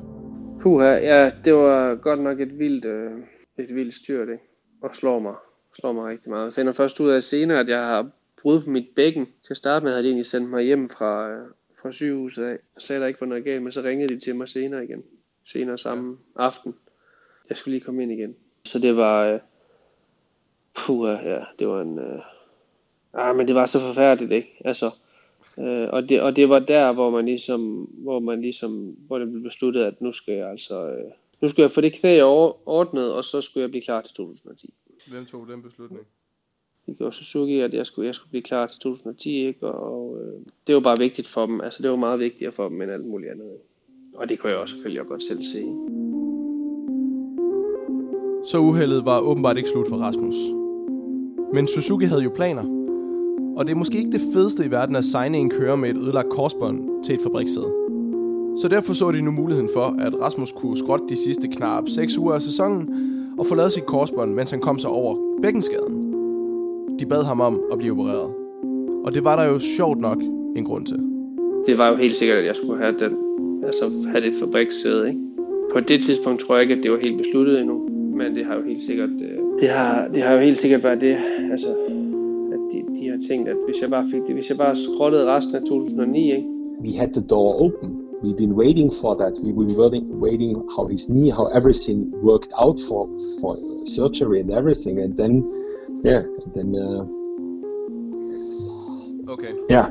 Puha, 0.62 0.94
ja, 0.94 1.32
det 1.46 1.54
var 1.54 1.96
godt 1.96 2.20
nok 2.20 2.40
et 2.40 2.60
vildt, 2.60 2.86
øh, 2.86 3.12
et 3.60 3.76
vildt 3.76 3.96
styrt, 3.96 4.30
ikke? 4.30 4.44
Og 4.84 4.96
slår 4.96 5.20
mig, 5.20 5.36
slår 5.80 5.92
mig 5.92 6.06
rigtig 6.06 6.30
meget. 6.30 6.46
Jeg 6.46 6.54
finder 6.54 6.74
først 6.74 7.00
ud 7.00 7.10
af 7.10 7.24
senere, 7.24 7.60
at 7.60 7.70
jeg 7.70 7.80
har 7.80 8.10
brud 8.42 8.62
på 8.64 8.70
mit 8.70 8.88
bækken. 8.96 9.26
Til 9.26 9.54
at 9.54 9.58
starte 9.58 9.84
med 9.84 9.92
havde 9.92 10.04
de 10.04 10.08
egentlig 10.08 10.26
sendt 10.26 10.50
mig 10.50 10.64
hjem 10.64 10.90
fra, 10.90 11.30
øh, 11.30 11.48
fra 11.82 11.92
sygehuset 11.92 12.44
af. 12.44 12.52
Jeg 12.52 12.82
sagde, 12.82 13.02
der 13.02 13.08
ikke 13.08 13.22
var 13.22 13.28
noget 13.28 13.44
galt, 13.44 13.64
men 13.64 13.72
så 13.72 13.82
ringede 13.82 14.16
de 14.16 14.20
til 14.20 14.36
mig 14.36 14.50
senere 14.50 14.84
igen. 14.84 15.04
Senere 15.46 15.78
samme 15.78 16.18
aften. 16.36 16.76
Jeg 17.50 17.58
skulle 17.58 17.72
lige 17.72 17.86
komme 17.86 18.04
ind 18.04 18.12
igen. 18.12 18.36
Så 18.66 18.80
det 18.80 18.96
var... 18.96 19.26
Øh, 19.26 19.40
puha, 20.74 21.12
ja, 21.12 21.44
det 21.60 21.68
var 21.68 21.82
en... 21.82 22.00
Øh, 22.00 22.22
ah, 23.14 23.36
men 23.36 23.48
det 23.48 23.56
var 23.56 23.66
så 23.66 23.80
forfærdeligt, 23.80 24.32
ikke? 24.32 24.62
Altså, 24.66 24.92
øh, 25.60 25.90
og, 25.90 26.10
det, 26.10 26.22
og 26.22 26.36
det 26.36 26.50
var 26.50 26.60
der, 26.60 26.94
hvor 26.94 27.10
man 27.10 27.26
ligesom, 27.26 27.90
hvor 27.92 28.20
man 28.20 28.42
ligesom, 28.42 28.72
hvor 29.08 29.20
det 29.20 29.32
blev 29.32 29.44
besluttet, 29.44 29.84
at 29.84 30.02
nu 30.02 30.12
skal 30.12 30.34
jeg 30.34 30.50
altså, 30.50 30.88
øh, 30.88 31.12
nu 31.42 31.48
skal 31.48 31.62
jeg 31.62 31.72
få 31.72 31.82
det 31.82 31.94
knæ 31.94 32.22
ordnet, 32.22 33.14
og 33.14 33.26
så 33.26 33.42
skulle 33.42 33.62
jeg 33.62 33.70
blive 33.70 33.84
klar 33.84 34.02
til 34.02 34.16
2010. 34.16 34.74
Hvem 35.08 35.26
tog 35.26 35.48
den 35.48 35.62
beslutning? 35.62 36.08
Det 36.86 37.02
også 37.02 37.24
Suzuki, 37.24 37.60
at 37.60 37.74
jeg 37.74 37.86
skulle, 37.86 38.08
jeg 38.08 38.16
skulle 38.16 38.30
blive 38.30 38.44
klar 38.44 38.68
til 38.68 38.80
2010, 38.80 39.48
ikke? 39.48 39.68
Og 39.68 40.18
øh, 40.22 40.34
det 40.68 40.76
var 40.76 40.82
bare 40.82 40.98
vigtigt 40.98 41.28
for 41.28 41.46
dem. 41.46 41.62
Altså, 41.62 41.84
det 41.84 41.92
var 41.92 41.98
meget 41.98 42.20
vigtigere 42.20 42.52
for 42.52 42.70
dem 42.70 42.82
end 42.82 42.92
alt 42.92 43.06
muligt 43.06 43.32
andet. 43.32 43.48
Og 44.16 44.30
det 44.30 44.40
kunne 44.40 44.50
jeg 44.50 44.60
også 44.60 44.76
selvfølgelig 44.76 45.06
godt 45.08 45.24
selv 45.24 45.44
se. 45.44 45.62
Så 48.46 48.58
uheldet 48.58 49.06
var 49.06 49.20
åbenbart 49.20 49.58
ikke 49.58 49.70
slut 49.70 49.90
for 49.90 49.98
Rasmus. 49.98 50.36
Men 51.54 51.68
Suzuki 51.68 52.06
havde 52.06 52.24
jo 52.24 52.32
planer. 52.36 52.64
Og 53.58 53.68
det 53.68 53.72
er 53.72 53.78
måske 53.78 53.98
ikke 53.98 54.12
det 54.12 54.22
fedeste 54.34 54.66
i 54.66 54.72
verden 54.72 54.96
at 54.96 55.06
signe 55.06 55.38
en 55.38 55.50
kører 55.50 55.76
med 55.76 55.90
et 55.90 55.98
ødelagt 55.98 56.30
korsbånd 56.30 57.04
til 57.04 57.16
et 57.16 57.22
fabrikssæde. 57.22 57.72
Så 58.62 58.68
derfor 58.68 58.94
så 58.94 59.12
de 59.12 59.22
nu 59.22 59.32
muligheden 59.32 59.70
for, 59.74 59.96
at 60.00 60.20
Rasmus 60.22 60.52
kunne 60.52 60.78
skrotte 60.78 61.06
de 61.10 61.16
sidste 61.16 61.48
knap 61.48 61.84
6 61.90 62.18
uger 62.18 62.34
af 62.34 62.42
sæsonen 62.42 62.90
og 63.40 63.46
få 63.46 63.56
lavet 63.56 63.72
sit 63.72 63.86
korsbånd, 63.86 64.34
mens 64.34 64.52
han 64.52 64.60
kom 64.60 64.80
sig 64.80 64.90
over 64.90 65.38
bækkenskaden. 65.42 66.01
De 67.02 67.06
bad 67.06 67.24
ham 67.24 67.42
om 67.42 67.62
at 67.72 67.78
blive 67.78 67.92
opereret. 67.92 68.30
Og 69.06 69.14
det 69.14 69.24
var 69.24 69.36
der 69.42 69.52
jo 69.52 69.60
sjovt 69.60 70.02
nok 70.02 70.18
en 70.56 70.64
grund 70.64 70.86
til. 70.86 70.98
Det 71.68 71.78
var 71.78 71.88
jo 71.90 71.96
helt 71.96 72.14
sikkert, 72.14 72.38
at 72.38 72.46
jeg 72.46 72.56
skulle 72.56 72.82
have 72.84 72.96
den, 73.00 73.14
altså 73.66 73.86
have 74.08 74.22
det 74.26 74.34
fabrikssæde, 74.40 75.08
ikke? 75.08 75.20
På 75.74 75.80
det 75.80 76.04
tidspunkt 76.04 76.42
tror 76.42 76.56
jeg 76.56 76.62
ikke, 76.62 76.76
at 76.76 76.84
det 76.84 76.92
var 76.92 77.00
helt 77.04 77.18
besluttet 77.18 77.60
endnu, 77.60 77.78
men 78.18 78.36
det 78.36 78.46
har 78.46 78.56
jo 78.56 78.62
helt 78.68 78.84
sikkert, 78.84 79.10
det 79.60 79.70
har, 79.70 80.08
det 80.14 80.24
har 80.24 80.34
jo 80.34 80.40
helt 80.40 80.58
sikkert 80.58 80.84
været 80.84 81.02
det, 81.02 81.18
altså, 81.52 81.70
at 82.54 82.60
de, 82.72 82.80
de 83.00 83.10
har 83.10 83.20
tænkt, 83.30 83.50
at 83.50 83.56
hvis 83.68 83.82
jeg 83.82 83.90
bare 83.90 84.06
fik 84.12 84.22
det, 84.28 84.34
hvis 84.34 84.50
jeg 84.50 84.58
bare 84.58 84.76
skrottede 84.76 85.26
resten 85.26 85.56
af 85.56 85.62
2009, 85.62 86.32
ikke? 86.32 86.48
We 86.84 86.92
had 87.00 87.10
the 87.14 87.26
door 87.30 87.50
open. 87.66 87.90
We've 88.24 88.38
been 88.38 88.54
waiting 88.64 88.94
for 89.02 89.14
that. 89.22 89.34
We've 89.44 89.60
been 89.64 89.78
waiting, 89.82 90.06
waiting 90.26 90.52
how 90.76 90.88
his 90.88 91.06
knee, 91.06 91.30
how 91.32 91.46
everything 91.60 92.00
worked 92.30 92.52
out 92.64 92.80
for 92.88 93.02
for 93.40 93.52
surgery 93.86 94.40
and 94.44 94.52
everything, 94.60 94.96
and 95.04 95.14
then, 95.22 95.34
yeah, 96.06 96.24
and 96.46 96.54
then. 96.56 96.76
Uh, 96.76 97.06
Okay. 99.32 99.54
Yeah. 99.70 99.88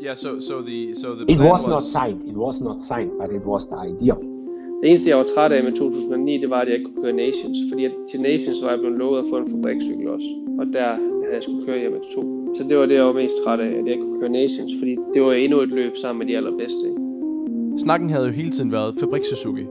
Yeah, 0.00 0.14
so 0.16 0.40
so 0.40 0.54
the 0.62 0.94
so 0.94 1.08
the 1.18 1.24
It 1.32 1.36
plan 1.38 1.50
was 1.50 1.66
not 1.66 1.82
signed. 1.82 2.20
It 2.30 2.36
was 2.36 2.60
not 2.60 2.78
signed, 2.82 3.12
but 3.20 3.30
it 3.38 3.44
was 3.52 3.66
the 3.66 3.78
idea. 3.90 4.14
Det 4.80 4.88
eneste, 4.88 5.10
jeg 5.10 5.18
var 5.18 5.26
træt 5.34 5.52
af 5.52 5.64
med 5.64 5.72
2009, 5.72 6.38
det 6.40 6.50
var, 6.50 6.60
at 6.60 6.68
jeg 6.68 6.76
ikke 6.78 6.90
kunne 6.90 7.02
køre 7.04 7.12
Nations. 7.12 7.58
Fordi 7.70 7.84
at 7.84 7.92
til 8.10 8.20
Nations 8.20 8.58
var 8.62 8.70
jeg 8.70 8.78
blevet 8.78 8.98
lovet 8.98 9.18
at 9.18 9.26
få 9.30 9.36
en 9.36 9.48
fabrikscykel 9.50 10.08
også. 10.08 10.30
Og 10.60 10.66
der 10.72 10.88
havde 11.22 11.34
jeg 11.34 11.42
skulle 11.42 11.66
køre 11.66 11.78
hjem 11.78 11.92
med 11.92 12.00
to. 12.14 12.22
Så 12.56 12.62
det 12.68 12.76
var 12.78 12.86
det, 12.86 12.94
jeg 12.94 13.06
var 13.06 13.12
mest 13.12 13.36
træt 13.44 13.60
af, 13.60 13.66
at 13.66 13.84
jeg 13.86 13.92
ikke 13.94 14.04
kunne 14.04 14.20
køre 14.20 14.34
Nations. 14.42 14.72
Fordi 14.78 14.92
det 15.14 15.22
var 15.22 15.32
endnu 15.32 15.60
et 15.60 15.68
løb 15.68 15.92
sammen 15.96 16.18
med 16.18 16.26
de 16.30 16.36
allerbedste. 16.36 16.86
Snakken 17.84 18.10
havde 18.10 18.26
jo 18.26 18.32
hele 18.32 18.50
tiden 18.50 18.72
været 18.72 18.94
Fabrik 19.00 19.24
Suzuki. 19.24 19.64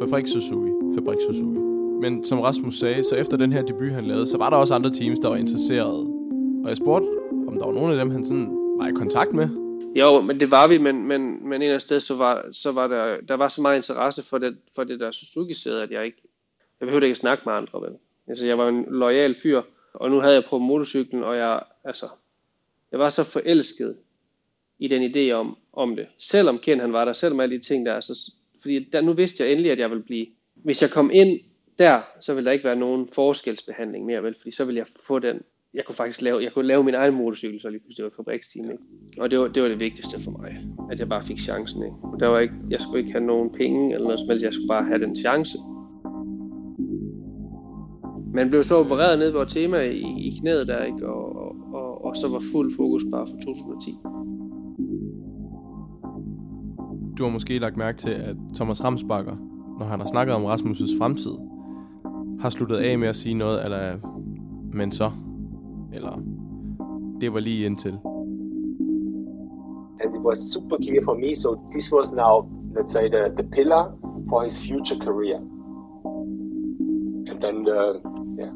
Fabrik 0.00 0.26
Suzuki. 0.26 0.70
Fabrik 0.94 1.20
Suzuki. 1.26 1.53
Men 2.00 2.24
som 2.24 2.40
Rasmus 2.40 2.78
sagde, 2.78 3.04
så 3.04 3.16
efter 3.16 3.36
den 3.36 3.52
her 3.52 3.62
debut, 3.62 3.90
han 3.90 4.04
lavede, 4.04 4.26
så 4.26 4.38
var 4.38 4.50
der 4.50 4.56
også 4.56 4.74
andre 4.74 4.90
teams, 4.90 5.18
der 5.18 5.28
var 5.28 5.36
interesserede. 5.36 6.00
Og 6.64 6.68
jeg 6.68 6.76
spurgte, 6.76 7.08
om 7.48 7.58
der 7.58 7.66
var 7.66 7.72
nogen 7.72 7.92
af 7.92 7.98
dem, 7.98 8.10
han 8.10 8.24
sådan 8.24 8.48
var 8.78 8.88
i 8.88 8.92
kontakt 8.92 9.32
med. 9.32 9.48
Jo, 9.94 10.20
men 10.20 10.40
det 10.40 10.50
var 10.50 10.68
vi, 10.68 10.78
men, 10.78 11.08
men, 11.08 11.48
men 11.48 11.62
en 11.62 11.70
af 11.70 11.82
sted, 11.82 12.00
så 12.00 12.16
var, 12.16 12.46
så 12.52 12.72
var 12.72 12.86
der, 12.86 13.20
der 13.28 13.34
var 13.34 13.48
så 13.48 13.62
meget 13.62 13.76
interesse 13.76 14.22
for 14.22 14.38
det, 14.38 14.56
for 14.74 14.84
det 14.84 15.00
der 15.00 15.10
Suzuki-sæde, 15.10 15.82
at 15.82 15.90
jeg 15.90 16.04
ikke, 16.04 16.22
jeg 16.80 16.86
behøvede 16.86 17.06
ikke 17.06 17.12
at 17.12 17.16
snakke 17.16 17.42
med 17.46 17.52
andre, 17.52 17.82
vel. 17.82 17.92
Altså, 18.28 18.46
jeg 18.46 18.58
var 18.58 18.68
en 18.68 18.84
lojal 18.88 19.34
fyr, 19.34 19.62
og 19.94 20.10
nu 20.10 20.20
havde 20.20 20.34
jeg 20.34 20.44
prøvet 20.44 20.64
motorcyklen, 20.64 21.24
og 21.24 21.36
jeg, 21.36 21.60
altså, 21.84 22.06
jeg 22.92 23.00
var 23.00 23.10
så 23.10 23.24
forelsket 23.24 23.96
i 24.78 24.88
den 24.88 25.14
idé 25.14 25.32
om, 25.32 25.56
om 25.72 25.96
det. 25.96 26.06
Selvom 26.18 26.58
Ken 26.58 26.80
han 26.80 26.92
var 26.92 27.04
der, 27.04 27.12
selvom 27.12 27.40
alle 27.40 27.58
de 27.58 27.62
ting 27.62 27.86
der, 27.86 28.00
så, 28.00 28.32
fordi 28.62 28.88
der, 28.92 29.00
nu 29.00 29.12
vidste 29.12 29.44
jeg 29.44 29.52
endelig, 29.52 29.70
at 29.70 29.78
jeg 29.78 29.90
ville 29.90 30.04
blive, 30.04 30.26
hvis 30.54 30.82
jeg 30.82 30.90
kom 30.90 31.10
ind 31.12 31.40
der, 31.78 32.00
så 32.20 32.34
vil 32.34 32.44
der 32.44 32.52
ikke 32.52 32.64
være 32.64 32.76
nogen 32.76 33.08
forskelsbehandling 33.12 34.06
mere, 34.06 34.22
vel, 34.22 34.34
fordi 34.40 34.50
så 34.50 34.64
vil 34.64 34.74
jeg 34.74 34.86
få 35.06 35.18
den, 35.18 35.40
jeg 35.74 35.84
kunne 35.84 35.94
faktisk 35.94 36.22
lave, 36.22 36.42
jeg 36.42 36.52
kunne 36.52 36.66
lave 36.66 36.84
min 36.84 36.94
egen 36.94 37.14
motorcykel, 37.14 37.60
så 37.60 37.68
lige 37.68 37.80
pludselig 37.80 38.04
var 38.04 38.12
fabriksteam, 38.16 38.70
ikke? 38.70 38.82
Og 39.20 39.30
det 39.30 39.38
var, 39.38 39.48
det 39.48 39.62
var 39.62 39.68
det 39.68 39.80
vigtigste 39.80 40.20
for 40.20 40.30
mig, 40.30 40.56
at 40.90 41.00
jeg 41.00 41.08
bare 41.08 41.22
fik 41.22 41.38
chancen, 41.38 41.82
ikke? 41.82 41.96
Og 42.02 42.20
der 42.20 42.26
var 42.26 42.38
ikke, 42.38 42.54
jeg 42.70 42.80
skulle 42.80 42.98
ikke 42.98 43.12
have 43.12 43.26
nogen 43.26 43.50
penge 43.50 43.94
eller 43.94 44.04
noget 44.04 44.20
som 44.20 44.28
helst, 44.28 44.44
jeg 44.44 44.54
skulle 44.54 44.68
bare 44.68 44.84
have 44.84 45.00
den 45.00 45.16
chance. 45.16 45.58
Man 48.34 48.50
blev 48.50 48.62
så 48.62 48.74
opereret 48.76 49.18
ned 49.18 49.32
på 49.32 49.44
tema 49.44 49.76
i, 49.80 50.28
i 50.28 50.30
knæet 50.40 50.66
der, 50.66 50.84
ikke? 50.84 51.06
Og, 51.06 51.36
og, 51.36 51.56
og, 51.74 52.04
og 52.04 52.16
så 52.16 52.28
var 52.28 52.42
fuld 52.52 52.76
fokus 52.76 53.02
bare 53.12 53.26
for 53.26 53.36
2010. 53.36 53.90
Du 57.18 57.24
har 57.24 57.30
måske 57.30 57.58
lagt 57.58 57.76
mærke 57.76 57.98
til, 57.98 58.10
at 58.10 58.36
Thomas 58.54 58.84
Ramsbakker, 58.84 59.36
når 59.78 59.86
han 59.86 60.00
har 60.00 60.06
snakket 60.06 60.34
om 60.34 60.44
Rasmus' 60.44 60.98
fremtid, 60.98 61.53
har 62.40 62.50
sluttet 62.50 62.76
af 62.76 62.98
med 62.98 63.08
at 63.08 63.16
sige 63.16 63.34
noget, 63.34 63.64
eller 63.64 63.96
men 64.72 64.92
så. 64.92 65.10
Eller 65.92 66.22
det 67.20 67.32
var 67.32 67.40
lige 67.40 67.66
indtil. 67.66 67.98
And 70.00 70.14
it 70.14 70.20
was 70.20 70.38
super 70.38 70.76
clear 70.82 71.02
for 71.04 71.14
me. 71.14 71.36
So 71.36 71.48
this 71.72 71.92
was 71.92 72.12
now, 72.12 72.48
let's 72.76 72.92
say, 72.92 73.08
the, 73.08 73.22
the 73.36 73.48
pillar 73.52 73.84
for 74.28 74.44
his 74.44 74.66
future 74.66 74.98
career. 75.06 75.38
And 77.30 77.40
then, 77.40 77.56
uh, 77.68 77.94
yeah, 78.38 78.52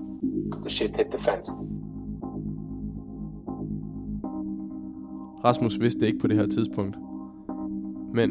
the 0.63 0.71
shit 0.71 0.97
hit 0.97 1.07
the 1.11 1.19
fans. 1.19 1.51
Rasmus 5.45 5.81
vidste 5.81 6.07
ikke 6.07 6.19
på 6.19 6.27
det 6.27 6.37
her 6.37 6.47
tidspunkt. 6.47 6.97
Men 8.15 8.31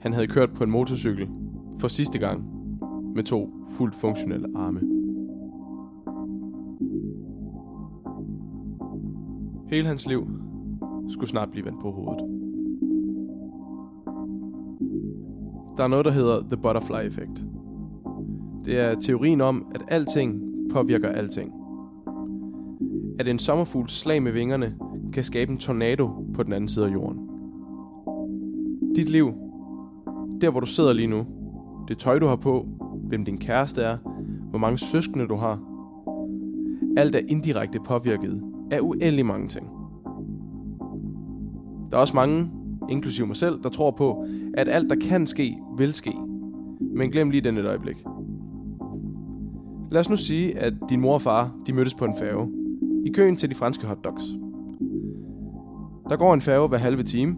han 0.00 0.12
havde 0.12 0.26
kørt 0.26 0.52
på 0.52 0.64
en 0.64 0.70
motorcykel 0.70 1.28
for 1.78 1.88
sidste 1.88 2.18
gang 2.18 2.55
med 3.16 3.24
to 3.24 3.50
fuldt 3.68 3.94
funktionelle 3.94 4.48
arme. 4.54 4.80
Hele 9.68 9.86
hans 9.86 10.06
liv 10.06 10.28
skulle 11.08 11.30
snart 11.30 11.50
blive 11.50 11.66
vendt 11.66 11.80
på 11.80 11.90
hovedet. 11.90 12.22
Der 15.76 15.84
er 15.84 15.88
noget, 15.88 16.04
der 16.04 16.10
hedder 16.10 16.40
The 16.40 16.56
Butterfly 16.56 17.06
Effect. 17.06 17.44
Det 18.64 18.78
er 18.78 18.94
teorien 18.94 19.40
om, 19.40 19.66
at 19.74 19.82
alting 19.88 20.42
påvirker 20.72 21.08
alting. 21.08 21.52
At 23.18 23.28
en 23.28 23.38
sommerfugls 23.38 23.92
slag 23.92 24.22
med 24.22 24.32
vingerne 24.32 24.74
kan 25.12 25.24
skabe 25.24 25.52
en 25.52 25.58
tornado 25.58 26.10
på 26.34 26.42
den 26.42 26.52
anden 26.52 26.68
side 26.68 26.86
af 26.86 26.92
jorden. 26.92 27.18
Dit 28.96 29.08
liv, 29.08 29.26
der 30.40 30.50
hvor 30.50 30.60
du 30.60 30.66
sidder 30.66 30.92
lige 30.92 31.06
nu, 31.06 31.26
det 31.88 31.98
tøj 31.98 32.18
du 32.18 32.26
har 32.26 32.36
på, 32.36 32.66
hvem 33.08 33.24
din 33.24 33.38
kæreste 33.38 33.82
er, 33.82 33.96
hvor 34.50 34.58
mange 34.58 34.78
søskende 34.78 35.26
du 35.28 35.34
har, 35.34 35.60
alt 36.96 37.14
er 37.14 37.20
indirekte 37.28 37.78
påvirket 37.84 38.42
af 38.70 38.80
uendelig 38.80 39.26
mange 39.26 39.48
ting. 39.48 39.70
Der 41.90 41.96
er 41.96 42.00
også 42.00 42.14
mange, 42.16 42.50
inklusive 42.88 43.26
mig 43.26 43.36
selv, 43.36 43.62
der 43.62 43.68
tror 43.68 43.90
på, 43.90 44.24
at 44.54 44.68
alt 44.68 44.90
der 44.90 44.96
kan 45.08 45.26
ske, 45.26 45.58
vil 45.78 45.92
ske. 45.92 46.12
Men 46.96 47.10
glem 47.10 47.30
lige 47.30 47.40
den 47.40 47.58
et 47.58 47.66
øjeblik. 47.66 47.96
Lad 49.90 50.00
os 50.00 50.10
nu 50.10 50.16
sige, 50.16 50.58
at 50.58 50.74
din 50.90 51.00
mor 51.00 51.14
og 51.14 51.22
far 51.22 51.54
de 51.66 51.72
mødtes 51.72 51.94
på 51.94 52.04
en 52.04 52.14
færge 52.18 52.48
i 53.06 53.12
køen 53.12 53.36
til 53.36 53.50
de 53.50 53.54
franske 53.54 53.86
hotdogs. 53.86 54.22
Der 56.10 56.16
går 56.16 56.34
en 56.34 56.40
færge 56.40 56.68
hver 56.68 56.78
halve 56.78 57.02
time, 57.02 57.36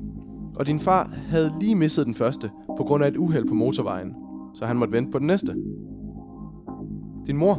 og 0.56 0.66
din 0.66 0.80
far 0.80 1.10
havde 1.28 1.50
lige 1.60 1.74
misset 1.74 2.06
den 2.06 2.14
første 2.14 2.50
på 2.76 2.84
grund 2.84 3.04
af 3.04 3.08
et 3.08 3.16
uheld 3.16 3.48
på 3.48 3.54
motorvejen, 3.54 4.14
så 4.54 4.66
han 4.66 4.76
måtte 4.76 4.92
vente 4.92 5.10
på 5.10 5.18
den 5.18 5.26
næste. 5.26 5.54
Din 7.26 7.36
mor, 7.36 7.54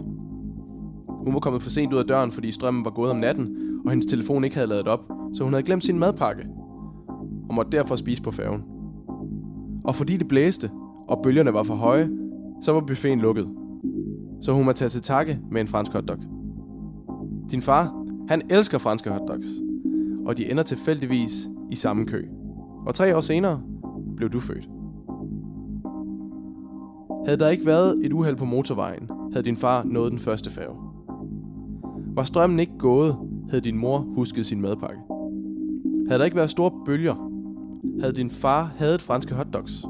hun 1.26 1.34
var 1.34 1.40
kommet 1.40 1.62
for 1.62 1.70
sent 1.70 1.94
ud 1.94 1.98
af 2.00 2.06
døren, 2.06 2.32
fordi 2.32 2.52
strømmen 2.52 2.86
var 2.86 2.92
gået 2.92 3.12
om 3.12 3.18
natten, 3.18 3.58
og 3.86 3.92
hendes 3.92 4.06
telefon 4.06 4.44
ikke 4.44 4.56
havde 4.56 4.68
ladet 4.68 4.88
op, 4.88 5.12
så 5.34 5.44
hun 5.44 5.54
havde 5.54 5.64
glemt 5.64 5.86
sin 5.86 6.00
madpakke, 6.00 6.44
og 7.50 7.56
måtte 7.56 7.78
derfor 7.78 7.96
spise 7.96 8.22
på 8.22 8.32
færgen. 8.32 8.64
Og 9.84 9.96
fordi 9.96 10.18
det 10.18 10.28
blæste, 10.28 10.70
og 11.08 11.20
bølgerne 11.24 11.54
var 11.54 11.64
for 11.64 11.76
høje, 11.76 12.10
så 12.62 12.72
var 12.72 12.80
buffeten 12.80 13.20
lukket. 13.20 13.48
Så 14.42 14.54
hun 14.54 14.66
måtte 14.66 14.80
tage 14.80 14.90
til 14.90 15.02
takke 15.02 15.40
med 15.52 15.62
en 15.62 15.68
fransk 15.68 15.94
hotdog. 15.94 16.18
Din 17.52 17.62
far, 17.62 18.06
han 18.28 18.42
elsker 18.50 18.78
franske 18.78 19.10
hotdogs, 19.10 19.48
og 20.26 20.38
de 20.38 20.52
ender 20.52 20.64
tilfældigvis 20.64 21.50
i 21.72 21.76
samme 21.76 22.06
kø. 22.06 22.26
Og 22.88 22.96
tre 22.96 23.16
år 23.16 23.22
senere 23.22 23.62
blev 24.18 24.30
du 24.30 24.40
født. 24.40 24.70
Havde 27.26 27.40
der 27.40 27.50
ikke 27.50 27.66
været 27.66 28.06
et 28.06 28.14
uheld 28.14 28.36
på 28.36 28.46
motorvejen, 28.46 29.10
havde 29.32 29.46
din 29.46 29.58
far 29.58 29.84
nået 29.84 30.12
den 30.12 30.20
første 30.20 30.50
færge. 30.50 30.76
Var 32.16 32.24
strømmen 32.24 32.60
ikke 32.60 32.78
gået, 32.80 33.16
havde 33.50 33.64
din 33.64 33.78
mor 33.78 33.98
husket 33.98 34.46
sin 34.46 34.62
madpakke. 34.62 35.00
Havde 36.08 36.20
der 36.20 36.26
ikke 36.26 36.38
været 36.38 36.50
store 36.50 36.72
bølger, 36.86 37.32
havde 38.00 38.14
din 38.14 38.30
far 38.30 38.64
hadet 38.64 39.02
franske 39.02 39.36
hotdogs. 39.36 39.86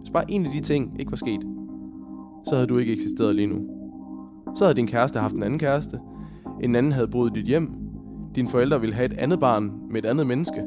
Hvis 0.00 0.10
bare 0.10 0.30
en 0.30 0.46
af 0.46 0.52
de 0.52 0.60
ting 0.60 1.00
ikke 1.00 1.12
var 1.12 1.16
sket, 1.16 1.40
så 2.48 2.54
havde 2.54 2.66
du 2.66 2.78
ikke 2.78 2.92
eksisteret 2.92 3.34
lige 3.34 3.46
nu. 3.46 3.60
Så 4.54 4.64
havde 4.64 4.76
din 4.76 4.86
kæreste 4.86 5.18
haft 5.18 5.34
en 5.34 5.42
anden 5.42 5.58
kæreste, 5.58 5.98
en 6.62 6.76
anden 6.76 6.92
havde 6.92 7.08
boet 7.08 7.36
i 7.36 7.40
dit 7.40 7.46
hjem, 7.48 7.70
dine 8.34 8.48
forældre 8.48 8.80
ville 8.80 8.94
have 8.94 9.06
et 9.06 9.18
andet 9.18 9.40
barn 9.40 9.72
med 9.90 10.04
et 10.04 10.08
andet 10.08 10.26
menneske. 10.26 10.62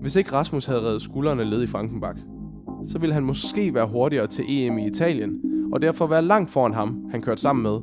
Hvis 0.00 0.16
ikke 0.16 0.32
Rasmus 0.32 0.66
havde 0.66 0.80
reddet 0.80 1.02
skuldrene 1.02 1.44
led 1.44 1.62
i 1.62 1.66
Frankenbak, 1.66 2.16
så 2.84 2.98
ville 2.98 3.14
han 3.14 3.24
måske 3.24 3.74
være 3.74 3.86
hurtigere 3.86 4.26
til 4.26 4.44
EM 4.48 4.78
i 4.78 4.86
Italien, 4.86 5.40
og 5.72 5.82
derfor 5.82 6.06
være 6.06 6.22
langt 6.22 6.50
foran 6.50 6.74
ham, 6.74 7.04
han 7.10 7.22
kørte 7.22 7.40
sammen 7.40 7.62
med, 7.62 7.80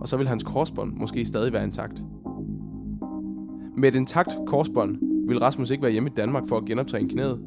og 0.00 0.08
så 0.08 0.16
ville 0.16 0.28
hans 0.28 0.44
korsbånd 0.44 0.92
måske 0.96 1.24
stadig 1.24 1.52
være 1.52 1.64
intakt. 1.64 2.04
Med 3.76 3.88
et 3.88 3.94
intakt 3.94 4.30
korsbånd 4.46 4.98
vil 5.28 5.38
Rasmus 5.38 5.70
ikke 5.70 5.82
være 5.82 5.92
hjemme 5.92 6.08
i 6.08 6.12
Danmark 6.16 6.48
for 6.48 6.56
at 6.56 6.64
genoptræne 6.64 7.08
knæet. 7.08 7.40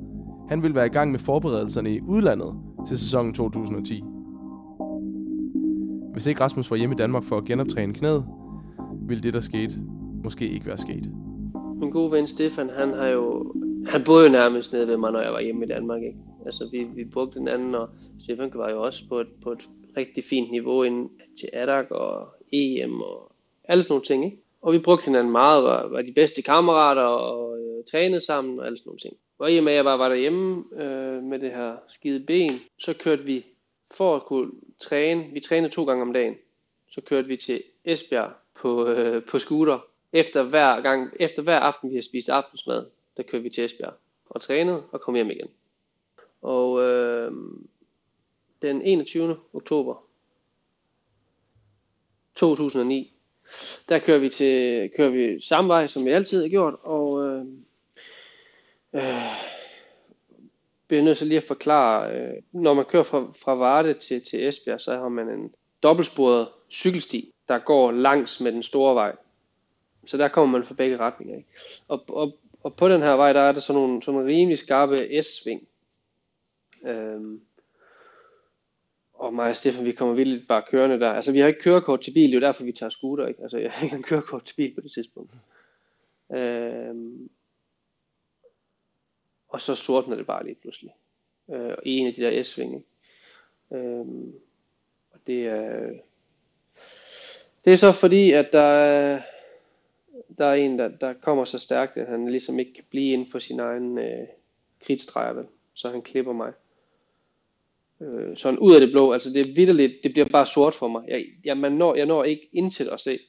Han 0.49 0.63
vil 0.63 0.75
være 0.75 0.85
i 0.85 0.89
gang 0.89 1.11
med 1.11 1.19
forberedelserne 1.19 1.95
i 1.95 1.99
udlandet 2.07 2.55
til 2.87 2.99
sæsonen 2.99 3.33
2010. 3.33 4.03
Hvis 6.13 6.27
ikke 6.27 6.41
Rasmus 6.41 6.71
var 6.71 6.77
hjemme 6.77 6.95
i 6.95 6.97
Danmark 6.97 7.23
for 7.23 7.37
at 7.37 7.45
genoptræne 7.45 7.93
knæet, 7.93 8.25
ville 9.07 9.23
det, 9.23 9.33
der 9.33 9.39
skete, 9.39 9.73
måske 10.23 10.47
ikke 10.47 10.65
være 10.65 10.77
sket. 10.77 11.11
Min 11.79 11.89
gode 11.89 12.11
ven 12.11 12.27
Stefan, 12.27 12.69
han 12.77 12.93
har 12.93 13.07
jo, 13.07 13.53
han 13.87 14.01
boede 14.05 14.25
jo 14.25 14.31
nærmest 14.31 14.73
nede 14.73 14.87
ved 14.87 14.97
mig, 14.97 15.11
når 15.11 15.19
jeg 15.19 15.31
var 15.31 15.41
hjemme 15.41 15.65
i 15.65 15.67
Danmark, 15.67 16.01
ikke? 16.01 16.28
Altså, 16.45 16.69
vi, 16.71 16.83
vi 16.83 17.05
brugte 17.05 17.39
hinanden, 17.39 17.61
anden, 17.61 17.75
og 17.75 17.89
Stefan 18.23 18.51
var 18.53 18.69
jo 18.69 18.83
også 18.83 19.03
på 19.09 19.19
et, 19.19 19.27
på 19.43 19.51
et 19.51 19.69
rigtig 19.97 20.23
fint 20.23 20.51
niveau 20.51 20.83
inden 20.83 21.09
til 21.39 21.49
ADAC 21.53 21.85
og 21.89 22.27
EM 22.51 23.01
og 23.01 23.31
alle 23.63 23.83
sådan 23.83 23.91
nogle 23.91 24.05
ting, 24.05 24.25
ikke? 24.25 24.37
Og 24.61 24.73
vi 24.73 24.79
brugte 24.79 25.05
hinanden 25.05 25.31
meget, 25.31 25.63
var, 25.63 25.87
var 25.87 26.01
de 26.01 26.11
bedste 26.11 26.41
kammerater 26.41 27.01
og 27.01 27.59
øh, 27.59 27.83
trænede 27.91 28.21
sammen 28.21 28.59
og 28.59 28.65
alle 28.65 28.77
sådan 28.77 28.89
nogle 28.89 28.99
ting. 28.99 29.17
Og 29.39 29.53
i 29.53 29.57
og 29.57 29.63
med, 29.63 29.71
at 29.71 29.75
jeg 29.75 29.83
bare 29.83 29.99
var 29.99 30.09
derhjemme 30.09 30.63
øh, 30.73 31.23
med 31.23 31.39
det 31.39 31.51
her 31.51 31.75
skide 31.89 32.19
ben, 32.19 32.51
så 32.79 32.93
kørte 33.03 33.23
vi 33.23 33.45
for 33.91 34.15
at 34.15 34.23
kunne 34.23 34.51
træne. 34.79 35.25
Vi 35.33 35.39
trænede 35.39 35.73
to 35.73 35.85
gange 35.85 36.01
om 36.01 36.13
dagen. 36.13 36.35
Så 36.91 37.01
kørte 37.01 37.27
vi 37.27 37.37
til 37.37 37.63
Esbjerg 37.85 38.31
på, 38.55 38.87
øh, 38.87 39.23
på 39.23 39.39
scooter. 39.39 39.79
Efter 40.13 40.43
hver, 40.43 40.81
gang, 40.81 41.13
efter 41.19 41.43
hver 41.43 41.59
aften, 41.59 41.89
vi 41.89 41.95
har 41.95 42.01
spist 42.01 42.29
aftensmad, 42.29 42.85
der 43.17 43.23
kørte 43.23 43.43
vi 43.43 43.49
til 43.49 43.65
Esbjerg 43.65 43.93
og 44.25 44.41
trænede 44.41 44.83
og 44.91 45.01
kom 45.01 45.15
hjem 45.15 45.29
igen. 45.29 45.47
Og 46.41 46.81
øh, 46.81 47.31
den 48.61 48.81
21. 48.81 49.37
oktober 49.53 50.03
2009, 52.35 53.13
der 53.89 53.99
kører 53.99 54.19
vi 54.19 54.29
til 54.29 54.89
kører 54.97 55.09
vi 55.09 55.41
samme 55.41 55.67
vej, 55.67 55.87
som 55.87 56.05
vi 56.05 56.09
altid 56.09 56.41
har 56.41 56.49
gjort, 56.49 56.73
og 56.83 57.25
øh, 57.27 57.45
øh, 58.93 59.23
bliver 60.87 61.03
nødt 61.03 61.17
til 61.17 61.27
lige 61.27 61.37
at 61.37 61.43
forklare, 61.43 62.15
øh, 62.15 62.33
når 62.51 62.73
man 62.73 62.85
kører 62.85 63.03
fra, 63.03 63.27
fra 63.43 63.55
Varde 63.55 63.93
til, 63.93 64.25
til 64.25 64.47
Esbjerg, 64.47 64.81
så 64.81 64.97
har 64.97 65.09
man 65.09 65.29
en 65.29 65.53
dobbeltsporet 65.83 66.47
cykelsti, 66.71 67.33
der 67.47 67.59
går 67.59 67.91
langs 67.91 68.41
med 68.41 68.51
den 68.51 68.63
store 68.63 68.95
vej. 68.95 69.15
Så 70.05 70.17
der 70.17 70.27
kommer 70.27 70.57
man 70.59 70.67
fra 70.67 70.73
begge 70.73 70.97
retninger. 70.97 71.37
Ikke? 71.37 71.49
Og, 71.87 72.03
og, 72.07 72.37
og 72.63 72.75
på 72.75 72.89
den 72.89 73.01
her 73.01 73.13
vej, 73.13 73.33
der 73.33 73.41
er 73.41 73.51
der 73.51 73.59
sådan 73.59 73.81
nogle, 73.81 74.03
sådan 74.03 74.19
nogle 74.19 74.33
rimelig 74.33 74.59
skarpe 74.59 75.21
S-sving. 75.21 75.68
Øhm, 76.83 77.41
og 79.13 79.33
mig 79.33 79.49
og 79.49 79.55
Stefan, 79.55 79.85
vi 79.85 79.91
kommer 79.91 80.15
vildt 80.15 80.47
bare 80.47 80.63
kørende 80.69 80.99
der. 80.99 81.11
Altså, 81.11 81.31
vi 81.31 81.39
har 81.39 81.47
ikke 81.47 81.59
kørekort 81.59 82.01
til 82.01 82.13
bil, 82.13 82.23
det 82.23 82.35
er 82.35 82.39
jo 82.39 82.45
derfor, 82.45 82.63
vi 82.63 82.71
tager 82.71 82.89
scooter, 82.89 83.27
ikke? 83.27 83.41
Altså, 83.41 83.57
jeg 83.57 83.71
har 83.71 83.83
ikke 83.83 83.95
en 83.95 84.03
kørekort 84.03 84.45
til 84.45 84.55
bil 84.55 84.73
på 84.75 84.81
det 84.81 84.91
tidspunkt. 84.91 85.31
Øhm, 86.31 87.29
og 89.47 89.61
så 89.61 89.75
sortner 89.75 90.15
det 90.15 90.25
bare 90.25 90.45
lige 90.45 90.55
pludselig. 90.55 90.91
Øh, 91.49 91.75
I 91.83 91.97
en 91.97 92.07
af 92.07 92.13
de 92.13 92.21
der 92.21 92.43
S-svinge. 92.43 92.83
Øhm, 93.73 94.33
og 95.11 95.19
det 95.27 95.47
er... 95.47 95.93
Det 97.65 97.73
er 97.73 97.77
så 97.77 97.91
fordi, 97.91 98.31
at 98.31 98.49
der 98.51 98.61
er, 98.61 99.21
der 100.37 100.45
er 100.45 100.53
en, 100.53 100.79
der, 100.79 100.87
der 100.87 101.13
kommer 101.13 101.45
så 101.45 101.59
stærkt, 101.59 101.97
at 101.97 102.07
han 102.07 102.31
ligesom 102.31 102.59
ikke 102.59 102.73
kan 102.73 102.83
blive 102.89 103.13
inden 103.13 103.31
for 103.31 103.39
sin 103.39 103.59
egen 103.59 103.97
øh, 103.97 104.27
kridtstreger, 104.79 105.43
så 105.73 105.89
han 105.89 106.01
klipper 106.01 106.33
mig. 106.33 106.53
Øh, 108.01 108.37
sådan 108.37 108.59
ud 108.59 108.73
af 108.75 108.81
det 108.81 108.91
blå, 108.91 109.11
altså 109.11 109.29
det 109.29 109.49
er 109.49 109.53
vidderligt, 109.55 109.93
det 110.03 110.11
bliver 110.11 110.29
bare 110.31 110.45
sort 110.45 110.73
for 110.73 110.87
mig. 110.87 111.03
Jeg, 111.07 111.25
jeg, 111.45 111.57
man 111.57 111.71
når, 111.71 111.95
jeg 111.95 112.05
når 112.05 112.23
ikke 112.23 112.49
indtil 112.53 112.89
at 112.91 112.99
se. 112.99 113.19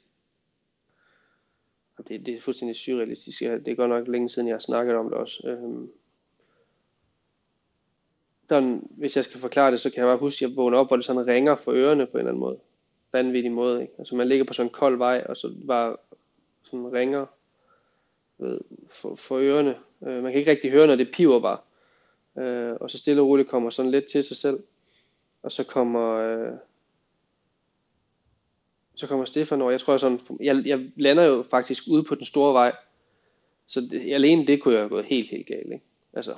Det, 2.08 2.26
det 2.26 2.34
er 2.34 2.40
fuldstændig 2.40 2.76
surrealistisk. 2.76 3.40
Det 3.40 3.68
er 3.68 3.74
godt 3.74 3.88
nok 3.88 4.08
længe 4.08 4.28
siden, 4.28 4.48
jeg 4.48 4.54
har 4.54 4.60
snakket 4.60 4.96
om 4.96 5.04
det 5.04 5.14
også. 5.14 5.48
Øhm, 5.48 5.90
sådan, 8.48 8.88
hvis 8.90 9.16
jeg 9.16 9.24
skal 9.24 9.40
forklare 9.40 9.70
det, 9.70 9.80
så 9.80 9.90
kan 9.90 9.98
jeg 9.98 10.06
bare 10.06 10.18
huske, 10.18 10.44
at 10.44 10.50
jeg 10.50 10.56
vågner 10.56 10.78
op, 10.78 10.88
hvor 10.88 10.96
det 10.96 11.04
sådan 11.04 11.26
ringer 11.26 11.56
for 11.56 11.72
ørerne 11.72 12.06
på 12.06 12.12
en 12.12 12.18
eller 12.18 12.30
anden 12.30 12.40
måde. 12.40 12.58
Vanvittig 13.12 13.52
måde, 13.52 13.82
ikke? 13.82 13.92
Altså 13.98 14.14
man 14.14 14.28
ligger 14.28 14.44
på 14.44 14.52
sådan 14.52 14.66
en 14.66 14.72
kold 14.72 14.98
vej, 14.98 15.24
og 15.28 15.36
så 15.36 15.54
bare 15.66 15.96
sådan 16.62 16.92
ringer 16.92 17.26
ved, 18.38 18.60
for, 18.90 19.14
for 19.14 19.38
ørerne. 19.38 19.78
Øh, 20.06 20.22
man 20.22 20.32
kan 20.32 20.38
ikke 20.38 20.50
rigtig 20.50 20.70
høre, 20.70 20.86
når 20.86 20.96
det 20.96 21.10
piver 21.14 21.40
bare. 21.40 21.58
Øh, 22.38 22.76
og 22.80 22.90
så 22.90 22.98
stille 22.98 23.22
og 23.22 23.28
roligt 23.28 23.48
kommer 23.48 23.70
sådan 23.70 23.90
lidt 23.90 24.06
til 24.06 24.24
sig 24.24 24.36
selv. 24.36 24.62
Og 25.42 25.52
så 25.52 25.66
kommer, 25.66 26.10
øh, 26.10 26.52
så 28.94 29.06
kommer 29.06 29.24
Stefan 29.24 29.62
over. 29.62 29.70
Jeg 29.70 29.80
tror, 29.80 29.92
jeg, 29.92 30.00
sådan, 30.00 30.20
jeg, 30.40 30.66
jeg 30.66 30.90
lander 30.96 31.24
jo 31.24 31.44
faktisk 31.50 31.84
ude 31.90 32.04
på 32.04 32.14
den 32.14 32.24
store 32.24 32.52
vej. 32.52 32.72
Så 33.66 33.80
det, 33.80 34.14
alene 34.14 34.46
det 34.46 34.62
kunne 34.62 34.74
jeg 34.74 34.82
have 34.82 34.88
gået 34.88 35.04
helt, 35.04 35.30
helt 35.30 35.46
galt. 35.46 35.72
Ikke? 35.72 35.84
Altså, 36.12 36.36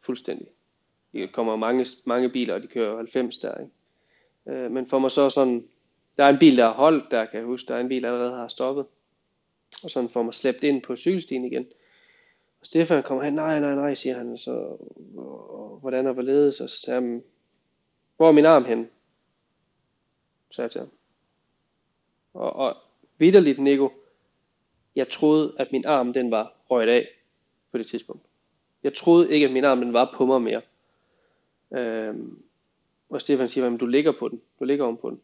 fuldstændig. 0.00 0.46
Der 1.12 1.26
kommer 1.26 1.56
mange, 1.56 1.86
mange 2.04 2.28
biler, 2.28 2.54
og 2.54 2.62
de 2.62 2.66
kører 2.66 2.96
90 2.96 3.38
der. 3.38 3.54
Ikke? 3.58 4.64
Øh, 4.64 4.70
men 4.70 4.86
for 4.86 4.98
mig 4.98 5.10
så 5.10 5.30
sådan, 5.30 5.68
der 6.16 6.24
er 6.24 6.28
en 6.28 6.38
bil, 6.38 6.56
der 6.56 6.64
er 6.64 6.72
holdt, 6.72 7.10
der 7.10 7.24
kan 7.24 7.38
jeg 7.38 7.46
huske, 7.46 7.68
der 7.68 7.74
er 7.74 7.80
en 7.80 7.88
bil, 7.88 8.02
der 8.02 8.12
allerede 8.12 8.36
har 8.36 8.48
stoppet. 8.48 8.86
Og 9.84 9.90
sådan 9.90 10.08
får 10.08 10.22
mig 10.22 10.34
slæbt 10.34 10.64
ind 10.64 10.82
på 10.82 10.96
cykelstien 10.96 11.44
igen. 11.44 11.66
Og 12.62 12.66
Stefan 12.66 13.02
kommer 13.02 13.24
hen, 13.24 13.32
nej, 13.32 13.60
nej, 13.60 13.74
nej, 13.74 13.94
siger 13.94 14.18
han, 14.18 14.38
så, 14.38 14.76
og, 15.16 15.78
hvordan 15.80 16.06
er 16.06 16.12
hvorledes, 16.12 16.60
og 16.60 16.70
så 16.70 16.76
siger 16.76 16.94
han, 16.94 17.24
hvor 18.16 18.28
er 18.28 18.32
min 18.32 18.46
arm 18.46 18.64
hen? 18.64 18.90
Så 20.50 20.62
jeg 20.62 20.70
til 20.70 20.78
ham. 20.78 20.90
Og, 22.34 22.52
og 22.52 22.76
vidderligt, 23.18 23.58
Nico, 23.58 23.90
jeg 24.96 25.08
troede, 25.08 25.54
at 25.58 25.72
min 25.72 25.86
arm, 25.86 26.12
den 26.12 26.30
var 26.30 26.54
røget 26.70 26.88
af 26.88 27.08
på 27.70 27.78
det 27.78 27.86
tidspunkt. 27.86 28.22
Jeg 28.82 28.94
troede 28.94 29.32
ikke, 29.34 29.46
at 29.46 29.52
min 29.52 29.64
arm, 29.64 29.80
den 29.80 29.92
var 29.92 30.14
på 30.16 30.26
mig 30.26 30.42
mere. 30.42 30.62
Øhm, 31.72 32.42
og 33.08 33.22
Stefan 33.22 33.48
siger, 33.48 33.74
at 33.74 33.80
du 33.80 33.86
ligger 33.86 34.12
på 34.18 34.28
den. 34.28 34.42
Du 34.60 34.64
ligger 34.64 34.84
om 34.84 34.96
på 34.96 35.10
den. 35.10 35.20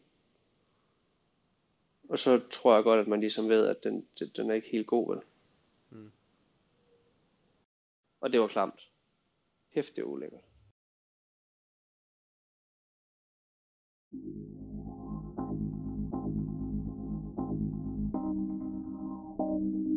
Og 2.09 2.19
så 2.19 2.41
tror 2.49 2.75
jeg 2.75 2.83
godt, 2.83 2.99
at 2.99 3.07
man 3.07 3.19
ligesom 3.19 3.49
ved, 3.49 3.67
at 3.67 3.83
den, 3.83 4.05
den 4.37 4.49
er 4.49 4.53
ikke 4.53 4.69
helt 4.69 4.87
god, 4.87 5.15
vel? 5.15 5.23
Og 8.21 8.31
det 8.31 8.41
var 8.41 8.47
klamt. 8.47 8.81
Kæft, 9.73 9.95
det 9.95 10.01
er 10.01 10.05
ulækkert. 10.05 10.41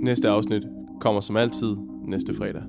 Næste 0.02 0.28
afsnit 0.28 0.62
kommer 1.00 1.20
som 1.20 1.36
altid 1.36 1.76
næste 2.04 2.34
fredag. 2.34 2.62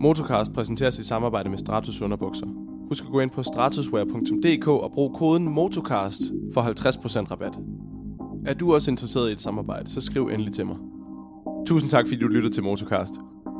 Motocast 0.00 0.52
præsenteres 0.52 0.98
i 0.98 1.04
samarbejde 1.04 1.50
med 1.50 1.58
Stratus 1.58 2.02
underbukser. 2.02 2.46
Husk 2.88 3.04
at 3.04 3.10
gå 3.10 3.20
ind 3.20 3.30
på 3.30 3.42
stratuswear.dk 3.42 4.68
og 4.68 4.92
brug 4.92 5.14
koden 5.14 5.48
MOTOCAST 5.48 6.22
for 6.54 6.60
50% 6.60 7.30
rabat. 7.30 7.58
Er 8.46 8.54
du 8.54 8.74
også 8.74 8.90
interesseret 8.90 9.30
i 9.30 9.32
et 9.32 9.40
samarbejde, 9.40 9.90
så 9.90 10.00
skriv 10.00 10.26
endelig 10.26 10.52
til 10.52 10.66
mig. 10.66 10.76
Tusind 11.66 11.90
tak, 11.90 12.06
fordi 12.06 12.20
du 12.20 12.28
lytter 12.28 12.50
til 12.50 12.62
Motocast. 12.62 13.14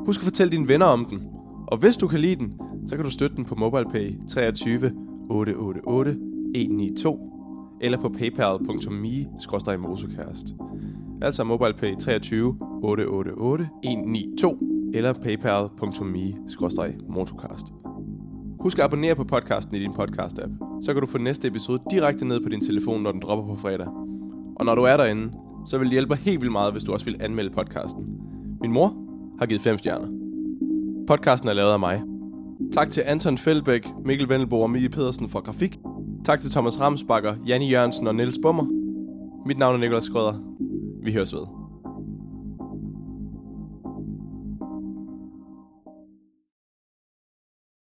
Husk 0.06 0.20
at 0.20 0.24
fortælle 0.24 0.52
dine 0.52 0.68
venner 0.68 0.86
om 0.86 1.04
den. 1.04 1.28
Og 1.66 1.78
hvis 1.78 1.96
du 1.96 2.08
kan 2.08 2.20
lide 2.20 2.44
den, 2.44 2.52
så 2.86 2.96
kan 2.96 3.04
du 3.04 3.10
støtte 3.10 3.36
den 3.36 3.44
på 3.44 3.54
MobilePay 3.54 4.12
23 4.28 4.92
888 5.30 6.16
192 6.54 7.18
eller 7.80 7.98
på 7.98 8.08
paypal.me-motocast. 8.08 10.54
Altså 11.22 11.44
MobilePay 11.44 11.94
23 12.00 12.58
888 12.82 13.68
192 13.84 14.54
eller 14.94 15.12
paypal.me-motocast. 15.12 17.72
Husk 18.60 18.78
at 18.78 18.84
abonnere 18.84 19.14
på 19.14 19.24
podcasten 19.24 19.76
i 19.76 19.78
din 19.78 19.90
podcast-app. 19.90 20.52
Så 20.82 20.92
kan 20.92 21.02
du 21.02 21.06
få 21.06 21.18
næste 21.18 21.48
episode 21.48 21.82
direkte 21.90 22.24
ned 22.24 22.40
på 22.40 22.48
din 22.48 22.60
telefon, 22.60 23.02
når 23.02 23.12
den 23.12 23.20
dropper 23.20 23.54
på 23.54 23.60
fredag. 23.60 23.86
Og 24.56 24.64
når 24.64 24.74
du 24.74 24.82
er 24.82 24.96
derinde, 24.96 25.32
så 25.66 25.78
vil 25.78 25.86
det 25.86 25.92
hjælpe 25.92 26.16
helt 26.16 26.40
vildt 26.40 26.52
meget, 26.52 26.72
hvis 26.72 26.84
du 26.84 26.92
også 26.92 27.04
vil 27.04 27.16
anmelde 27.20 27.50
podcasten. 27.50 28.04
Min 28.60 28.72
mor 28.72 29.05
har 29.38 29.46
givet 29.46 29.62
5 29.62 29.78
stjerner. 29.78 30.08
Podcasten 31.08 31.48
er 31.48 31.52
lavet 31.52 31.72
af 31.72 31.78
mig. 31.78 32.02
Tak 32.72 32.90
til 32.90 33.02
Anton 33.06 33.38
Feldbæk, 33.38 33.86
Mikkel 34.04 34.28
Vendelbo 34.28 34.60
og 34.60 34.70
Mie 34.70 34.88
Pedersen 34.88 35.28
for 35.28 35.40
grafik. 35.40 35.76
Tak 36.24 36.40
til 36.40 36.50
Thomas 36.50 36.80
Ramsbakker, 36.80 37.34
Janne 37.46 37.66
Jørgensen 37.66 38.06
og 38.06 38.14
Niels 38.14 38.38
Bummer. 38.42 38.64
Mit 39.46 39.58
navn 39.58 39.74
er 39.74 39.78
Nikolaj 39.78 40.00
Skrøder. 40.00 40.34
Vi 41.04 41.12
høres 41.12 41.34
ved. 41.34 41.65